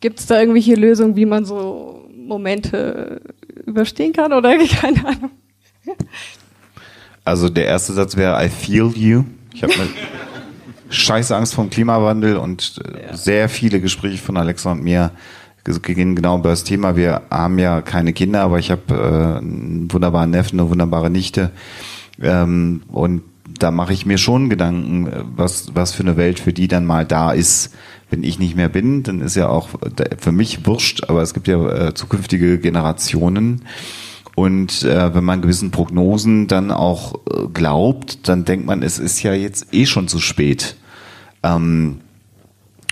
gibt 0.01 0.21
es 0.21 0.27
da 0.27 0.39
irgendwelche 0.39 0.75
Lösungen, 0.75 1.17
wie 1.17 1.27
man 1.27 1.45
so 1.45 2.09
Momente 2.15 3.21
überstehen 3.65 4.13
kann 4.13 4.33
oder 4.33 4.57
keine 4.81 5.07
Ahnung? 5.07 5.31
Also 7.25 7.49
der 7.49 7.67
erste 7.67 7.93
Satz 7.93 8.17
wäre 8.17 8.45
I 8.45 8.49
feel 8.49 8.93
you. 8.95 9.25
Ich 9.53 9.63
habe 9.63 9.73
scheiße 10.91 11.35
Angst 11.35 11.55
vor 11.55 11.65
dem 11.65 11.71
Klimawandel 11.71 12.37
und 12.37 12.81
äh, 12.85 13.17
sehr 13.17 13.49
viele 13.49 13.81
Gespräche 13.81 14.19
von 14.19 14.37
Alexa 14.37 14.71
und 14.73 14.83
mir 14.83 15.11
gehen 15.83 16.15
genau 16.17 16.39
über 16.39 16.51
das 16.51 16.65
Thema. 16.65 16.97
Wir 16.97 17.23
haben 17.31 17.59
ja 17.59 17.83
keine 17.83 18.13
Kinder, 18.13 18.43
aber 18.43 18.59
ich 18.59 18.71
habe 18.71 18.83
äh, 18.95 19.39
einen 19.39 19.93
wunderbaren 19.93 20.31
Neffen, 20.31 20.61
eine 20.61 20.71
wunderbare 20.71 21.11
Nichte. 21.11 21.51
Ähm, 22.21 22.83
und 22.89 23.23
da 23.59 23.71
mache 23.71 23.93
ich 23.93 24.07
mir 24.07 24.19
schon 24.19 24.51
Gedanken, 24.51 25.09
was, 25.37 25.75
was 25.75 25.93
für 25.93 26.03
eine 26.03 26.17
Welt 26.17 26.41
für 26.41 26.53
die 26.53 26.69
dann 26.69 26.85
mal 26.85 27.05
da 27.05 27.33
ist. 27.33 27.75
Wenn 28.11 28.23
ich 28.23 28.39
nicht 28.39 28.57
mehr 28.57 28.69
bin, 28.69 29.03
dann 29.03 29.21
ist 29.21 29.35
ja 29.35 29.49
auch 29.49 29.69
für 30.19 30.33
mich 30.33 30.67
wurscht, 30.67 31.05
aber 31.09 31.23
es 31.23 31.35
gibt 31.35 31.49
ja 31.49 31.89
äh, 31.89 31.95
zukünftige 31.95 32.59
Generationen. 32.59 33.63
Und 34.37 34.83
äh, 34.85 35.15
wenn 35.15 35.25
man 35.25 35.41
gewissen 35.41 35.71
Prognosen 35.71 36.47
dann 36.47 36.71
auch 36.71 37.15
äh, 37.15 37.49
glaubt, 37.53 38.29
dann 38.29 38.45
denkt 38.45 38.67
man, 38.67 38.83
es 38.83 38.99
ist 38.99 39.23
ja 39.23 39.33
jetzt 39.33 39.73
eh 39.73 39.87
schon 39.87 40.09
zu 40.09 40.21
spät. 40.21 40.77
Ähm, 41.43 42.01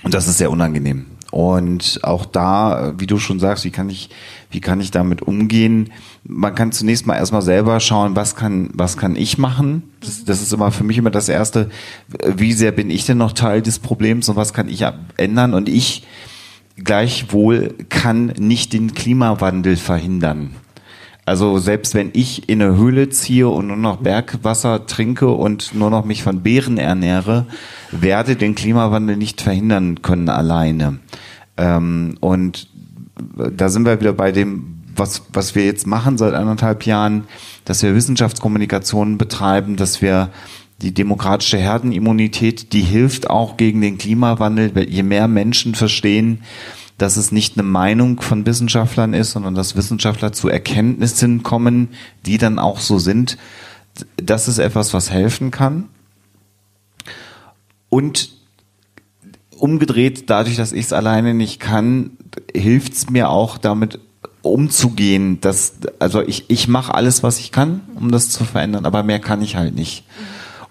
und 0.03 0.15
das 0.15 0.27
ist 0.27 0.39
sehr 0.39 0.51
unangenehm. 0.51 1.07
Und 1.35 1.99
auch 2.05 2.27
da, 2.27 2.95
wie 2.97 3.09
du 3.09 3.19
schon 3.19 3.41
sagst, 3.41 3.65
wie 3.65 3.73
kann 3.73 3.91
ich, 3.91 4.09
wie 4.53 4.61
kann 4.61 4.81
ich 4.81 4.93
damit 4.93 5.21
umgehen? 5.21 5.91
Man 6.23 6.55
kann 6.55 6.71
zunächst 6.71 7.09
mal 7.09 7.17
erstmal 7.17 7.43
selber 7.43 7.81
schauen, 7.81 8.15
was 8.15 8.37
kann, 8.37 8.71
was 8.73 8.97
kann 8.97 9.17
ich 9.17 9.37
machen? 9.37 9.83
Das, 9.99 10.25
das 10.25 10.43
ist 10.43 10.53
immer 10.53 10.71
für 10.71 10.85
mich 10.85 10.97
immer 10.97 11.11
das 11.11 11.29
erste. 11.29 11.71
Wie 12.37 12.53
sehr 12.53 12.71
bin 12.71 12.89
ich 12.89 13.05
denn 13.05 13.19
noch 13.19 13.33
Teil 13.33 13.63
des 13.63 13.81
Problems 13.81 14.29
und 14.29 14.37
was 14.37 14.53
kann 14.53 14.69
ich 14.69 14.85
ändern? 15.17 15.55
Und 15.55 15.69
ich 15.69 16.07
gleichwohl 16.77 17.75
kann 17.89 18.27
nicht 18.39 18.73
den 18.73 18.95
Klimawandel 18.95 19.77
verhindern. 19.77 20.55
Also 21.27 21.59
selbst 21.59 21.95
wenn 21.95 22.11
ich 22.13 22.49
in 22.49 22.61
eine 22.61 22.77
Höhle 22.77 23.09
ziehe 23.09 23.49
und 23.49 23.69
nur 23.69 23.77
noch 23.77 23.97
Bergwasser 23.97 24.87
trinke 24.87 25.31
und 25.31 25.75
nur 25.75 25.91
noch 25.91 26.05
mich 26.05 26.23
von 26.23 26.43
Beeren 26.43 26.77
ernähre, 26.77 27.47
werde 27.91 28.37
den 28.37 28.55
Klimawandel 28.55 29.17
nicht 29.17 29.41
verhindern 29.41 30.03
können 30.03 30.29
alleine. 30.29 30.99
Ähm, 31.57 32.17
und 32.21 32.69
da 33.37 33.69
sind 33.69 33.87
wir 33.87 34.01
wieder 34.01 34.13
bei 34.13 34.33
dem, 34.33 34.83
was, 34.97 35.23
was 35.33 35.55
wir 35.55 35.65
jetzt 35.65 35.87
machen 35.87 36.19
seit 36.19 36.35
anderthalb 36.35 36.85
Jahren, 36.87 37.25
dass 37.65 37.83
wir 37.83 37.95
Wissenschaftskommunikation 37.95 39.19
betreiben, 39.19 39.77
dass 39.77 40.03
wir 40.03 40.31
die 40.83 40.93
demokratische 40.93 41.57
Herdenimmunität, 41.57 42.73
die 42.73 42.83
hilft 42.83 43.31
auch 43.31 43.57
gegen 43.57 43.81
den 43.81 43.97
Klimawandel, 43.97 44.73
je 44.89 45.03
mehr 45.03 45.29
Menschen 45.29 45.75
verstehen, 45.75 46.43
dass 46.99 47.17
es 47.17 47.33
nicht 47.33 47.57
eine 47.57 47.67
Meinung 47.67 48.21
von 48.21 48.47
Wissenschaftlern 48.47 49.15
ist, 49.15 49.33
sondern 49.33 49.55
dass 49.55 49.77
Wissenschaftler 49.77 50.33
zu 50.33 50.49
Erkenntnissen 50.49 51.43
kommen, 51.43 51.89
die 52.25 52.39
dann 52.39 52.59
auch 52.59 52.79
so 52.79 52.99
sind. 52.99 53.37
Das 54.17 54.49
ist 54.49 54.59
etwas, 54.59 54.95
was 54.95 55.11
helfen 55.11 55.51
kann. 55.51 55.89
Und 57.89 58.31
umgedreht, 59.59 60.31
dadurch, 60.31 60.57
dass 60.57 60.73
ich 60.73 60.87
es 60.87 60.93
alleine 60.93 61.35
nicht 61.35 61.61
kann, 61.61 62.11
hilft 62.55 62.95
es 62.95 63.11
mir 63.11 63.31
auch 63.31 63.59
damit 63.59 63.99
umzugehen. 64.43 65.41
Dass, 65.41 65.75
also 65.99 66.23
ich, 66.23 66.45
ich 66.49 66.69
mache 66.69 66.95
alles, 66.95 67.23
was 67.23 67.39
ich 67.39 67.51
kann, 67.51 67.81
um 67.95 68.11
das 68.11 68.31
zu 68.31 68.45
verändern, 68.45 68.85
aber 68.85 69.03
mehr 69.03 69.21
kann 69.21 69.43
ich 69.43 69.57
halt 69.57 69.75
nicht. 69.75 70.05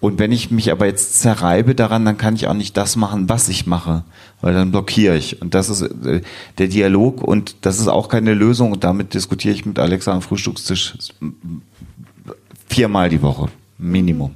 Und 0.03 0.19
wenn 0.19 0.33
ich 0.33 0.51
mich 0.51 0.69
aber 0.69 0.85
jetzt 0.85 1.21
zerreibe 1.21 1.75
daran, 1.75 2.03
dann 2.03 2.17
kann 2.17 2.35
ich 2.35 2.47
auch 2.47 2.53
nicht 2.53 2.75
das 2.75 2.97
machen, 2.97 3.29
was 3.29 3.47
ich 3.47 3.67
mache, 3.67 4.03
weil 4.41 4.53
dann 4.53 4.69
blockiere 4.69 5.15
ich. 5.15 5.41
Und 5.41 5.53
das 5.53 5.69
ist 5.69 5.81
äh, 5.81 6.19
der 6.57 6.67
Dialog 6.67 7.23
und 7.23 7.55
das 7.61 7.79
ist 7.79 7.87
auch 7.87 8.09
keine 8.09 8.33
Lösung. 8.33 8.73
Und 8.73 8.83
damit 8.83 9.13
diskutiere 9.13 9.53
ich 9.53 9.65
mit 9.65 9.79
Alexa 9.79 10.11
am 10.11 10.21
Frühstückstisch 10.21 10.95
viermal 12.67 13.07
die 13.07 13.21
Woche, 13.21 13.47
Minimum. 13.77 14.35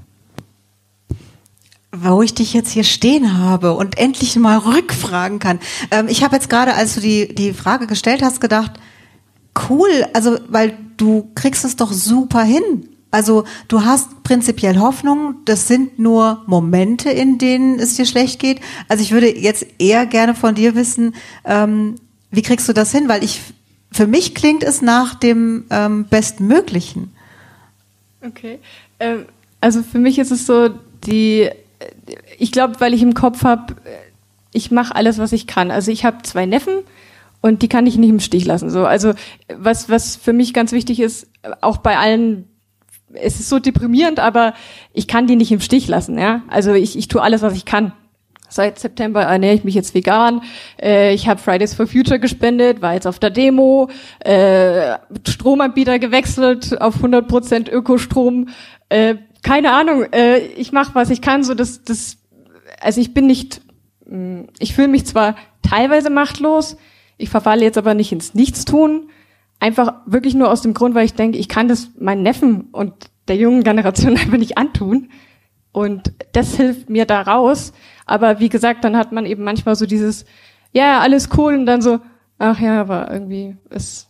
Wo 1.92 2.22
ich 2.22 2.34
dich 2.34 2.54
jetzt 2.54 2.72
hier 2.72 2.86
stehen 2.86 3.38
habe 3.38 3.74
und 3.74 3.98
endlich 3.98 4.38
mal 4.38 4.60
rückfragen 4.60 5.40
kann. 5.40 5.60
Ähm, 5.92 6.08
ich 6.08 6.24
habe 6.24 6.34
jetzt 6.38 6.50
gerade, 6.50 6.76
als 6.76 6.96
du 6.96 7.02
die, 7.02 7.36
die 7.36 7.52
Frage 7.52 7.88
gestellt 7.88 8.22
hast, 8.22 8.40
gedacht, 8.40 8.72
cool, 9.68 9.90
also 10.14 10.38
weil 10.48 10.78
du 10.96 11.30
kriegst 11.36 11.66
es 11.66 11.76
doch 11.76 11.92
super 11.92 12.44
hin 12.44 12.88
also 13.12 13.46
du 13.68 13.84
hast 13.84 14.24
prinzipiell 14.24 14.80
Hoffnung, 14.80 15.36
das 15.46 15.68
sind 15.68 16.00
nur 16.00 16.44
Momente, 16.46 17.10
in 17.10 17.38
denen 17.38 17.80
es 17.80 17.96
dir 17.96 18.06
schlecht 18.06 18.40
geht. 18.40 18.60
Also 18.88 19.04
ich 19.04 19.12
würde 19.12 19.38
jetzt 19.38 19.66
eher 19.80 20.06
gerne 20.06 20.36
von 20.36 20.56
dir 20.56 20.76
wissen, 20.76 21.16
ähm, 21.46 21.96
wie 22.32 22.42
kriegst 22.42 22.68
du 22.68 22.74
das 22.74 22.92
hin? 22.92 23.08
Weil 23.08 23.24
ich 23.24 23.42
für 23.92 24.08
mich 24.08 24.36
klingt 24.36 24.64
es 24.64 24.82
nach 24.82 25.16
dem 25.16 25.66
ähm, 25.70 26.06
Bestmöglichen. 26.06 27.14
Okay. 28.26 28.60
Ähm, 29.00 29.26
also 29.62 29.82
für 29.84 30.00
mich 30.00 30.20
ist 30.20 30.32
es 30.32 30.46
so, 30.46 30.70
die, 31.06 31.50
ich 32.38 32.52
glaube, 32.52 32.80
weil 32.80 32.94
ich 32.94 33.02
im 33.02 33.14
Kopf 33.14 33.44
habe, 33.44 33.76
ich 34.54 34.72
mache 34.72 34.96
alles, 34.96 35.18
was 35.18 35.32
ich 35.32 35.48
kann. 35.48 35.72
Also 35.72 35.92
ich 35.92 36.06
habe 36.06 36.24
zwei 36.24 36.46
Neffen 36.46 36.80
und 37.42 37.62
die 37.62 37.70
kann 37.70 37.88
ich 37.88 37.98
nicht 37.98 38.10
im 38.10 38.20
Stich 38.20 38.46
lassen. 38.46 38.70
So, 38.70 38.86
also 38.86 39.14
was 39.56 39.90
was 39.90 40.16
für 40.16 40.34
mich 40.34 40.54
ganz 40.54 40.72
wichtig 40.72 41.00
ist, 41.00 41.28
auch 41.62 41.78
bei 41.78 41.98
allen, 41.98 42.48
es 43.22 43.40
ist 43.40 43.50
so 43.50 43.60
deprimierend, 43.60 44.20
aber 44.20 44.54
ich 44.94 45.08
kann 45.08 45.28
die 45.28 45.36
nicht 45.36 45.52
im 45.52 45.62
Stich 45.62 45.88
lassen. 45.88 46.18
Ja, 46.18 46.44
also 46.48 46.74
ich 46.74 46.98
ich 46.98 47.08
tue 47.08 47.22
alles, 47.22 47.42
was 47.42 47.56
ich 47.56 47.66
kann. 47.66 47.94
Seit 48.50 48.80
September 48.80 49.24
ernähre 49.24 49.56
ich 49.56 49.64
mich 49.66 49.76
jetzt 49.76 49.94
vegan. 49.94 50.42
Äh, 50.82 51.14
ich 51.14 51.28
habe 51.28 51.40
Fridays 51.40 51.74
for 51.74 51.86
Future 51.86 52.20
gespendet, 52.20 52.82
war 52.82 52.94
jetzt 52.94 53.06
auf 53.06 53.20
der 53.20 53.30
Demo, 53.30 53.90
äh, 54.20 54.98
Stromanbieter 55.28 56.00
gewechselt 56.00 56.80
auf 56.82 57.04
100% 57.04 57.70
Ökostrom. 57.70 58.48
Äh, 58.90 59.16
keine 59.44 59.72
Ahnung, 59.74 60.06
äh, 60.14 60.38
ich 60.40 60.72
mache, 60.72 60.96
was 60.96 61.10
ich 61.10 61.22
kann. 61.22 61.44
So 61.44 61.56
das, 61.56 61.84
das, 61.84 62.18
also 62.80 63.02
ich 63.02 63.14
bin 63.14 63.28
nicht, 63.28 63.62
mh, 64.06 64.46
ich 64.60 64.74
fühle 64.74 64.88
mich 64.88 65.06
zwar 65.06 65.36
teilweise 65.62 66.10
machtlos, 66.10 66.78
ich 67.18 67.30
verfalle 67.30 67.64
jetzt 67.64 67.78
aber 67.78 67.96
nicht 67.96 68.12
ins 68.14 68.34
Nichtstun. 68.34 69.10
Einfach 69.60 69.94
wirklich 70.06 70.36
nur 70.36 70.52
aus 70.52 70.62
dem 70.62 70.74
Grund, 70.74 70.96
weil 70.96 71.06
ich 71.06 71.14
denke, 71.14 71.38
ich 71.38 71.50
kann 71.50 71.68
das 71.68 71.90
meinen 72.00 72.24
Neffen 72.24 72.70
und 72.72 72.94
der 73.28 73.38
jungen 73.38 73.64
Generation 73.64 74.18
einfach 74.18 74.38
nicht 74.38 74.58
antun. 74.58 75.10
Und 75.72 76.14
das 76.32 76.56
hilft 76.56 76.90
mir 76.90 77.06
da 77.06 77.22
raus. 77.22 77.74
Aber 78.06 78.40
wie 78.40 78.50
gesagt, 78.50 78.84
dann 78.84 78.98
hat 78.98 79.12
man 79.12 79.26
eben 79.26 79.44
manchmal 79.44 79.76
so 79.76 79.86
dieses, 79.86 80.26
ja, 80.72 81.00
alles 81.00 81.30
cool 81.38 81.54
und 81.56 81.66
dann 81.66 81.82
so, 81.82 82.00
ach 82.40 82.60
ja, 82.60 82.82
aber 82.82 83.12
irgendwie 83.12 83.58
es 83.70 84.08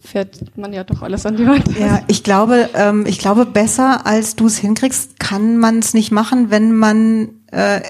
fährt 0.00 0.56
man 0.56 0.72
ja 0.72 0.84
doch 0.84 1.02
alles 1.02 1.26
an 1.26 1.36
die 1.36 1.46
Wand. 1.46 1.76
Ja, 1.78 2.02
ich 2.06 2.22
glaube, 2.22 2.70
ähm, 2.74 3.04
ich 3.06 3.18
glaube, 3.18 3.46
besser 3.46 4.06
als 4.06 4.36
du 4.36 4.46
es 4.46 4.58
hinkriegst, 4.58 5.18
kann 5.18 5.58
man 5.58 5.80
es 5.80 5.92
nicht 5.92 6.10
machen, 6.12 6.50
wenn 6.50 6.74
man 6.74 7.37
äh, 7.50 7.80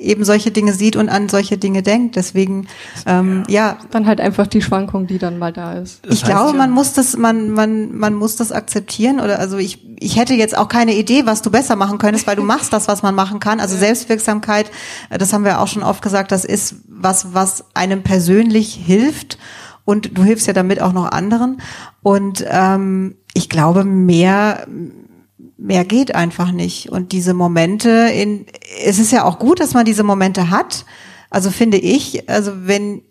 eben 0.00 0.24
solche 0.24 0.50
Dinge 0.50 0.72
sieht 0.72 0.96
und 0.96 1.08
an 1.08 1.28
solche 1.28 1.56
Dinge 1.56 1.82
denkt. 1.82 2.16
Deswegen, 2.16 2.66
ähm, 3.06 3.44
ja. 3.48 3.78
Dann 3.90 4.06
halt 4.06 4.20
einfach 4.20 4.46
die 4.46 4.62
Schwankung, 4.62 5.06
die 5.06 5.18
dann 5.18 5.38
mal 5.38 5.52
da 5.52 5.74
ist. 5.74 6.04
Das 6.04 6.14
ich 6.14 6.24
glaube, 6.24 6.50
ja. 6.50 6.56
man 6.56 6.70
muss 6.70 6.94
das, 6.94 7.16
man, 7.16 7.50
man, 7.50 7.96
man 7.96 8.14
muss 8.14 8.36
das 8.36 8.50
akzeptieren 8.50 9.20
oder 9.20 9.38
also 9.38 9.56
ich, 9.56 9.86
ich 10.00 10.16
hätte 10.16 10.34
jetzt 10.34 10.56
auch 10.56 10.68
keine 10.68 10.94
Idee, 10.94 11.26
was 11.26 11.42
du 11.42 11.50
besser 11.50 11.76
machen 11.76 11.98
könntest, 11.98 12.26
weil 12.26 12.36
du 12.36 12.42
machst 12.42 12.72
das, 12.72 12.88
was 12.88 13.02
man 13.02 13.14
machen 13.14 13.38
kann. 13.38 13.60
Also 13.60 13.76
Selbstwirksamkeit, 13.76 14.70
äh, 15.10 15.18
das 15.18 15.32
haben 15.32 15.44
wir 15.44 15.60
auch 15.60 15.68
schon 15.68 15.84
oft 15.84 16.02
gesagt, 16.02 16.32
das 16.32 16.44
ist 16.44 16.76
was, 16.88 17.34
was 17.34 17.64
einem 17.74 18.02
persönlich 18.02 18.74
hilft 18.74 19.38
und 19.84 20.16
du 20.16 20.24
hilfst 20.24 20.46
ja 20.46 20.52
damit 20.52 20.80
auch 20.80 20.92
noch 20.92 21.12
anderen. 21.12 21.60
Und 22.02 22.44
ähm, 22.48 23.16
ich 23.32 23.48
glaube, 23.48 23.84
mehr 23.84 24.66
mehr 25.64 25.84
geht 25.84 26.14
einfach 26.14 26.52
nicht. 26.52 26.90
Und 26.90 27.12
diese 27.12 27.32
Momente, 27.32 27.88
in, 27.88 28.44
es 28.84 28.98
ist 28.98 29.12
ja 29.12 29.24
auch 29.24 29.38
gut, 29.38 29.60
dass 29.60 29.72
man 29.72 29.86
diese 29.86 30.02
Momente 30.02 30.50
hat. 30.50 30.84
Also 31.30 31.50
finde 31.50 31.78
ich, 31.78 32.28
also 32.28 32.52
wenn 32.66 33.02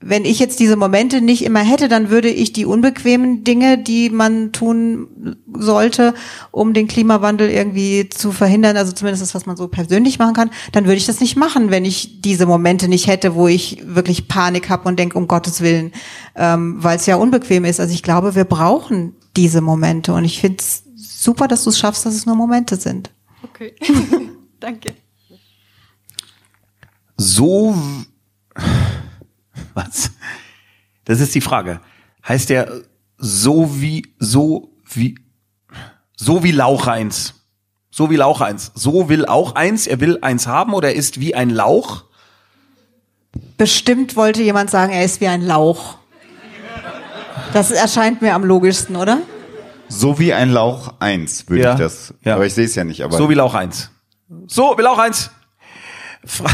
wenn 0.00 0.24
ich 0.24 0.38
jetzt 0.38 0.60
diese 0.60 0.76
Momente 0.76 1.20
nicht 1.20 1.44
immer 1.44 1.58
hätte, 1.58 1.88
dann 1.88 2.08
würde 2.08 2.28
ich 2.28 2.52
die 2.52 2.64
unbequemen 2.64 3.42
Dinge, 3.42 3.78
die 3.78 4.10
man 4.10 4.52
tun 4.52 5.36
sollte, 5.52 6.14
um 6.52 6.72
den 6.72 6.86
Klimawandel 6.86 7.50
irgendwie 7.50 8.08
zu 8.08 8.30
verhindern, 8.30 8.76
also 8.76 8.92
zumindest 8.92 9.24
das, 9.24 9.34
was 9.34 9.46
man 9.46 9.56
so 9.56 9.66
persönlich 9.66 10.20
machen 10.20 10.34
kann, 10.34 10.50
dann 10.70 10.84
würde 10.84 10.98
ich 10.98 11.06
das 11.06 11.18
nicht 11.18 11.34
machen, 11.34 11.72
wenn 11.72 11.84
ich 11.84 12.20
diese 12.20 12.46
Momente 12.46 12.86
nicht 12.86 13.08
hätte, 13.08 13.34
wo 13.34 13.48
ich 13.48 13.82
wirklich 13.84 14.28
Panik 14.28 14.68
habe 14.68 14.88
und 14.88 15.00
denke, 15.00 15.18
um 15.18 15.26
Gottes 15.26 15.62
Willen, 15.62 15.90
ähm, 16.36 16.76
weil 16.78 16.96
es 16.96 17.06
ja 17.06 17.16
unbequem 17.16 17.64
ist. 17.64 17.80
Also 17.80 17.92
ich 17.92 18.04
glaube, 18.04 18.36
wir 18.36 18.44
brauchen 18.44 19.16
diese 19.36 19.60
Momente 19.60 20.14
und 20.14 20.24
ich 20.24 20.40
finde 20.40 20.58
es 20.60 20.84
super, 21.18 21.48
dass 21.48 21.64
du 21.64 21.70
es 21.70 21.78
schaffst, 21.78 22.06
dass 22.06 22.14
es 22.14 22.26
nur 22.26 22.36
Momente 22.36 22.76
sind. 22.76 23.10
Okay, 23.42 23.74
danke. 24.60 24.94
So 27.16 27.74
was? 29.74 30.10
Das 31.04 31.20
ist 31.20 31.34
die 31.34 31.40
Frage. 31.40 31.80
Heißt 32.26 32.50
der 32.50 32.82
so 33.16 33.80
wie, 33.80 34.14
so 34.18 34.70
wie, 34.84 35.18
so 36.16 36.42
wie 36.44 36.52
Lauch 36.52 36.86
eins? 36.86 37.34
So 37.90 38.10
wie 38.10 38.16
Lauch 38.16 38.40
eins. 38.40 38.70
So 38.74 39.08
will 39.08 39.26
auch 39.26 39.54
eins, 39.54 39.86
er 39.86 40.00
will 40.00 40.18
eins 40.22 40.46
haben 40.46 40.74
oder 40.74 40.88
er 40.90 40.94
ist 40.94 41.18
wie 41.18 41.34
ein 41.34 41.50
Lauch? 41.50 42.04
Bestimmt 43.56 44.14
wollte 44.14 44.42
jemand 44.42 44.70
sagen, 44.70 44.92
er 44.92 45.04
ist 45.04 45.20
wie 45.20 45.26
ein 45.26 45.42
Lauch. 45.42 45.98
Das 47.52 47.70
erscheint 47.70 48.22
mir 48.22 48.34
am 48.34 48.44
logischsten, 48.44 48.94
oder? 48.94 49.18
So 49.88 50.18
wie 50.18 50.32
ein 50.32 50.50
Lauch 50.50 50.94
eins 51.00 51.48
würde 51.48 51.64
ja, 51.64 51.72
ich 51.72 51.78
das. 51.78 52.14
Ja. 52.22 52.34
Aber 52.34 52.46
ich 52.46 52.54
sehe 52.54 52.66
es 52.66 52.74
ja 52.74 52.84
nicht. 52.84 53.02
Aber 53.02 53.16
so 53.16 53.28
wie 53.30 53.34
Lauch 53.34 53.54
eins. 53.54 53.90
So 54.46 54.74
wie 54.76 54.82
Lauch 54.82 54.98
eins. 54.98 55.30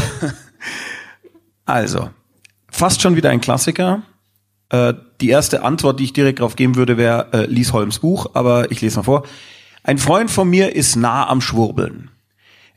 Also, 1.65 2.11
fast 2.69 3.01
schon 3.01 3.15
wieder 3.15 3.31
ein 3.31 3.41
Klassiker. 3.41 4.03
Äh, 4.69 4.93
die 5.19 5.29
erste 5.29 5.63
Antwort, 5.63 5.99
die 5.99 6.03
ich 6.03 6.13
direkt 6.13 6.39
darauf 6.39 6.55
geben 6.55 6.75
würde, 6.75 6.97
wäre, 6.97 7.27
äh, 7.33 7.45
lies 7.47 7.73
Holmes 7.73 7.99
Buch, 7.99 8.27
aber 8.33 8.71
ich 8.71 8.81
lese 8.81 8.97
mal 8.97 9.03
vor. 9.03 9.23
Ein 9.83 9.97
Freund 9.97 10.29
von 10.29 10.49
mir 10.49 10.75
ist 10.75 10.95
nah 10.95 11.27
am 11.27 11.41
Schwurbeln. 11.41 12.11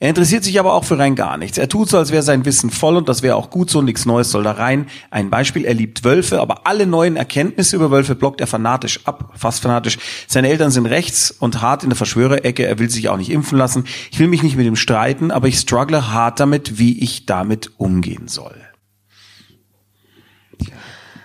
Er 0.01 0.11
interessiert 0.11 0.44
sich 0.44 0.61
aber 0.61 0.74
auch 0.74 0.84
für 0.84 0.96
rein 0.96 1.16
gar 1.16 1.36
nichts. 1.36 1.59
Er 1.59 1.68
tut 1.68 1.88
so, 1.88 1.99
als 1.99 2.12
wäre 2.12 2.22
sein 2.22 2.44
Wissen 2.44 2.70
voll 2.70 2.96
und 2.96 3.09
das 3.09 3.22
wäre 3.22 3.34
auch 3.34 3.51
gut 3.51 3.68
so, 3.68 3.82
nichts 3.82 4.07
Neues 4.07 4.30
soll 4.30 4.44
da 4.44 4.53
rein. 4.53 4.86
Ein 5.11 5.28
Beispiel, 5.28 5.64
er 5.64 5.74
liebt 5.74 6.05
Wölfe, 6.05 6.40
aber 6.40 6.68
alle 6.68 6.86
neuen 6.86 7.16
Erkenntnisse 7.16 7.74
über 7.74 7.90
Wölfe 7.90 8.14
blockt 8.14 8.40
er 8.40 8.46
fanatisch 8.46 9.07
ab, 9.07 9.32
fast 9.36 9.61
fanatisch. 9.61 9.99
Seine 10.28 10.51
Eltern 10.51 10.70
sind 10.70 10.86
rechts 10.86 11.32
und 11.32 11.62
hart 11.62 11.82
in 11.82 11.90
der 11.90 11.96
Verschwörerecke, 11.96 12.64
er 12.64 12.78
will 12.78 12.88
sich 12.90 13.09
auch 13.09 13.16
nicht 13.16 13.30
impfen 13.30 13.59
lassen. 13.59 13.84
Ich 14.12 14.20
will 14.20 14.28
mich 14.28 14.44
nicht 14.44 14.57
mit 14.57 14.66
ihm 14.66 14.76
streiten, 14.76 15.32
aber 15.32 15.49
ich 15.49 15.59
struggle 15.59 16.12
hart 16.12 16.38
damit, 16.38 16.78
wie 16.78 17.01
ich 17.01 17.26
damit 17.26 17.72
umgehen 17.76 18.28
soll. 18.28 18.55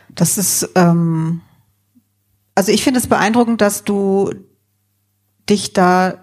Das 0.10 0.40
ist, 0.40 0.70
ähm, 0.76 1.42
also 2.56 2.72
ich 2.72 2.84
finde 2.84 3.00
es 3.00 3.08
beeindruckend, 3.08 3.62
dass 3.62 3.84
du 3.84 4.32
dich 5.48 5.74
da 5.74 6.23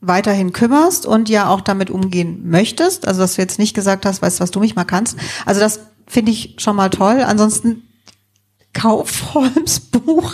weiterhin 0.00 0.52
kümmerst 0.52 1.06
und 1.06 1.28
ja 1.28 1.48
auch 1.48 1.60
damit 1.60 1.90
umgehen 1.90 2.48
möchtest. 2.48 3.06
Also 3.06 3.20
dass 3.20 3.34
du 3.34 3.42
jetzt 3.42 3.58
nicht 3.58 3.74
gesagt 3.74 4.06
hast, 4.06 4.22
weißt 4.22 4.40
du, 4.40 4.42
was 4.42 4.50
du 4.50 4.60
mich 4.60 4.76
mal 4.76 4.84
kannst. 4.84 5.16
Also 5.44 5.60
das 5.60 5.80
finde 6.06 6.32
ich 6.32 6.56
schon 6.58 6.76
mal 6.76 6.90
toll. 6.90 7.22
Ansonsten 7.22 7.82
kauf 8.72 9.34
Holmes 9.34 9.80
Buch. 9.80 10.32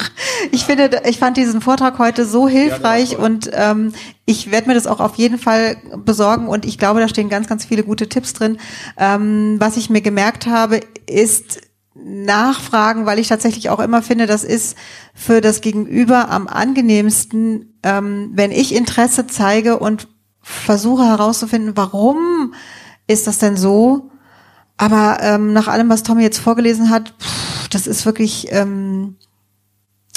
Ich 0.52 0.64
finde, 0.64 1.02
ich 1.08 1.18
fand 1.18 1.36
diesen 1.36 1.60
Vortrag 1.60 1.98
heute 1.98 2.26
so 2.26 2.48
hilfreich 2.48 3.12
ja, 3.12 3.18
und 3.18 3.50
ähm, 3.52 3.92
ich 4.26 4.50
werde 4.50 4.68
mir 4.68 4.74
das 4.74 4.86
auch 4.86 5.00
auf 5.00 5.16
jeden 5.16 5.38
Fall 5.38 5.76
besorgen 6.04 6.48
und 6.48 6.64
ich 6.64 6.78
glaube, 6.78 7.00
da 7.00 7.08
stehen 7.08 7.28
ganz, 7.28 7.48
ganz 7.48 7.64
viele 7.64 7.82
gute 7.82 8.08
Tipps 8.08 8.34
drin. 8.34 8.58
Ähm, 8.98 9.56
was 9.58 9.76
ich 9.76 9.90
mir 9.90 10.02
gemerkt 10.02 10.46
habe, 10.46 10.80
ist, 11.06 11.60
nachfragen, 12.04 13.06
weil 13.06 13.18
ich 13.18 13.28
tatsächlich 13.28 13.70
auch 13.70 13.80
immer 13.80 14.02
finde, 14.02 14.26
das 14.26 14.44
ist 14.44 14.76
für 15.14 15.40
das 15.40 15.60
Gegenüber 15.60 16.30
am 16.30 16.46
angenehmsten, 16.46 17.78
ähm, 17.82 18.30
wenn 18.34 18.52
ich 18.52 18.74
Interesse 18.74 19.26
zeige 19.26 19.78
und 19.78 20.08
versuche 20.42 21.04
herauszufinden, 21.04 21.76
warum 21.76 22.54
ist 23.06 23.26
das 23.26 23.38
denn 23.38 23.56
so? 23.56 24.10
Aber 24.76 25.18
ähm, 25.20 25.52
nach 25.52 25.68
allem, 25.68 25.88
was 25.88 26.02
Tommy 26.02 26.22
jetzt 26.22 26.38
vorgelesen 26.38 26.90
hat, 26.90 27.14
pff, 27.18 27.68
das 27.68 27.86
ist 27.86 28.04
wirklich, 28.04 28.48
ähm, 28.50 29.16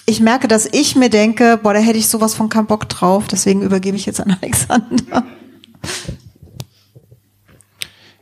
ich 0.05 0.19
merke, 0.19 0.47
dass 0.47 0.67
ich 0.71 0.95
mir 0.95 1.09
denke, 1.09 1.59
boah, 1.61 1.73
da 1.73 1.79
hätte 1.79 1.97
ich 1.99 2.09
sowas 2.09 2.35
von 2.35 2.49
keinen 2.49 2.67
Bock 2.67 2.89
drauf, 2.89 3.27
deswegen 3.27 3.61
übergebe 3.61 3.97
ich 3.97 4.05
jetzt 4.05 4.19
an 4.19 4.37
Alexander. 4.41 5.25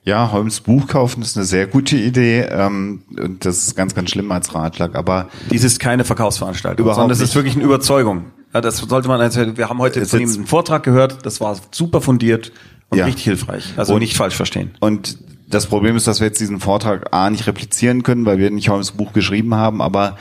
Ja, 0.07 0.31
Holmes 0.31 0.61
Buch 0.61 0.87
kaufen 0.87 1.21
ist 1.21 1.35
eine 1.35 1.45
sehr 1.45 1.67
gute 1.67 1.97
Idee. 1.97 2.47
Ähm, 2.49 3.01
und 3.19 3.43
das 3.43 3.67
ist 3.67 3.75
ganz, 3.75 3.93
ganz 3.93 4.09
schlimm 4.09 4.31
als 4.31 4.55
Ratschlag. 4.55 4.95
Aber 4.95 5.27
dies 5.51 5.65
ist 5.65 5.81
keine 5.81 6.05
Verkaufsveranstaltung, 6.05 6.85
überhaupt 6.85 6.95
sondern 6.95 7.09
das 7.09 7.19
ist 7.19 7.35
wirklich 7.35 7.55
eine 7.55 7.65
Überzeugung. 7.65 8.27
Ja, 8.53 8.61
das 8.61 8.77
sollte 8.77 9.09
man. 9.09 9.19
Also 9.19 9.57
wir 9.57 9.67
haben 9.67 9.79
heute 9.79 10.05
von 10.05 10.21
ihm 10.21 10.33
einen 10.33 10.47
Vortrag 10.47 10.83
gehört. 10.83 11.25
Das 11.25 11.41
war 11.41 11.57
super 11.71 11.99
fundiert 11.99 12.53
und 12.87 12.99
ja. 12.99 13.03
richtig 13.03 13.25
hilfreich. 13.25 13.73
Also 13.75 13.95
und, 13.95 13.99
nicht 13.99 14.15
falsch 14.15 14.35
verstehen. 14.35 14.71
Und 14.79 15.17
das 15.49 15.65
Problem 15.65 15.97
ist, 15.97 16.07
dass 16.07 16.21
wir 16.21 16.27
jetzt 16.27 16.39
diesen 16.39 16.61
Vortrag 16.61 17.13
a 17.13 17.29
nicht 17.29 17.45
replizieren 17.45 18.03
können, 18.03 18.25
weil 18.25 18.37
wir 18.37 18.49
nicht 18.49 18.69
Holmes 18.69 18.91
Buch 18.91 19.11
geschrieben 19.11 19.55
haben. 19.55 19.81
Aber 19.81 20.15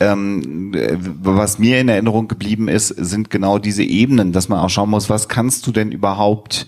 ähm, 0.00 0.74
was 1.22 1.58
mir 1.58 1.80
in 1.80 1.88
Erinnerung 1.88 2.28
geblieben 2.28 2.68
ist, 2.68 2.88
sind 2.88 3.30
genau 3.30 3.58
diese 3.58 3.84
Ebenen, 3.84 4.32
dass 4.32 4.50
man 4.50 4.58
auch 4.58 4.68
schauen 4.68 4.90
muss, 4.90 5.08
was 5.08 5.28
kannst 5.30 5.66
du 5.66 5.72
denn 5.72 5.92
überhaupt 5.92 6.66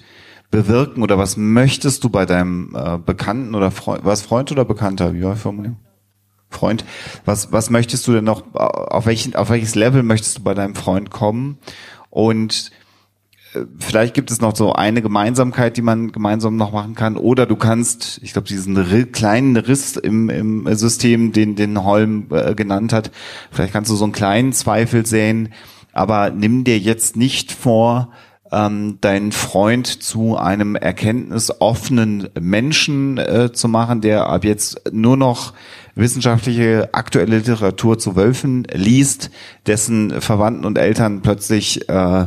bewirken 0.51 1.03
oder 1.03 1.18
was 1.18 1.36
möchtest 1.36 2.05
du 2.05 2.09
bei 2.09 2.26
deinem 2.26 2.74
äh, 2.74 2.99
Bekannten 2.99 3.55
oder 3.55 3.70
Freund, 3.70 4.05
was 4.05 4.22
Freund 4.22 4.51
oder 4.53 4.64
Bekannter, 4.64 5.14
wie 5.14 5.22
war 5.22 5.36
Formulierung? 5.36 5.78
Freund, 6.49 6.84
was, 7.24 7.53
was 7.53 7.70
möchtest 7.70 8.07
du 8.07 8.12
denn 8.12 8.24
noch, 8.24 8.55
auf, 8.55 9.07
welchen, 9.07 9.34
auf 9.34 9.51
welches 9.51 9.74
Level 9.74 10.03
möchtest 10.03 10.38
du 10.38 10.42
bei 10.42 10.55
deinem 10.55 10.74
Freund 10.74 11.11
kommen? 11.11 11.59
Und 12.09 12.70
äh, 13.55 13.61
vielleicht 13.78 14.14
gibt 14.14 14.30
es 14.30 14.40
noch 14.40 14.55
so 14.55 14.72
eine 14.72 15.03
Gemeinsamkeit, 15.03 15.76
die 15.76 15.82
man 15.82 16.12
gemeinsam 16.12 16.57
noch 16.57 16.72
machen 16.72 16.94
kann. 16.94 17.16
Oder 17.16 17.47
du 17.47 17.57
kannst, 17.57 18.20
ich 18.22 18.32
glaube, 18.32 18.49
diesen 18.49 19.12
kleinen 19.12 19.57
Riss 19.57 19.97
im, 19.97 20.30
im 20.30 20.74
System, 20.76 21.32
den, 21.32 21.57
den 21.57 21.82
Holm 21.82 22.28
äh, 22.30 22.55
genannt 22.55 22.92
hat, 22.92 23.11
vielleicht 23.51 23.72
kannst 23.72 23.90
du 23.90 23.97
so 23.97 24.05
einen 24.05 24.12
kleinen 24.12 24.53
Zweifel 24.53 25.05
sehen, 25.05 25.53
aber 25.92 26.30
nimm 26.30 26.64
dir 26.64 26.78
jetzt 26.78 27.16
nicht 27.16 27.53
vor, 27.53 28.12
ähm, 28.53 28.99
deinen 29.01 29.32
Freund 29.32 29.86
zu 29.86 30.36
einem 30.36 30.76
erkenntnisoffenen 30.76 32.28
Menschen 32.38 33.18
äh, 33.18 33.53
zu 33.53 33.68
machen, 33.68 34.01
der 34.01 34.28
ab 34.28 34.44
jetzt 34.44 34.80
nur 34.92 35.16
noch 35.16 35.53
wissenschaftliche 35.94 36.90
aktuelle 36.92 37.38
Literatur 37.38 37.99
zu 37.99 38.16
Wölfen 38.16 38.66
liest, 38.72 39.30
dessen 39.66 40.20
Verwandten 40.20 40.64
und 40.64 40.78
Eltern 40.78 41.22
plötzlich 41.22 41.88
äh, 41.88 42.26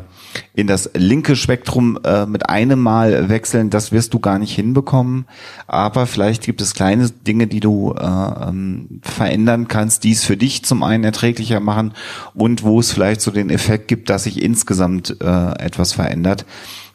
in 0.54 0.68
das 0.68 0.90
linke 0.94 1.36
Spektrum 1.36 2.00
äh, 2.04 2.26
mit 2.26 2.50
einem 2.50 2.80
Mal 2.80 3.30
wechseln, 3.30 3.70
das 3.70 3.92
wirst 3.92 4.14
du 4.14 4.20
gar 4.20 4.40
nicht 4.40 4.54
hinbekommen. 4.54 5.26
Aber 5.68 6.06
vielleicht 6.06 6.44
gibt 6.44 6.62
es 6.62 6.74
kleine 6.74 7.10
Dinge, 7.10 7.48
die 7.48 7.60
du 7.60 7.94
äh, 7.94 8.04
ähm, 8.04 9.02
verändern 9.02 9.68
kannst, 9.68 10.04
die 10.04 10.12
es 10.12 10.24
für 10.24 10.38
dich 10.38 10.64
zum 10.64 10.84
einen 10.84 11.04
erträglicher 11.04 11.60
machen 11.60 11.94
und 12.34 12.64
wo 12.64 12.80
es 12.80 12.92
vielleicht 12.92 13.22
so 13.22 13.32
den 13.32 13.50
Effekt 13.50 13.88
gibt, 13.88 14.10
dass 14.10 14.24
sich 14.24 14.42
insgesamt 14.42 15.18
äh, 15.22 15.52
etwas 15.60 15.94
verändert. 15.94 16.46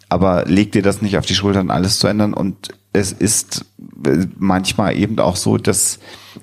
Aber 0.08 0.44
leg 0.44 0.72
dir 0.72 0.82
das 0.82 1.02
nicht 1.02 1.18
auf 1.18 1.26
die 1.26 1.34
Schultern, 1.34 1.70
alles 1.70 1.98
zu 1.98 2.06
ändern. 2.06 2.34
Und 2.34 2.68
es 2.92 3.12
ist 3.12 3.64
äh, 4.06 4.26
manchmal 4.38 4.96
eben 4.96 5.18
auch 5.18 5.36
so, 5.36 5.58
dass, 5.58 5.98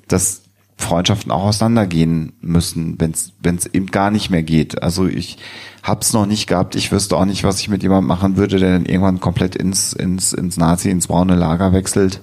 dass 0.07 0.41
Freundschaften 0.81 1.31
auch 1.31 1.43
auseinandergehen 1.43 2.33
müssen, 2.41 2.97
wenn 2.99 3.11
es 3.11 3.65
eben 3.67 3.87
gar 3.87 4.11
nicht 4.11 4.29
mehr 4.29 4.43
geht. 4.43 4.81
Also 4.81 5.07
ich 5.07 5.37
hab's 5.83 6.13
noch 6.13 6.25
nicht 6.25 6.47
gehabt. 6.47 6.75
Ich 6.75 6.91
wüsste 6.91 7.17
auch 7.17 7.25
nicht, 7.25 7.43
was 7.43 7.59
ich 7.59 7.69
mit 7.69 7.83
jemandem 7.83 8.07
machen 8.07 8.37
würde, 8.37 8.59
der 8.59 8.73
dann 8.73 8.85
irgendwann 8.85 9.19
komplett 9.19 9.55
ins, 9.55 9.93
ins, 9.93 10.33
ins 10.33 10.57
Nazi, 10.57 10.89
ins 10.89 11.07
braune 11.07 11.35
Lager 11.35 11.73
wechselt. 11.73 12.21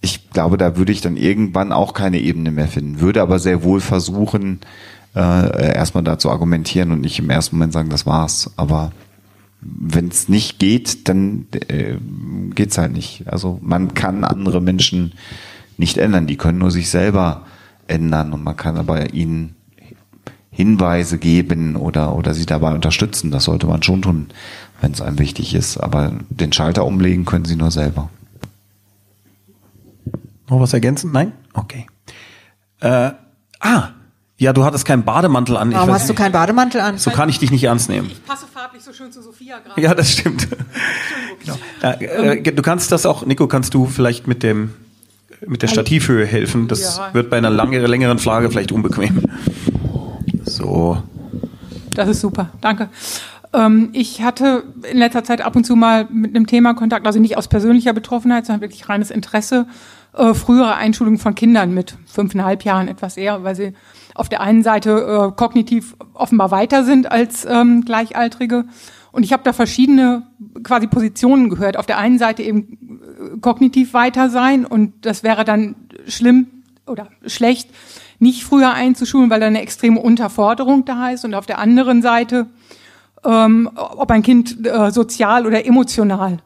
Ich 0.00 0.30
glaube, 0.30 0.56
da 0.56 0.76
würde 0.76 0.92
ich 0.92 1.00
dann 1.00 1.16
irgendwann 1.16 1.72
auch 1.72 1.94
keine 1.94 2.20
Ebene 2.20 2.50
mehr 2.50 2.68
finden. 2.68 3.00
Würde 3.00 3.22
aber 3.22 3.38
sehr 3.38 3.62
wohl 3.64 3.80
versuchen, 3.80 4.60
äh, 5.14 5.74
erstmal 5.74 6.04
da 6.04 6.18
zu 6.18 6.30
argumentieren 6.30 6.92
und 6.92 7.00
nicht 7.00 7.18
im 7.18 7.30
ersten 7.30 7.56
Moment 7.56 7.72
sagen, 7.72 7.88
das 7.88 8.06
war's. 8.06 8.52
Aber 8.56 8.92
wenn 9.60 10.08
es 10.08 10.28
nicht 10.28 10.58
geht, 10.58 11.08
dann 11.08 11.46
äh, 11.68 11.96
geht's 12.54 12.78
halt 12.78 12.92
nicht. 12.92 13.24
Also 13.26 13.58
man 13.62 13.94
kann 13.94 14.24
andere 14.24 14.60
Menschen 14.60 15.12
nicht 15.78 15.98
ändern. 15.98 16.26
Die 16.26 16.36
können 16.36 16.58
nur 16.58 16.70
sich 16.70 16.90
selber 16.90 17.46
ändern 17.88 18.32
und 18.32 18.44
man 18.44 18.56
kann 18.56 18.76
aber 18.76 19.12
ihnen 19.14 19.54
Hinweise 20.50 21.18
geben 21.18 21.76
oder, 21.76 22.14
oder 22.14 22.32
sie 22.32 22.46
dabei 22.46 22.72
unterstützen. 22.74 23.30
Das 23.30 23.44
sollte 23.44 23.66
man 23.66 23.82
schon 23.82 24.00
tun, 24.00 24.28
wenn 24.80 24.92
es 24.92 25.02
einem 25.02 25.18
wichtig 25.18 25.54
ist. 25.54 25.76
Aber 25.76 26.12
den 26.30 26.52
Schalter 26.52 26.86
umlegen 26.86 27.26
können 27.26 27.44
sie 27.44 27.56
nur 27.56 27.70
selber. 27.70 28.08
Noch 30.48 30.60
was 30.60 30.72
ergänzen? 30.72 31.12
Nein? 31.12 31.32
Okay. 31.52 31.86
Äh, 32.80 33.10
ah, 33.60 33.88
ja, 34.38 34.52
du 34.52 34.64
hattest 34.64 34.84
keinen 34.84 35.04
Bademantel 35.04 35.56
an. 35.56 35.72
Warum 35.74 35.92
hast 35.92 36.08
du 36.08 36.14
keinen 36.14 36.32
Bademantel 36.32 36.80
an? 36.80 36.98
So 36.98 37.10
kann 37.10 37.28
ich 37.28 37.38
dich 37.38 37.50
nicht 37.50 37.64
ernst 37.64 37.88
nehmen. 37.88 38.08
Ich 38.10 38.24
passe 38.24 38.46
farblich 38.46 38.82
so 38.82 38.92
schön 38.92 39.12
zu 39.12 39.22
Sophia 39.22 39.58
gerade. 39.58 39.80
Ja, 39.80 39.94
das 39.94 40.12
stimmt. 40.12 40.48
genau. 41.40 41.58
äh, 41.82 42.38
äh, 42.38 42.42
du 42.42 42.62
kannst 42.62 42.92
das 42.92 43.04
auch, 43.06 43.26
Nico, 43.26 43.46
kannst 43.46 43.74
du 43.74 43.86
vielleicht 43.86 44.26
mit 44.26 44.42
dem 44.42 44.74
mit 45.46 45.62
der 45.62 45.68
Stativhöhe 45.68 46.24
helfen. 46.26 46.68
Das 46.68 46.98
Ja. 46.98 47.14
wird 47.14 47.30
bei 47.30 47.36
einer 47.38 47.50
lange, 47.50 47.84
längeren 47.86 48.18
Frage 48.18 48.50
vielleicht 48.50 48.72
unbequem. 48.72 49.22
So. 50.44 51.02
Das 51.94 52.08
ist 52.08 52.20
super, 52.20 52.50
danke. 52.60 52.88
Ähm, 53.52 53.90
ich 53.92 54.22
hatte 54.22 54.64
in 54.90 54.98
letzter 54.98 55.24
Zeit 55.24 55.40
ab 55.40 55.56
und 55.56 55.64
zu 55.64 55.76
mal 55.76 56.06
mit 56.10 56.34
einem 56.34 56.46
Thema 56.46 56.74
Kontakt, 56.74 57.06
also 57.06 57.18
nicht 57.18 57.36
aus 57.36 57.48
persönlicher 57.48 57.92
Betroffenheit, 57.92 58.46
sondern 58.46 58.60
wirklich 58.60 58.88
reines 58.88 59.10
Interesse, 59.10 59.66
äh, 60.16 60.34
frühere 60.34 60.74
Einschulung 60.76 61.18
von 61.18 61.34
Kindern 61.34 61.72
mit 61.72 61.96
fünfeinhalb 62.06 62.64
Jahren 62.64 62.88
etwas 62.88 63.16
eher, 63.16 63.44
weil 63.44 63.54
sie 63.54 63.72
auf 64.14 64.28
der 64.28 64.40
einen 64.40 64.62
Seite 64.62 64.90
äh, 64.90 65.36
kognitiv 65.36 65.94
offenbar 66.14 66.50
weiter 66.50 66.84
sind 66.84 67.10
als 67.10 67.46
ähm, 67.48 67.82
Gleichaltrige. 67.84 68.64
Und 69.16 69.22
ich 69.22 69.32
habe 69.32 69.42
da 69.44 69.54
verschiedene 69.54 70.24
quasi 70.62 70.88
Positionen 70.88 71.48
gehört. 71.48 71.78
Auf 71.78 71.86
der 71.86 71.96
einen 71.96 72.18
Seite 72.18 72.42
eben 72.42 73.00
äh, 73.34 73.38
kognitiv 73.38 73.94
weiter 73.94 74.28
sein 74.28 74.66
und 74.66 75.06
das 75.06 75.22
wäre 75.22 75.46
dann 75.46 75.74
schlimm 76.06 76.48
oder 76.86 77.08
schlecht, 77.24 77.70
nicht 78.18 78.44
früher 78.44 78.74
einzuschulen, 78.74 79.30
weil 79.30 79.40
da 79.40 79.46
eine 79.46 79.62
extreme 79.62 80.00
Unterforderung 80.00 80.84
da 80.84 81.12
ist. 81.12 81.24
Und 81.24 81.32
auf 81.32 81.46
der 81.46 81.58
anderen 81.58 82.02
Seite, 82.02 82.48
ähm, 83.24 83.70
ob 83.74 84.10
ein 84.10 84.22
Kind 84.22 84.66
äh, 84.66 84.90
sozial 84.90 85.46
oder 85.46 85.64
emotional 85.64 86.40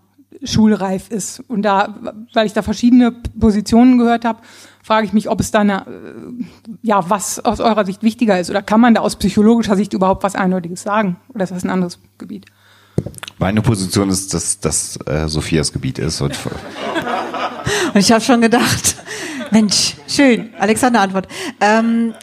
schulreif 0.45 1.11
ist. 1.11 1.41
Und 1.49 1.63
da, 1.63 1.97
weil 2.33 2.47
ich 2.47 2.53
da 2.53 2.63
verschiedene 2.63 3.11
Positionen 3.11 3.99
gehört 3.99 4.25
habe, 4.25 4.43
frage 4.81 5.07
ich 5.07 5.13
mich, 5.13 5.29
ob 5.29 5.41
es 5.41 5.51
dann, 5.51 5.71
äh, 5.71 5.83
ja, 6.83 7.11
was 7.11 7.45
aus 7.45 7.59
eurer 7.59 7.85
Sicht 7.85 8.05
wichtiger 8.05 8.39
ist. 8.39 8.49
Oder 8.49 8.63
kann 8.63 8.81
man 8.81 8.95
da 8.95 9.01
aus 9.01 9.17
psychologischer 9.17 9.75
Sicht 9.75 9.93
überhaupt 9.93 10.23
was 10.23 10.37
Eindeutiges 10.37 10.83
sagen? 10.83 11.17
Oder 11.35 11.43
ist 11.43 11.51
das 11.51 11.65
ein 11.65 11.71
anderes 11.71 11.99
Gebiet? 12.17 12.47
Meine 13.39 13.63
Position 13.63 14.11
ist, 14.11 14.35
dass 14.35 14.61
das 14.61 14.99
äh, 15.07 15.29
Sophias 15.29 15.73
Gebiet 15.73 15.99
ist. 15.99 16.21
Und 16.21 16.39
Und 17.95 18.01
ich 18.01 18.13
habe 18.13 18.23
schon 18.23 18.41
gedacht, 18.41 18.97
Mensch, 19.51 19.95
schön. 20.07 20.51
Alexander 20.59 21.01
Antwort. 21.01 21.29
Ähm, 21.61 22.15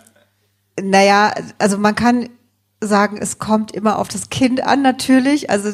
naja, 0.82 1.34
also 1.57 1.78
man 1.78 1.95
kann 1.95 2.30
sagen, 2.80 3.17
es 3.19 3.39
kommt 3.39 3.71
immer 3.71 3.97
auf 3.99 4.07
das 4.07 4.30
Kind 4.30 4.63
an 4.63 4.82
natürlich. 4.82 5.49
Also 5.49 5.73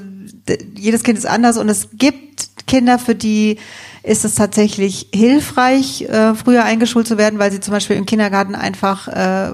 jedes 0.75 1.03
Kind 1.03 1.17
ist 1.17 1.25
anders 1.25 1.57
und 1.57 1.69
es 1.69 1.89
gibt 1.93 2.65
Kinder, 2.65 2.97
für 2.97 3.15
die 3.15 3.57
ist 4.03 4.25
es 4.25 4.35
tatsächlich 4.35 5.09
hilfreich, 5.13 6.03
äh, 6.03 6.33
früher 6.33 6.63
eingeschult 6.63 7.07
zu 7.07 7.17
werden, 7.17 7.39
weil 7.39 7.51
sie 7.51 7.59
zum 7.59 7.73
Beispiel 7.73 7.97
im 7.97 8.05
Kindergarten 8.05 8.55
einfach 8.55 9.07
äh, 9.07 9.51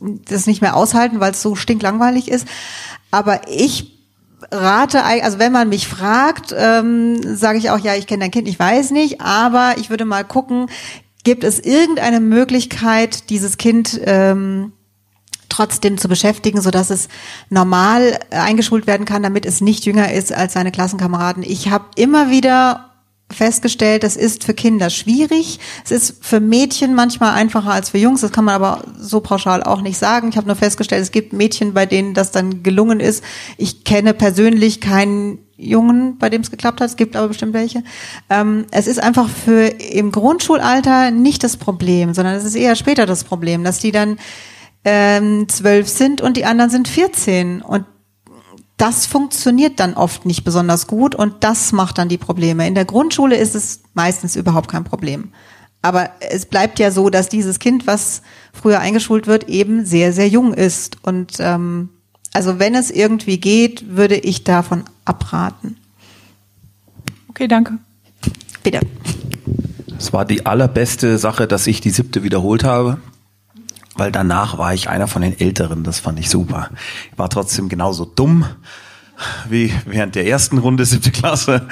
das 0.00 0.46
nicht 0.46 0.62
mehr 0.62 0.76
aushalten, 0.76 1.20
weil 1.20 1.32
es 1.32 1.42
so 1.42 1.54
stinklangweilig 1.54 2.28
ist. 2.28 2.46
Aber 3.10 3.48
ich 3.48 3.99
rate, 4.50 5.02
also 5.04 5.38
wenn 5.38 5.52
man 5.52 5.68
mich 5.68 5.88
fragt, 5.88 6.54
ähm, 6.56 7.20
sage 7.36 7.58
ich 7.58 7.70
auch, 7.70 7.78
ja, 7.78 7.94
ich 7.94 8.06
kenne 8.06 8.20
dein 8.20 8.30
Kind, 8.30 8.48
ich 8.48 8.58
weiß 8.58 8.90
nicht, 8.90 9.20
aber 9.20 9.74
ich 9.78 9.90
würde 9.90 10.04
mal 10.04 10.24
gucken, 10.24 10.68
gibt 11.24 11.44
es 11.44 11.60
irgendeine 11.60 12.20
Möglichkeit, 12.20 13.30
dieses 13.30 13.58
Kind 13.58 14.00
ähm, 14.04 14.72
trotzdem 15.48 15.98
zu 15.98 16.08
beschäftigen, 16.08 16.60
so 16.60 16.70
dass 16.70 16.90
es 16.90 17.08
normal 17.50 18.18
eingeschult 18.30 18.86
werden 18.86 19.04
kann, 19.04 19.22
damit 19.22 19.44
es 19.44 19.60
nicht 19.60 19.84
jünger 19.84 20.12
ist 20.12 20.32
als 20.32 20.54
seine 20.54 20.72
Klassenkameraden. 20.72 21.42
Ich 21.42 21.70
habe 21.70 21.86
immer 21.96 22.30
wieder 22.30 22.89
festgestellt, 23.30 24.02
das 24.02 24.16
ist 24.16 24.44
für 24.44 24.54
Kinder 24.54 24.90
schwierig. 24.90 25.58
Es 25.84 25.90
ist 25.90 26.24
für 26.24 26.40
Mädchen 26.40 26.94
manchmal 26.94 27.34
einfacher 27.34 27.70
als 27.70 27.90
für 27.90 27.98
Jungs. 27.98 28.20
Das 28.20 28.32
kann 28.32 28.44
man 28.44 28.54
aber 28.54 28.84
so 28.98 29.20
pauschal 29.20 29.62
auch 29.62 29.80
nicht 29.80 29.98
sagen. 29.98 30.28
Ich 30.28 30.36
habe 30.36 30.46
nur 30.46 30.56
festgestellt, 30.56 31.02
es 31.02 31.12
gibt 31.12 31.32
Mädchen, 31.32 31.74
bei 31.74 31.86
denen 31.86 32.14
das 32.14 32.30
dann 32.30 32.62
gelungen 32.62 33.00
ist. 33.00 33.22
Ich 33.56 33.84
kenne 33.84 34.14
persönlich 34.14 34.80
keinen 34.80 35.38
Jungen, 35.56 36.18
bei 36.18 36.30
dem 36.30 36.40
es 36.40 36.50
geklappt 36.50 36.80
hat. 36.80 36.88
Es 36.88 36.96
gibt 36.96 37.16
aber 37.16 37.28
bestimmt 37.28 37.52
welche. 37.52 37.84
Ähm, 38.28 38.66
es 38.70 38.86
ist 38.86 39.02
einfach 39.02 39.28
für 39.28 39.66
im 39.66 40.10
Grundschulalter 40.10 41.10
nicht 41.10 41.44
das 41.44 41.56
Problem, 41.56 42.14
sondern 42.14 42.34
es 42.34 42.44
ist 42.44 42.54
eher 42.54 42.76
später 42.76 43.06
das 43.06 43.24
Problem, 43.24 43.62
dass 43.64 43.78
die 43.78 43.92
dann 43.92 44.18
ähm, 44.84 45.48
zwölf 45.48 45.88
sind 45.88 46.20
und 46.20 46.36
die 46.36 46.46
anderen 46.46 46.70
sind 46.70 46.88
14 46.88 47.60
und 47.60 47.84
das 48.80 49.04
funktioniert 49.04 49.78
dann 49.78 49.92
oft 49.92 50.24
nicht 50.24 50.42
besonders 50.42 50.86
gut 50.86 51.14
und 51.14 51.44
das 51.44 51.72
macht 51.72 51.98
dann 51.98 52.08
die 52.08 52.16
Probleme. 52.16 52.66
In 52.66 52.74
der 52.74 52.86
Grundschule 52.86 53.36
ist 53.36 53.54
es 53.54 53.82
meistens 53.92 54.36
überhaupt 54.36 54.70
kein 54.70 54.84
Problem. 54.84 55.32
Aber 55.82 56.10
es 56.20 56.46
bleibt 56.46 56.78
ja 56.78 56.90
so, 56.90 57.10
dass 57.10 57.28
dieses 57.28 57.58
Kind, 57.58 57.86
was 57.86 58.22
früher 58.54 58.80
eingeschult 58.80 59.26
wird, 59.26 59.48
eben 59.48 59.84
sehr, 59.84 60.14
sehr 60.14 60.28
jung 60.28 60.54
ist. 60.54 60.96
Und 61.02 61.34
ähm, 61.40 61.90
also 62.32 62.58
wenn 62.58 62.74
es 62.74 62.90
irgendwie 62.90 63.38
geht, 63.38 63.96
würde 63.96 64.16
ich 64.16 64.44
davon 64.44 64.84
abraten. 65.04 65.76
Okay, 67.28 67.48
danke. 67.48 67.78
Bitte. 68.62 68.80
Es 69.98 70.12
war 70.14 70.24
die 70.24 70.46
allerbeste 70.46 71.18
Sache, 71.18 71.46
dass 71.46 71.66
ich 71.66 71.82
die 71.82 71.90
siebte 71.90 72.22
wiederholt 72.22 72.64
habe, 72.64 72.98
weil 74.00 74.10
danach 74.10 74.56
war 74.56 74.72
ich 74.72 74.88
einer 74.88 75.08
von 75.08 75.20
den 75.20 75.38
Älteren. 75.38 75.84
Das 75.84 76.00
fand 76.00 76.18
ich 76.18 76.30
super. 76.30 76.70
Ich 77.12 77.18
war 77.18 77.28
trotzdem 77.28 77.68
genauso 77.68 78.06
dumm 78.06 78.46
wie 79.46 79.74
während 79.84 80.14
der 80.14 80.26
ersten 80.26 80.56
Runde 80.56 80.86
siebte 80.86 81.10
Klasse. 81.10 81.68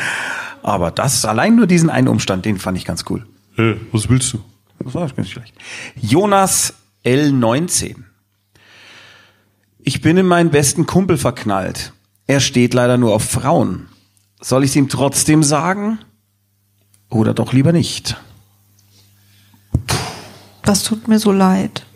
Aber 0.62 0.90
das, 0.90 1.24
allein 1.24 1.56
nur 1.56 1.66
diesen 1.66 1.88
einen 1.88 2.06
Umstand, 2.06 2.44
den 2.44 2.58
fand 2.58 2.76
ich 2.76 2.84
ganz 2.84 3.06
cool. 3.08 3.26
Äh, 3.56 3.76
was 3.92 4.10
willst 4.10 4.34
du? 4.34 4.44
Das 4.78 4.92
war 4.94 5.08
ganz 5.08 5.30
schlecht. 5.30 5.54
Jonas 5.98 6.74
L19. 7.02 7.96
Ich 9.78 10.02
bin 10.02 10.18
in 10.18 10.26
meinen 10.26 10.50
besten 10.50 10.84
Kumpel 10.84 11.16
verknallt. 11.16 11.94
Er 12.26 12.40
steht 12.40 12.74
leider 12.74 12.98
nur 12.98 13.14
auf 13.14 13.24
Frauen. 13.24 13.88
Soll 14.42 14.64
ich 14.64 14.70
es 14.72 14.76
ihm 14.76 14.90
trotzdem 14.90 15.42
sagen? 15.42 15.98
Oder 17.08 17.32
doch 17.32 17.54
lieber 17.54 17.72
nicht? 17.72 18.18
Das 20.62 20.82
tut 20.82 21.08
mir 21.08 21.18
so 21.18 21.32
leid. 21.32 21.86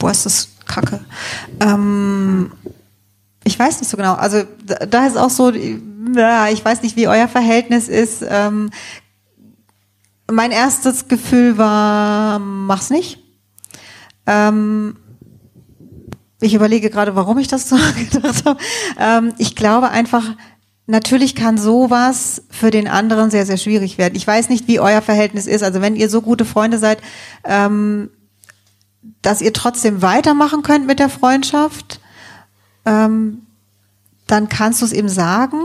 Boah, 0.00 0.10
ist 0.10 0.26
das 0.26 0.48
kacke. 0.66 0.98
Ähm, 1.60 2.50
Ich 3.44 3.58
weiß 3.58 3.80
nicht 3.80 3.88
so 3.88 3.96
genau. 3.96 4.14
Also 4.14 4.42
da, 4.64 5.06
ist 5.06 5.16
auch 5.16 5.30
so, 5.30 5.50
ich 5.52 6.64
weiß 6.64 6.82
nicht, 6.82 6.96
wie 6.96 7.06
euer 7.06 7.28
Verhältnis 7.28 7.88
ist. 7.88 8.24
Ähm, 8.28 8.70
mein 10.30 10.50
erstes 10.50 11.08
Gefühl 11.08 11.58
war, 11.58 12.38
mach's 12.38 12.90
nicht. 12.90 13.18
Ähm, 14.26 14.96
ich 16.40 16.54
überlege 16.54 16.88
gerade, 16.90 17.14
warum 17.14 17.38
ich 17.38 17.48
das 17.48 17.68
so 17.68 17.76
gedacht 17.76 18.44
habe. 18.46 18.60
Ähm, 18.98 19.34
ich 19.38 19.54
glaube 19.56 19.90
einfach, 19.90 20.24
natürlich 20.86 21.34
kann 21.34 21.58
sowas 21.58 22.42
für 22.50 22.70
den 22.70 22.88
anderen 22.88 23.30
sehr, 23.30 23.46
sehr 23.46 23.58
schwierig 23.58 23.98
werden. 23.98 24.16
Ich 24.16 24.26
weiß 24.26 24.48
nicht, 24.48 24.66
wie 24.68 24.80
euer 24.80 25.02
Verhältnis 25.02 25.46
ist. 25.46 25.62
Also 25.62 25.80
wenn 25.80 25.96
ihr 25.96 26.08
so 26.08 26.22
gute 26.22 26.44
Freunde 26.44 26.78
seid, 26.78 26.98
ähm, 27.44 28.10
dass 29.22 29.40
ihr 29.40 29.52
trotzdem 29.52 30.02
weitermachen 30.02 30.62
könnt 30.62 30.86
mit 30.86 30.98
der 30.98 31.08
Freundschaft, 31.08 32.00
ähm, 32.84 33.42
dann 34.26 34.48
kannst 34.48 34.80
du 34.80 34.86
es 34.86 34.92
ihm 34.92 35.08
sagen. 35.08 35.60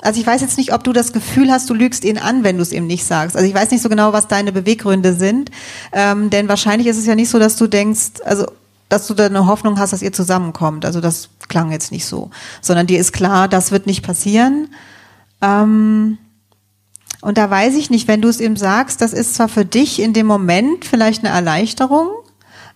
Also 0.00 0.20
ich 0.20 0.26
weiß 0.26 0.42
jetzt 0.42 0.58
nicht, 0.58 0.72
ob 0.72 0.84
du 0.84 0.92
das 0.92 1.12
Gefühl 1.12 1.50
hast, 1.50 1.70
du 1.70 1.74
lügst 1.74 2.04
ihn 2.04 2.18
an, 2.18 2.44
wenn 2.44 2.56
du 2.56 2.62
es 2.62 2.72
ihm 2.72 2.86
nicht 2.86 3.04
sagst. 3.04 3.36
Also 3.36 3.48
ich 3.48 3.54
weiß 3.54 3.70
nicht 3.70 3.82
so 3.82 3.88
genau, 3.88 4.12
was 4.12 4.28
deine 4.28 4.52
Beweggründe 4.52 5.14
sind, 5.14 5.50
ähm, 5.92 6.30
denn 6.30 6.48
wahrscheinlich 6.48 6.88
ist 6.88 6.98
es 6.98 7.06
ja 7.06 7.14
nicht 7.14 7.30
so, 7.30 7.38
dass 7.38 7.56
du 7.56 7.66
denkst, 7.66 8.20
also 8.24 8.46
dass 8.90 9.06
du 9.06 9.14
da 9.14 9.26
eine 9.26 9.46
Hoffnung 9.46 9.78
hast, 9.78 9.92
dass 9.92 10.02
ihr 10.02 10.12
zusammenkommt. 10.12 10.84
Also 10.84 11.00
das 11.00 11.30
klang 11.48 11.72
jetzt 11.72 11.90
nicht 11.90 12.06
so, 12.06 12.30
sondern 12.60 12.86
dir 12.86 13.00
ist 13.00 13.12
klar, 13.12 13.48
das 13.48 13.72
wird 13.72 13.86
nicht 13.86 14.04
passieren. 14.04 14.68
Ähm, 15.40 16.18
und 17.22 17.38
da 17.38 17.48
weiß 17.48 17.74
ich 17.76 17.88
nicht, 17.88 18.06
wenn 18.06 18.20
du 18.20 18.28
es 18.28 18.40
ihm 18.40 18.56
sagst, 18.56 19.00
das 19.00 19.14
ist 19.14 19.34
zwar 19.34 19.48
für 19.48 19.64
dich 19.64 20.00
in 20.00 20.12
dem 20.12 20.26
Moment 20.26 20.84
vielleicht 20.84 21.24
eine 21.24 21.34
Erleichterung, 21.34 22.08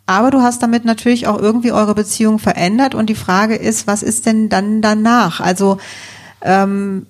aber 0.08 0.30
du 0.30 0.40
hast 0.40 0.62
damit 0.62 0.86
natürlich 0.86 1.26
auch 1.26 1.38
irgendwie 1.38 1.70
eure 1.70 1.94
Beziehung 1.94 2.38
verändert 2.38 2.94
und 2.94 3.10
die 3.10 3.14
Frage 3.14 3.56
ist, 3.56 3.86
was 3.86 4.02
ist 4.02 4.24
denn 4.24 4.48
dann 4.48 4.80
danach? 4.80 5.40
Also 5.40 5.76
ähm, 6.40 7.06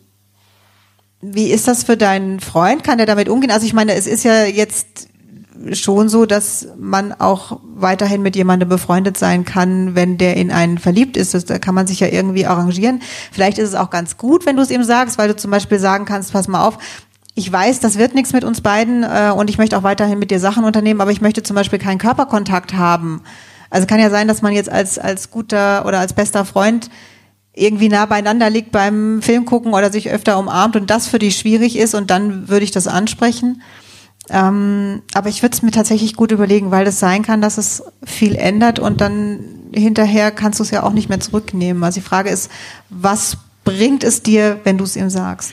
wie 1.21 1.53
ist 1.53 1.69
das 1.69 1.85
für 1.85 1.97
deinen 1.97 2.41
Freund? 2.41 2.83
Kann 2.83 2.99
der 2.99 3.07
damit 3.07 3.29
umgehen? 3.29 3.53
Also 3.53 3.67
ich 3.67 3.73
meine, 3.73 3.95
es 3.95 4.09
ist 4.09 4.25
ja 4.25 4.47
jetzt 4.47 5.09
schon 5.75 6.09
so, 6.09 6.27
dass 6.27 6.69
man 6.77 7.13
auch 7.13 7.61
weiterhin 7.63 8.23
mit 8.23 8.35
jemandem 8.35 8.69
befreundet 8.69 9.17
sein 9.17 9.45
kann, 9.45 9.95
wenn 9.95 10.19
der 10.19 10.37
in 10.37 10.51
einen 10.51 10.79
verliebt 10.79 11.17
ist. 11.17 11.35
Das, 11.35 11.45
da 11.45 11.61
kann 11.61 11.77
man 11.77 11.87
sich 11.87 12.01
ja 12.01 12.09
irgendwie 12.09 12.47
arrangieren. 12.47 13.01
Vielleicht 13.31 13.59
ist 13.59 13.69
es 13.69 13.75
auch 13.77 13.91
ganz 13.91 14.17
gut, 14.17 14.45
wenn 14.45 14.57
du 14.57 14.63
es 14.63 14.71
ihm 14.71 14.83
sagst, 14.83 15.19
weil 15.19 15.29
du 15.29 15.37
zum 15.37 15.53
Beispiel 15.53 15.79
sagen 15.79 16.05
kannst, 16.05 16.33
pass 16.33 16.49
mal 16.49 16.65
auf, 16.65 16.79
ich 17.39 17.53
weiß, 17.53 17.79
das 17.79 17.99
wird 17.99 18.17
nichts 18.17 18.33
mit 18.33 18.43
uns 18.43 18.61
beiden 18.61 19.05
äh, 19.05 19.33
und 19.35 19.49
ich 19.49 19.59
möchte 19.59 19.79
auch 19.79 19.85
weiterhin 19.85 20.19
mit 20.19 20.33
dir 20.33 20.41
Sachen 20.41 20.65
unternehmen, 20.65 21.01
aber 21.01 21.13
ich 21.13 21.21
möchte 21.21 21.45
zum 21.45 21.55
Beispiel 21.55 21.79
keinen 21.79 21.99
Körperkontakt 21.99 22.75
haben. 22.75 23.23
Also 23.71 23.87
kann 23.87 24.01
ja 24.01 24.11
sein, 24.11 24.27
dass 24.27 24.43
man 24.43 24.53
jetzt 24.53 24.69
als, 24.69 24.99
als 24.99 25.31
guter 25.31 25.87
oder 25.87 26.01
als 26.01 26.15
bester 26.15 26.45
Freund 26.45 26.91
irgendwie 27.55 27.89
nah 27.89 28.07
beieinander 28.07 28.51
liegt 28.51 28.73
beim 28.73 29.23
Film 29.23 29.45
gucken 29.45 29.73
oder 29.73 29.93
sich 29.93 30.11
öfter 30.11 30.37
umarmt 30.37 30.75
und 30.75 30.91
das 30.91 31.07
für 31.07 31.21
dich 31.21 31.37
schwierig 31.37 31.79
ist 31.79 31.95
und 31.95 32.11
dann 32.11 32.49
würde 32.49 32.65
ich 32.65 32.73
das 32.73 32.89
ansprechen. 32.89 33.63
Ähm, 34.31 35.03
aber 35.15 35.29
ich 35.29 35.43
würde 35.43 35.55
es 35.55 35.63
mir 35.63 35.71
tatsächlich 35.71 36.17
gut 36.17 36.33
überlegen, 36.33 36.73
weil 36.73 36.89
es 36.89 36.99
sein 36.99 37.23
kann, 37.23 37.41
dass 37.41 37.57
es 37.57 37.85
viel 38.05 38.35
ändert 38.35 38.81
und 38.81 39.01
dann 39.01 39.39
hinterher 39.73 40.33
kannst 40.33 40.59
du 40.59 40.65
es 40.65 40.73
ja 40.73 40.83
auch 40.83 40.93
nicht 40.93 41.09
mehr 41.09 41.21
zurücknehmen. 41.21 41.85
Also 41.85 42.01
die 42.01 42.07
Frage 42.07 42.31
ist, 42.31 42.51
was 42.91 43.37
bringt 43.63 44.03
es 44.03 44.25
dir, 44.25 44.59
wenn 44.65 44.77
du 44.77 44.85
es 44.85 44.97
ihm 44.97 45.09
sagst? 45.09 45.53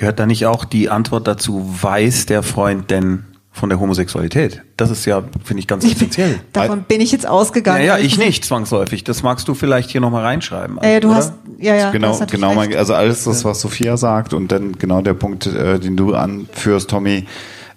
Gehört 0.00 0.18
da 0.18 0.24
nicht 0.24 0.46
auch 0.46 0.64
die 0.64 0.88
Antwort 0.88 1.26
dazu, 1.28 1.76
weiß 1.82 2.24
der 2.24 2.42
Freund 2.42 2.90
denn 2.90 3.24
von 3.50 3.68
der 3.68 3.78
Homosexualität? 3.80 4.62
Das 4.78 4.90
ist 4.90 5.04
ja, 5.04 5.22
finde 5.44 5.60
ich, 5.60 5.66
ganz 5.66 5.84
essentiell. 5.84 6.40
Davon 6.54 6.84
bin 6.84 7.02
ich 7.02 7.12
jetzt 7.12 7.28
ausgegangen. 7.28 7.80
Naja, 7.80 7.98
ich 7.98 8.16
nicht 8.16 8.42
zwangsläufig. 8.46 9.04
Das 9.04 9.22
magst 9.22 9.46
du 9.46 9.52
vielleicht 9.52 9.90
hier 9.90 10.00
nochmal 10.00 10.24
reinschreiben. 10.24 10.78
Ja, 10.82 10.88
ja, 10.88 11.00
du 11.00 11.08
oder? 11.08 11.16
hast, 11.16 11.34
ja, 11.58 11.74
ja. 11.74 11.90
genau, 11.90 12.18
genau, 12.30 12.46
recht. 12.46 12.56
mein, 12.56 12.76
also 12.76 12.94
alles 12.94 13.24
das, 13.24 13.44
was 13.44 13.60
Sophia 13.60 13.98
sagt 13.98 14.32
und 14.32 14.50
dann 14.50 14.78
genau 14.78 15.02
der 15.02 15.12
Punkt, 15.12 15.44
äh, 15.44 15.78
den 15.78 15.98
du 15.98 16.14
anführst, 16.14 16.88
Tommy. 16.88 17.26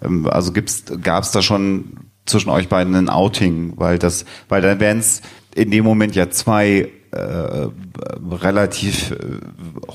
Ähm, 0.01 0.25
also 0.25 0.53
gibt's, 0.53 0.85
gab's 1.01 1.31
da 1.31 1.41
schon 1.41 1.97
zwischen 2.25 2.51
euch 2.51 2.69
beiden 2.69 2.95
ein 2.95 3.09
Outing, 3.09 3.73
weil 3.75 3.99
das, 3.99 4.23
weil 4.47 4.61
dann 4.61 4.79
wären 4.79 4.99
es 4.99 5.21
in 5.55 5.71
dem 5.71 5.83
Moment 5.83 6.15
ja 6.15 6.29
zwei 6.29 6.87
äh, 7.13 8.35
relativ 8.35 9.11
äh, 9.11 9.15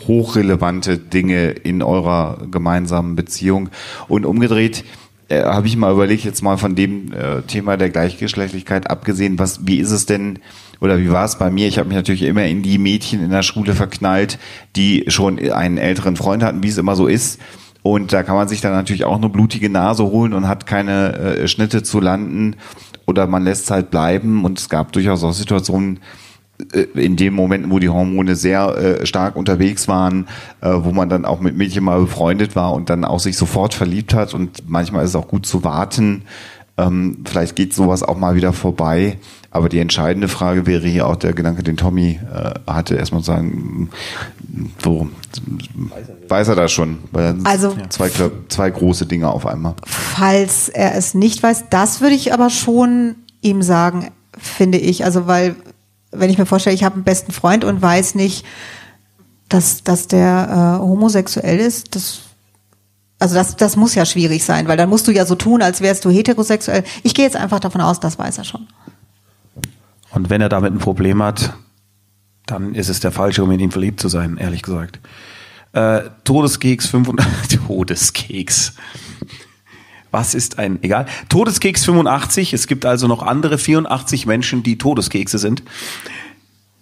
hochrelevante 0.06 0.98
Dinge 0.98 1.50
in 1.50 1.82
eurer 1.82 2.46
gemeinsamen 2.50 3.16
Beziehung 3.16 3.70
und 4.08 4.24
umgedreht 4.24 4.84
äh, 5.28 5.42
habe 5.42 5.66
ich 5.66 5.76
mal 5.76 5.92
überlegt, 5.92 6.24
jetzt 6.24 6.42
mal 6.42 6.56
von 6.56 6.74
dem 6.74 7.12
äh, 7.12 7.42
Thema 7.42 7.76
der 7.76 7.90
Gleichgeschlechtlichkeit 7.90 8.90
abgesehen, 8.90 9.38
was, 9.38 9.66
wie 9.66 9.78
ist 9.78 9.90
es 9.90 10.06
denn 10.06 10.38
oder 10.80 10.98
wie 10.98 11.10
war 11.10 11.24
es 11.24 11.36
bei 11.36 11.50
mir? 11.50 11.68
Ich 11.68 11.78
habe 11.78 11.88
mich 11.88 11.96
natürlich 11.96 12.22
immer 12.22 12.44
in 12.44 12.62
die 12.62 12.78
Mädchen 12.78 13.22
in 13.22 13.30
der 13.30 13.42
Schule 13.42 13.74
verknallt, 13.74 14.38
die 14.76 15.04
schon 15.08 15.38
einen 15.38 15.76
älteren 15.76 16.16
Freund 16.16 16.42
hatten, 16.42 16.62
wie 16.62 16.68
es 16.68 16.78
immer 16.78 16.96
so 16.96 17.06
ist. 17.06 17.40
Und 17.82 18.12
da 18.12 18.22
kann 18.22 18.36
man 18.36 18.48
sich 18.48 18.60
dann 18.60 18.72
natürlich 18.72 19.04
auch 19.04 19.16
eine 19.16 19.28
blutige 19.28 19.68
Nase 19.70 20.04
holen 20.04 20.32
und 20.32 20.48
hat 20.48 20.66
keine 20.66 21.14
äh, 21.16 21.48
Schnitte 21.48 21.82
zu 21.82 22.00
landen 22.00 22.56
oder 23.06 23.26
man 23.26 23.44
lässt 23.44 23.64
es 23.64 23.70
halt 23.70 23.90
bleiben. 23.90 24.44
Und 24.44 24.58
es 24.58 24.68
gab 24.68 24.92
durchaus 24.92 25.24
auch 25.24 25.32
Situationen, 25.32 26.00
in 26.94 27.16
dem 27.16 27.34
Moment, 27.34 27.70
wo 27.70 27.78
die 27.78 27.88
Hormone 27.88 28.34
sehr 28.34 28.76
äh, 28.76 29.06
stark 29.06 29.36
unterwegs 29.36 29.86
waren, 29.86 30.26
äh, 30.60 30.70
wo 30.72 30.90
man 30.90 31.08
dann 31.08 31.24
auch 31.24 31.40
mit 31.40 31.56
Mädchen 31.56 31.84
mal 31.84 32.00
befreundet 32.00 32.56
war 32.56 32.72
und 32.72 32.90
dann 32.90 33.04
auch 33.04 33.20
sich 33.20 33.36
sofort 33.36 33.74
verliebt 33.74 34.12
hat 34.12 34.34
und 34.34 34.68
manchmal 34.68 35.04
ist 35.04 35.10
es 35.10 35.16
auch 35.16 35.28
gut 35.28 35.46
zu 35.46 35.62
warten. 35.62 36.22
Ähm, 36.76 37.18
vielleicht 37.24 37.56
geht 37.56 37.74
sowas 37.74 38.02
auch 38.02 38.16
mal 38.16 38.34
wieder 38.34 38.52
vorbei. 38.52 39.18
Aber 39.50 39.68
die 39.68 39.78
entscheidende 39.78 40.28
Frage 40.28 40.66
wäre 40.66 40.86
hier 40.86 41.06
auch 41.06 41.16
der 41.16 41.32
Gedanke, 41.32 41.62
den 41.62 41.76
Tommy 41.76 42.20
äh, 42.32 42.50
hatte, 42.70 42.96
erstmal 42.96 43.22
sagen, 43.22 43.88
wo 44.80 45.08
weiß 46.28 46.48
er 46.48 46.54
das 46.54 46.70
schon? 46.70 46.98
Also- 47.44 47.74
zwei, 47.88 48.10
zwei 48.48 48.70
große 48.70 49.06
Dinge 49.06 49.28
auf 49.30 49.46
einmal. 49.46 49.74
Falls 49.86 50.68
er 50.68 50.94
es 50.96 51.14
nicht 51.14 51.42
weiß, 51.42 51.64
das 51.70 52.00
würde 52.00 52.14
ich 52.14 52.32
aber 52.34 52.50
schon 52.50 53.16
ihm 53.40 53.62
sagen, 53.62 54.08
finde 54.36 54.78
ich. 54.78 55.04
Also 55.04 55.26
weil, 55.26 55.56
wenn 56.10 56.30
ich 56.30 56.38
mir 56.38 56.46
vorstelle, 56.46 56.74
ich 56.74 56.84
habe 56.84 56.96
einen 56.96 57.04
besten 57.04 57.32
Freund 57.32 57.64
und 57.64 57.82
weiß 57.82 58.14
nicht, 58.14 58.44
dass, 59.48 59.82
dass 59.82 60.08
der 60.08 60.78
äh, 60.80 60.82
homosexuell 60.82 61.58
ist, 61.58 61.94
das 61.94 62.20
also 63.20 63.34
das, 63.34 63.56
das 63.56 63.76
muss 63.76 63.94
ja 63.96 64.06
schwierig 64.06 64.44
sein, 64.44 64.68
weil 64.68 64.76
dann 64.76 64.88
musst 64.88 65.08
du 65.08 65.12
ja 65.12 65.26
so 65.26 65.34
tun, 65.34 65.60
als 65.60 65.80
wärst 65.80 66.04
du 66.04 66.10
heterosexuell. 66.10 66.84
Ich 67.02 67.14
gehe 67.14 67.24
jetzt 67.24 67.36
einfach 67.36 67.58
davon 67.58 67.80
aus, 67.80 67.98
das 67.98 68.16
weiß 68.16 68.38
er 68.38 68.44
schon. 68.44 68.68
Und 70.10 70.30
wenn 70.30 70.40
er 70.40 70.48
damit 70.48 70.72
ein 70.72 70.78
Problem 70.78 71.22
hat, 71.22 71.52
dann 72.46 72.74
ist 72.74 72.88
es 72.88 73.00
der 73.00 73.10
falsche, 73.10 73.42
um 73.42 73.50
in 73.50 73.60
ihn 73.60 73.70
verliebt 73.72 74.00
zu 74.00 74.08
sein, 74.08 74.36
ehrlich 74.38 74.62
gesagt. 74.62 75.00
Äh, 75.72 76.02
Todeskeks 76.24 76.86
85, 76.86 77.60
Todeskeks. 77.66 78.74
Was 80.10 80.34
ist 80.34 80.58
ein, 80.58 80.82
egal. 80.82 81.06
Todeskeks 81.28 81.84
85, 81.84 82.54
es 82.54 82.66
gibt 82.66 82.86
also 82.86 83.06
noch 83.06 83.22
andere 83.22 83.58
84 83.58 84.26
Menschen, 84.26 84.62
die 84.62 84.78
Todeskekse 84.78 85.38
sind. 85.38 85.62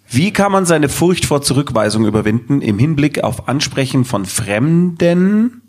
Wie 0.09 0.33
kann 0.33 0.53
man 0.53 0.67
seine 0.67 0.89
Furcht 0.89 1.27
vor 1.27 1.43
Zurückweisung 1.43 2.07
überwinden 2.07 2.63
im 2.63 2.79
Hinblick 2.79 3.25
auf 3.25 3.49
Ansprechen 3.49 4.05
von 4.05 4.25
Fremden, 4.25 5.63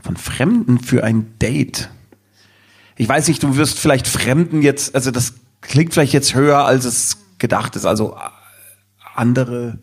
von 0.00 0.16
Fremden 0.16 0.78
für 0.78 1.02
ein 1.02 1.38
Date? 1.40 1.90
Ich 2.96 3.08
weiß 3.08 3.28
nicht, 3.28 3.42
du 3.42 3.56
wirst 3.56 3.78
vielleicht 3.78 4.06
Fremden 4.06 4.62
jetzt, 4.62 4.94
also 4.94 5.10
das 5.10 5.34
klingt 5.60 5.92
vielleicht 5.92 6.12
jetzt 6.12 6.34
höher, 6.34 6.64
als 6.64 6.84
es 6.84 7.18
gedacht 7.38 7.74
ist. 7.76 7.84
Also 7.84 8.14
äh, 8.14 8.18
andere, 9.14 9.78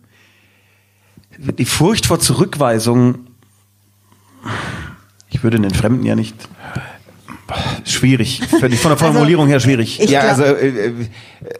die 1.37 1.65
Furcht 1.65 2.05
vor 2.05 2.19
Zurückweisung, 2.19 3.27
ich 5.29 5.43
würde 5.43 5.59
den 5.59 5.71
Fremden 5.73 6.05
ja 6.05 6.15
nicht, 6.15 6.35
schwierig, 7.83 8.41
finde 8.49 8.69
ich 8.69 8.79
von 8.79 8.89
der 8.89 8.97
Formulierung 8.97 9.47
her 9.47 9.59
schwierig. 9.59 9.99
Ja, 9.99 10.21
glaub- 10.21 10.31
also 10.31 10.43
äh, 10.43 10.67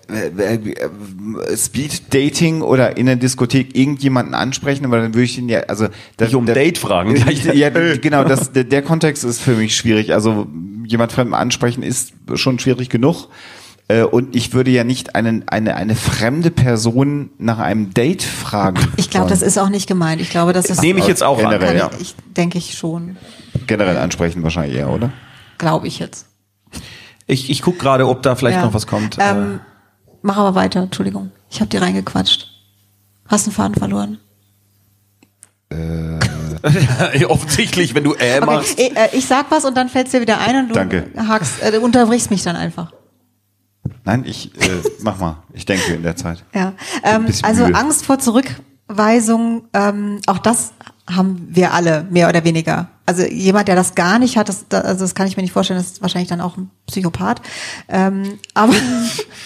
äh, 0.10 0.28
äh, 0.38 0.56
äh, 0.56 1.58
Speed 1.58 2.14
Dating 2.14 2.62
oder 2.62 2.98
in 2.98 3.06
der 3.06 3.16
Diskothek 3.16 3.76
irgendjemanden 3.76 4.34
ansprechen, 4.34 4.86
aber 4.86 5.00
dann 5.00 5.14
würde 5.14 5.24
ich 5.26 5.38
ihn 5.38 5.50
ja, 5.50 5.62
also 5.62 5.88
das, 6.18 6.30
Nicht 6.30 6.36
um 6.36 6.46
das- 6.46 6.56
Date 6.56 6.78
fragen. 6.78 7.16
ja, 7.54 7.70
genau, 7.70 8.24
das, 8.24 8.52
der, 8.52 8.64
der 8.64 8.82
Kontext 8.82 9.24
ist 9.24 9.42
für 9.42 9.54
mich 9.56 9.76
schwierig. 9.76 10.14
Also 10.14 10.48
jemand 10.86 11.12
fremden 11.12 11.34
ansprechen 11.34 11.84
ist 11.84 12.14
schon 12.36 12.58
schwierig 12.60 12.90
genug. 12.90 13.28
Äh, 13.88 14.02
Und 14.04 14.36
ich 14.36 14.54
würde 14.54 14.72
ja 14.72 14.84
nicht 14.84 15.16
einen, 15.16 15.48
eine, 15.48 15.76
eine 15.76 15.96
fremde 15.96 16.50
Person 16.52 17.30
nach 17.38 17.60
einem 17.60 17.94
Date 17.94 18.24
fragen. 18.24 18.80
Ich 18.98 19.10
glaube, 19.12 19.30
das 19.30 19.42
ist 19.44 19.58
auch 19.60 19.70
nicht 19.70 19.88
gemeint. 19.88 20.22
Ich 20.22 20.30
glaube, 20.32 20.54
das 20.54 20.66
ist 20.66 20.82
Nehme 20.82 21.00
ich 21.00 21.08
jetzt 21.08 21.22
auch 21.24 21.38
an. 21.38 21.52
Generell, 21.52 21.78
ja. 21.78 21.92
ich, 22.00 22.02
ich 22.02 22.16
denke 22.36 22.58
ich 22.58 22.76
schon, 22.78 23.16
generell 23.68 23.98
ansprechen 23.98 24.42
wahrscheinlich 24.44 24.78
eher, 24.78 24.90
oder? 24.90 25.12
glaube 25.58 25.88
ich 25.88 26.00
jetzt. 26.00 26.26
Ich, 27.28 27.50
ich 27.50 27.62
gucke 27.62 27.78
gerade, 27.78 28.08
ob 28.08 28.22
da 28.24 28.36
vielleicht 28.36 28.58
Ja. 28.58 28.66
noch 28.66 28.74
was 28.74 28.88
kommt. 28.88 29.18
Ähm, 29.20 29.60
mach 30.22 30.38
aber 30.38 30.54
weiter, 30.56 30.82
Entschuldigung. 30.82 31.32
Ich 31.50 31.60
habe 31.62 31.70
dir 31.70 31.82
reingequatscht. 31.82 32.48
Hast 33.28 33.48
einen 33.48 33.54
Faden 33.54 33.76
verloren. 33.76 34.18
äh, 35.70 37.26
offensichtlich, 37.26 37.96
wenn 37.96 38.04
du 38.04 38.14
äh 38.14 38.38
Okay, 38.38 38.46
machst. 38.46 38.80
ich, 38.80 38.96
äh, 38.98 39.10
ich 39.14 39.26
sag 39.26 39.50
was 39.52 39.66
und 39.66 39.76
dann 39.78 39.90
fällt's 39.90 40.12
dir 40.12 40.22
wieder 40.22 40.40
ein 40.40 40.56
und 40.58 40.68
du 40.70 40.74
Danke. 40.74 41.08
hakst, 41.16 41.62
äh, 41.62 41.72
du 41.72 41.82
unterbrichst 41.82 42.32
mich 42.32 42.44
dann 42.44 42.56
einfach. 42.56 42.92
Nein, 44.04 44.24
ich 44.26 44.56
äh, 44.62 44.82
mach 45.02 45.20
mal. 45.20 45.38
Ich 45.54 45.66
denke 45.66 45.94
in 45.94 46.04
der 46.04 46.16
Zeit. 46.16 46.44
Ja, 46.54 46.74
ähm, 47.04 47.28
also 47.42 47.66
Mühe. 47.66 47.76
Angst 47.76 48.06
vor 48.06 48.20
Zurückweisung, 48.20 49.68
ähm, 49.74 50.20
auch 50.28 50.38
das 50.40 50.74
haben 51.10 51.48
wir 51.52 51.74
alle, 51.74 52.06
mehr 52.10 52.28
oder 52.30 52.44
weniger. 52.44 52.88
Also 53.06 53.24
jemand, 53.24 53.68
der 53.68 53.76
das 53.76 53.94
gar 53.94 54.18
nicht 54.18 54.38
hat, 54.38 54.50
das, 54.50 54.66
das- 54.68 54.84
also 54.86 55.02
das 55.06 55.14
kann 55.14 55.28
ich 55.28 55.38
mir 55.38 55.44
nicht 55.44 55.52
vorstellen, 55.54 55.80
das 55.80 55.92
ist 55.92 56.02
wahrscheinlich 56.02 56.30
dann 56.30 56.42
auch 56.42 56.58
ein 56.58 56.72
Psychopath. 56.88 57.42
Ähm, 57.88 58.40
aber 58.56 58.74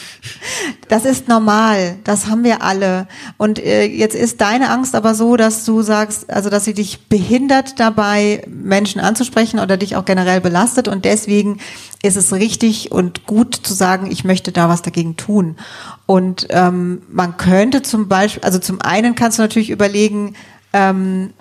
das 0.88 1.03
ist 1.03 1.28
normal, 1.28 1.97
das 2.05 2.28
haben 2.28 2.45
wir 2.45 2.62
alle. 2.64 3.07
Und 3.38 3.60
äh, 3.60 3.84
jetzt 3.84 4.16
ist 4.16 4.39
deine 4.39 4.70
Angst 4.70 4.95
aber 4.95 5.14
so, 5.16 5.36
dass 5.36 5.66
du 5.66 5.82
sagst, 5.82 6.30
also 6.30 6.49
dass 6.49 6.64
sie 6.64 6.74
dich 6.74 7.07
behindert 7.07 7.80
dabei, 7.82 8.43
Menschen 8.47 9.01
anzusprechen 9.01 9.60
oder 9.60 9.76
dich 9.76 9.97
auch 9.97 10.05
generell 10.05 10.39
belastet. 10.39 10.88
Und 10.88 11.03
deswegen 11.03 11.60
ist 12.01 12.16
es 12.16 12.32
richtig 12.32 12.93
und 12.93 13.26
gut 13.26 13.53
zu 13.55 13.74
sagen, 13.74 14.10
ich 14.10 14.24
möchte 14.24 14.53
da 14.53 14.70
was 14.70 14.82
dagegen 14.82 15.18
tun. 15.18 15.57
Und 16.05 16.47
ähm, 16.51 17.01
man 17.12 17.36
könnte 17.36 17.82
zum 17.82 18.07
Beispiel, 18.07 18.43
also 18.43 18.60
zum 18.60 18.82
einen 18.82 19.16
kannst 19.16 19.38
du 19.38 19.41
natürlich 19.41 19.70
überlegen, 19.70 20.36
ähm, 20.72 21.34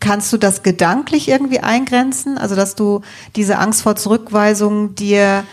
Kannst 0.00 0.32
du 0.32 0.36
das 0.36 0.62
gedanklich 0.62 1.28
irgendwie 1.28 1.60
eingrenzen? 1.60 2.38
Also, 2.38 2.54
dass 2.54 2.74
du 2.74 3.00
diese 3.36 3.58
Angst 3.58 3.82
vor 3.82 3.96
Zurückweisung 3.96 4.94
dir 4.94 5.44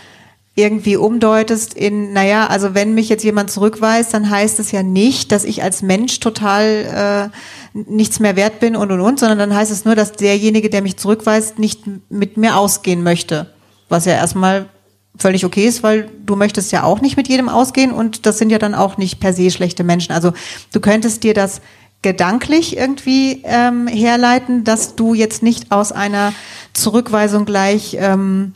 irgendwie 0.58 0.96
umdeutest 0.96 1.74
in, 1.74 2.14
naja, 2.14 2.46
also 2.46 2.74
wenn 2.74 2.94
mich 2.94 3.10
jetzt 3.10 3.22
jemand 3.22 3.50
zurückweist, 3.50 4.14
dann 4.14 4.30
heißt 4.30 4.58
es 4.58 4.72
ja 4.72 4.82
nicht, 4.82 5.30
dass 5.30 5.44
ich 5.44 5.62
als 5.62 5.82
Mensch 5.82 6.18
total 6.18 7.30
äh, 7.74 7.78
nichts 7.78 8.20
mehr 8.20 8.36
wert 8.36 8.58
bin 8.58 8.74
und 8.74 8.90
und 8.90 9.02
und, 9.02 9.20
sondern 9.20 9.38
dann 9.38 9.54
heißt 9.54 9.70
es 9.70 9.84
nur, 9.84 9.94
dass 9.94 10.12
derjenige, 10.12 10.70
der 10.70 10.80
mich 10.80 10.96
zurückweist, 10.96 11.58
nicht 11.58 11.82
mit 12.08 12.38
mir 12.38 12.56
ausgehen 12.56 13.02
möchte. 13.02 13.52
Was 13.90 14.06
ja 14.06 14.14
erstmal 14.14 14.70
völlig 15.18 15.44
okay 15.44 15.66
ist, 15.66 15.82
weil 15.82 16.10
du 16.24 16.36
möchtest 16.36 16.72
ja 16.72 16.84
auch 16.84 17.02
nicht 17.02 17.18
mit 17.18 17.28
jedem 17.28 17.50
ausgehen 17.50 17.92
und 17.92 18.24
das 18.24 18.38
sind 18.38 18.50
ja 18.50 18.58
dann 18.58 18.74
auch 18.74 18.96
nicht 18.96 19.20
per 19.20 19.34
se 19.34 19.50
schlechte 19.50 19.84
Menschen. 19.84 20.12
Also 20.12 20.32
du 20.72 20.80
könntest 20.80 21.22
dir 21.22 21.34
das 21.34 21.60
gedanklich 22.02 22.76
irgendwie 22.76 23.42
ähm, 23.44 23.86
herleiten, 23.86 24.64
dass 24.64 24.94
du 24.94 25.14
jetzt 25.14 25.42
nicht 25.42 25.72
aus 25.72 25.92
einer 25.92 26.32
Zurückweisung 26.72 27.44
gleich 27.44 27.96
ähm, 27.98 28.52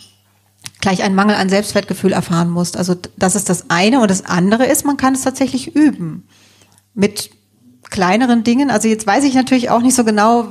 gleich 0.80 1.02
einen 1.02 1.14
Mangel 1.14 1.36
an 1.36 1.48
Selbstwertgefühl 1.48 2.12
erfahren 2.12 2.50
musst. 2.50 2.76
Also 2.76 2.96
das 3.16 3.36
ist 3.36 3.48
das 3.48 3.68
eine 3.68 4.00
und 4.00 4.10
das 4.10 4.24
andere 4.24 4.66
ist, 4.66 4.84
man 4.84 4.96
kann 4.96 5.14
es 5.14 5.22
tatsächlich 5.22 5.74
üben 5.74 6.26
mit 6.94 7.30
kleineren 7.90 8.44
Dingen. 8.44 8.70
Also 8.70 8.88
jetzt 8.88 9.06
weiß 9.06 9.24
ich 9.24 9.34
natürlich 9.34 9.70
auch 9.70 9.82
nicht 9.82 9.94
so 9.94 10.04
genau, 10.04 10.48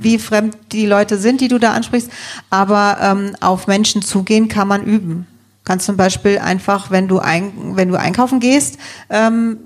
wie 0.00 0.18
fremd 0.18 0.56
die 0.72 0.86
Leute 0.86 1.18
sind, 1.18 1.40
die 1.40 1.48
du 1.48 1.58
da 1.58 1.72
ansprichst, 1.72 2.10
aber 2.48 2.98
ähm, 3.02 3.36
auf 3.40 3.66
Menschen 3.66 4.02
zugehen 4.02 4.48
kann 4.48 4.66
man 4.66 4.82
üben. 4.82 5.26
Kannst 5.64 5.86
zum 5.86 5.98
Beispiel 5.98 6.38
einfach, 6.38 6.90
wenn 6.90 7.06
du 7.06 7.18
ein, 7.18 7.76
wenn 7.76 7.90
du 7.90 7.98
einkaufen 7.98 8.40
gehst, 8.40 8.78
ähm, 9.10 9.58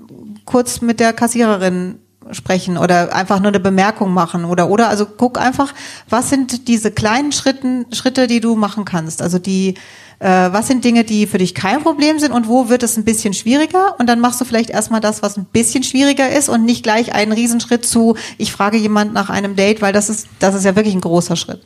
kurz 0.43 0.81
mit 0.81 0.99
der 0.99 1.13
Kassiererin 1.13 1.99
sprechen 2.31 2.77
oder 2.77 3.15
einfach 3.15 3.39
nur 3.39 3.49
eine 3.49 3.59
Bemerkung 3.59 4.13
machen 4.13 4.45
oder 4.45 4.69
oder 4.69 4.89
also 4.89 5.05
guck 5.05 5.39
einfach, 5.39 5.73
was 6.09 6.29
sind 6.29 6.67
diese 6.67 6.91
kleinen 6.91 7.31
Schritten 7.31 7.85
Schritte, 7.91 8.27
die 8.27 8.39
du 8.39 8.55
machen 8.55 8.85
kannst. 8.85 9.21
Also 9.21 9.37
die 9.37 9.75
äh, 10.19 10.27
was 10.27 10.67
sind 10.67 10.83
Dinge, 10.83 11.03
die 11.03 11.27
für 11.27 11.37
dich 11.37 11.53
kein 11.53 11.83
Problem 11.83 12.19
sind 12.19 12.31
und 12.31 12.47
wo 12.47 12.69
wird 12.69 12.83
es 12.83 12.97
ein 12.97 13.03
bisschen 13.03 13.33
schwieriger 13.33 13.95
und 13.99 14.07
dann 14.07 14.19
machst 14.19 14.41
du 14.41 14.45
vielleicht 14.45 14.69
erstmal 14.69 15.01
das, 15.01 15.21
was 15.21 15.37
ein 15.37 15.45
bisschen 15.45 15.83
schwieriger 15.83 16.29
ist 16.29 16.49
und 16.49 16.65
nicht 16.65 16.83
gleich 16.83 17.13
einen 17.13 17.31
Riesenschritt 17.31 17.85
zu, 17.85 18.15
ich 18.37 18.51
frage 18.51 18.77
jemand 18.77 19.13
nach 19.13 19.29
einem 19.29 19.55
Date, 19.55 19.81
weil 19.81 19.93
das 19.93 20.09
ist 20.09 20.27
das 20.39 20.55
ist 20.55 20.63
ja 20.63 20.75
wirklich 20.75 20.95
ein 20.95 21.01
großer 21.01 21.35
Schritt. 21.35 21.61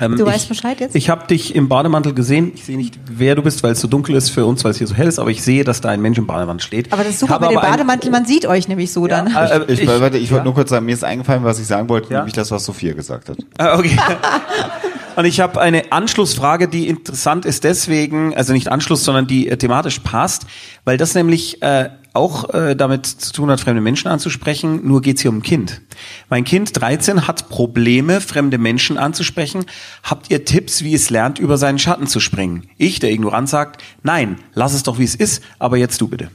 Ähm, 0.00 0.16
Du 0.16 0.24
ich, 0.26 0.32
weißt 0.32 0.48
Bescheid 0.48 0.80
jetzt? 0.80 0.96
Ich 0.96 1.08
habe 1.08 1.26
dich 1.28 1.54
im 1.54 1.68
Bademantel 1.68 2.14
gesehen. 2.14 2.50
Ich 2.54 2.64
sehe 2.64 2.76
nicht, 2.76 2.98
wer 3.06 3.34
du 3.36 3.42
bist, 3.42 3.62
weil 3.62 3.72
es 3.72 3.80
so 3.80 3.86
dunkel 3.88 4.16
ist 4.16 4.30
für 4.30 4.44
uns, 4.44 4.64
weil 4.64 4.72
es 4.72 4.78
hier 4.78 4.86
so 4.88 4.94
hell 4.94 5.06
ist, 5.06 5.18
aber 5.20 5.30
ich 5.30 5.42
sehe, 5.42 5.62
dass 5.62 5.80
da 5.80 5.90
ein 5.90 6.00
Mensch 6.00 6.18
im 6.18 6.26
Bademantel 6.26 6.64
steht. 6.66 6.92
Aber 6.92 7.04
das 7.04 7.12
ist 7.14 7.20
super 7.20 7.38
mit 7.38 7.50
dem 7.50 7.58
aber 7.58 7.66
ein- 7.66 7.72
Bademantel, 7.72 8.10
man 8.10 8.24
sieht 8.26 8.44
euch 8.46 8.66
nämlich 8.66 8.92
so 8.92 9.06
dann. 9.06 9.30
Ja, 9.30 9.46
äh, 9.46 9.72
Ich, 9.72 9.80
ich- 9.82 9.88
warte, 9.88 10.18
ich 10.18 10.30
wollte 10.30 10.40
ja. 10.40 10.44
nur 10.44 10.54
kurz 10.54 10.70
sagen, 10.70 10.84
mir 10.86 10.92
ist 10.94 11.04
eingefallen, 11.04 11.44
was 11.44 11.60
ich 11.60 11.66
sagen 11.66 11.88
wollte, 11.88 12.12
Ja? 12.12 12.18
nämlich 12.18 12.34
das, 12.34 12.50
was 12.50 12.64
Sophia 12.64 12.92
gesagt 12.94 13.28
hat. 13.28 13.36
Ah, 13.58 13.78
okay. 13.78 13.96
Und 15.16 15.26
ich 15.26 15.38
habe 15.40 15.60
eine 15.60 15.92
Anschlussfrage, 15.92 16.66
die 16.66 16.88
interessant 16.88 17.44
ist 17.46 17.62
deswegen, 17.62 18.34
also 18.34 18.52
nicht 18.52 18.66
Anschluss, 18.72 19.04
sondern 19.04 19.28
die 19.28 19.48
äh, 19.48 19.56
thematisch 19.56 20.00
passt, 20.00 20.44
weil 20.84 20.96
das 20.96 21.14
nämlich 21.14 21.62
äh, 21.62 21.90
auch 22.14 22.54
äh, 22.54 22.74
damit 22.76 23.06
zu 23.06 23.32
tun 23.32 23.50
hat, 23.50 23.60
fremde 23.60 23.82
Menschen 23.82 24.08
anzusprechen, 24.08 24.86
nur 24.86 25.02
geht's 25.02 25.22
hier 25.22 25.30
um 25.30 25.38
ein 25.38 25.42
Kind. 25.42 25.82
Mein 26.30 26.44
Kind 26.44 26.80
13 26.80 27.26
hat 27.26 27.48
Probleme, 27.48 28.20
fremde 28.20 28.56
Menschen 28.56 28.96
anzusprechen. 28.96 29.66
Habt 30.04 30.30
ihr 30.30 30.44
Tipps, 30.44 30.84
wie 30.84 30.94
es 30.94 31.10
lernt, 31.10 31.38
über 31.38 31.58
seinen 31.58 31.78
Schatten 31.78 32.06
zu 32.06 32.20
springen? 32.20 32.68
Ich, 32.78 33.00
der 33.00 33.10
ignorant 33.10 33.48
sagt, 33.48 33.82
nein, 34.02 34.36
lass 34.54 34.74
es 34.74 34.84
doch 34.84 34.98
wie 34.98 35.04
es 35.04 35.16
ist, 35.16 35.42
aber 35.58 35.76
jetzt 35.76 36.00
du 36.00 36.08
bitte. 36.08 36.30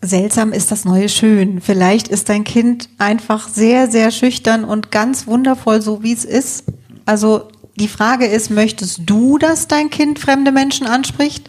Seltsam 0.00 0.52
ist 0.52 0.70
das 0.70 0.84
neue 0.84 1.08
Schön. 1.08 1.60
Vielleicht 1.60 2.08
ist 2.08 2.28
dein 2.28 2.44
Kind 2.44 2.88
einfach 2.98 3.48
sehr, 3.48 3.88
sehr 3.88 4.10
schüchtern 4.10 4.64
und 4.64 4.90
ganz 4.90 5.26
wundervoll, 5.26 5.80
so 5.80 6.02
wie 6.02 6.12
es 6.12 6.24
ist. 6.24 6.64
Also 7.04 7.48
die 7.76 7.88
Frage 7.88 8.26
ist, 8.26 8.50
möchtest 8.50 9.02
du, 9.06 9.38
dass 9.38 9.68
dein 9.68 9.90
Kind 9.90 10.18
fremde 10.18 10.50
Menschen 10.50 10.86
anspricht? 10.86 11.48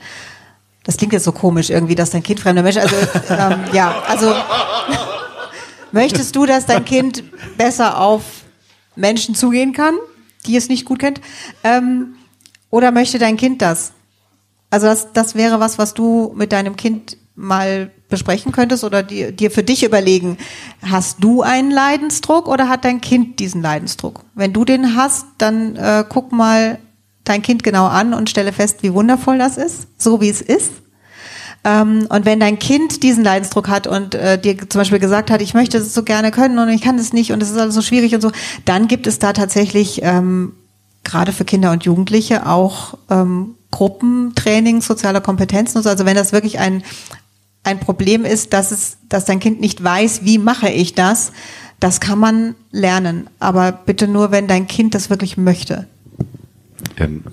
Das 0.84 0.98
klingt 0.98 1.14
jetzt 1.14 1.26
so 1.26 1.32
komisch 1.32 1.70
irgendwie, 1.70 1.96
dass 1.96 2.12
dein 2.12 2.24
Kind 2.24 2.40
fremde 2.40 2.64
Menschen, 2.64 2.82
also 2.82 2.96
ähm, 3.30 3.60
ja, 3.74 4.02
also 4.08 4.34
möchtest 5.92 6.36
du, 6.36 6.46
dass 6.46 6.66
dein 6.66 6.86
Kind 6.86 7.24
besser 7.58 8.00
auf 8.00 8.24
Menschen 8.96 9.36
zugehen 9.36 9.74
kann, 9.74 9.96
die 10.46 10.56
es 10.56 10.70
nicht 10.70 10.86
gut 10.86 11.00
kennt? 11.00 11.22
Ähm, 11.64 12.16
oder 12.70 12.92
möchte 12.92 13.20
dein 13.20 13.38
Kind 13.38 13.62
das? 13.62 13.94
Also 14.70 14.88
das, 14.88 15.14
das 15.14 15.36
wäre 15.36 15.60
was, 15.60 15.78
was 15.78 15.94
du 15.94 16.34
mit 16.36 16.52
deinem 16.52 16.76
Kind 16.76 17.18
mal 17.36 17.92
besprechen 18.10 18.52
könntest 18.52 18.84
oder 18.84 19.02
dir, 19.02 19.32
dir 19.32 19.50
für 19.50 19.64
dich 19.64 19.84
überlegen. 19.84 20.38
Hast 20.82 21.24
du 21.24 21.42
einen 21.42 21.72
Leidensdruck 21.72 22.48
oder 22.48 22.68
hat 22.68 22.86
dein 22.86 23.02
Kind 23.02 23.40
diesen 23.40 23.62
Leidensdruck? 23.62 24.26
Wenn 24.36 24.52
du 24.52 24.66
den 24.66 24.96
hast, 24.96 25.26
dann 25.38 25.76
äh, 25.76 26.04
guck 26.08 26.32
mal 26.32 26.80
dein 27.30 27.42
Kind 27.42 27.64
genau 27.64 27.88
an 27.88 28.14
und 28.14 28.30
stelle 28.30 28.52
fest, 28.52 28.78
wie 28.82 28.94
wundervoll 28.94 29.38
das 29.38 29.58
ist, 29.58 29.88
so 29.98 30.22
wie 30.22 30.30
es 30.30 30.42
ist. 30.42 30.72
Ähm, 31.64 32.08
und 32.10 32.26
wenn 32.26 32.40
dein 32.40 32.60
Kind 32.60 33.04
diesen 33.04 33.24
Leidensdruck 33.24 33.68
hat 33.68 33.88
und 33.88 34.16
äh, 34.16 34.40
dir 34.40 34.58
zum 34.70 34.80
Beispiel 34.80 35.00
gesagt 35.00 35.30
hat, 35.30 35.42
ich 35.42 35.54
möchte 35.54 35.78
es 35.78 35.94
so 35.94 36.04
gerne 36.04 36.32
können 36.32 36.58
und 36.58 36.70
ich 36.70 36.82
kann 36.82 36.98
es 36.98 37.14
nicht 37.14 37.32
und 37.32 37.44
es 37.44 37.52
ist 37.52 37.58
alles 37.58 37.76
so 37.76 37.82
schwierig 37.82 38.16
und 38.16 38.22
so, 38.22 38.32
dann 38.66 38.88
gibt 38.88 39.08
es 39.08 39.20
da 39.20 39.34
tatsächlich 39.34 40.02
ähm, 40.04 40.54
gerade 41.04 41.32
für 41.32 41.46
Kinder 41.46 41.72
und 41.72 41.84
Jugendliche 41.84 42.46
auch 42.46 42.98
ähm, 43.10 43.56
Gruppentraining 43.72 44.82
sozialer 44.82 45.22
Kompetenzen. 45.22 45.86
Also 45.86 46.06
wenn 46.06 46.16
das 46.16 46.32
wirklich 46.32 46.60
ein 46.60 46.84
ein 47.64 47.80
Problem 47.80 48.26
ist, 48.26 48.54
dass 48.54 48.72
es, 48.72 48.98
dass 49.10 49.26
dein 49.26 49.40
Kind 49.40 49.60
nicht 49.60 49.84
weiß, 49.84 50.22
wie 50.24 50.38
mache 50.38 50.70
ich 50.70 50.96
das, 50.96 51.32
das 51.80 52.00
kann 52.00 52.20
man 52.20 52.56
lernen. 52.72 53.30
Aber 53.40 53.72
bitte 53.72 54.08
nur, 54.08 54.32
wenn 54.32 54.48
dein 54.48 54.68
Kind 54.68 54.96
das 54.96 55.10
wirklich 55.10 55.38
möchte. 55.38 55.88
Ähm, 56.98 57.24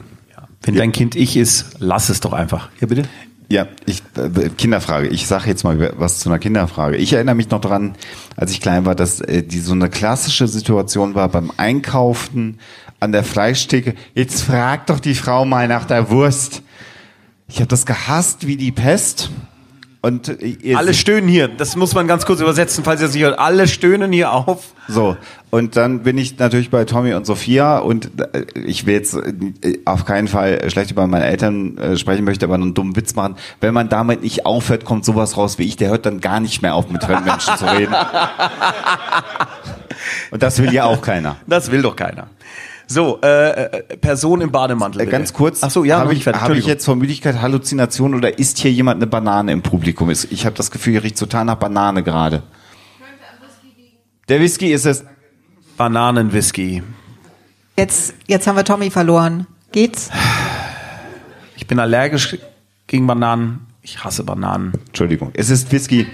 Wenn 0.62 0.74
dein 0.74 0.92
Kind 0.92 1.14
ich 1.14 1.36
ist, 1.36 1.76
lass 1.78 2.08
es 2.08 2.20
doch 2.20 2.32
einfach. 2.32 2.68
Ja, 2.80 2.86
bitte? 2.86 3.04
Ja, 3.48 3.68
ich 3.86 4.02
äh, 4.16 4.48
Kinderfrage. 4.48 5.06
Ich 5.08 5.26
sage 5.26 5.48
jetzt 5.48 5.62
mal 5.62 5.94
was 5.96 6.18
zu 6.18 6.28
einer 6.28 6.40
Kinderfrage. 6.40 6.96
Ich 6.96 7.12
erinnere 7.12 7.36
mich 7.36 7.50
noch 7.50 7.60
dran, 7.60 7.94
als 8.36 8.50
ich 8.50 8.60
klein 8.60 8.84
war, 8.84 8.96
dass 8.96 9.20
äh, 9.20 9.44
die 9.44 9.60
so 9.60 9.72
eine 9.72 9.88
klassische 9.88 10.48
Situation 10.48 11.14
war 11.14 11.28
beim 11.28 11.52
Einkaufen 11.56 12.58
an 12.98 13.12
der 13.12 13.22
Fleischtheke. 13.22 13.94
Jetzt 14.14 14.42
frag 14.42 14.86
doch 14.86 14.98
die 14.98 15.14
Frau 15.14 15.44
mal 15.44 15.68
nach 15.68 15.84
der 15.84 16.10
Wurst. 16.10 16.62
Ich 17.48 17.56
habe 17.56 17.68
das 17.68 17.86
gehasst 17.86 18.48
wie 18.48 18.56
die 18.56 18.72
Pest. 18.72 19.30
Und 20.06 20.40
äh, 20.40 20.76
Alle 20.76 20.94
stöhnen 20.94 21.28
hier. 21.28 21.48
Das 21.48 21.74
muss 21.74 21.92
man 21.92 22.06
ganz 22.06 22.24
kurz 22.26 22.40
übersetzen, 22.40 22.84
falls 22.84 23.00
ihr 23.00 23.08
es 23.08 23.14
nicht 23.14 23.24
hört. 23.24 23.40
Alle 23.40 23.66
stöhnen 23.66 24.12
hier 24.12 24.30
auf. 24.30 24.72
So, 24.86 25.16
und 25.50 25.74
dann 25.74 26.04
bin 26.04 26.16
ich 26.16 26.38
natürlich 26.38 26.70
bei 26.70 26.84
Tommy 26.84 27.14
und 27.14 27.26
Sophia 27.26 27.78
und 27.78 28.12
äh, 28.32 28.46
ich 28.54 28.86
will 28.86 28.94
jetzt 28.94 29.14
äh, 29.14 29.80
auf 29.84 30.04
keinen 30.04 30.28
Fall 30.28 30.70
schlecht 30.70 30.92
über 30.92 31.08
meine 31.08 31.24
Eltern 31.24 31.96
sprechen, 31.96 32.24
möchte 32.24 32.46
aber 32.46 32.54
einen 32.54 32.72
dummen 32.72 32.94
Witz 32.94 33.16
machen. 33.16 33.34
Wenn 33.60 33.74
man 33.74 33.88
damit 33.88 34.22
nicht 34.22 34.46
aufhört, 34.46 34.84
kommt 34.84 35.04
sowas 35.04 35.36
raus 35.36 35.58
wie 35.58 35.64
ich, 35.64 35.76
der 35.76 35.90
hört 35.90 36.06
dann 36.06 36.20
gar 36.20 36.38
nicht 36.38 36.62
mehr 36.62 36.76
auf, 36.76 36.88
mit 36.88 37.02
fremden 37.02 37.24
Menschen 37.24 37.56
zu 37.56 37.64
reden. 37.64 37.96
Und 40.30 40.40
das 40.40 40.62
will 40.62 40.72
ja 40.72 40.84
auch 40.84 41.02
keiner. 41.02 41.34
Das 41.48 41.72
will 41.72 41.82
doch 41.82 41.96
keiner. 41.96 42.28
So, 42.88 43.20
äh, 43.22 43.50
äh, 43.64 43.96
Person 43.96 44.40
im 44.40 44.52
Bademantel. 44.52 45.00
Äh, 45.00 45.04
bitte. 45.06 45.16
Ganz 45.16 45.32
kurz, 45.32 45.62
Ach 45.62 45.70
so, 45.70 45.84
ja, 45.84 45.98
habe 45.98 46.14
ich, 46.14 46.26
hab 46.26 46.50
ich 46.52 46.66
jetzt 46.66 46.84
vor 46.84 46.94
Müdigkeit 46.96 47.40
Halluzination 47.40 48.14
oder 48.14 48.38
isst 48.38 48.58
hier 48.58 48.70
jemand 48.70 48.98
eine 48.98 49.06
Banane 49.08 49.50
im 49.52 49.62
Publikum? 49.62 50.08
Ist- 50.10 50.30
Ich 50.30 50.46
habe 50.46 50.54
das 50.56 50.70
Gefühl, 50.70 50.92
hier 50.92 51.02
riecht 51.02 51.18
total 51.18 51.44
nach 51.46 51.56
Banane 51.56 52.02
gerade. 52.02 52.42
Der 54.28 54.40
Whisky 54.40 54.72
ist 54.72 54.86
es. 54.86 55.04
Bananenwhisky. 55.76 56.82
Jetzt, 57.76 58.14
jetzt 58.26 58.46
haben 58.46 58.56
wir 58.56 58.64
Tommy 58.64 58.90
verloren. 58.90 59.46
Geht's? 59.72 60.10
Ich 61.56 61.66
bin 61.66 61.78
allergisch 61.78 62.38
gegen 62.86 63.06
Bananen. 63.06 63.66
Ich 63.82 64.02
hasse 64.04 64.24
Bananen. 64.24 64.72
Entschuldigung, 64.86 65.30
es 65.34 65.50
ist 65.50 65.70
Whisky. 65.72 66.06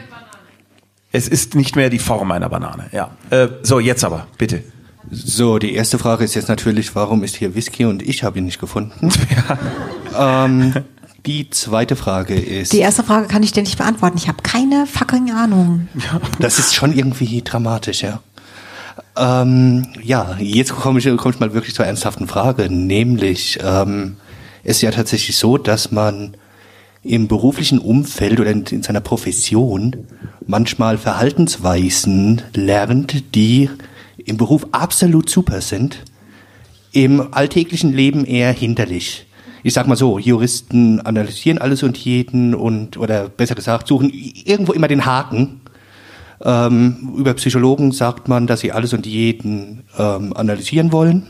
Es 1.12 1.28
ist 1.28 1.54
nicht 1.54 1.76
mehr 1.76 1.90
die 1.90 1.98
Form 1.98 2.30
einer 2.32 2.48
Banane. 2.48 2.88
Ja. 2.92 3.10
Äh, 3.30 3.48
so, 3.62 3.78
jetzt 3.80 4.02
aber, 4.04 4.26
bitte. 4.38 4.62
So, 5.10 5.58
die 5.58 5.74
erste 5.74 5.98
Frage 5.98 6.24
ist 6.24 6.34
jetzt 6.34 6.48
natürlich, 6.48 6.94
warum 6.94 7.24
ist 7.24 7.36
hier 7.36 7.54
Whisky 7.54 7.84
und 7.84 8.02
ich 8.02 8.22
habe 8.22 8.38
ihn 8.38 8.44
nicht 8.44 8.60
gefunden? 8.60 9.10
ähm, 10.18 10.74
Die 11.26 11.50
zweite 11.50 11.96
Frage 11.96 12.34
ist, 12.34 12.72
Die 12.72 12.78
erste 12.78 13.02
Frage 13.02 13.26
kann 13.26 13.42
ich 13.42 13.52
dir 13.52 13.62
nicht 13.62 13.78
beantworten. 13.78 14.16
Ich 14.16 14.28
habe 14.28 14.42
keine 14.42 14.86
fucking 14.86 15.30
Ahnung. 15.32 15.88
das 16.38 16.58
ist 16.58 16.74
schon 16.74 16.96
irgendwie 16.96 17.42
dramatisch, 17.42 18.02
ja. 18.02 18.20
Ähm, 19.16 19.86
ja, 20.02 20.36
jetzt 20.38 20.72
komme 20.72 20.98
ich, 20.98 21.04
komme 21.16 21.34
ich 21.34 21.40
mal 21.40 21.52
wirklich 21.52 21.74
zur 21.74 21.84
ernsthaften 21.84 22.28
Frage, 22.28 22.70
nämlich 22.70 23.58
ähm, 23.62 24.16
es 24.64 24.76
ist 24.76 24.82
ja 24.82 24.90
tatsächlich 24.90 25.36
so, 25.36 25.58
dass 25.58 25.90
man 25.90 26.36
im 27.02 27.28
beruflichen 27.28 27.78
Umfeld 27.78 28.38
oder 28.40 28.50
in, 28.50 28.64
in 28.64 28.82
seiner 28.82 29.00
Profession 29.00 30.06
manchmal 30.46 30.98
Verhaltensweisen 30.98 32.42
lernt, 32.54 33.34
die 33.34 33.68
im 34.24 34.36
Beruf 34.36 34.66
absolut 34.72 35.28
super 35.28 35.60
sind, 35.60 36.04
im 36.92 37.32
alltäglichen 37.32 37.92
Leben 37.92 38.24
eher 38.24 38.52
hinderlich. 38.52 39.26
Ich 39.62 39.74
sag 39.74 39.86
mal 39.86 39.96
so, 39.96 40.18
Juristen 40.18 41.00
analysieren 41.00 41.58
alles 41.58 41.82
und 41.82 41.96
jeden 41.96 42.54
und, 42.54 42.96
oder 42.96 43.28
besser 43.28 43.54
gesagt, 43.54 43.86
suchen 43.86 44.10
irgendwo 44.12 44.72
immer 44.72 44.88
den 44.88 45.06
Haken. 45.06 45.60
Ähm, 46.44 47.14
über 47.16 47.34
Psychologen 47.34 47.92
sagt 47.92 48.28
man, 48.28 48.46
dass 48.46 48.60
sie 48.60 48.72
alles 48.72 48.92
und 48.92 49.06
jeden 49.06 49.84
ähm, 49.96 50.32
analysieren 50.36 50.90
wollen. 50.90 51.28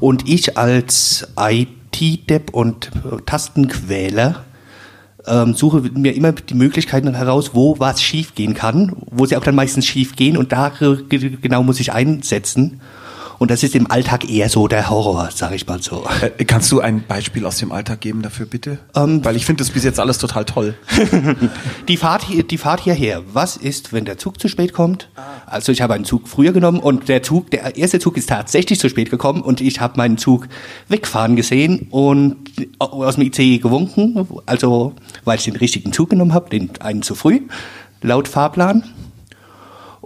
Und 0.00 0.28
ich 0.28 0.58
als 0.58 1.28
IT-Depp 1.36 2.52
und 2.52 2.90
Tastenquäler 3.26 4.44
ähm, 5.28 5.54
suche 5.54 5.80
mir 5.94 6.14
immer 6.14 6.32
die 6.32 6.54
Möglichkeiten 6.54 7.12
heraus, 7.14 7.50
wo 7.54 7.78
was 7.78 8.02
schiefgehen 8.02 8.54
kann, 8.54 8.92
wo 9.10 9.26
sie 9.26 9.36
auch 9.36 9.44
dann 9.44 9.54
meistens 9.54 9.86
schief 9.86 10.16
gehen 10.16 10.36
und 10.36 10.52
da 10.52 10.70
ge- 11.08 11.36
genau 11.40 11.62
muss 11.62 11.80
ich 11.80 11.92
einsetzen. 11.92 12.80
Und 13.38 13.52
das 13.52 13.62
ist 13.62 13.76
im 13.76 13.88
Alltag 13.88 14.28
eher 14.28 14.48
so 14.48 14.66
der 14.66 14.90
Horror, 14.90 15.30
sage 15.32 15.54
ich 15.54 15.66
mal 15.66 15.80
so. 15.80 16.04
Äh, 16.38 16.44
kannst 16.44 16.72
du 16.72 16.80
ein 16.80 17.04
Beispiel 17.06 17.46
aus 17.46 17.58
dem 17.58 17.70
Alltag 17.70 18.00
geben 18.00 18.22
dafür, 18.22 18.46
bitte? 18.46 18.78
Ähm, 18.96 19.24
Weil 19.24 19.36
ich 19.36 19.46
finde 19.46 19.62
das 19.62 19.70
bis 19.70 19.84
jetzt 19.84 20.00
alles 20.00 20.18
total 20.18 20.44
toll. 20.44 20.74
Die 21.88 21.96
Fahrt, 21.96 22.24
hier, 22.24 22.42
die 22.42 22.58
Fahrt 22.58 22.80
hierher, 22.80 23.22
was 23.32 23.56
ist, 23.56 23.92
wenn 23.92 24.04
der 24.04 24.18
Zug 24.18 24.40
zu 24.40 24.48
spät 24.48 24.72
kommt? 24.72 25.08
Also 25.46 25.72
ich 25.72 25.80
habe 25.80 25.94
einen 25.94 26.04
Zug 26.04 26.28
früher 26.28 26.52
genommen 26.52 26.80
und 26.80 27.08
der 27.08 27.22
Zug, 27.22 27.50
der 27.50 27.76
erste 27.76 27.98
Zug 27.98 28.16
ist 28.16 28.28
tatsächlich 28.28 28.78
zu 28.78 28.88
spät 28.88 29.10
gekommen 29.10 29.42
und 29.42 29.60
ich 29.60 29.80
habe 29.80 29.96
meinen 29.96 30.18
Zug 30.18 30.48
wegfahren 30.88 31.36
gesehen 31.36 31.86
und 31.90 32.36
aus 32.78 33.14
dem 33.14 33.24
ICE 33.24 33.58
gewunken, 33.58 34.26
also 34.46 34.94
weil 35.24 35.38
ich 35.38 35.44
den 35.44 35.56
richtigen 35.56 35.92
Zug 35.92 36.10
genommen 36.10 36.34
habe, 36.34 36.50
den 36.50 36.70
einen 36.80 37.02
zu 37.02 37.14
früh, 37.14 37.40
laut 38.02 38.28
Fahrplan. 38.28 38.84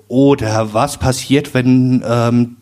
Oder 0.09 0.75
was 0.75 0.99
passiert, 0.99 1.55
wenn 1.55 2.05
ähm, 2.07 2.57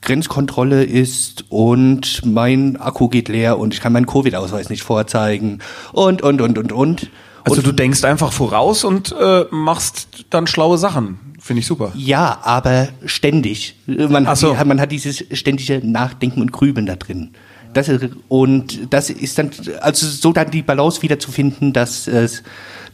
Grenzkontrolle 0.00 0.84
ist 0.84 1.44
und 1.48 2.24
mein 2.24 2.76
Akku 2.76 3.08
geht 3.08 3.28
leer 3.28 3.58
und 3.58 3.74
ich 3.74 3.80
kann 3.80 3.92
meinen 3.92 4.06
Covid-Ausweis 4.06 4.70
nicht 4.70 4.82
vorzeigen 4.82 5.58
und, 5.92 6.22
und, 6.22 6.40
und, 6.40 6.58
und, 6.58 6.72
und. 6.72 7.10
Also 7.44 7.58
und 7.58 7.66
du 7.66 7.72
denkst 7.72 8.04
einfach 8.04 8.32
voraus 8.32 8.84
und 8.84 9.14
äh, 9.18 9.44
machst 9.50 10.26
dann 10.30 10.46
schlaue 10.46 10.78
Sachen. 10.78 11.18
Finde 11.40 11.60
ich 11.60 11.66
super. 11.66 11.92
Ja, 11.94 12.40
aber 12.42 12.88
ständig. 13.06 13.76
Man, 13.86 14.26
hat, 14.26 14.38
so. 14.38 14.54
man 14.64 14.80
hat 14.80 14.92
dieses 14.92 15.24
ständige 15.32 15.80
Nachdenken 15.86 16.40
und 16.40 16.52
Grübeln 16.52 16.86
da 16.86 16.96
drin. 16.96 17.30
Das 17.74 17.88
ist, 17.88 18.08
und 18.28 18.92
das 18.92 19.10
ist 19.10 19.38
dann, 19.38 19.50
also 19.80 20.06
so 20.06 20.32
dann 20.32 20.50
die 20.50 20.62
Balance 20.62 21.02
wieder 21.02 21.18
zu 21.18 21.30
finden, 21.30 21.72
dass, 21.72 22.08
es, 22.08 22.42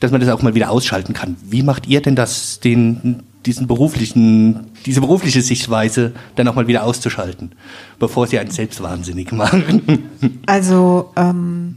dass 0.00 0.10
man 0.10 0.20
das 0.20 0.30
auch 0.30 0.42
mal 0.42 0.54
wieder 0.54 0.70
ausschalten 0.70 1.14
kann. 1.14 1.36
Wie 1.42 1.62
macht 1.62 1.86
ihr 1.86 2.02
denn 2.02 2.16
das, 2.16 2.60
den, 2.60 3.22
diesen 3.46 3.66
beruflichen, 3.66 4.66
diese 4.86 5.00
berufliche 5.00 5.42
Sichtweise 5.42 6.12
dann 6.36 6.48
auch 6.48 6.54
mal 6.54 6.66
wieder 6.66 6.84
auszuschalten, 6.84 7.52
bevor 7.98 8.26
sie 8.26 8.38
einen 8.38 8.50
selbst 8.50 8.82
wahnsinnig 8.82 9.32
machen? 9.32 10.10
Also, 10.46 11.12
ähm, 11.16 11.76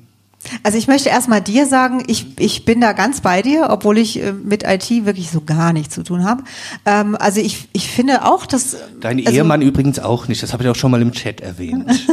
also 0.63 0.77
ich 0.77 0.87
möchte 0.87 1.09
erstmal 1.09 1.41
dir 1.41 1.65
sagen, 1.65 2.03
ich, 2.07 2.39
ich 2.39 2.65
bin 2.65 2.81
da 2.81 2.93
ganz 2.93 3.21
bei 3.21 3.41
dir, 3.41 3.67
obwohl 3.69 3.97
ich 3.97 4.21
äh, 4.21 4.31
mit 4.31 4.63
IT 4.63 5.05
wirklich 5.05 5.31
so 5.31 5.41
gar 5.41 5.73
nichts 5.73 5.95
zu 5.95 6.03
tun 6.03 6.23
habe. 6.23 6.43
Ähm, 6.85 7.15
also 7.19 7.39
ich, 7.39 7.67
ich 7.73 7.89
finde 7.89 8.25
auch, 8.25 8.45
dass 8.45 8.77
Dein 8.99 9.19
also, 9.19 9.31
Ehemann 9.31 9.61
übrigens 9.61 9.99
auch 9.99 10.27
nicht, 10.27 10.41
das 10.43 10.53
habe 10.53 10.63
ich 10.63 10.69
auch 10.69 10.75
schon 10.75 10.91
mal 10.91 11.01
im 11.01 11.11
Chat 11.11 11.41
erwähnt. 11.41 11.85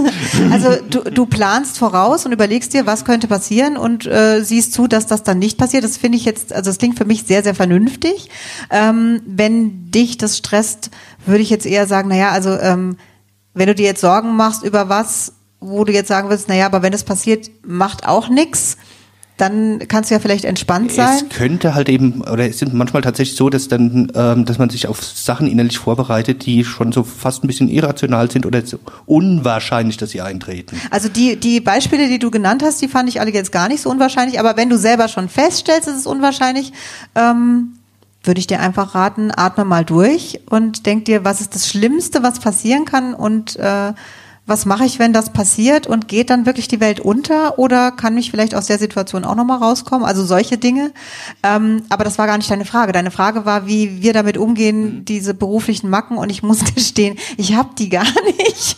Also 0.51 0.77
du, 0.89 1.01
du 1.01 1.27
planst 1.27 1.79
voraus 1.79 2.27
und 2.27 2.33
überlegst 2.33 2.73
dir, 2.73 2.87
was 2.87 3.05
könnte 3.05 3.27
passieren 3.27 3.77
und 3.77 4.07
äh, 4.07 4.43
siehst 4.43 4.73
zu, 4.73 4.87
dass 4.87 5.07
das 5.07 5.23
dann 5.23 5.39
nicht 5.39 5.59
passiert. 5.59 5.85
Das 5.85 5.97
finde 5.97 6.19
ich 6.19 6.25
jetzt, 6.25 6.53
also 6.53 6.71
das 6.71 6.79
klingt 6.79 6.99
für 6.99 7.05
mich 7.05 7.25
sehr, 7.25 7.43
sehr 7.43 7.55
vernünftig. 7.55 8.31
Ähm, 8.71 9.23
wenn 9.27 9.91
dich 9.91 10.19
das 10.19 10.37
stresst, 10.37 10.91
würde 11.27 11.43
ich 11.43 11.51
jetzt 11.51 11.67
eher 11.67 11.87
sagen, 11.87 12.09
naja, 12.09 12.31
also 12.31 12.51
ähm, 12.51 12.97
wenn 13.55 13.69
du 13.69 13.75
dir 13.75 13.87
jetzt 13.87 14.01
Sorgen 14.01 14.37
machst 14.37 14.65
über 14.65 14.89
was, 14.89 15.33
wo 15.65 15.85
du 15.85 15.93
jetzt 15.93 16.09
sagen 16.09 16.29
willst, 16.31 16.49
naja, 16.49 16.67
aber 16.67 16.83
wenn 16.83 16.93
es 16.93 17.05
passiert, 17.05 17.51
macht 17.65 18.07
auch 18.07 18.29
nix, 18.29 18.77
dann 19.37 19.81
kannst 19.89 20.11
du 20.11 20.15
ja 20.15 20.21
vielleicht 20.21 20.45
entspannt 20.45 20.93
sein. 20.93 21.17
Es 21.17 21.37
könnte 21.37 21.75
halt 21.75 21.89
eben, 21.89 22.21
oder 22.23 22.49
es 22.49 22.61
sind 22.61 22.73
manchmal 22.73 23.03
tatsächlich 23.03 23.37
so, 23.37 23.51
dass 23.51 23.67
dann, 23.67 24.13
ähm, 24.15 24.45
dass 24.45 24.59
man 24.59 24.71
sich 24.71 24.87
auf 24.87 25.03
Sachen 25.03 25.49
innerlich 25.49 25.79
vorbereitet, 25.79 26.47
die 26.47 26.65
schon 26.65 26.93
so 26.93 27.03
fast 27.03 27.43
ein 27.43 27.49
bisschen 27.49 27.69
irrational 27.69 28.31
sind 28.31 28.47
oder 28.47 28.65
so 28.65 28.79
unwahrscheinlich, 29.07 29.97
dass 29.97 30.11
sie 30.11 30.21
eintreten. 30.21 30.81
Also 30.91 31.09
die, 31.09 31.35
die 31.35 31.61
Beispiele, 31.61 32.09
die 32.09 32.21
du 32.21 32.31
genannt 32.31 32.63
hast, 32.63 32.81
die 32.81 32.87
fand 32.87 33.09
ich 33.09 33.21
alle 33.21 33.33
jetzt 33.33 33.51
gar 33.51 33.69
nicht 33.69 33.83
so 33.83 33.91
unwahrscheinlich. 33.91 34.39
Aber 34.39 34.57
wenn 34.57 34.71
du 34.71 34.79
selber 34.79 35.09
schon 35.09 35.29
feststellst, 35.29 35.89
es 35.89 35.97
ist 35.97 36.07
unwahrscheinlich, 36.07 36.73
ähm, 37.17 37.79
würde 38.23 38.39
ich 38.39 38.47
dir 38.47 38.61
einfach 38.61 38.95
raten, 38.95 39.33
atme 39.35 39.65
mal 39.65 39.85
durch 39.85 40.41
und 40.49 40.87
denk 40.87 41.07
dir, 41.07 41.25
was 41.25 41.41
ist 41.41 41.57
das 41.57 41.69
Schlimmste, 41.69 42.23
was 42.23 42.39
passieren 42.39 42.85
kann 42.85 43.15
und 43.15 43.57
äh, 43.57 43.93
was 44.47 44.67
mache 44.67 44.85
ich, 44.85 44.99
wenn 44.99 45.15
das 45.15 45.31
passiert 45.31 45.87
und 45.87 46.07
geht 46.07 46.29
dann 46.29 46.45
wirklich 46.45 46.69
die 46.69 46.81
Welt 46.81 47.01
unter 47.01 47.59
oder 47.59 47.91
kann 47.91 48.15
mich 48.15 48.31
vielleicht 48.31 48.55
aus 48.55 48.67
der 48.67 48.79
Situation 48.79 49.25
auch 49.25 49.35
nochmal 49.35 49.59
rauskommen? 49.59 50.05
Also 50.07 50.25
solche 50.25 50.59
Dinge. 50.59 50.93
Ähm, 51.43 51.83
aber 51.89 52.05
das 52.05 52.19
war 52.19 52.27
gar 52.27 52.37
nicht 52.37 52.51
deine 52.51 52.67
Frage. 52.67 52.93
Deine 52.93 53.11
Frage 53.11 53.47
war, 53.47 53.67
wie 53.67 54.03
wir 54.03 54.13
damit 54.13 54.37
umgehen, 54.37 55.05
diese 55.07 55.33
beruflichen 55.33 55.89
Macken 55.89 56.19
und 56.19 56.29
ich 56.29 56.43
muss 56.43 56.63
gestehen, 56.75 57.19
ich 57.39 57.55
habe 57.55 57.71
die 57.79 57.89
gar 57.89 58.05
nicht. 58.05 58.77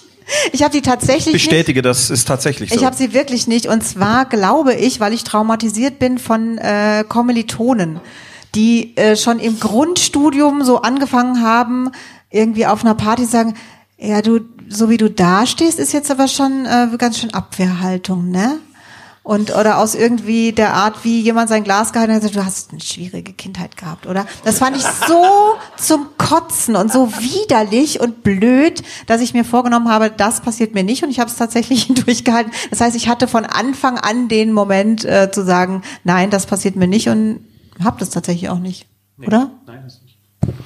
Ich 0.52 0.62
habe 0.62 0.72
die 0.72 0.82
tatsächlich 0.82 1.34
nicht. 1.34 1.48
Bestätige, 1.48 1.82
das 1.82 2.10
ist 2.10 2.26
tatsächlich 2.26 2.70
so. 2.70 2.76
Ich 2.76 2.84
habe 2.84 2.96
sie 2.96 3.12
wirklich 3.12 3.46
nicht. 3.46 3.66
Und 3.66 3.84
zwar 3.84 4.24
glaube 4.24 4.74
ich, 4.74 5.00
weil 5.00 5.12
ich 5.12 5.24
traumatisiert 5.24 5.98
bin 5.98 6.18
von 6.18 6.58
äh, 6.58 7.04
Kommilitonen, 7.08 8.00
die 8.54 8.96
äh, 8.96 9.16
schon 9.16 9.38
im 9.38 9.58
Grundstudium 9.58 10.64
so 10.64 10.82
angefangen 10.82 11.42
haben, 11.42 11.90
irgendwie 12.30 12.66
auf 12.66 12.84
einer 12.84 12.94
Party 12.94 13.24
sagen, 13.24 13.54
ja, 13.98 14.20
du, 14.20 14.40
so 14.68 14.88
wie 14.88 14.96
du 14.96 15.10
da 15.10 15.46
stehst, 15.46 15.78
ist 15.78 15.92
jetzt 15.92 16.10
aber 16.10 16.28
schon 16.28 16.66
äh, 16.66 16.88
ganz 16.98 17.18
schön 17.18 17.34
Abwehrhaltung, 17.34 18.30
ne? 18.30 18.58
Und, 19.22 19.50
oder 19.56 19.78
aus 19.78 19.96
irgendwie 19.96 20.52
der 20.52 20.74
Art, 20.74 21.02
wie 21.02 21.20
jemand 21.20 21.48
sein 21.48 21.64
Glas 21.64 21.92
gehalten 21.92 22.12
hat, 22.12 22.22
und 22.22 22.28
gesagt, 22.28 22.36
du 22.36 22.46
hast 22.46 22.70
eine 22.70 22.80
schwierige 22.80 23.32
Kindheit 23.32 23.76
gehabt, 23.76 24.06
oder? 24.06 24.24
Das 24.44 24.60
fand 24.60 24.76
ich 24.76 24.84
so 24.84 25.56
zum 25.76 26.06
Kotzen 26.16 26.76
und 26.76 26.92
so 26.92 27.12
widerlich 27.18 27.98
und 27.98 28.22
blöd, 28.22 28.84
dass 29.08 29.20
ich 29.20 29.34
mir 29.34 29.44
vorgenommen 29.44 29.88
habe, 29.88 30.10
das 30.10 30.42
passiert 30.42 30.74
mir 30.74 30.84
nicht 30.84 31.02
und 31.02 31.10
ich 31.10 31.18
habe 31.18 31.28
es 31.28 31.34
tatsächlich 31.34 31.88
durchgehalten. 32.04 32.52
Das 32.70 32.80
heißt, 32.80 32.94
ich 32.94 33.08
hatte 33.08 33.26
von 33.26 33.44
Anfang 33.44 33.98
an 33.98 34.28
den 34.28 34.52
Moment 34.52 35.04
äh, 35.04 35.28
zu 35.32 35.44
sagen, 35.44 35.82
nein, 36.04 36.30
das 36.30 36.46
passiert 36.46 36.76
mir 36.76 36.86
nicht 36.86 37.08
und 37.08 37.40
habe 37.82 37.98
das 37.98 38.10
tatsächlich 38.10 38.48
auch 38.48 38.60
nicht, 38.60 38.86
oder? 39.18 39.50
Nein, 39.66 39.80
das 39.82 40.02
nicht. 40.02 40.18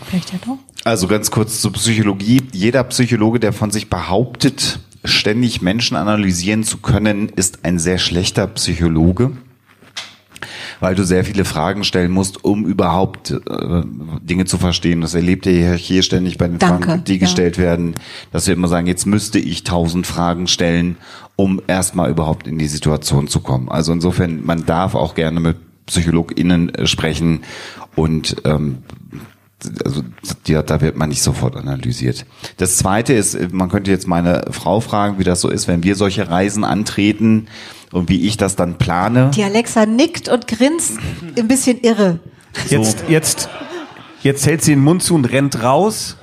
Vielleicht 0.04 0.34
ja 0.34 0.38
doch. 0.44 0.58
Also 0.84 1.08
ganz 1.08 1.30
kurz 1.30 1.60
zur 1.60 1.72
Psychologie. 1.72 2.42
Jeder 2.52 2.84
Psychologe, 2.84 3.38
der 3.38 3.52
von 3.52 3.70
sich 3.70 3.90
behauptet, 3.90 4.80
ständig 5.04 5.60
Menschen 5.60 5.96
analysieren 5.96 6.64
zu 6.64 6.78
können, 6.78 7.28
ist 7.28 7.64
ein 7.64 7.78
sehr 7.78 7.98
schlechter 7.98 8.46
Psychologe, 8.46 9.32
weil 10.80 10.94
du 10.94 11.04
sehr 11.04 11.24
viele 11.24 11.44
Fragen 11.44 11.84
stellen 11.84 12.10
musst, 12.10 12.44
um 12.44 12.64
überhaupt 12.64 13.30
äh, 13.30 13.82
Dinge 14.22 14.46
zu 14.46 14.56
verstehen. 14.56 15.02
Das 15.02 15.14
erlebt 15.14 15.44
ihr 15.44 15.74
hier 15.74 16.02
ständig 16.02 16.38
bei 16.38 16.48
den 16.48 16.58
Danke, 16.58 16.86
Fragen, 16.86 17.04
die 17.04 17.14
ja. 17.14 17.18
gestellt 17.20 17.58
werden, 17.58 17.94
dass 18.32 18.46
wir 18.46 18.54
immer 18.54 18.68
sagen, 18.68 18.86
jetzt 18.86 19.06
müsste 19.06 19.38
ich 19.38 19.64
tausend 19.64 20.06
Fragen 20.06 20.46
stellen, 20.46 20.96
um 21.36 21.60
erstmal 21.66 22.10
überhaupt 22.10 22.46
in 22.46 22.58
die 22.58 22.68
Situation 22.68 23.28
zu 23.28 23.40
kommen. 23.40 23.68
Also 23.68 23.92
insofern, 23.92 24.44
man 24.44 24.64
darf 24.64 24.94
auch 24.94 25.14
gerne 25.14 25.40
mit 25.40 25.56
PsychologInnen 25.86 26.74
äh, 26.74 26.86
sprechen 26.86 27.40
und 27.96 28.36
ähm, 28.44 28.78
also 29.84 30.02
ja, 30.46 30.62
da 30.62 30.80
wird 30.80 30.96
man 30.96 31.08
nicht 31.08 31.22
sofort 31.22 31.56
analysiert. 31.56 32.26
Das 32.56 32.76
zweite 32.76 33.12
ist, 33.12 33.52
man 33.52 33.68
könnte 33.68 33.90
jetzt 33.90 34.06
meine 34.06 34.44
Frau 34.50 34.80
fragen, 34.80 35.18
wie 35.18 35.24
das 35.24 35.40
so 35.40 35.48
ist, 35.48 35.68
wenn 35.68 35.82
wir 35.82 35.96
solche 35.96 36.28
Reisen 36.28 36.64
antreten 36.64 37.48
und 37.92 38.08
wie 38.08 38.26
ich 38.26 38.36
das 38.36 38.56
dann 38.56 38.78
plane. 38.78 39.30
Die 39.34 39.42
Alexa 39.42 39.86
nickt 39.86 40.28
und 40.28 40.46
grinst 40.46 40.98
ein 41.36 41.48
bisschen 41.48 41.80
irre. 41.80 42.20
Jetzt, 42.68 43.04
jetzt, 43.08 43.48
jetzt 44.22 44.46
hält 44.46 44.62
sie 44.62 44.72
den 44.72 44.82
Mund 44.82 45.02
zu 45.02 45.14
und 45.14 45.26
rennt 45.26 45.62
raus. 45.62 46.16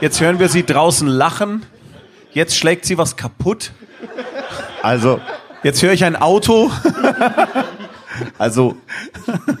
Jetzt 0.00 0.20
hören 0.20 0.38
wir 0.38 0.48
sie 0.48 0.64
draußen 0.64 1.06
lachen. 1.06 1.64
Jetzt 2.32 2.56
schlägt 2.56 2.86
sie 2.86 2.96
was 2.96 3.16
kaputt. 3.16 3.72
Also, 4.82 5.20
Jetzt 5.62 5.82
höre 5.82 5.92
ich 5.92 6.04
ein 6.04 6.16
Auto. 6.16 6.70
also 8.38 8.76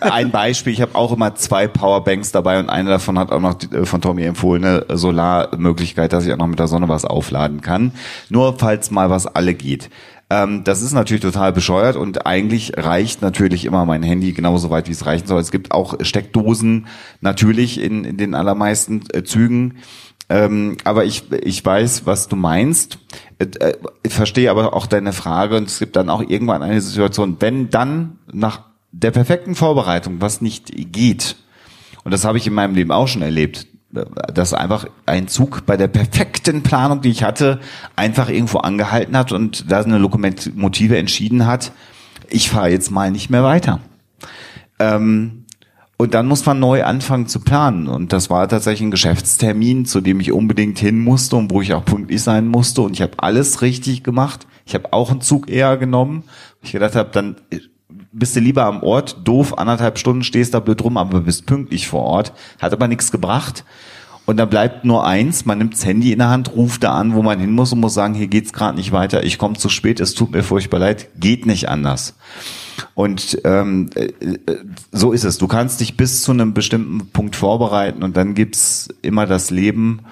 ein 0.00 0.30
Beispiel, 0.30 0.72
ich 0.72 0.80
habe 0.80 0.94
auch 0.94 1.12
immer 1.12 1.34
zwei 1.34 1.68
Powerbanks 1.68 2.32
dabei 2.32 2.58
und 2.58 2.70
eine 2.70 2.90
davon 2.90 3.18
hat 3.18 3.32
auch 3.32 3.40
noch 3.40 3.56
äh, 3.72 3.84
von 3.84 4.00
Tommy 4.00 4.22
empfohlene 4.22 4.86
Solarmöglichkeit, 4.88 6.12
dass 6.12 6.26
ich 6.26 6.32
auch 6.32 6.38
noch 6.38 6.46
mit 6.46 6.58
der 6.58 6.68
Sonne 6.68 6.88
was 6.88 7.04
aufladen 7.04 7.60
kann. 7.60 7.92
Nur 8.28 8.58
falls 8.58 8.90
mal 8.90 9.10
was 9.10 9.26
alle 9.26 9.54
geht. 9.54 9.90
Ähm, 10.30 10.62
das 10.62 10.80
ist 10.80 10.92
natürlich 10.92 11.22
total 11.22 11.52
bescheuert 11.52 11.96
und 11.96 12.26
eigentlich 12.26 12.72
reicht 12.76 13.20
natürlich 13.20 13.64
immer 13.64 13.84
mein 13.84 14.04
Handy 14.04 14.32
genauso 14.32 14.70
weit, 14.70 14.88
wie 14.88 14.92
es 14.92 15.04
reichen 15.04 15.26
soll. 15.26 15.40
Es 15.40 15.50
gibt 15.50 15.72
auch 15.72 15.94
Steckdosen 16.00 16.86
natürlich 17.20 17.80
in, 17.80 18.04
in 18.04 18.16
den 18.16 18.34
allermeisten 18.34 19.02
äh, 19.12 19.24
Zügen. 19.24 19.78
Ähm, 20.28 20.76
aber 20.84 21.04
ich, 21.04 21.24
ich 21.42 21.64
weiß, 21.64 22.06
was 22.06 22.28
du 22.28 22.36
meinst. 22.36 22.98
Äh, 23.40 23.46
äh, 23.58 23.76
ich 24.02 24.12
verstehe 24.12 24.50
aber 24.50 24.74
auch 24.74 24.86
deine 24.86 25.12
Frage 25.12 25.56
und 25.56 25.68
es 25.68 25.78
gibt 25.78 25.96
dann 25.96 26.10
auch 26.10 26.22
irgendwann 26.22 26.62
eine 26.62 26.80
Situation, 26.80 27.36
wenn 27.40 27.70
dann 27.70 28.18
nach 28.32 28.60
der 28.92 29.10
perfekten 29.10 29.54
Vorbereitung 29.54 30.20
was 30.20 30.40
nicht 30.40 30.70
geht, 30.92 31.36
und 32.04 32.12
das 32.12 32.24
habe 32.24 32.38
ich 32.38 32.46
in 32.46 32.54
meinem 32.54 32.74
Leben 32.74 32.92
auch 32.92 33.08
schon 33.08 33.22
erlebt, 33.22 33.66
dass 33.92 34.54
einfach 34.54 34.86
ein 35.04 35.28
Zug 35.28 35.66
bei 35.66 35.76
der 35.76 35.88
perfekten 35.88 36.62
Planung, 36.62 37.02
die 37.02 37.10
ich 37.10 37.24
hatte, 37.24 37.60
einfach 37.96 38.28
irgendwo 38.28 38.58
angehalten 38.58 39.16
hat 39.16 39.32
und 39.32 39.70
da 39.70 39.80
eine 39.80 39.98
Lokomotive 39.98 40.96
entschieden 40.96 41.46
hat, 41.46 41.72
ich 42.28 42.48
fahre 42.48 42.70
jetzt 42.70 42.90
mal 42.90 43.10
nicht 43.10 43.30
mehr 43.30 43.42
weiter. 43.42 43.80
Ähm, 44.78 45.39
und 46.00 46.14
dann 46.14 46.26
muss 46.26 46.46
man 46.46 46.58
neu 46.58 46.82
anfangen 46.82 47.26
zu 47.26 47.40
planen. 47.40 47.86
Und 47.86 48.14
das 48.14 48.30
war 48.30 48.48
tatsächlich 48.48 48.88
ein 48.88 48.90
Geschäftstermin, 48.90 49.84
zu 49.84 50.00
dem 50.00 50.18
ich 50.18 50.32
unbedingt 50.32 50.78
hin 50.78 50.98
musste 50.98 51.36
und 51.36 51.50
wo 51.50 51.60
ich 51.60 51.74
auch 51.74 51.84
pünktlich 51.84 52.22
sein 52.22 52.48
musste. 52.48 52.80
Und 52.80 52.94
ich 52.94 53.02
habe 53.02 53.12
alles 53.18 53.60
richtig 53.60 54.02
gemacht. 54.02 54.46
Ich 54.64 54.72
habe 54.74 54.94
auch 54.94 55.10
einen 55.10 55.20
Zug 55.20 55.50
eher 55.50 55.76
genommen. 55.76 56.24
Ich 56.62 56.72
gedacht 56.72 56.96
habe, 56.96 57.10
dann 57.12 57.36
bist 58.12 58.34
du 58.34 58.40
lieber 58.40 58.64
am 58.64 58.82
Ort, 58.82 59.28
doof, 59.28 59.58
anderthalb 59.58 59.98
Stunden 59.98 60.24
stehst 60.24 60.54
da 60.54 60.60
blöd 60.60 60.82
rum, 60.82 60.96
aber 60.96 61.20
bist 61.20 61.44
pünktlich 61.44 61.86
vor 61.86 62.04
Ort. 62.04 62.32
Hat 62.58 62.72
aber 62.72 62.88
nichts 62.88 63.12
gebracht. 63.12 63.66
Und 64.26 64.36
da 64.36 64.44
bleibt 64.44 64.84
nur 64.84 65.04
eins, 65.06 65.44
man 65.44 65.58
nimmt 65.58 65.74
das 65.74 65.84
Handy 65.84 66.12
in 66.12 66.18
der 66.18 66.28
Hand, 66.28 66.54
ruft 66.54 66.84
da 66.84 66.94
an, 66.94 67.14
wo 67.14 67.22
man 67.22 67.40
hin 67.40 67.50
muss 67.50 67.72
und 67.72 67.80
muss 67.80 67.94
sagen, 67.94 68.14
hier 68.14 68.28
geht's 68.28 68.52
gerade 68.52 68.76
nicht 68.76 68.92
weiter, 68.92 69.24
ich 69.24 69.38
komme 69.38 69.54
zu 69.56 69.68
spät, 69.68 69.98
es 69.98 70.14
tut 70.14 70.30
mir 70.30 70.42
furchtbar 70.42 70.78
leid, 70.78 71.08
geht 71.18 71.46
nicht 71.46 71.68
anders. 71.68 72.14
Und 72.94 73.40
ähm, 73.44 73.90
äh, 73.94 74.08
so 74.92 75.12
ist 75.12 75.24
es. 75.24 75.38
Du 75.38 75.48
kannst 75.48 75.80
dich 75.80 75.96
bis 75.96 76.22
zu 76.22 76.32
einem 76.32 76.54
bestimmten 76.54 77.08
Punkt 77.08 77.34
vorbereiten 77.34 78.02
und 78.02 78.16
dann 78.16 78.34
gibt's 78.34 78.88
immer 79.02 79.26
das 79.26 79.50
Leben 79.50 80.02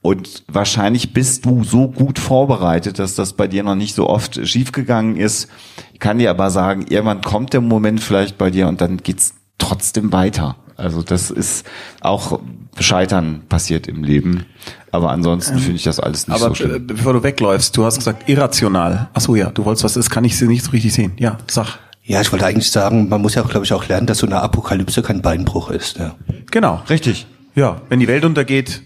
und 0.00 0.44
wahrscheinlich 0.46 1.12
bist 1.12 1.44
du 1.44 1.64
so 1.64 1.88
gut 1.88 2.18
vorbereitet, 2.18 2.98
dass 2.98 3.14
das 3.14 3.32
bei 3.32 3.48
dir 3.48 3.64
noch 3.64 3.74
nicht 3.74 3.94
so 3.94 4.08
oft 4.08 4.46
schiefgegangen 4.46 5.16
ist. 5.16 5.48
Ich 5.92 5.98
kann 5.98 6.18
dir 6.18 6.30
aber 6.30 6.50
sagen, 6.50 6.86
irgendwann 6.88 7.20
kommt 7.20 7.52
der 7.52 7.60
Moment 7.60 8.00
vielleicht 8.00 8.38
bei 8.38 8.50
dir 8.50 8.68
und 8.68 8.80
dann 8.80 8.98
geht's 8.98 9.34
trotzdem 9.58 10.12
weiter. 10.12 10.56
Also 10.78 11.02
das 11.02 11.30
ist 11.30 11.66
auch 12.00 12.38
Scheitern 12.78 13.42
passiert 13.48 13.88
im 13.88 14.04
Leben. 14.04 14.46
Aber 14.92 15.10
ansonsten 15.10 15.54
ähm, 15.54 15.60
finde 15.60 15.76
ich 15.76 15.82
das 15.82 15.98
alles 15.98 16.28
nicht 16.28 16.36
aber 16.36 16.50
so 16.50 16.54
schlimm. 16.54 16.70
Aber 16.70 16.80
bevor 16.80 17.12
du 17.12 17.22
wegläufst, 17.22 17.76
du 17.76 17.84
hast 17.84 17.98
gesagt 17.98 18.28
irrational. 18.28 19.08
Ach 19.12 19.20
so, 19.20 19.34
ja, 19.34 19.50
du 19.50 19.64
wolltest 19.64 19.84
was, 19.84 19.94
das 19.94 20.08
kann 20.08 20.24
ich 20.24 20.40
nicht 20.40 20.64
so 20.64 20.70
richtig 20.70 20.92
sehen. 20.94 21.12
Ja, 21.18 21.38
sag. 21.48 21.78
Ja, 22.04 22.20
ich 22.22 22.32
wollte 22.32 22.46
eigentlich 22.46 22.70
sagen, 22.70 23.08
man 23.08 23.20
muss 23.20 23.34
ja, 23.34 23.42
glaube 23.42 23.66
ich, 23.66 23.72
auch 23.72 23.86
lernen, 23.88 24.06
dass 24.06 24.18
so 24.18 24.26
eine 24.26 24.40
Apokalypse 24.40 25.02
kein 25.02 25.20
Beinbruch 25.20 25.70
ist. 25.70 25.98
Ja. 25.98 26.14
Genau. 26.50 26.80
Richtig. 26.88 27.26
Ja, 27.54 27.82
wenn 27.88 28.00
die 28.00 28.08
Welt 28.08 28.24
untergeht, 28.24 28.82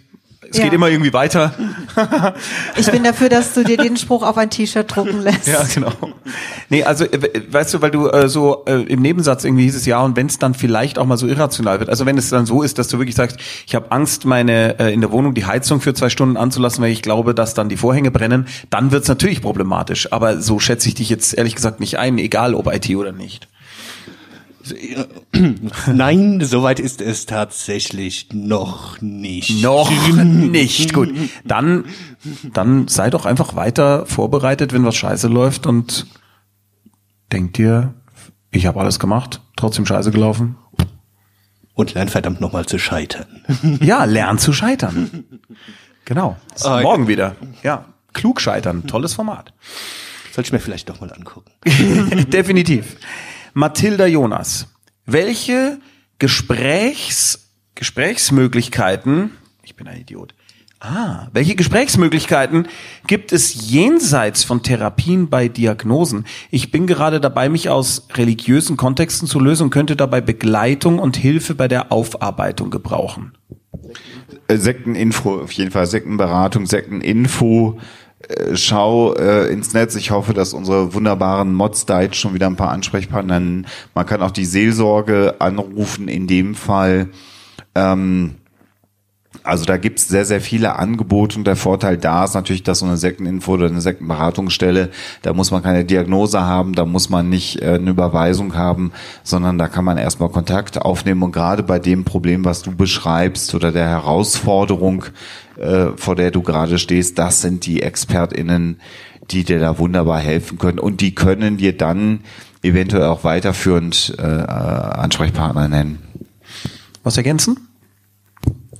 es 0.52 0.58
ja. 0.58 0.64
geht 0.64 0.74
immer 0.74 0.88
irgendwie 0.88 1.12
weiter. 1.12 1.54
ich 2.76 2.90
bin 2.90 3.02
dafür, 3.02 3.30
dass 3.30 3.54
du 3.54 3.64
dir 3.64 3.78
den 3.78 3.96
Spruch 3.96 4.22
auf 4.22 4.36
ein 4.36 4.50
T-Shirt 4.50 4.94
drucken 4.94 5.20
lässt. 5.22 5.48
Ja, 5.48 5.62
genau. 5.74 5.92
Nee, 6.68 6.84
also 6.84 7.06
weißt 7.50 7.74
du, 7.74 7.82
weil 7.82 7.90
du 7.90 8.08
äh, 8.08 8.28
so 8.28 8.64
äh, 8.66 8.82
im 8.82 9.00
Nebensatz 9.00 9.44
irgendwie 9.44 9.64
hieß 9.64 9.76
es 9.76 9.86
ja 9.86 10.00
und 10.02 10.14
wenn 10.16 10.26
es 10.26 10.38
dann 10.38 10.54
vielleicht 10.54 10.98
auch 10.98 11.06
mal 11.06 11.16
so 11.16 11.26
irrational 11.26 11.80
wird. 11.80 11.88
Also 11.88 12.04
wenn 12.04 12.18
es 12.18 12.28
dann 12.28 12.44
so 12.44 12.62
ist, 12.62 12.78
dass 12.78 12.88
du 12.88 12.98
wirklich 12.98 13.16
sagst, 13.16 13.38
ich 13.66 13.74
habe 13.74 13.90
Angst, 13.90 14.26
meine 14.26 14.78
äh, 14.78 14.92
in 14.92 15.00
der 15.00 15.10
Wohnung 15.10 15.34
die 15.34 15.46
Heizung 15.46 15.80
für 15.80 15.94
zwei 15.94 16.10
Stunden 16.10 16.36
anzulassen, 16.36 16.82
weil 16.84 16.92
ich 16.92 17.02
glaube, 17.02 17.34
dass 17.34 17.54
dann 17.54 17.70
die 17.70 17.78
Vorhänge 17.78 18.10
brennen, 18.10 18.46
dann 18.68 18.92
wird 18.92 19.04
es 19.04 19.08
natürlich 19.08 19.40
problematisch. 19.40 20.12
Aber 20.12 20.40
so 20.40 20.58
schätze 20.58 20.88
ich 20.88 20.94
dich 20.94 21.08
jetzt 21.08 21.32
ehrlich 21.32 21.54
gesagt 21.54 21.80
nicht 21.80 21.98
ein, 21.98 22.18
egal 22.18 22.54
ob 22.54 22.72
IT 22.72 22.94
oder 22.94 23.12
nicht. 23.12 23.48
Nein, 25.92 26.40
soweit 26.42 26.80
ist 26.80 27.00
es 27.00 27.26
tatsächlich 27.26 28.28
noch 28.32 29.00
nicht. 29.00 29.62
Noch 29.62 29.90
nicht. 30.22 30.92
Gut. 30.92 31.10
Dann, 31.44 31.84
dann 32.52 32.88
sei 32.88 33.10
doch 33.10 33.26
einfach 33.26 33.54
weiter 33.56 34.06
vorbereitet, 34.06 34.72
wenn 34.72 34.84
was 34.84 34.96
scheiße 34.96 35.28
läuft 35.28 35.66
und 35.66 36.06
denkt 37.32 37.58
dir, 37.58 37.94
ich 38.50 38.66
habe 38.66 38.80
alles 38.80 38.98
gemacht, 38.98 39.40
trotzdem 39.56 39.86
scheiße 39.86 40.10
gelaufen. 40.10 40.56
Und 41.74 41.94
lern 41.94 42.08
verdammt 42.08 42.40
nochmal 42.40 42.66
zu 42.66 42.78
scheitern. 42.78 43.26
Ja, 43.80 44.04
lern 44.04 44.38
zu 44.38 44.52
scheitern. 44.52 45.24
Genau. 46.04 46.36
Oh, 46.64 46.80
morgen 46.82 47.08
wieder. 47.08 47.36
Ja. 47.62 47.86
Klug 48.12 48.40
scheitern. 48.40 48.86
Tolles 48.86 49.14
Format. 49.14 49.54
Soll 50.32 50.44
ich 50.44 50.52
mir 50.52 50.58
vielleicht 50.60 50.88
doch 50.88 51.00
mal 51.00 51.12
angucken. 51.12 51.50
Definitiv. 52.30 52.96
Mathilda 53.54 54.06
Jonas. 54.06 54.68
Welche 55.04 55.78
Gesprächs, 56.18 57.50
Gesprächsmöglichkeiten, 57.74 59.32
ich 59.62 59.76
bin 59.76 59.88
ein 59.88 60.00
Idiot, 60.00 60.34
Ah, 60.84 61.28
welche 61.32 61.54
Gesprächsmöglichkeiten 61.54 62.66
gibt 63.06 63.30
es 63.30 63.70
jenseits 63.70 64.42
von 64.42 64.64
Therapien 64.64 65.28
bei 65.30 65.46
Diagnosen? 65.46 66.24
Ich 66.50 66.72
bin 66.72 66.88
gerade 66.88 67.20
dabei, 67.20 67.48
mich 67.48 67.68
aus 67.70 68.08
religiösen 68.14 68.76
Kontexten 68.76 69.28
zu 69.28 69.38
lösen 69.38 69.64
und 69.64 69.70
könnte 69.70 69.94
dabei 69.94 70.20
Begleitung 70.20 70.98
und 70.98 71.16
Hilfe 71.16 71.54
bei 71.54 71.68
der 71.68 71.92
Aufarbeitung 71.92 72.70
gebrauchen. 72.70 73.32
Sekteninfo, 74.48 75.42
auf 75.42 75.52
jeden 75.52 75.70
Fall 75.70 75.86
Sektenberatung, 75.86 76.66
Sekteninfo, 76.66 77.78
äh, 77.78 77.82
schau 78.54 79.14
äh, 79.14 79.52
ins 79.52 79.74
Netz. 79.74 79.94
Ich 79.94 80.10
hoffe, 80.10 80.34
dass 80.34 80.54
unsere 80.54 80.94
wunderbaren 80.94 81.54
Mods 81.54 81.86
jetzt 81.88 82.16
schon 82.16 82.34
wieder 82.34 82.46
ein 82.46 82.56
paar 82.56 82.70
Ansprechpartner 82.70 83.40
nennen. 83.40 83.66
Man 83.94 84.06
kann 84.06 84.22
auch 84.22 84.30
die 84.30 84.44
Seelsorge 84.44 85.36
anrufen 85.40 86.08
in 86.08 86.26
dem 86.26 86.54
Fall. 86.54 87.08
Ähm, 87.74 88.36
also 89.44 89.64
da 89.64 89.76
gibt's 89.76 90.08
sehr, 90.08 90.24
sehr 90.24 90.40
viele 90.40 90.76
Angebote 90.76 91.38
und 91.38 91.46
der 91.46 91.56
Vorteil 91.56 91.96
da 91.96 92.24
ist 92.24 92.34
natürlich, 92.34 92.62
dass 92.62 92.80
so 92.80 92.86
eine 92.86 92.96
Sekteninfo 92.96 93.52
oder 93.54 93.66
eine 93.66 93.80
Sektenberatungsstelle, 93.80 94.90
da 95.22 95.32
muss 95.32 95.50
man 95.50 95.62
keine 95.62 95.84
Diagnose 95.84 96.42
haben, 96.42 96.74
da 96.74 96.84
muss 96.84 97.08
man 97.08 97.28
nicht 97.28 97.60
äh, 97.60 97.74
eine 97.74 97.90
Überweisung 97.90 98.54
haben, 98.54 98.92
sondern 99.24 99.58
da 99.58 99.68
kann 99.68 99.84
man 99.84 99.98
erstmal 99.98 100.28
Kontakt 100.28 100.80
aufnehmen 100.80 101.22
und 101.22 101.32
gerade 101.32 101.62
bei 101.62 101.78
dem 101.78 102.04
Problem, 102.04 102.44
was 102.44 102.62
du 102.62 102.74
beschreibst 102.74 103.54
oder 103.54 103.72
der 103.72 103.88
Herausforderung, 103.88 105.06
äh, 105.58 105.88
vor 105.96 106.16
der 106.16 106.30
du 106.30 106.42
gerade 106.42 106.78
stehst, 106.78 107.18
das 107.18 107.42
sind 107.42 107.66
die 107.66 107.82
ExpertInnen, 107.82 108.80
die 109.30 109.44
dir 109.44 109.58
da 109.58 109.78
wunderbar 109.78 110.18
helfen 110.18 110.58
können 110.58 110.78
und 110.78 111.00
die 111.00 111.14
können 111.14 111.56
dir 111.56 111.76
dann 111.76 112.20
eventuell 112.62 113.04
auch 113.04 113.24
weiterführend 113.24 114.14
äh, 114.18 114.22
Ansprechpartner 114.22 115.68
nennen. 115.68 115.98
Was 117.02 117.16
ergänzen? 117.16 117.68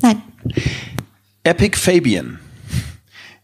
Nein. 0.01 0.23
Epic 1.45 1.77
Fabian. 1.77 2.39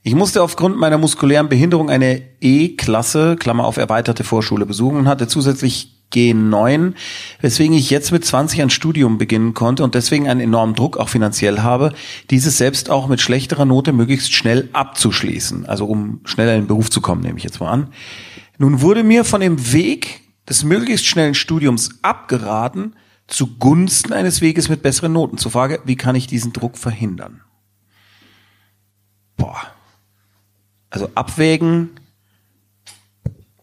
Ich 0.03 0.15
musste 0.15 0.43
aufgrund 0.43 0.79
meiner 0.79 0.97
muskulären 0.97 1.49
Behinderung 1.49 1.91
eine 1.91 2.23
E-Klasse, 2.41 3.37
Klammer 3.37 3.65
auf 3.65 3.77
erweiterte 3.77 4.25
Vorschule 4.25 4.65
besuchen 4.65 4.97
und 4.97 5.09
hatte 5.09 5.29
zusätzlich 5.29 5.98
G9, 6.13 6.95
weswegen 7.41 7.77
ich 7.77 7.91
jetzt 7.91 8.13
mit 8.13 8.25
20 8.25 8.63
ein 8.63 8.71
Studium 8.71 9.19
beginnen 9.19 9.55
konnte 9.55 9.85
und 9.85 9.95
deswegen 9.95 10.29
einen 10.29 10.41
enormen 10.41 10.75
Druck 10.75 10.97
auch 10.97 11.09
finanziell 11.09 11.61
habe, 11.61 11.93
dieses 12.31 12.57
selbst 12.57 12.91
auch 12.91 13.09
mit 13.09 13.21
schlechterer 13.21 13.65
Note 13.65 13.93
möglichst 13.93 14.33
schnell 14.33 14.71
abzuschließen. 14.73 15.67
Also 15.67 15.87
um 15.87 16.21
schneller 16.25 16.55
in 16.55 16.63
den 16.63 16.69
Beruf 16.69 16.91
zu 16.91 17.01
kommen, 17.01 17.23
nehme 17.23 17.39
ich 17.39 17.45
jetzt 17.45 17.61
mal 17.61 17.71
an. 17.71 17.89
Nun 18.59 18.81
wurde 18.81 19.05
mir 19.05 19.25
von 19.25 19.41
dem 19.41 19.73
Weg 19.73 20.23
des 20.49 20.65
möglichst 20.65 21.07
schnellen 21.07 21.35
Studiums 21.35 22.03
abgeraten, 22.03 22.97
zugunsten 23.27 24.13
eines 24.13 24.41
Weges 24.41 24.69
mit 24.69 24.83
besseren 24.83 25.13
Noten. 25.13 25.37
Zur 25.37 25.53
Frage, 25.53 25.81
wie 25.85 25.97
kann 25.97 26.17
ich 26.17 26.27
diesen 26.27 26.53
Druck 26.53 26.79
verhindern? 26.79 27.43
Boah. 29.37 29.61
Also 30.91 31.11
abwägen, 31.15 31.91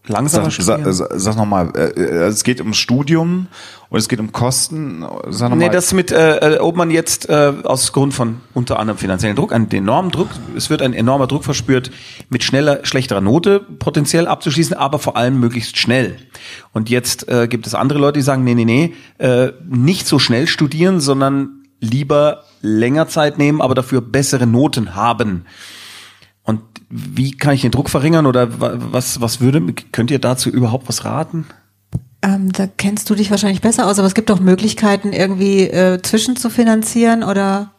langsamer 0.08 0.52
sag, 0.52 0.82
sag, 0.86 1.08
sag 1.14 1.36
nochmal, 1.36 1.72
äh, 1.76 1.90
äh, 1.90 2.28
es 2.28 2.44
geht 2.44 2.60
ums 2.60 2.78
Studium 2.78 3.48
und 3.90 4.00
es 4.00 4.10
geht 4.10 4.20
um 4.20 4.32
Kosten. 4.32 5.06
Sag 5.30 5.50
noch 5.50 5.58
nee, 5.58 5.68
mal. 5.68 5.72
das 5.72 5.94
mit, 5.94 6.12
äh, 6.12 6.58
ob 6.60 6.76
man 6.76 6.92
jetzt 6.92 7.30
äh, 7.30 7.54
aus 7.64 7.94
Grund 7.94 8.14
von 8.14 8.42
unter 8.54 8.80
anderem 8.80 8.98
finanziellen 8.98 9.36
Druck, 9.36 9.54
einen 9.54 9.70
enormen 9.72 10.12
Druck, 10.12 10.30
es 10.56 10.70
wird 10.70 10.82
ein 10.82 10.94
enormer 10.94 11.28
Druck 11.28 11.44
verspürt, 11.44 11.92
mit 12.30 12.44
schneller, 12.44 12.86
schlechterer 12.86 13.22
Note 13.22 13.60
potenziell 13.60 14.28
abzuschließen, 14.28 14.76
aber 14.76 15.00
vor 15.00 15.18
allem 15.18 15.40
möglichst 15.40 15.78
schnell. 15.78 16.18
Und 16.74 16.90
jetzt 16.90 17.28
äh, 17.28 17.48
gibt 17.48 17.68
es 17.68 17.76
andere 17.76 18.00
Leute, 18.00 18.20
die 18.20 18.24
sagen, 18.24 18.44
nee, 18.44 18.56
nee, 18.56 18.66
nee, 18.66 18.94
äh, 19.18 19.52
nicht 19.68 20.08
so 20.08 20.20
schnell 20.20 20.48
studieren, 20.48 21.00
sondern 21.00 21.64
lieber 21.80 22.44
länger 22.62 23.08
Zeit 23.08 23.38
nehmen, 23.38 23.62
aber 23.62 23.76
dafür 23.76 24.02
bessere 24.02 24.48
Noten 24.48 24.96
haben. 24.96 25.46
Wie 26.90 27.32
kann 27.32 27.54
ich 27.54 27.62
den 27.62 27.72
Druck 27.72 27.90
verringern 27.90 28.26
oder 28.26 28.48
was, 28.60 29.22
was 29.22 29.42
würde, 29.42 29.62
könnt 29.92 30.12
ihr 30.12 30.20
dazu 30.20 30.50
überhaupt 30.50 30.88
was 30.88 31.06
raten? 31.06 31.46
Ähm, 32.22 32.52
da 32.52 32.68
kennst 32.68 33.10
du 33.10 33.16
dich 33.16 33.30
wahrscheinlich 33.32 33.62
besser 33.62 33.88
aus, 33.88 34.00
aber 34.00 34.08
es 34.08 34.16
gibt 34.16 34.30
doch 34.30 34.40
Möglichkeiten, 34.40 35.14
irgendwie 35.14 35.62
äh, 35.62 36.02
zwischen 36.02 36.36
zu 36.36 36.50
finanzieren 36.50 37.24
oder 37.24 37.72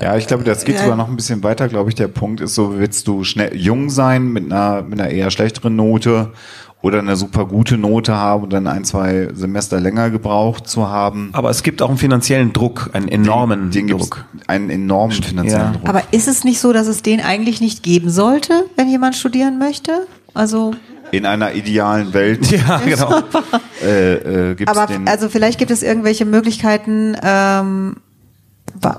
Ja, 0.00 0.16
ich 0.16 0.26
glaube, 0.26 0.44
das 0.44 0.64
geht 0.64 0.76
Äh, 0.76 0.82
sogar 0.82 0.96
noch 0.96 1.08
ein 1.08 1.16
bisschen 1.16 1.42
weiter, 1.42 1.68
glaube 1.68 1.90
ich. 1.90 1.94
Der 1.94 2.08
Punkt 2.08 2.40
ist 2.40 2.54
so, 2.54 2.78
willst 2.78 3.08
du 3.08 3.24
schnell 3.24 3.56
jung 3.56 3.90
sein 3.90 4.28
mit 4.28 4.44
einer, 4.44 4.82
mit 4.82 5.00
einer 5.00 5.10
eher 5.10 5.30
schlechteren 5.30 5.76
Note 5.76 6.32
oder 6.80 7.00
eine 7.00 7.16
super 7.16 7.44
gute 7.46 7.76
Note 7.76 8.14
haben 8.16 8.44
und 8.44 8.52
dann 8.52 8.66
ein, 8.68 8.84
zwei 8.84 9.28
Semester 9.34 9.80
länger 9.80 10.10
gebraucht 10.10 10.68
zu 10.68 10.88
haben? 10.88 11.30
Aber 11.32 11.50
es 11.50 11.62
gibt 11.62 11.82
auch 11.82 11.88
einen 11.88 11.98
finanziellen 11.98 12.52
Druck, 12.52 12.90
einen 12.92 13.08
enormen 13.08 13.70
den 13.70 13.86
gibt's 13.88 14.10
Druck. 14.10 14.24
einen 14.46 14.70
enormen 14.70 15.20
finanziellen 15.22 15.72
Ja. 15.72 15.78
Druck. 15.78 15.88
Aber 15.88 16.02
ist 16.12 16.28
es 16.28 16.44
nicht 16.44 16.60
so, 16.60 16.72
dass 16.72 16.86
es 16.86 17.02
den 17.02 17.20
eigentlich 17.20 17.60
nicht 17.60 17.82
geben 17.82 18.10
sollte, 18.10 18.64
wenn 18.76 18.88
jemand 18.88 19.16
studieren 19.16 19.58
möchte? 19.58 20.06
Also, 20.34 20.72
In 21.10 21.26
einer 21.26 21.54
idealen 21.54 22.14
Welt 22.14 22.48
Ja, 22.50 22.78
genau. 22.84 23.22
äh, 23.82 24.50
äh, 24.50 24.54
gibt 24.54 24.70
es 24.70 24.76
aber 24.76 24.86
den. 24.92 25.08
also 25.08 25.28
vielleicht 25.28 25.58
gibt 25.58 25.70
es 25.72 25.82
irgendwelche 25.82 26.26
Möglichkeiten, 26.26 27.16
ähm, 27.22 27.96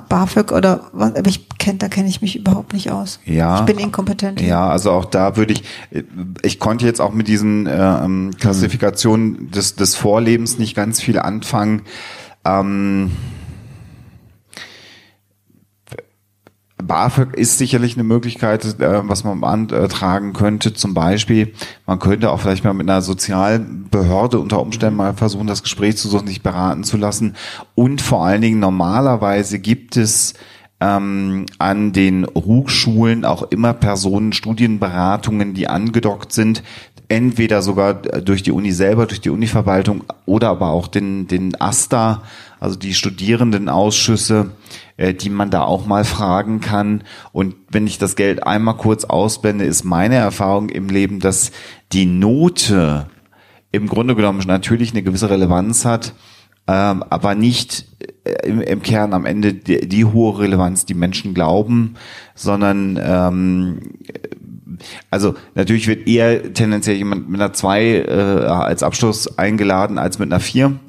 BAföG 0.09 0.51
oder 0.51 0.89
was, 0.93 1.15
aber 1.15 1.29
ich 1.29 1.47
kenn, 1.57 1.77
da 1.77 1.87
kenne 1.87 2.07
ich 2.07 2.21
mich 2.21 2.35
überhaupt 2.35 2.73
nicht 2.73 2.91
aus. 2.91 3.19
Ja. 3.25 3.59
Ich 3.59 3.65
bin 3.65 3.79
inkompetent. 3.79 4.41
Ja, 4.41 4.69
also 4.69 4.91
auch 4.91 5.05
da 5.05 5.37
würde 5.37 5.53
ich, 5.53 5.63
ich 6.41 6.59
konnte 6.59 6.85
jetzt 6.85 7.01
auch 7.01 7.13
mit 7.13 7.27
diesen 7.27 7.67
ähm, 7.69 8.31
Klassifikationen 8.39 9.51
des, 9.51 9.75
des 9.75 9.95
Vorlebens 9.95 10.59
nicht 10.59 10.75
ganz 10.75 11.01
viel 11.01 11.19
anfangen. 11.19 11.83
Ähm, 12.45 13.11
BAföG 16.89 17.35
ist 17.35 17.57
sicherlich 17.57 17.93
eine 17.93 18.03
Möglichkeit, 18.03 18.65
äh, 18.65 19.07
was 19.07 19.23
man 19.23 19.39
beantragen 19.39 20.33
könnte. 20.33 20.73
Zum 20.73 20.93
Beispiel, 20.93 21.53
man 21.85 21.99
könnte 21.99 22.31
auch 22.31 22.41
vielleicht 22.41 22.65
mal 22.65 22.73
mit 22.73 22.89
einer 22.89 23.01
Sozialbehörde 23.01 24.39
unter 24.39 24.59
Umständen 24.59 24.97
mal 24.97 25.13
versuchen, 25.13 25.47
das 25.47 25.63
Gespräch 25.63 25.95
zu 25.95 26.09
suchen, 26.09 26.27
sich 26.27 26.43
beraten 26.43 26.83
zu 26.83 26.97
lassen. 26.97 27.35
Und 27.75 28.01
vor 28.01 28.25
allen 28.25 28.41
Dingen 28.41 28.59
normalerweise 28.59 29.59
gibt 29.59 29.95
es 29.95 30.33
ähm, 30.81 31.45
an 31.59 31.93
den 31.93 32.25
Hochschulen 32.25 33.23
auch 33.23 33.43
immer 33.43 33.73
Personen, 33.73 34.33
Studienberatungen, 34.33 35.53
die 35.53 35.67
angedockt 35.67 36.33
sind, 36.33 36.63
entweder 37.07 37.61
sogar 37.61 37.95
durch 37.95 38.43
die 38.43 38.51
Uni 38.51 38.71
selber, 38.71 39.05
durch 39.05 39.21
die 39.21 39.29
Univerwaltung 39.29 40.03
oder 40.25 40.49
aber 40.49 40.69
auch 40.69 40.87
den, 40.87 41.27
den 41.27 41.59
AStA, 41.59 42.23
also 42.59 42.77
die 42.77 42.93
Studierendenausschüsse, 42.93 44.51
äh, 44.97 45.13
die 45.13 45.29
man 45.29 45.49
da 45.49 45.63
auch 45.63 45.85
mal 45.85 46.03
fragen 46.03 46.59
kann. 46.59 47.03
Und 47.31 47.55
wenn 47.71 47.87
ich 47.87 47.97
das 47.97 48.15
Geld 48.15 48.45
einmal 48.45 48.77
kurz 48.77 49.05
ausblende, 49.05 49.65
ist 49.65 49.83
meine 49.83 50.15
Erfahrung 50.15 50.69
im 50.69 50.89
Leben, 50.89 51.19
dass 51.19 51.51
die 51.91 52.05
Note 52.05 53.07
im 53.71 53.87
Grunde 53.87 54.15
genommen 54.15 54.41
natürlich 54.47 54.91
eine 54.91 55.03
gewisse 55.03 55.29
Relevanz 55.29 55.85
hat, 55.85 56.13
ähm, 56.67 57.03
aber 57.09 57.35
nicht 57.35 57.85
äh, 58.23 58.47
im, 58.47 58.61
im 58.61 58.81
Kern 58.81 59.13
am 59.13 59.25
Ende 59.25 59.53
die, 59.53 59.87
die 59.87 60.05
hohe 60.05 60.39
Relevanz, 60.39 60.85
die 60.85 60.93
Menschen 60.93 61.33
glauben, 61.33 61.95
sondern 62.35 62.99
ähm, 63.01 63.79
also 65.09 65.35
natürlich 65.55 65.87
wird 65.87 66.07
eher 66.07 66.53
tendenziell 66.53 66.95
jemand 66.95 67.29
mit 67.29 67.41
einer 67.41 67.53
2 67.53 67.83
äh, 67.83 68.11
als 68.47 68.83
Abschluss 68.83 69.37
eingeladen 69.37 69.97
als 69.97 70.19
mit 70.19 70.31
einer 70.31 70.39
4. 70.39 70.79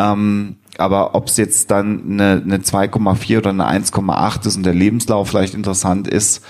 Ähm, 0.00 0.56
aber 0.78 1.14
ob 1.14 1.26
es 1.26 1.36
jetzt 1.36 1.70
dann 1.70 2.02
eine, 2.10 2.42
eine 2.42 2.58
2,4 2.58 3.38
oder 3.38 3.50
eine 3.50 3.68
1,8 3.68 4.46
ist 4.46 4.56
und 4.56 4.64
der 4.64 4.74
Lebenslauf 4.74 5.28
vielleicht 5.28 5.54
interessant 5.54 6.08
ist, 6.08 6.42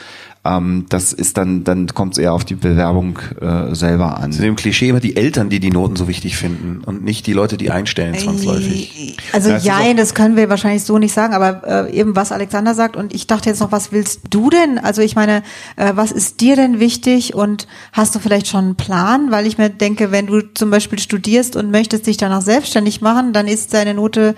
ähm, 0.42 0.86
das 0.88 1.12
ist 1.12 1.36
dann, 1.36 1.64
dann 1.64 1.86
kommt 1.88 2.14
es 2.14 2.18
eher 2.18 2.32
auf 2.32 2.44
die 2.46 2.54
Bewerbung 2.54 3.18
äh, 3.40 3.74
selber 3.74 4.18
an. 4.18 4.32
Zu 4.32 4.40
dem 4.40 4.56
Klischee 4.56 4.88
immer 4.88 5.00
die 5.00 5.16
Eltern, 5.16 5.50
die 5.50 5.60
die 5.60 5.70
Noten 5.70 5.96
so 5.96 6.08
wichtig 6.08 6.36
finden 6.38 6.82
und 6.84 7.04
nicht 7.04 7.26
die 7.26 7.34
Leute, 7.34 7.58
die 7.58 7.70
einstellen 7.70 8.16
zwangsläufig. 8.16 9.16
Also 9.32 9.50
ja, 9.50 9.78
auch- 9.80 9.96
das 9.96 10.14
können 10.14 10.36
wir 10.36 10.48
wahrscheinlich 10.48 10.84
so 10.84 10.96
nicht 10.98 11.12
sagen, 11.12 11.34
aber 11.34 11.88
äh, 11.90 11.94
eben 11.94 12.16
was 12.16 12.32
Alexander 12.32 12.74
sagt 12.74 12.96
und 12.96 13.14
ich 13.14 13.26
dachte 13.26 13.50
jetzt 13.50 13.60
noch, 13.60 13.70
was 13.70 13.92
willst 13.92 14.20
du 14.30 14.48
denn? 14.48 14.78
Also 14.78 15.02
ich 15.02 15.14
meine, 15.14 15.42
äh, 15.76 15.92
was 15.94 16.10
ist 16.10 16.40
dir 16.40 16.56
denn 16.56 16.80
wichtig 16.80 17.34
und 17.34 17.66
hast 17.92 18.14
du 18.14 18.18
vielleicht 18.18 18.46
schon 18.46 18.64
einen 18.64 18.76
Plan? 18.76 19.30
Weil 19.30 19.46
ich 19.46 19.58
mir 19.58 19.68
denke, 19.68 20.10
wenn 20.10 20.26
du 20.26 20.40
zum 20.54 20.70
Beispiel 20.70 20.98
studierst 20.98 21.54
und 21.56 21.70
möchtest 21.70 22.06
dich 22.06 22.16
danach 22.16 22.40
selbstständig 22.42 23.02
machen, 23.02 23.32
dann 23.34 23.46
ist 23.46 23.74
deine 23.74 23.92
Note 23.92 24.34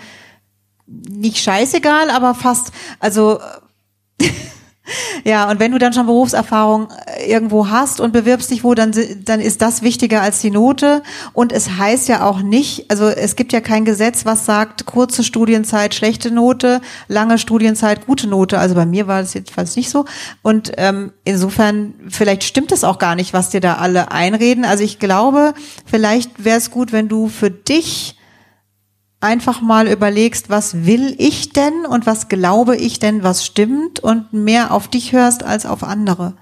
nicht 0.87 1.39
scheißegal, 1.39 2.11
aber 2.11 2.35
fast, 2.35 2.73
also 2.99 3.39
ja, 5.25 5.49
und 5.49 5.61
wenn 5.61 5.71
du 5.71 5.79
dann 5.79 5.93
schon 5.93 6.07
Berufserfahrung 6.07 6.89
äh, 7.07 7.31
irgendwo 7.31 7.69
hast 7.69 8.01
und 8.01 8.13
bewirbst 8.13 8.51
dich 8.51 8.65
wo, 8.65 8.75
dann, 8.75 8.93
dann 9.25 9.41
ist 9.41 9.63
das 9.63 9.83
wichtiger 9.83 10.23
als 10.23 10.41
die 10.41 10.51
Note. 10.51 11.03
Und 11.33 11.53
es 11.53 11.79
heißt 11.79 12.09
ja 12.09 12.25
auch 12.25 12.43
nicht, 12.43 12.91
also 12.91 13.07
es 13.07 13.37
gibt 13.37 13.53
ja 13.53 13.61
kein 13.61 13.85
Gesetz, 13.85 14.27
was 14.27 14.45
sagt, 14.45 14.85
kurze 14.85 15.23
Studienzeit 15.23 15.95
schlechte 15.95 16.33
Note, 16.33 16.81
lange 17.07 17.39
Studienzeit 17.39 18.07
gute 18.07 18.27
Note. 18.27 18.59
Also 18.59 18.75
bei 18.75 18.87
mir 18.87 19.07
war 19.07 19.21
das 19.21 19.35
jedenfalls 19.35 19.77
nicht 19.77 19.91
so. 19.91 20.05
Und 20.43 20.73
ähm, 20.79 21.13
insofern, 21.25 21.95
vielleicht 22.09 22.43
stimmt 22.43 22.73
es 22.73 22.83
auch 22.83 22.99
gar 22.99 23.15
nicht, 23.15 23.33
was 23.33 23.51
dir 23.51 23.61
da 23.61 23.75
alle 23.75 24.11
einreden. 24.11 24.65
Also 24.65 24.83
ich 24.83 24.99
glaube, 24.99 25.55
vielleicht 25.87 26.45
wäre 26.45 26.59
es 26.59 26.73
gut, 26.73 26.93
wenn 26.93 27.09
du 27.09 27.29
für 27.29 27.51
dich 27.51 28.17
einfach 29.23 29.61
mal 29.61 29.89
überlegst, 29.89 30.51
was 30.51 30.85
will 30.85 31.15
ich 31.19 31.51
denn 31.51 31.87
und 31.89 32.07
was 32.07 32.29
glaube 32.29 32.77
ich 32.77 32.99
denn, 32.99 33.23
was 33.23 33.47
stimmt 33.47 34.01
und 34.01 34.33
mehr 34.33 34.73
auf 34.73 34.89
dich 34.89 35.13
hörst 35.13 35.45
als 35.45 35.65
auf 35.67 35.83
andere. 35.85 36.35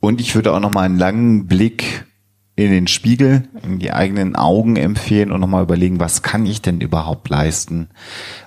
Und 0.00 0.20
ich 0.20 0.34
würde 0.34 0.52
auch 0.52 0.60
noch 0.60 0.72
mal 0.72 0.82
einen 0.82 0.98
langen 0.98 1.46
Blick 1.46 2.06
in 2.56 2.70
den 2.70 2.86
Spiegel, 2.86 3.48
in 3.64 3.80
die 3.80 3.92
eigenen 3.92 4.36
Augen 4.36 4.76
empfehlen 4.76 5.32
und 5.32 5.40
nochmal 5.40 5.64
überlegen, 5.64 5.98
was 5.98 6.22
kann 6.22 6.46
ich 6.46 6.62
denn 6.62 6.80
überhaupt 6.80 7.28
leisten? 7.28 7.88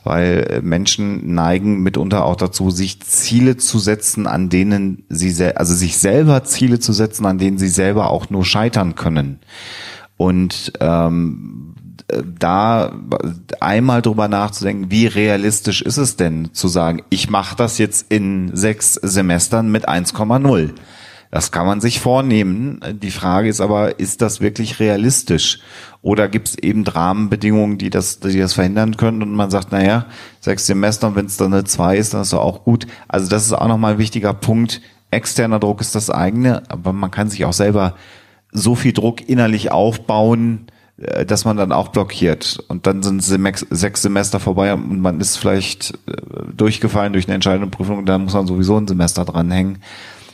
Weil 0.05 0.47
äh, 0.49 0.61
Menschen 0.61 1.33
neigen 1.33 1.83
mitunter 1.83 2.23
auch 2.23 2.37
dazu, 2.37 2.71
sich 2.71 3.01
Ziele 3.01 3.57
zu 3.57 3.79
setzen, 3.79 4.25
an 4.25 4.47
denen 4.47 5.03
sie, 5.09 5.43
also 5.57 5.73
sich 5.73 5.97
selber 5.97 6.45
Ziele 6.45 6.79
zu 6.79 6.93
setzen, 6.93 7.25
an 7.25 7.37
denen 7.37 7.57
sie 7.57 7.67
selber 7.67 8.09
auch 8.09 8.29
nur 8.29 8.45
scheitern 8.45 8.95
können. 8.95 9.39
Und 10.15 10.71
ähm, 10.79 11.75
äh, 11.75 11.76
da 12.07 12.93
einmal 13.59 14.01
drüber 14.01 14.27
nachzudenken, 14.27 14.91
wie 14.91 15.07
realistisch 15.07 15.81
ist 15.81 15.97
es 15.97 16.15
denn 16.15 16.53
zu 16.53 16.67
sagen, 16.67 17.03
ich 17.09 17.29
mache 17.29 17.55
das 17.55 17.77
jetzt 17.77 18.11
in 18.11 18.55
sechs 18.55 18.93
Semestern 18.93 19.69
mit 19.69 19.89
1,0. 19.89 20.69
Das 21.29 21.51
kann 21.51 21.65
man 21.65 21.81
sich 21.81 21.99
vornehmen. 21.99 22.79
Die 23.01 23.11
Frage 23.11 23.49
ist 23.49 23.59
aber, 23.59 23.99
ist 23.99 24.21
das 24.21 24.39
wirklich 24.39 24.79
realistisch? 24.79 25.59
Oder 26.01 26.29
gibt 26.29 26.47
es 26.47 26.57
eben 26.57 26.87
Rahmenbedingungen, 26.87 27.77
die 27.77 27.89
das, 27.89 28.21
die 28.21 28.39
das 28.39 28.53
verhindern 28.53 28.95
können 28.95 29.21
und 29.21 29.33
man 29.33 29.51
sagt, 29.51 29.73
naja, 29.73 30.05
sechs 30.39 30.65
Semester 30.65 31.07
und 31.07 31.15
wenn 31.17 31.25
es 31.25 31.35
dann 31.35 31.53
eine 31.53 31.65
zwei 31.65 31.97
ist, 31.97 32.13
dann 32.13 32.21
ist 32.21 32.29
es 32.29 32.33
auch 32.33 32.63
gut. 32.63 32.87
Also 33.09 33.29
das 33.29 33.45
ist 33.45 33.51
auch 33.51 33.67
nochmal 33.67 33.93
ein 33.93 33.99
wichtiger 33.99 34.33
Punkt. 34.33 34.81
Externer 35.11 35.59
Druck 35.59 35.81
ist 35.81 35.95
das 35.95 36.09
eigene, 36.09 36.63
aber 36.69 36.93
man 36.93 37.11
kann 37.11 37.29
sich 37.29 37.43
auch 37.43 37.53
selber 37.53 37.95
so 38.53 38.75
viel 38.75 38.93
Druck 38.93 39.27
innerlich 39.27 39.71
aufbauen, 39.71 40.67
äh, 40.67 40.76
dass 40.97 41.45
man 41.45 41.57
dann 41.57 41.71
auch 41.71 41.89
blockiert. 41.89 42.63
Und 42.67 42.87
dann 42.87 43.03
sind 43.03 43.21
sechs 43.21 44.01
Semester 44.01 44.39
vorbei 44.39 44.73
und 44.73 44.99
man 44.99 45.19
ist 45.19 45.37
vielleicht 45.37 45.93
äh, 46.07 46.13
durchgefallen 46.55 47.13
durch 47.13 47.27
eine 47.27 47.35
entscheidende 47.35 47.67
Prüfung, 47.67 48.05
dann 48.05 48.23
muss 48.23 48.33
man 48.33 48.47
sowieso 48.47 48.77
ein 48.77 48.87
Semester 48.87 49.23
dranhängen. 49.23 49.79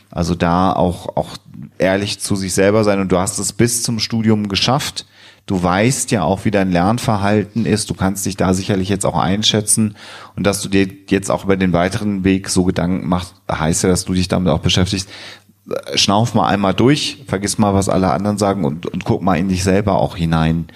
Also 0.10 0.36
da 0.36 0.72
auch, 0.72 1.18
auch 1.18 1.38
ehrlich 1.80 2.20
zu 2.20 2.36
sich 2.36 2.54
selber 2.54 2.84
sein 2.84 3.00
und 3.00 3.12
du 3.12 3.18
hast 3.18 3.40
es 3.40 3.52
bis 3.52 3.84
zum 3.84 4.00
Studium 4.00 4.48
geschafft. 4.48 5.06
Du 5.46 5.62
weißt 5.62 6.12
ja 6.12 6.24
auch, 6.24 6.46
wie 6.46 6.52
dein 6.52 6.72
Lernverhalten 6.72 7.66
ist. 7.66 7.90
Du 7.90 7.96
kannst 7.96 8.26
dich 8.26 8.38
da 8.38 8.54
sicherlich 8.54 8.88
jetzt 8.88 9.06
auch 9.06 9.18
einschätzen. 9.18 9.98
Und 10.38 10.48
dass 10.48 10.62
du 10.62 10.70
dir 10.70 10.88
jetzt 11.10 11.30
auch 11.30 11.44
über 11.44 11.58
den 11.58 11.74
weiteren 11.74 12.24
Weg 12.24 12.48
so 12.48 12.64
Gedanken 12.64 13.10
machst, 13.10 13.34
heißt 13.52 13.84
ja, 13.84 13.90
dass 13.90 14.06
du 14.06 14.14
dich 14.14 14.30
damit 14.30 14.54
auch 14.54 14.60
beschäftigst. 14.60 15.10
Schnauf 15.96 16.34
mal 16.34 16.48
einmal 16.48 16.74
durch, 16.74 17.24
vergiss 17.28 17.58
mal, 17.58 17.74
was 17.74 17.88
alle 17.90 18.12
anderen 18.12 18.38
sagen 18.38 18.66
und, 18.66 18.86
und 18.86 19.06
guck 19.06 19.22
mal 19.22 19.38
in 19.38 19.48
dich 19.48 19.64
selber 19.64 19.98
auch 20.00 20.18
hinein, 20.18 20.68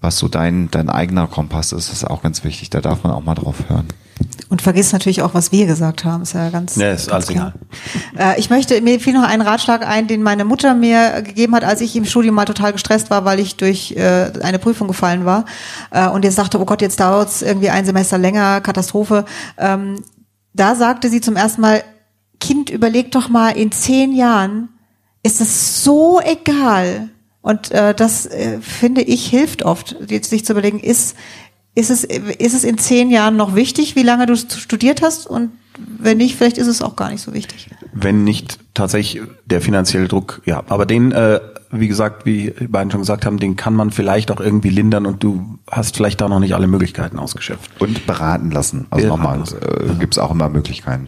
was 0.00 0.18
so 0.18 0.28
dein, 0.28 0.70
dein 0.70 0.88
eigener 0.88 1.26
Kompass 1.26 1.72
ist. 1.72 1.88
Das 1.90 1.98
ist 1.98 2.04
auch 2.04 2.22
ganz 2.22 2.44
wichtig. 2.44 2.70
Da 2.70 2.80
darf 2.80 3.02
man 3.02 3.12
auch 3.12 3.24
mal 3.24 3.34
drauf 3.34 3.56
hören. 3.68 3.88
Und 4.48 4.62
vergiss 4.62 4.92
natürlich 4.92 5.22
auch, 5.22 5.34
was 5.34 5.50
wir 5.50 5.66
gesagt 5.66 6.04
haben. 6.04 6.22
Ist 6.22 6.34
ja 6.34 6.48
ganz, 6.50 6.76
Ja, 6.76 6.92
ist 6.92 7.08
ganz 7.08 7.28
alles 7.28 7.28
klar. 7.28 7.52
Äh, 8.16 8.38
ich 8.38 8.48
möchte, 8.48 8.80
mir 8.80 9.00
fiel 9.00 9.12
noch 9.12 9.24
ein 9.24 9.40
Ratschlag 9.40 9.86
ein, 9.86 10.06
den 10.06 10.22
meine 10.22 10.44
Mutter 10.44 10.74
mir 10.74 11.22
gegeben 11.22 11.54
hat, 11.54 11.64
als 11.64 11.80
ich 11.80 11.96
im 11.96 12.04
Studium 12.04 12.34
mal 12.34 12.44
total 12.44 12.72
gestresst 12.72 13.10
war, 13.10 13.24
weil 13.24 13.40
ich 13.40 13.56
durch 13.56 13.92
äh, 13.92 14.30
eine 14.42 14.58
Prüfung 14.58 14.86
gefallen 14.88 15.24
war. 15.24 15.44
Äh, 15.90 16.08
und 16.08 16.24
jetzt 16.24 16.38
dachte, 16.38 16.60
oh 16.60 16.64
Gott, 16.64 16.80
jetzt 16.80 17.00
dauert 17.00 17.28
es 17.28 17.42
irgendwie 17.42 17.70
ein 17.70 17.84
Semester 17.84 18.18
länger, 18.18 18.60
Katastrophe. 18.60 19.24
Ähm, 19.58 20.02
da 20.54 20.74
sagte 20.74 21.10
sie 21.10 21.20
zum 21.20 21.36
ersten 21.36 21.60
Mal, 21.60 21.82
Kind, 22.40 22.70
überleg 22.70 23.12
doch 23.12 23.28
mal, 23.28 23.50
in 23.50 23.72
zehn 23.72 24.14
Jahren 24.14 24.68
ist 25.22 25.40
es 25.40 25.82
so 25.82 26.20
egal. 26.20 27.08
Und 27.42 27.70
äh, 27.70 27.94
das 27.94 28.26
äh, 28.26 28.60
finde 28.60 29.02
ich 29.02 29.26
hilft 29.26 29.64
oft, 29.64 29.96
sich 30.08 30.44
zu 30.44 30.52
überlegen, 30.52 30.80
ist 30.80 31.16
ist 31.74 31.90
es 31.90 32.04
ist 32.04 32.54
es 32.54 32.64
in 32.64 32.78
zehn 32.78 33.10
Jahren 33.10 33.36
noch 33.36 33.54
wichtig, 33.54 33.96
wie 33.96 34.02
lange 34.02 34.26
du 34.26 34.34
studiert 34.34 35.02
hast 35.02 35.26
und 35.26 35.50
wenn 35.78 36.16
nicht, 36.16 36.36
vielleicht 36.36 36.56
ist 36.56 36.68
es 36.68 36.80
auch 36.80 36.96
gar 36.96 37.10
nicht 37.10 37.20
so 37.20 37.34
wichtig. 37.34 37.68
Wenn 37.92 38.24
nicht 38.24 38.58
tatsächlich 38.72 39.22
der 39.44 39.60
finanzielle 39.60 40.08
Druck, 40.08 40.40
ja. 40.46 40.64
Aber 40.68 40.86
den 40.86 41.12
äh, 41.12 41.38
wie 41.70 41.88
gesagt, 41.88 42.26
wie 42.26 42.52
die 42.58 42.68
beiden 42.68 42.90
schon 42.90 43.00
gesagt 43.00 43.26
haben, 43.26 43.38
den 43.38 43.56
kann 43.56 43.74
man 43.74 43.90
vielleicht 43.90 44.30
auch 44.30 44.40
irgendwie 44.40 44.68
lindern 44.68 45.06
und 45.06 45.22
du 45.22 45.58
hast 45.70 45.96
vielleicht 45.96 46.20
da 46.20 46.28
noch 46.28 46.38
nicht 46.38 46.54
alle 46.54 46.66
Möglichkeiten 46.66 47.18
ausgeschöpft. 47.18 47.70
Und 47.80 48.06
beraten 48.06 48.50
lassen. 48.50 48.86
Also 48.90 49.08
nochmal, 49.08 49.42
äh, 49.42 49.94
gibt's 49.98 50.18
auch 50.18 50.30
immer 50.30 50.48
Möglichkeiten. 50.48 51.06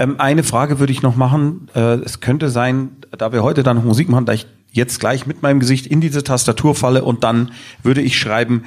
Ähm, 0.00 0.16
eine 0.18 0.42
Frage 0.42 0.78
würde 0.78 0.92
ich 0.94 1.02
noch 1.02 1.14
machen. 1.14 1.68
Äh, 1.74 1.96
es 1.96 2.20
könnte 2.20 2.48
sein, 2.48 2.92
da 3.10 3.32
wir 3.32 3.42
heute 3.42 3.62
dann 3.62 3.84
Musik 3.84 4.08
machen, 4.08 4.24
da 4.24 4.32
ich 4.32 4.46
jetzt 4.72 4.98
gleich 4.98 5.26
mit 5.26 5.42
meinem 5.42 5.60
Gesicht 5.60 5.86
in 5.86 6.00
diese 6.00 6.24
Tastatur 6.24 6.74
falle 6.74 7.04
und 7.04 7.22
dann 7.22 7.52
würde 7.82 8.00
ich 8.00 8.18
schreiben 8.18 8.64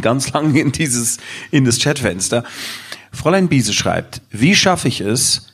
ganz 0.00 0.32
lang 0.32 0.54
in 0.54 0.72
dieses 0.72 1.18
in 1.50 1.66
das 1.66 1.78
Chatfenster. 1.80 2.44
Fräulein 3.12 3.48
Biese 3.48 3.74
schreibt: 3.74 4.22
Wie 4.30 4.54
schaffe 4.54 4.88
ich 4.88 5.02
es, 5.02 5.47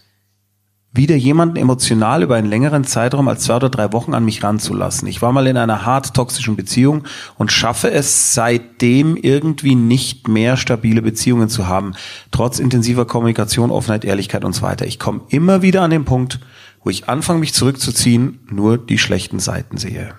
wieder 0.94 1.16
jemanden 1.16 1.56
emotional 1.56 2.22
über 2.22 2.36
einen 2.36 2.48
längeren 2.48 2.84
Zeitraum 2.84 3.26
als 3.26 3.42
zwei 3.42 3.56
oder 3.56 3.68
drei 3.68 3.92
Wochen 3.92 4.14
an 4.14 4.24
mich 4.24 4.44
ranzulassen? 4.44 5.08
Ich 5.08 5.20
war 5.22 5.32
mal 5.32 5.46
in 5.48 5.56
einer 5.56 5.84
hart 5.84 6.14
toxischen 6.14 6.54
Beziehung 6.54 7.02
und 7.36 7.50
schaffe 7.50 7.90
es 7.90 8.32
seitdem 8.32 9.16
irgendwie 9.16 9.74
nicht 9.74 10.28
mehr 10.28 10.56
stabile 10.56 11.02
Beziehungen 11.02 11.48
zu 11.48 11.66
haben, 11.66 11.94
trotz 12.30 12.60
intensiver 12.60 13.06
Kommunikation, 13.06 13.72
Offenheit, 13.72 14.04
Ehrlichkeit 14.04 14.44
und 14.44 14.52
so 14.52 14.62
weiter. 14.62 14.86
Ich 14.86 15.00
komme 15.00 15.22
immer 15.28 15.62
wieder 15.62 15.82
an 15.82 15.90
den 15.90 16.04
Punkt, 16.04 16.38
wo 16.84 16.90
ich 16.90 17.08
anfange, 17.08 17.40
mich 17.40 17.54
zurückzuziehen, 17.54 18.40
nur 18.48 18.78
die 18.78 18.98
schlechten 18.98 19.40
Seiten 19.40 19.78
sehe. 19.78 20.14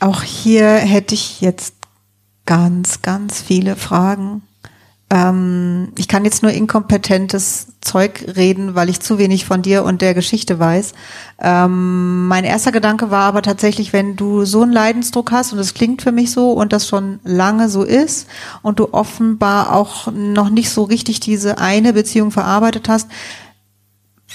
Auch 0.00 0.22
hier 0.22 0.68
hätte 0.76 1.14
ich 1.14 1.40
jetzt 1.40 1.74
ganz, 2.46 3.02
ganz 3.02 3.42
viele 3.42 3.76
Fragen. 3.76 4.42
Ähm, 5.08 5.92
ich 5.96 6.08
kann 6.08 6.24
jetzt 6.24 6.42
nur 6.42 6.50
inkompetentes 6.50 7.68
Zeug 7.80 8.24
reden, 8.36 8.74
weil 8.74 8.88
ich 8.88 9.00
zu 9.00 9.18
wenig 9.18 9.46
von 9.46 9.62
dir 9.62 9.84
und 9.84 10.02
der 10.02 10.14
Geschichte 10.14 10.58
weiß. 10.58 10.94
Ähm, 11.40 12.26
mein 12.26 12.42
erster 12.42 12.72
Gedanke 12.72 13.10
war 13.12 13.22
aber 13.22 13.42
tatsächlich, 13.42 13.92
wenn 13.92 14.16
du 14.16 14.44
so 14.44 14.62
einen 14.62 14.72
Leidensdruck 14.72 15.30
hast 15.30 15.52
und 15.52 15.60
es 15.60 15.74
klingt 15.74 16.02
für 16.02 16.10
mich 16.10 16.32
so 16.32 16.50
und 16.52 16.72
das 16.72 16.88
schon 16.88 17.20
lange 17.22 17.68
so 17.68 17.84
ist 17.84 18.26
und 18.62 18.80
du 18.80 18.92
offenbar 18.92 19.72
auch 19.72 20.10
noch 20.12 20.50
nicht 20.50 20.70
so 20.70 20.82
richtig 20.82 21.20
diese 21.20 21.58
eine 21.58 21.92
Beziehung 21.92 22.32
verarbeitet 22.32 22.88
hast, 22.88 23.08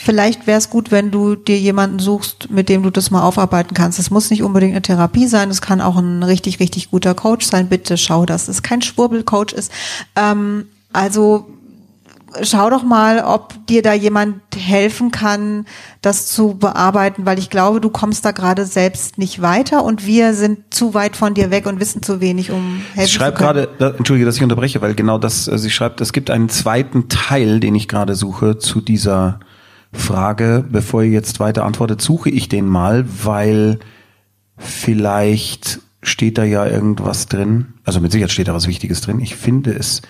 Vielleicht 0.03 0.48
wäre 0.48 0.57
es 0.57 0.72
gut, 0.72 0.90
wenn 0.90 1.11
du 1.11 1.36
dir 1.36 1.60
jemanden 1.60 1.99
suchst, 1.99 2.49
mit 2.49 2.69
dem 2.69 2.82
du 2.82 2.90
das 2.90 3.11
mal 3.11 3.22
aufarbeiten 3.22 3.76
kannst. 3.76 3.99
Es 3.99 4.10
muss 4.10 4.32
nicht 4.32 4.41
unbedingt 4.41 4.73
eine 4.73 4.82
Therapie 4.82 5.28
sein, 5.28 5.52
es 5.52 5.61
kann 5.61 5.80
auch 5.80 5.95
ein 5.95 6.23
richtig, 6.23 6.60
richtig 6.60 6.90
guter 6.90 7.14
Coach 7.14 7.45
sein. 7.45 7.69
Bitte 7.69 7.98
schau, 7.98 8.26
dass 8.26 8.48
es 8.48 8.64
kein 8.64 8.82
Schwurbelcoach 8.82 9.53
ist. 9.53 9.72
Ähm, 10.15 10.65
also 10.91 11.48
schau 12.41 12.72
doch 12.72 12.82
mal, 12.82 13.23
ob 13.23 13.68
dir 13.68 13.84
da 13.84 13.94
jemand 13.94 14.38
helfen 14.56 15.11
kann, 15.11 15.65
das 16.02 16.26
zu 16.26 16.56
bearbeiten, 16.56 17.28
weil 17.28 17.38
ich 17.38 17.52
glaube, 17.52 17.80
du 17.80 17.91
kommst 17.91 18.26
da 18.26 18.32
gerade 18.32 18.65
selbst 18.65 19.19
nicht 19.19 19.44
weiter 19.44 19.84
und 19.84 20.07
wir 20.07 20.34
sind 20.34 20.73
zu 20.73 20.95
weit 20.95 21.15
von 21.15 21.36
dir 21.36 21.52
weg 21.52 21.68
und 21.68 21.80
wissen 21.80 22.02
zu 22.02 22.22
wenig, 22.22 22.49
um 22.49 22.82
helfen 22.95 23.07
Sie 23.07 23.14
schreibt 23.14 23.38
zu 23.38 23.44
können. 23.44 23.68
gerade, 23.78 23.98
entschuldige, 23.98 24.26
dass 24.26 24.38
ich 24.38 24.44
unterbreche, 24.44 24.82
weil 24.82 24.95
genau 24.95 25.19
das, 25.19 25.48
äh, 25.48 25.60
sie 25.60 25.69
schreibt, 25.69 26.02
es 26.02 26.11
gibt 26.11 26.32
einen 26.32 26.49
zweiten 26.49 27.07
Teil, 27.07 27.60
den 27.60 27.76
ich 27.76 27.88
gerade 27.88 28.15
suche 28.15 28.57
zu 28.57 28.82
dieser 28.82 29.40
Frage. 29.93 30.63
Bevor 30.69 31.03
ihr 31.03 31.11
jetzt 31.11 31.39
weiter 31.39 31.65
antwortet, 31.65 32.01
suche 32.01 32.30
ich 32.30 32.49
den 32.49 32.68
mal, 32.68 33.05
weil 33.23 33.80
vielleicht 34.57 35.80
steht 36.03 36.38
da 36.38 36.43
ja 36.43 36.65
irgendwas 36.65 37.27
drin. 37.27 37.73
Also 37.84 37.99
mit 37.99 38.11
Sicherheit 38.11 38.31
steht 38.31 38.47
da 38.47 38.53
was 38.53 38.68
Wichtiges 38.68 39.01
drin. 39.01 39.19
Ich 39.19 39.35
finde 39.35 39.72
es, 39.72 40.01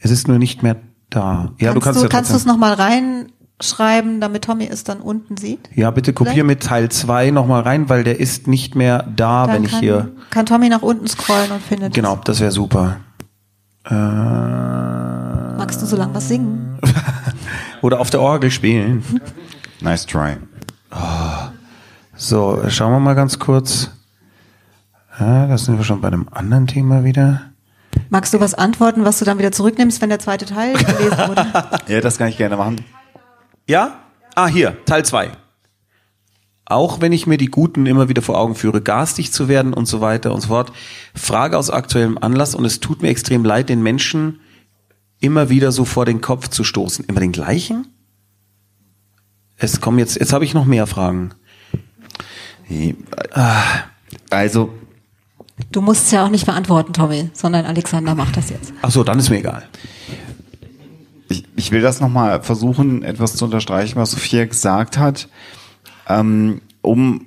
es 0.00 0.10
ist 0.10 0.28
nur 0.28 0.38
nicht 0.38 0.62
mehr 0.62 0.76
da. 1.08 1.52
Ja, 1.58 1.72
du 1.72 1.80
kannst 1.80 2.00
du, 2.00 2.04
ja 2.04 2.08
kannst 2.08 2.32
du 2.32 2.36
es 2.36 2.44
nochmal 2.44 2.74
reinschreiben, 2.74 4.20
damit 4.20 4.44
Tommy 4.44 4.68
es 4.70 4.84
dann 4.84 5.00
unten 5.00 5.36
sieht? 5.36 5.70
Ja, 5.74 5.90
bitte 5.90 6.12
kopier 6.12 6.32
Vielleicht? 6.32 6.46
mit 6.46 6.62
Teil 6.62 6.88
2 6.90 7.30
nochmal 7.30 7.62
rein, 7.62 7.88
weil 7.88 8.04
der 8.04 8.20
ist 8.20 8.46
nicht 8.46 8.74
mehr 8.74 9.04
da, 9.16 9.46
Dann 9.46 9.56
wenn 9.56 9.64
ich 9.64 9.70
kann, 9.72 9.80
hier. 9.80 10.12
kann 10.30 10.46
Tommy 10.46 10.68
nach 10.68 10.82
unten 10.82 11.06
scrollen 11.08 11.50
und 11.50 11.62
findet 11.62 11.94
Genau, 11.94 12.16
das 12.24 12.40
wäre 12.40 12.52
super. 12.52 12.96
Äh, 13.84 13.94
es. 13.94 15.58
Magst 15.58 15.82
du 15.82 15.86
so 15.86 15.96
lang 15.96 16.10
was 16.12 16.28
singen? 16.28 16.78
oder 17.82 18.00
auf 18.00 18.10
der 18.10 18.20
Orgel 18.20 18.50
spielen. 18.50 19.02
Nice 19.80 20.06
try. 20.06 20.36
So, 22.16 22.62
schauen 22.68 22.92
wir 22.92 23.00
mal 23.00 23.14
ganz 23.14 23.38
kurz. 23.38 23.90
Ja, 25.18 25.46
da 25.46 25.58
sind 25.58 25.78
wir 25.78 25.84
schon 25.84 26.00
bei 26.00 26.08
einem 26.08 26.28
anderen 26.30 26.66
Thema 26.66 27.04
wieder. 27.04 27.42
Magst 28.08 28.34
du 28.34 28.40
was 28.40 28.54
antworten, 28.54 29.04
was 29.04 29.18
du 29.18 29.24
dann 29.24 29.38
wieder 29.38 29.52
zurücknimmst, 29.52 30.00
wenn 30.00 30.08
der 30.08 30.18
zweite 30.18 30.44
Teil 30.44 30.74
gelesen 30.74 31.18
wurde? 31.28 31.46
Ja, 31.88 32.00
das 32.00 32.18
kann 32.18 32.28
ich 32.28 32.36
gerne 32.36 32.56
machen. 32.56 32.84
Ja? 33.66 34.00
Ah, 34.34 34.46
hier, 34.46 34.76
Teil 34.84 35.04
2. 35.04 35.30
Auch 36.64 37.00
wenn 37.00 37.12
ich 37.12 37.26
mir 37.26 37.36
die 37.36 37.46
Guten 37.46 37.86
immer 37.86 38.08
wieder 38.08 38.22
vor 38.22 38.38
Augen 38.38 38.54
führe, 38.54 38.80
garstig 38.80 39.32
zu 39.32 39.48
werden 39.48 39.72
und 39.72 39.86
so 39.86 40.00
weiter 40.00 40.32
und 40.32 40.40
so 40.40 40.48
fort. 40.48 40.72
Frage 41.14 41.58
aus 41.58 41.68
aktuellem 41.68 42.16
Anlass 42.18 42.54
und 42.54 42.64
es 42.64 42.80
tut 42.80 43.02
mir 43.02 43.08
extrem 43.08 43.44
leid, 43.44 43.68
den 43.68 43.82
Menschen 43.82 44.40
immer 45.20 45.48
wieder 45.48 45.72
so 45.72 45.84
vor 45.84 46.06
den 46.06 46.20
Kopf 46.20 46.48
zu 46.48 46.64
stoßen. 46.64 47.04
Immer 47.04 47.20
den 47.20 47.32
gleichen? 47.32 47.86
Es 49.56 49.80
kommen 49.80 49.98
jetzt, 49.98 50.18
jetzt 50.18 50.32
habe 50.32 50.44
ich 50.44 50.54
noch 50.54 50.64
mehr 50.64 50.86
Fragen. 50.86 51.32
Also, 54.30 54.72
Du 55.70 55.82
musst 55.82 56.06
es 56.06 56.10
ja 56.10 56.24
auch 56.24 56.30
nicht 56.30 56.46
beantworten, 56.46 56.92
Tommy, 56.92 57.30
sondern 57.32 57.66
Alexander 57.66 58.14
macht 58.14 58.36
das 58.36 58.50
jetzt. 58.50 58.72
Ach 58.82 58.90
so, 58.90 59.04
dann 59.04 59.18
ist 59.18 59.28
mir 59.30 59.38
egal. 59.38 59.68
ich, 61.28 61.44
ich 61.54 61.70
will 61.70 61.82
das 61.82 62.00
nochmal 62.00 62.42
versuchen, 62.42 63.02
etwas 63.02 63.36
zu 63.36 63.44
unterstreichen, 63.44 63.96
was 63.96 64.12
Sophia 64.12 64.46
gesagt 64.46 64.98
hat. 64.98 65.28
Ähm, 66.08 66.62
um 66.82 67.26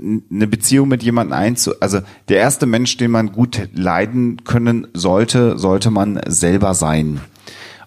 eine 0.00 0.46
Beziehung 0.46 0.88
mit 0.88 1.02
jemandem 1.02 1.34
einzu, 1.34 1.72
also 1.80 2.00
der 2.28 2.38
erste 2.38 2.66
Mensch, 2.66 2.96
den 2.96 3.10
man 3.10 3.32
gut 3.32 3.68
leiden 3.74 4.44
können 4.44 4.86
sollte, 4.94 5.58
sollte 5.58 5.90
man 5.90 6.20
selber 6.26 6.74
sein. 6.74 7.20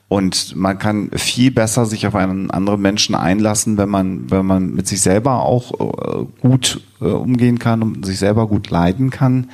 Und 0.10 0.56
man 0.56 0.80
kann 0.80 1.10
viel 1.16 1.52
besser 1.52 1.86
sich 1.86 2.08
auf 2.08 2.16
einen 2.16 2.50
anderen 2.50 2.82
Menschen 2.82 3.14
einlassen, 3.14 3.78
wenn 3.78 3.90
man, 3.90 4.32
wenn 4.32 4.46
man 4.46 4.74
mit 4.74 4.88
sich 4.88 5.02
selber 5.02 5.44
auch 5.44 5.74
äh, 5.82 6.26
gut 6.40 6.82
äh, 7.02 7.06
umgehen 7.06 7.60
kann 7.60 7.82
und 7.82 8.06
sich 8.06 8.18
selber 8.20 8.48
gut 8.48 8.70
leiden 8.70 9.10
kann. 9.10 9.50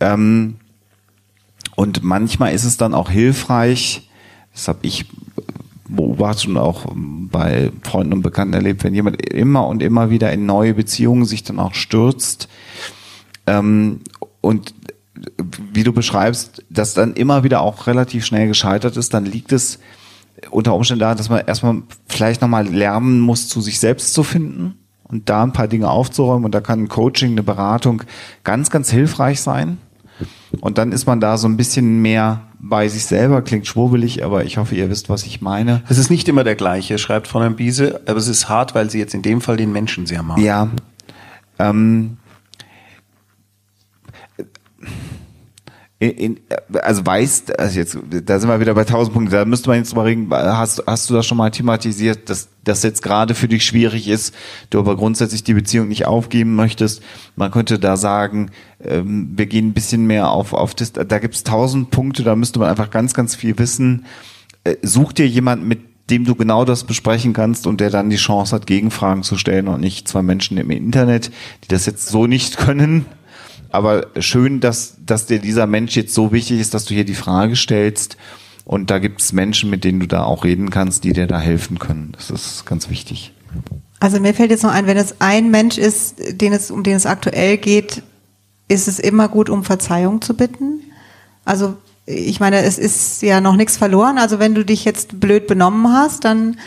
Ähm, 0.00 0.56
und 1.76 2.02
manchmal 2.02 2.52
ist 2.52 2.64
es 2.64 2.76
dann 2.76 2.92
auch 2.92 3.08
hilfreich, 3.08 4.10
das 4.52 4.68
habe 4.68 4.80
ich 4.82 5.06
beobachtet 5.96 6.48
und 6.48 6.56
auch 6.56 6.86
bei 6.94 7.70
Freunden 7.82 8.12
und 8.12 8.22
Bekannten 8.22 8.54
erlebt, 8.54 8.84
wenn 8.84 8.94
jemand 8.94 9.20
immer 9.22 9.66
und 9.66 9.82
immer 9.82 10.10
wieder 10.10 10.32
in 10.32 10.46
neue 10.46 10.74
Beziehungen 10.74 11.24
sich 11.24 11.44
dann 11.44 11.58
auch 11.58 11.74
stürzt 11.74 12.48
ähm, 13.46 14.00
und 14.40 14.74
wie 15.72 15.84
du 15.84 15.92
beschreibst, 15.92 16.64
das 16.70 16.94
dann 16.94 17.14
immer 17.14 17.44
wieder 17.44 17.60
auch 17.60 17.86
relativ 17.86 18.24
schnell 18.24 18.48
gescheitert 18.48 18.96
ist, 18.96 19.12
dann 19.12 19.26
liegt 19.26 19.52
es 19.52 19.78
unter 20.50 20.74
Umständen 20.74 21.00
daran, 21.00 21.18
dass 21.18 21.28
man 21.28 21.44
erstmal 21.46 21.82
vielleicht 22.06 22.40
nochmal 22.40 22.66
lernen 22.66 23.20
muss, 23.20 23.48
zu 23.48 23.60
sich 23.60 23.78
selbst 23.78 24.14
zu 24.14 24.22
finden 24.22 24.78
und 25.02 25.28
da 25.28 25.42
ein 25.42 25.52
paar 25.52 25.68
Dinge 25.68 25.90
aufzuräumen 25.90 26.44
und 26.44 26.54
da 26.54 26.60
kann 26.60 26.84
ein 26.84 26.88
Coaching, 26.88 27.32
eine 27.32 27.42
Beratung 27.42 28.02
ganz, 28.44 28.70
ganz 28.70 28.90
hilfreich 28.90 29.40
sein. 29.40 29.78
Und 30.60 30.78
dann 30.78 30.92
ist 30.92 31.06
man 31.06 31.20
da 31.20 31.36
so 31.36 31.48
ein 31.48 31.56
bisschen 31.56 32.00
mehr 32.02 32.42
bei 32.62 32.88
sich 32.88 33.06
selber, 33.06 33.42
klingt 33.42 33.66
schwurbelig, 33.66 34.24
aber 34.24 34.44
ich 34.44 34.58
hoffe, 34.58 34.74
ihr 34.74 34.90
wisst, 34.90 35.08
was 35.08 35.24
ich 35.24 35.40
meine. 35.40 35.82
Es 35.88 35.98
ist 35.98 36.10
nicht 36.10 36.28
immer 36.28 36.44
der 36.44 36.56
gleiche, 36.56 36.98
schreibt 36.98 37.26
Fräulein 37.26 37.56
Biese, 37.56 38.02
aber 38.06 38.18
es 38.18 38.28
ist 38.28 38.48
hart, 38.48 38.74
weil 38.74 38.90
sie 38.90 38.98
jetzt 38.98 39.14
in 39.14 39.22
dem 39.22 39.40
Fall 39.40 39.56
den 39.56 39.72
Menschen 39.72 40.06
sehr 40.06 40.22
mag. 40.22 40.38
Ja. 40.38 40.68
Ähm, 41.58 42.18
in, 46.00 46.10
in, 46.12 46.40
also 46.82 47.04
weißt, 47.04 47.58
also 47.58 47.78
jetzt, 47.78 47.98
da 48.24 48.40
sind 48.40 48.48
wir 48.48 48.58
wieder 48.58 48.72
bei 48.72 48.80
1000 48.80 49.12
Punkten, 49.12 49.32
da 49.32 49.44
müsste 49.44 49.68
man 49.68 49.78
jetzt 49.78 49.94
mal 49.94 50.06
reden, 50.06 50.28
hast, 50.30 50.82
hast 50.86 51.10
du 51.10 51.14
das 51.14 51.26
schon 51.26 51.36
mal 51.36 51.50
thematisiert, 51.50 52.30
dass 52.30 52.48
das 52.64 52.82
jetzt 52.82 53.02
gerade 53.02 53.34
für 53.34 53.48
dich 53.48 53.66
schwierig 53.66 54.08
ist, 54.08 54.34
du 54.70 54.78
aber 54.78 54.96
grundsätzlich 54.96 55.44
die 55.44 55.52
Beziehung 55.52 55.88
nicht 55.88 56.06
aufgeben 56.06 56.56
möchtest. 56.56 57.02
Man 57.36 57.50
könnte 57.50 57.78
da 57.78 57.98
sagen, 57.98 58.50
ähm, 58.82 59.32
wir 59.36 59.44
gehen 59.44 59.68
ein 59.68 59.72
bisschen 59.74 60.06
mehr 60.06 60.30
auf, 60.30 60.54
auf 60.54 60.74
das, 60.74 60.92
da 60.94 61.18
gibt 61.18 61.34
es 61.34 61.44
1000 61.44 61.90
Punkte, 61.90 62.22
da 62.22 62.34
müsste 62.34 62.60
man 62.60 62.70
einfach 62.70 62.88
ganz, 62.88 63.12
ganz 63.12 63.34
viel 63.34 63.58
wissen. 63.58 64.06
Äh, 64.64 64.76
such 64.80 65.12
dir 65.12 65.28
jemanden, 65.28 65.68
mit 65.68 65.80
dem 66.08 66.24
du 66.24 66.34
genau 66.34 66.64
das 66.64 66.84
besprechen 66.84 67.34
kannst 67.34 67.66
und 67.66 67.78
der 67.78 67.90
dann 67.90 68.08
die 68.08 68.16
Chance 68.16 68.56
hat, 68.56 68.66
Gegenfragen 68.66 69.22
zu 69.22 69.36
stellen 69.36 69.68
und 69.68 69.80
nicht 69.80 70.08
zwei 70.08 70.22
Menschen 70.22 70.56
im 70.56 70.70
Internet, 70.70 71.30
die 71.64 71.68
das 71.68 71.84
jetzt 71.84 72.08
so 72.08 72.26
nicht 72.26 72.56
können. 72.56 73.04
Aber 73.70 74.06
schön, 74.18 74.60
dass, 74.60 74.94
dass 75.04 75.26
dir 75.26 75.38
dieser 75.38 75.66
Mensch 75.66 75.96
jetzt 75.96 76.14
so 76.14 76.32
wichtig 76.32 76.60
ist, 76.60 76.74
dass 76.74 76.84
du 76.84 76.94
hier 76.94 77.04
die 77.04 77.14
Frage 77.14 77.56
stellst. 77.56 78.16
Und 78.64 78.90
da 78.90 78.98
gibt 78.98 79.20
es 79.20 79.32
Menschen, 79.32 79.70
mit 79.70 79.84
denen 79.84 80.00
du 80.00 80.06
da 80.06 80.24
auch 80.24 80.44
reden 80.44 80.70
kannst, 80.70 81.04
die 81.04 81.12
dir 81.12 81.26
da 81.26 81.40
helfen 81.40 81.78
können. 81.78 82.12
Das 82.16 82.30
ist 82.30 82.66
ganz 82.66 82.88
wichtig. 82.90 83.32
Also 84.00 84.20
mir 84.20 84.34
fällt 84.34 84.50
jetzt 84.50 84.62
noch 84.62 84.72
ein, 84.72 84.86
wenn 84.86 84.96
es 84.96 85.16
ein 85.20 85.50
Mensch 85.50 85.76
ist, 85.76 86.40
den 86.40 86.52
es, 86.52 86.70
um 86.70 86.82
den 86.82 86.96
es 86.96 87.06
aktuell 87.06 87.58
geht, 87.58 88.02
ist 88.68 88.88
es 88.88 88.98
immer 88.98 89.28
gut, 89.28 89.50
um 89.50 89.64
Verzeihung 89.64 90.22
zu 90.22 90.34
bitten. 90.34 90.80
Also 91.44 91.76
ich 92.06 92.40
meine, 92.40 92.62
es 92.62 92.78
ist 92.78 93.22
ja 93.22 93.40
noch 93.40 93.56
nichts 93.56 93.76
verloren. 93.76 94.18
Also 94.18 94.38
wenn 94.38 94.54
du 94.54 94.64
dich 94.64 94.84
jetzt 94.84 95.20
blöd 95.20 95.46
benommen 95.46 95.92
hast, 95.92 96.24
dann 96.24 96.58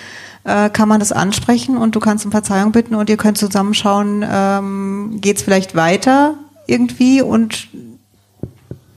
äh, 0.43 0.69
kann 0.69 0.89
man 0.89 0.99
das 0.99 1.11
ansprechen 1.11 1.77
und 1.77 1.95
du 1.95 1.99
kannst 1.99 2.25
um 2.25 2.31
Verzeihung 2.31 2.71
bitten 2.71 2.95
und 2.95 3.09
ihr 3.09 3.17
könnt 3.17 3.37
zusammenschauen, 3.37 4.25
ähm, 4.29 5.17
geht 5.21 5.37
es 5.37 5.43
vielleicht 5.43 5.75
weiter 5.75 6.35
irgendwie 6.67 7.21
und 7.21 7.67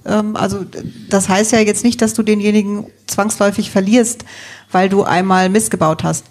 ähm, 0.05 0.36
also 0.36 0.64
das 1.09 1.28
heißt 1.28 1.52
ja 1.52 1.60
jetzt 1.60 1.84
nicht, 1.84 2.01
dass 2.02 2.14
du 2.14 2.22
denjenigen 2.22 2.86
zwangsläufig 3.06 3.70
verlierst, 3.70 4.24
weil 4.70 4.88
du 4.88 5.02
einmal 5.02 5.48
missgebaut 5.48 6.05
hast. 6.05 6.24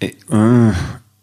Äh, 0.00 0.12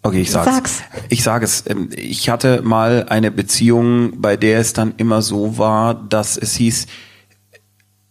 Okay, 0.06 0.22
ich 0.22 0.32
sag's. 0.32 0.52
Sag's. 0.52 0.84
Ich 1.08 1.24
sage 1.24 1.46
es. 1.46 1.64
Ähm, 1.66 1.90
Ich 1.96 2.30
hatte 2.30 2.62
mal 2.62 3.06
eine 3.08 3.32
Beziehung, 3.32 4.20
bei 4.20 4.36
der 4.36 4.60
es 4.60 4.74
dann 4.74 4.94
immer 4.98 5.22
so 5.22 5.58
war, 5.58 5.94
dass 5.94 6.38
es 6.38 6.56
hieß, 6.56 6.88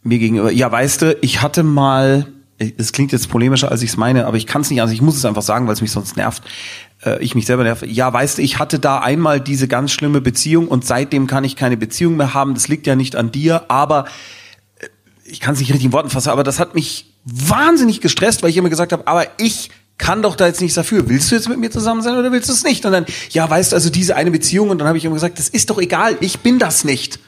mir 0.03 0.19
gegenüber, 0.19 0.51
ja, 0.51 0.73
weißt 0.73 1.03
du, 1.03 1.19
ich 1.21 1.43
hatte 1.43 1.63
mal, 1.63 2.27
es 2.59 2.93
klingt 2.93 3.13
jetzt 3.13 3.29
polemischer, 3.29 3.71
als 3.71 3.83
ich 3.83 3.91
es 3.91 3.97
meine, 3.97 4.27
aber 4.27 4.37
ich 4.37 4.47
kann 4.47 4.63
es 4.63 4.71
nicht, 4.71 4.81
also 4.81 4.93
ich 4.93 5.03
muss 5.03 5.17
es 5.17 5.25
einfach 5.25 5.43
sagen, 5.43 5.67
weil 5.67 5.75
es 5.75 5.83
mich 5.83 5.93
sonst 5.93 6.17
nervt. 6.17 6.43
Äh, 7.05 7.23
Ich 7.23 7.35
mich 7.35 7.47
selber 7.47 7.65
nerve. 7.65 7.87
Ja, 7.87 8.13
weißt 8.13 8.39
du, 8.39 8.43
ich 8.43 8.59
hatte 8.59 8.79
da 8.79 8.99
einmal 8.99 9.41
diese 9.41 9.69
ganz 9.69 9.93
schlimme 9.93 10.21
Beziehung 10.21 10.69
und 10.69 10.85
seitdem 10.87 11.27
kann 11.27 11.45
ich 11.45 11.57
keine 11.57 11.77
Beziehung 11.77 12.17
mehr 12.17 12.35
haben. 12.35 12.55
Das 12.55 12.69
liegt 12.69 12.87
ja 12.87 12.97
nicht 12.97 13.17
an 13.17 13.31
dir, 13.33 13.65
aber 13.69 14.07
äh, 14.81 14.87
ich 15.25 15.41
kann 15.41 15.55
es 15.55 15.61
nicht 15.61 15.71
richtig 15.71 15.87
in 15.87 15.93
Worten 15.93 16.11
fassen, 16.11 16.31
aber 16.31 16.43
das 16.45 16.59
hat 16.59 16.75
mich 16.75 17.13
wahnsinnig 17.25 18.01
gestresst, 18.01 18.43
weil 18.43 18.51
ich 18.51 18.57
immer 18.57 18.69
gesagt 18.71 18.93
habe, 18.93 19.07
aber 19.07 19.27
ich 19.39 19.71
kann 19.99 20.23
doch 20.23 20.35
da 20.35 20.47
jetzt 20.47 20.61
nichts 20.61 20.75
dafür. 20.75 21.09
Willst 21.09 21.31
du 21.31 21.37
jetzt 21.37 21.49
mit 21.49 21.59
mir 21.59 21.71
zusammen 21.71 22.03
sein 22.03 22.17
oder 22.17 22.33
willst 22.33 22.49
du 22.49 22.53
es 22.53 22.65
nicht? 22.65 22.85
Und 22.85 22.93
dann, 22.93 23.07
ja, 23.31 23.49
weißt 23.49 23.71
du, 23.73 23.77
also 23.77 23.91
diese 23.91 24.17
eine 24.17 24.31
Beziehung 24.33 24.71
und 24.71 24.79
dann 24.79 24.89
habe 24.89 24.99
ich 24.99 25.05
immer 25.05 25.15
gesagt, 25.15 25.39
das 25.39 25.49
ist 25.49 25.71
doch 25.71 25.79
egal, 25.79 26.17
ich 26.21 26.41
bin 26.41 26.59
das 26.59 26.85
nicht. 26.85 27.21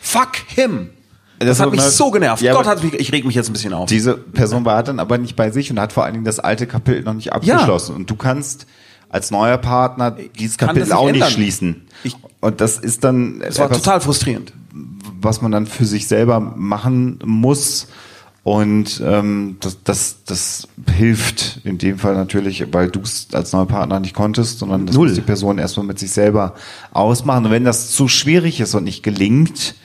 Fuck 0.00 0.30
him. 0.46 0.90
Das, 1.38 1.48
Das 1.58 1.60
hat 1.60 1.70
mich 1.72 1.80
mal- 1.80 1.90
so 1.90 2.10
genervt. 2.10 2.40
Ja, 2.42 2.54
Gott 2.54 2.66
hat 2.66 2.82
mich, 2.82 2.94
ich 2.94 3.12
reg 3.12 3.24
mich 3.26 3.34
jetzt 3.34 3.50
ein 3.50 3.52
bisschen 3.52 3.74
auf. 3.74 3.88
Diese 3.88 4.14
Person 4.16 4.64
war 4.64 4.82
dann 4.82 5.00
aber 5.00 5.18
nicht 5.18 5.34
bei 5.36 5.50
sich 5.50 5.70
und 5.70 5.78
hat 5.80 5.92
vor 5.92 6.04
allen 6.04 6.14
Dingen 6.14 6.24
das 6.24 6.38
alte 6.38 6.66
Kapitel 6.66 7.02
noch 7.02 7.14
nicht 7.14 7.32
abgeschlossen. 7.32 7.96
Und 7.96 8.08
du 8.08 8.16
kannst 8.16 8.66
als 9.12 9.30
neuer 9.30 9.58
Partner 9.58 10.10
dieses 10.10 10.58
Kapitel 10.58 10.84
nicht 10.84 10.92
auch 10.92 11.04
nicht 11.06 11.14
ändern. 11.14 11.30
schließen. 11.30 11.82
Ich- 12.02 12.16
und 12.40 12.60
das 12.60 12.78
ist 12.78 13.04
dann 13.04 13.38
das 13.38 13.58
war 13.58 13.66
etwas, 13.66 13.82
total 13.82 14.00
frustrierend. 14.00 14.52
was 15.20 15.40
man 15.40 15.52
dann 15.52 15.66
für 15.66 15.84
sich 15.84 16.08
selber 16.08 16.40
machen 16.40 17.20
muss. 17.24 17.86
Und 18.44 19.00
ähm, 19.06 19.58
das, 19.60 19.84
das, 19.84 20.16
das 20.26 20.66
hilft 20.96 21.60
in 21.62 21.78
dem 21.78 21.98
Fall 22.00 22.16
natürlich, 22.16 22.66
weil 22.72 22.90
du 22.90 22.98
es 23.00 23.28
als 23.32 23.52
neuer 23.52 23.66
Partner 23.66 24.00
nicht 24.00 24.16
konntest, 24.16 24.58
sondern 24.58 24.86
das 24.86 24.96
Null. 24.96 25.06
muss 25.06 25.14
die 25.14 25.20
Person 25.20 25.58
erstmal 25.58 25.86
mit 25.86 26.00
sich 26.00 26.10
selber 26.10 26.54
ausmachen. 26.92 27.44
Und 27.44 27.52
wenn 27.52 27.62
das 27.64 27.92
zu 27.92 28.08
schwierig 28.08 28.58
ist 28.58 28.74
und 28.74 28.82
nicht 28.82 29.04
gelingt, 29.04 29.76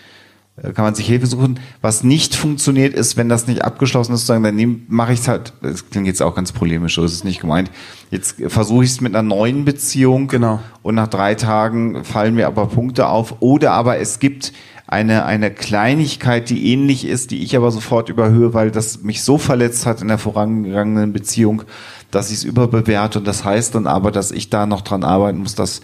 kann 0.74 0.86
man 0.86 0.96
sich 0.96 1.06
Hilfe 1.06 1.28
suchen. 1.28 1.60
Was 1.82 2.04
nicht 2.04 2.36
funktioniert, 2.36 2.96
ist, 2.96 3.16
wenn 3.16 3.30
das 3.30 3.46
nicht 3.48 3.64
abgeschlossen 3.64 4.14
ist, 4.14 4.26
sagen, 4.26 4.44
dann 4.44 4.82
mache 4.88 5.14
ich 5.14 5.20
es 5.20 5.28
halt, 5.28 5.54
das 5.62 5.90
klingt 5.90 6.08
jetzt 6.08 6.22
auch 6.22 6.34
ganz 6.34 6.52
polemisch, 6.52 6.96
so 6.96 7.04
ist 7.04 7.14
es 7.14 7.24
nicht 7.24 7.40
gemeint. 7.42 7.70
Jetzt 8.10 8.38
versuche 8.48 8.84
ich 8.84 8.90
es 8.92 9.02
mit 9.02 9.16
einer 9.16 9.28
neuen 9.28 9.66
Beziehung 9.66 10.28
Genau. 10.28 10.60
und 10.82 10.96
nach 10.96 11.08
drei 11.08 11.36
Tagen 11.36 12.04
fallen 12.04 12.34
mir 12.34 12.48
aber 12.48 12.66
Punkte 12.68 13.08
auf. 13.08 13.36
Oder 13.40 13.74
aber 13.74 14.00
es 14.00 14.18
gibt 14.20 14.52
eine, 14.88 15.26
eine 15.26 15.52
Kleinigkeit, 15.52 16.50
die 16.50 16.72
ähnlich 16.72 17.06
ist, 17.06 17.32
die 17.32 17.44
ich 17.44 17.56
aber 17.56 17.72
sofort 17.72 18.10
überhöhe, 18.10 18.54
weil 18.54 18.72
das 18.72 19.04
mich 19.04 19.22
so 19.22 19.38
verletzt 19.38 19.86
hat 19.86 20.02
in 20.02 20.08
der 20.08 20.18
vorangegangenen 20.18 21.14
Beziehung, 21.14 21.64
dass 22.10 22.32
ich 22.32 22.38
es 22.38 22.44
überbewerte. 22.46 23.20
Und 23.20 23.28
das 23.28 23.44
heißt 23.44 23.76
dann 23.76 23.86
aber, 23.86 24.12
dass 24.12 24.32
ich 24.32 24.50
da 24.50 24.66
noch 24.66 24.82
dran 24.82 25.04
arbeiten 25.04 25.40
muss, 25.40 25.56
dass 25.56 25.80
äh, 25.80 25.82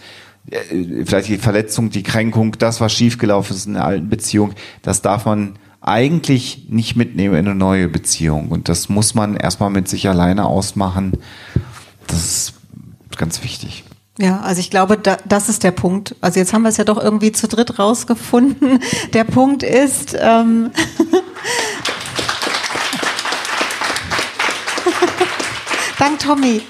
vielleicht 0.48 1.28
die 1.28 1.38
Verletzung, 1.38 1.90
die 1.90 2.02
Kränkung, 2.02 2.56
das, 2.58 2.80
was 2.80 2.92
schiefgelaufen 2.92 3.56
ist 3.56 3.66
in 3.66 3.74
der 3.74 3.84
alten 3.84 4.08
Beziehung, 4.08 4.52
das 4.82 5.02
darf 5.02 5.24
man 5.24 5.58
eigentlich 5.80 6.66
nicht 6.68 6.96
mitnehmen 6.96 7.34
in 7.34 7.46
eine 7.46 7.54
neue 7.54 7.88
Beziehung. 7.88 8.48
Und 8.48 8.68
das 8.68 8.88
muss 8.88 9.14
man 9.14 9.36
erstmal 9.36 9.70
mit 9.70 9.88
sich 9.88 10.08
alleine 10.08 10.46
ausmachen. 10.46 11.18
Das 12.06 12.18
ist 12.18 12.54
ganz 13.16 13.42
wichtig. 13.42 13.84
Ja, 14.18 14.40
also 14.40 14.60
ich 14.60 14.70
glaube, 14.70 14.96
da, 14.96 15.18
das 15.26 15.48
ist 15.48 15.64
der 15.64 15.72
Punkt. 15.72 16.14
Also 16.20 16.38
jetzt 16.38 16.52
haben 16.52 16.62
wir 16.62 16.68
es 16.68 16.76
ja 16.76 16.84
doch 16.84 17.02
irgendwie 17.02 17.32
zu 17.32 17.48
dritt 17.48 17.80
rausgefunden. 17.80 18.78
Der 19.12 19.24
Punkt 19.24 19.64
ist, 19.64 20.16
ähm, 20.18 20.70
Dank 25.98 26.18
Tommy. 26.20 26.62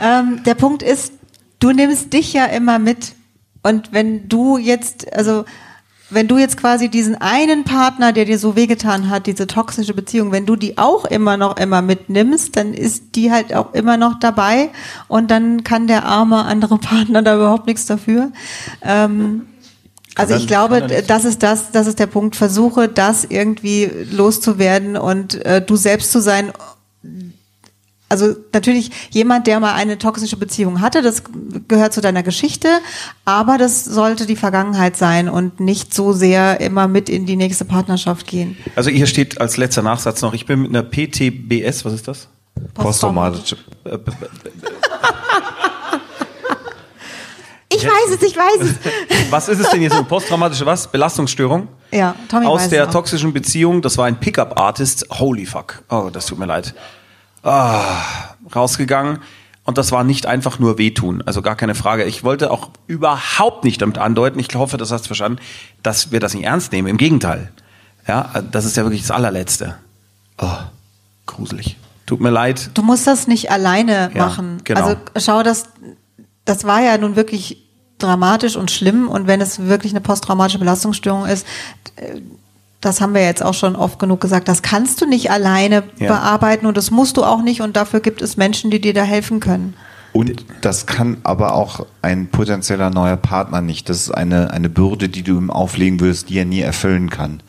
Ähm, 0.00 0.40
der 0.44 0.54
Punkt 0.54 0.82
ist, 0.82 1.12
du 1.58 1.72
nimmst 1.72 2.12
dich 2.12 2.32
ja 2.32 2.46
immer 2.46 2.78
mit. 2.78 3.14
Und 3.62 3.92
wenn 3.92 4.28
du 4.28 4.58
jetzt, 4.58 5.12
also 5.12 5.44
wenn 6.10 6.26
du 6.26 6.38
jetzt 6.38 6.56
quasi 6.56 6.88
diesen 6.88 7.20
einen 7.20 7.64
Partner, 7.64 8.12
der 8.12 8.24
dir 8.24 8.38
so 8.38 8.56
wehgetan 8.56 9.10
hat, 9.10 9.26
diese 9.26 9.46
toxische 9.46 9.92
Beziehung, 9.92 10.32
wenn 10.32 10.46
du 10.46 10.56
die 10.56 10.78
auch 10.78 11.04
immer 11.04 11.36
noch 11.36 11.58
immer 11.58 11.82
mitnimmst, 11.82 12.56
dann 12.56 12.72
ist 12.72 13.14
die 13.14 13.30
halt 13.30 13.54
auch 13.54 13.74
immer 13.74 13.96
noch 13.96 14.18
dabei 14.18 14.70
und 15.06 15.30
dann 15.30 15.64
kann 15.64 15.86
der 15.86 16.06
arme 16.06 16.44
andere 16.44 16.78
Partner 16.78 17.22
da 17.22 17.36
überhaupt 17.36 17.66
nichts 17.66 17.84
dafür. 17.86 18.32
Ähm, 18.82 19.46
also 20.14 20.34
ich 20.34 20.48
glaube, 20.48 20.82
das 21.06 21.24
ist 21.24 21.44
das, 21.44 21.70
das 21.70 21.86
ist 21.86 22.00
der 22.00 22.06
Punkt. 22.06 22.34
Versuche 22.34 22.88
das 22.88 23.24
irgendwie 23.24 23.88
loszuwerden 24.10 24.96
und 24.96 25.34
äh, 25.44 25.62
du 25.62 25.76
selbst 25.76 26.10
zu 26.10 26.20
sein. 26.20 26.52
Also 28.10 28.34
natürlich 28.54 28.90
jemand, 29.10 29.46
der 29.46 29.60
mal 29.60 29.74
eine 29.74 29.98
toxische 29.98 30.36
Beziehung 30.36 30.80
hatte, 30.80 31.02
das 31.02 31.22
gehört 31.68 31.92
zu 31.92 32.00
deiner 32.00 32.22
Geschichte, 32.22 32.68
aber 33.26 33.58
das 33.58 33.84
sollte 33.84 34.24
die 34.24 34.36
Vergangenheit 34.36 34.96
sein 34.96 35.28
und 35.28 35.60
nicht 35.60 35.92
so 35.92 36.12
sehr 36.12 36.60
immer 36.60 36.88
mit 36.88 37.08
in 37.10 37.26
die 37.26 37.36
nächste 37.36 37.66
Partnerschaft 37.66 38.26
gehen. 38.26 38.56
Also 38.76 38.88
hier 38.90 39.06
steht 39.06 39.40
als 39.40 39.58
letzter 39.58 39.82
Nachsatz 39.82 40.22
noch, 40.22 40.32
ich 40.32 40.46
bin 40.46 40.62
mit 40.62 40.70
einer 40.70 40.82
PTBS, 40.82 41.84
was 41.84 41.92
ist 41.92 42.08
das? 42.08 42.28
Posttraumatische. 42.74 43.56
Ich 47.70 47.84
weiß 47.84 48.16
es, 48.16 48.22
ich 48.22 48.36
weiß 48.36 48.60
es. 48.62 49.30
Was 49.30 49.48
ist 49.48 49.60
es 49.60 49.68
denn 49.68 49.82
jetzt? 49.82 49.92
Eine 49.92 50.04
posttraumatische 50.04 50.64
was? 50.64 50.90
Belastungsstörung? 50.90 51.68
Ja, 51.92 52.14
Tommy 52.28 52.46
weiß 52.46 52.50
Aus 52.50 52.62
es 52.62 52.68
der 52.70 52.88
auch. 52.88 52.90
toxischen 52.90 53.32
Beziehung, 53.34 53.82
das 53.82 53.98
war 53.98 54.06
ein 54.06 54.18
Pickup-Artist, 54.18 55.06
holy 55.18 55.44
fuck. 55.44 55.82
Oh, 55.90 56.08
das 56.10 56.26
tut 56.26 56.38
mir 56.38 56.46
leid. 56.46 56.74
Ah, 57.42 58.02
rausgegangen. 58.54 59.18
Und 59.64 59.76
das 59.76 59.92
war 59.92 60.02
nicht 60.02 60.24
einfach 60.24 60.58
nur 60.58 60.78
wehtun, 60.78 61.22
also 61.26 61.42
gar 61.42 61.54
keine 61.54 61.74
Frage. 61.74 62.04
Ich 62.04 62.24
wollte 62.24 62.50
auch 62.50 62.70
überhaupt 62.86 63.64
nicht 63.64 63.82
damit 63.82 63.98
andeuten, 63.98 64.38
ich 64.38 64.48
hoffe, 64.54 64.78
das 64.78 64.90
hast 64.90 65.02
du 65.02 65.06
verstanden, 65.08 65.40
dass 65.82 66.10
wir 66.10 66.20
das 66.20 66.32
nicht 66.32 66.44
ernst 66.44 66.72
nehmen. 66.72 66.88
Im 66.88 66.96
Gegenteil. 66.96 67.52
Ja, 68.06 68.42
das 68.50 68.64
ist 68.64 68.78
ja 68.78 68.84
wirklich 68.84 69.02
das 69.02 69.10
allerletzte. 69.10 69.76
Oh, 70.38 70.56
gruselig. 71.26 71.76
Tut 72.06 72.22
mir 72.22 72.30
leid. 72.30 72.70
Du 72.72 72.82
musst 72.82 73.06
das 73.06 73.26
nicht 73.26 73.50
alleine 73.50 74.10
Ja, 74.14 74.24
machen. 74.26 74.62
genau. 74.64 74.80
Also 74.80 74.96
schau, 75.18 75.42
das, 75.42 75.64
das 76.46 76.64
war 76.64 76.80
ja 76.80 76.96
nun 76.96 77.16
wirklich 77.16 77.62
dramatisch 77.98 78.56
und 78.56 78.70
schlimm 78.70 79.06
und 79.08 79.26
wenn 79.26 79.42
es 79.42 79.58
wirklich 79.66 79.92
eine 79.92 80.00
posttraumatische 80.00 80.58
Belastungsstörung 80.58 81.26
ist, 81.26 81.46
äh, 81.96 82.22
das 82.80 83.00
haben 83.00 83.14
wir 83.14 83.22
jetzt 83.24 83.42
auch 83.42 83.54
schon 83.54 83.74
oft 83.76 83.98
genug 83.98 84.20
gesagt, 84.20 84.48
das 84.48 84.62
kannst 84.62 85.00
du 85.00 85.06
nicht 85.06 85.30
alleine 85.30 85.82
Ja. 85.98 86.08
bearbeiten 86.08 86.66
und 86.66 86.76
das 86.76 86.90
musst 86.90 87.16
du 87.16 87.24
auch 87.24 87.42
nicht 87.42 87.60
und 87.60 87.76
dafür 87.76 88.00
gibt 88.00 88.22
es 88.22 88.36
Menschen, 88.36 88.70
die 88.70 88.80
dir 88.80 88.94
da 88.94 89.02
helfen 89.02 89.40
können. 89.40 89.74
Und 90.12 90.44
das 90.62 90.86
kann 90.86 91.18
aber 91.22 91.54
auch 91.54 91.86
ein 92.02 92.28
potenzieller 92.28 92.90
neuer 92.90 93.16
Partner 93.16 93.60
nicht. 93.60 93.88
Das 93.88 93.98
ist 93.98 94.10
eine, 94.10 94.50
eine 94.52 94.68
Bürde, 94.70 95.08
die 95.08 95.22
du 95.22 95.36
ihm 95.36 95.50
auflegen 95.50 96.00
würdest, 96.00 96.30
die 96.30 96.38
er 96.38 96.44
nie 96.46 96.60
erfüllen 96.60 97.10
kann. 97.10 97.40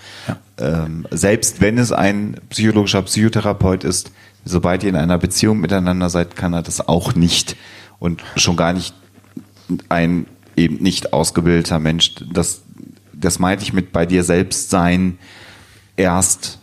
Ähm, 0.57 1.07
selbst 1.09 1.61
wenn 1.61 1.77
es 1.77 1.91
ein 1.93 2.35
psychologischer 2.49 3.01
Psychotherapeut 3.03 3.85
ist, 3.85 4.11
sobald 4.43 4.83
ihr 4.83 4.89
in 4.89 4.97
einer 4.97 5.17
Beziehung 5.17 5.59
miteinander 5.61 6.09
seid, 6.09 6.35
kann 6.35 6.53
er 6.53 6.61
das 6.61 6.85
auch 6.87 7.15
nicht. 7.15 7.55
Und 7.97 8.21
schon 8.35 8.57
gar 8.57 8.73
nicht 8.73 8.93
ein 9.87 10.25
eben 10.57 10.83
nicht 10.83 11.13
ausgebildeter 11.13 11.79
Mensch. 11.79 12.15
Das, 12.33 12.61
das 13.19 13.39
meinte 13.39 13.63
ich 13.63 13.73
mit 13.73 13.91
bei 13.91 14.05
dir 14.05 14.23
selbst 14.23 14.69
sein 14.69 15.17
erst 15.95 16.59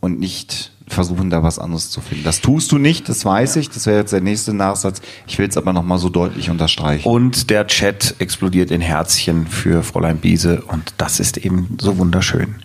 und 0.00 0.20
nicht 0.20 0.72
versuchen, 0.86 1.30
da 1.30 1.42
was 1.42 1.58
anderes 1.58 1.90
zu 1.90 2.00
finden. 2.00 2.24
Das 2.24 2.40
tust 2.40 2.70
du 2.70 2.78
nicht, 2.78 3.08
das 3.08 3.24
weiß 3.24 3.56
ich. 3.56 3.70
Das 3.70 3.86
wäre 3.86 3.98
jetzt 3.98 4.12
der 4.12 4.20
nächste 4.20 4.52
Nachsatz. 4.52 5.00
Ich 5.26 5.38
will 5.38 5.48
es 5.48 5.56
aber 5.56 5.72
nochmal 5.72 5.98
so 5.98 6.10
deutlich 6.10 6.50
unterstreichen. 6.50 7.08
Und 7.08 7.48
der 7.50 7.66
Chat 7.66 8.16
explodiert 8.18 8.70
in 8.70 8.80
Herzchen 8.80 9.46
für 9.46 9.82
Fräulein 9.82 10.18
Biese 10.18 10.62
und 10.62 10.94
das 10.98 11.20
ist 11.20 11.38
eben 11.38 11.78
so 11.80 11.96
wunderschön. 11.98 12.56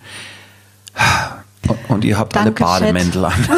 Und, 1.66 1.78
und 1.88 2.04
ihr 2.04 2.18
habt 2.18 2.36
Danke, 2.36 2.66
alle 2.66 2.80
Chat. 2.80 2.94
Bademäntel 2.94 3.24
an. 3.24 3.32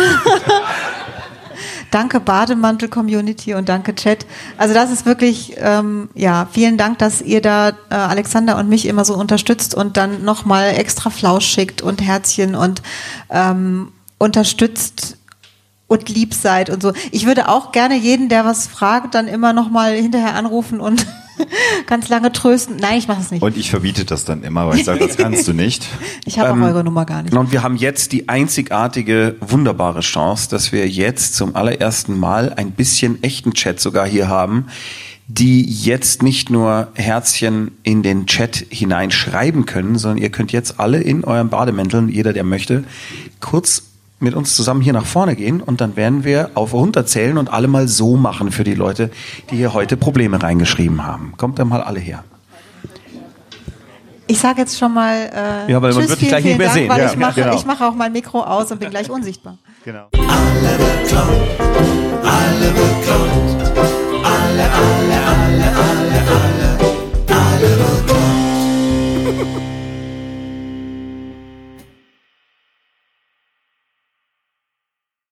Danke 1.93 2.21
Bademantel-Community 2.21 3.53
und 3.53 3.69
danke 3.69 3.95
Chat. 3.95 4.25
Also 4.57 4.73
das 4.73 4.91
ist 4.91 5.05
wirklich, 5.05 5.57
ähm, 5.59 6.09
ja, 6.15 6.49
vielen 6.51 6.79
Dank, 6.79 6.99
dass 6.99 7.21
ihr 7.21 7.43
da 7.43 7.69
äh, 7.69 7.95
Alexander 7.95 8.57
und 8.57 8.71
mich 8.71 8.87
immer 8.87 9.05
so 9.05 9.15
unterstützt 9.15 9.75
und 9.75 9.99
dann 9.99 10.25
nochmal 10.25 10.71
extra 10.71 11.11
Flausch 11.11 11.47
schickt 11.47 11.83
und 11.83 12.01
Herzchen 12.01 12.55
und 12.55 12.81
ähm, 13.29 13.93
unterstützt 14.17 15.19
und 15.87 16.09
lieb 16.09 16.33
seid 16.33 16.71
und 16.71 16.83
so. 16.83 16.95
Ich 17.11 17.27
würde 17.27 17.51
auch 17.51 17.73
gerne 17.73 17.97
jeden, 17.99 18.31
der 18.31 18.47
was 18.47 18.67
fragt, 18.67 19.15
dann 19.15 19.29
immer 19.29 19.53
nochmal 19.53 19.95
hinterher 19.95 20.35
anrufen 20.35 20.81
und 20.81 21.07
ganz 21.87 22.09
lange 22.09 22.33
trösten. 22.33 22.77
Nein, 22.77 22.99
ich 22.99 23.09
mache 23.09 23.21
es 23.21 23.31
nicht. 23.31 23.43
Und 23.43 23.57
ich 23.57 23.71
verbiete 23.71 24.05
das 24.05 24.25
dann 24.25 24.43
immer, 24.43 24.69
weil 24.69 24.79
ich 24.79 24.85
sage, 24.85 25.01
das 25.01 25.17
kannst 25.17 25.47
du 25.49 25.53
nicht. 25.53 25.87
Ich 26.25 26.39
habe 26.39 26.51
Ähm, 26.51 26.63
auch 26.63 26.69
eure 26.69 26.85
Nummer 26.85 27.05
gar 27.05 27.23
nicht. 27.23 27.35
Und 27.35 27.51
wir 27.53 27.63
haben 27.63 27.77
jetzt 27.77 28.13
die 28.13 28.29
einzigartige, 28.29 29.37
wunderbare 29.41 30.01
Chance, 30.01 30.49
dass 30.51 30.71
wir 30.73 30.89
jetzt 30.89 31.35
zum 31.35 31.57
allerersten 31.57 32.19
Mal 32.19 32.53
ein 32.55 32.71
bisschen 32.73 33.23
echten 33.23 33.55
Chat 33.55 33.81
sogar 33.81 34.07
hier 34.07 34.29
haben, 34.29 34.67
die 35.27 35.63
jetzt 35.65 36.23
nicht 36.23 36.51
nur 36.51 36.89
Herzchen 36.95 37.73
in 37.83 38.03
den 38.03 38.27
Chat 38.27 38.67
hineinschreiben 38.71 39.67
können, 39.67 39.99
sondern 39.99 40.19
ihr 40.19 40.31
könnt 40.31 40.53
jetzt 40.53 40.79
alle 40.79 41.01
in 41.01 41.25
euren 41.25 41.49
Bademänteln, 41.49 42.09
jeder 42.09 42.33
der 42.33 42.45
möchte, 42.45 42.85
kurz 43.41 43.85
mit 44.23 44.35
uns 44.35 44.57
zusammen 44.57 44.81
hier 44.81 44.93
nach 44.93 45.05
vorne 45.07 45.37
gehen 45.37 45.61
und 45.61 45.81
dann 45.81 45.97
werden 45.97 46.25
wir 46.25 46.51
auf 46.55 46.73
runterzählen 46.73 47.37
und 47.39 47.53
alle 47.53 47.69
mal 47.69 47.89
so 47.89 48.17
machen 48.17 48.53
für 48.53 48.65
die 48.65 48.75
Leute, 48.75 49.11
die 49.51 49.57
hier 49.57 49.75
heute 49.75 49.97
Probleme 49.97 50.43
reingeschrieben 50.43 51.05
haben. 51.05 51.35
Kommt 51.37 51.59
dann 51.59 51.69
mal 51.69 51.83
alle 51.83 52.01
her. 52.01 52.25
Ich 54.29 54.39
sage 54.39 54.61
jetzt 54.61 54.79
schon 54.79 54.95
mal, 54.95 55.31
äh, 55.69 55.71
ja, 55.71 55.83
weil 55.83 55.91
tschüss, 55.91 56.01
man 56.01 56.09
wird 56.09 56.21
dich 56.21 56.29
gleich 56.29 56.45
nicht 56.45 56.57
mehr 56.57 56.69
Dank, 56.69 56.79
sehen. 56.79 56.89
Weil 56.89 57.01
ja, 57.01 57.07
ich 57.11 57.17
mache 57.17 57.43
genau. 57.43 57.63
mach 57.67 57.81
auch 57.81 57.95
mein 57.95 58.13
Mikro 58.13 58.43
aus 58.43 58.71
und 58.71 58.79
bin 58.79 58.89
gleich 58.89 59.11
unsichtbar. 59.11 59.59
Genau. 59.85 60.09
Alle 60.13 60.79
beklaut, 60.79 61.29
alle 62.23 62.71
beklaut, 62.71 63.79
alle, 64.25 64.63
alle, 64.63 65.27
alle, 65.27 65.77
alle. 65.77 66.02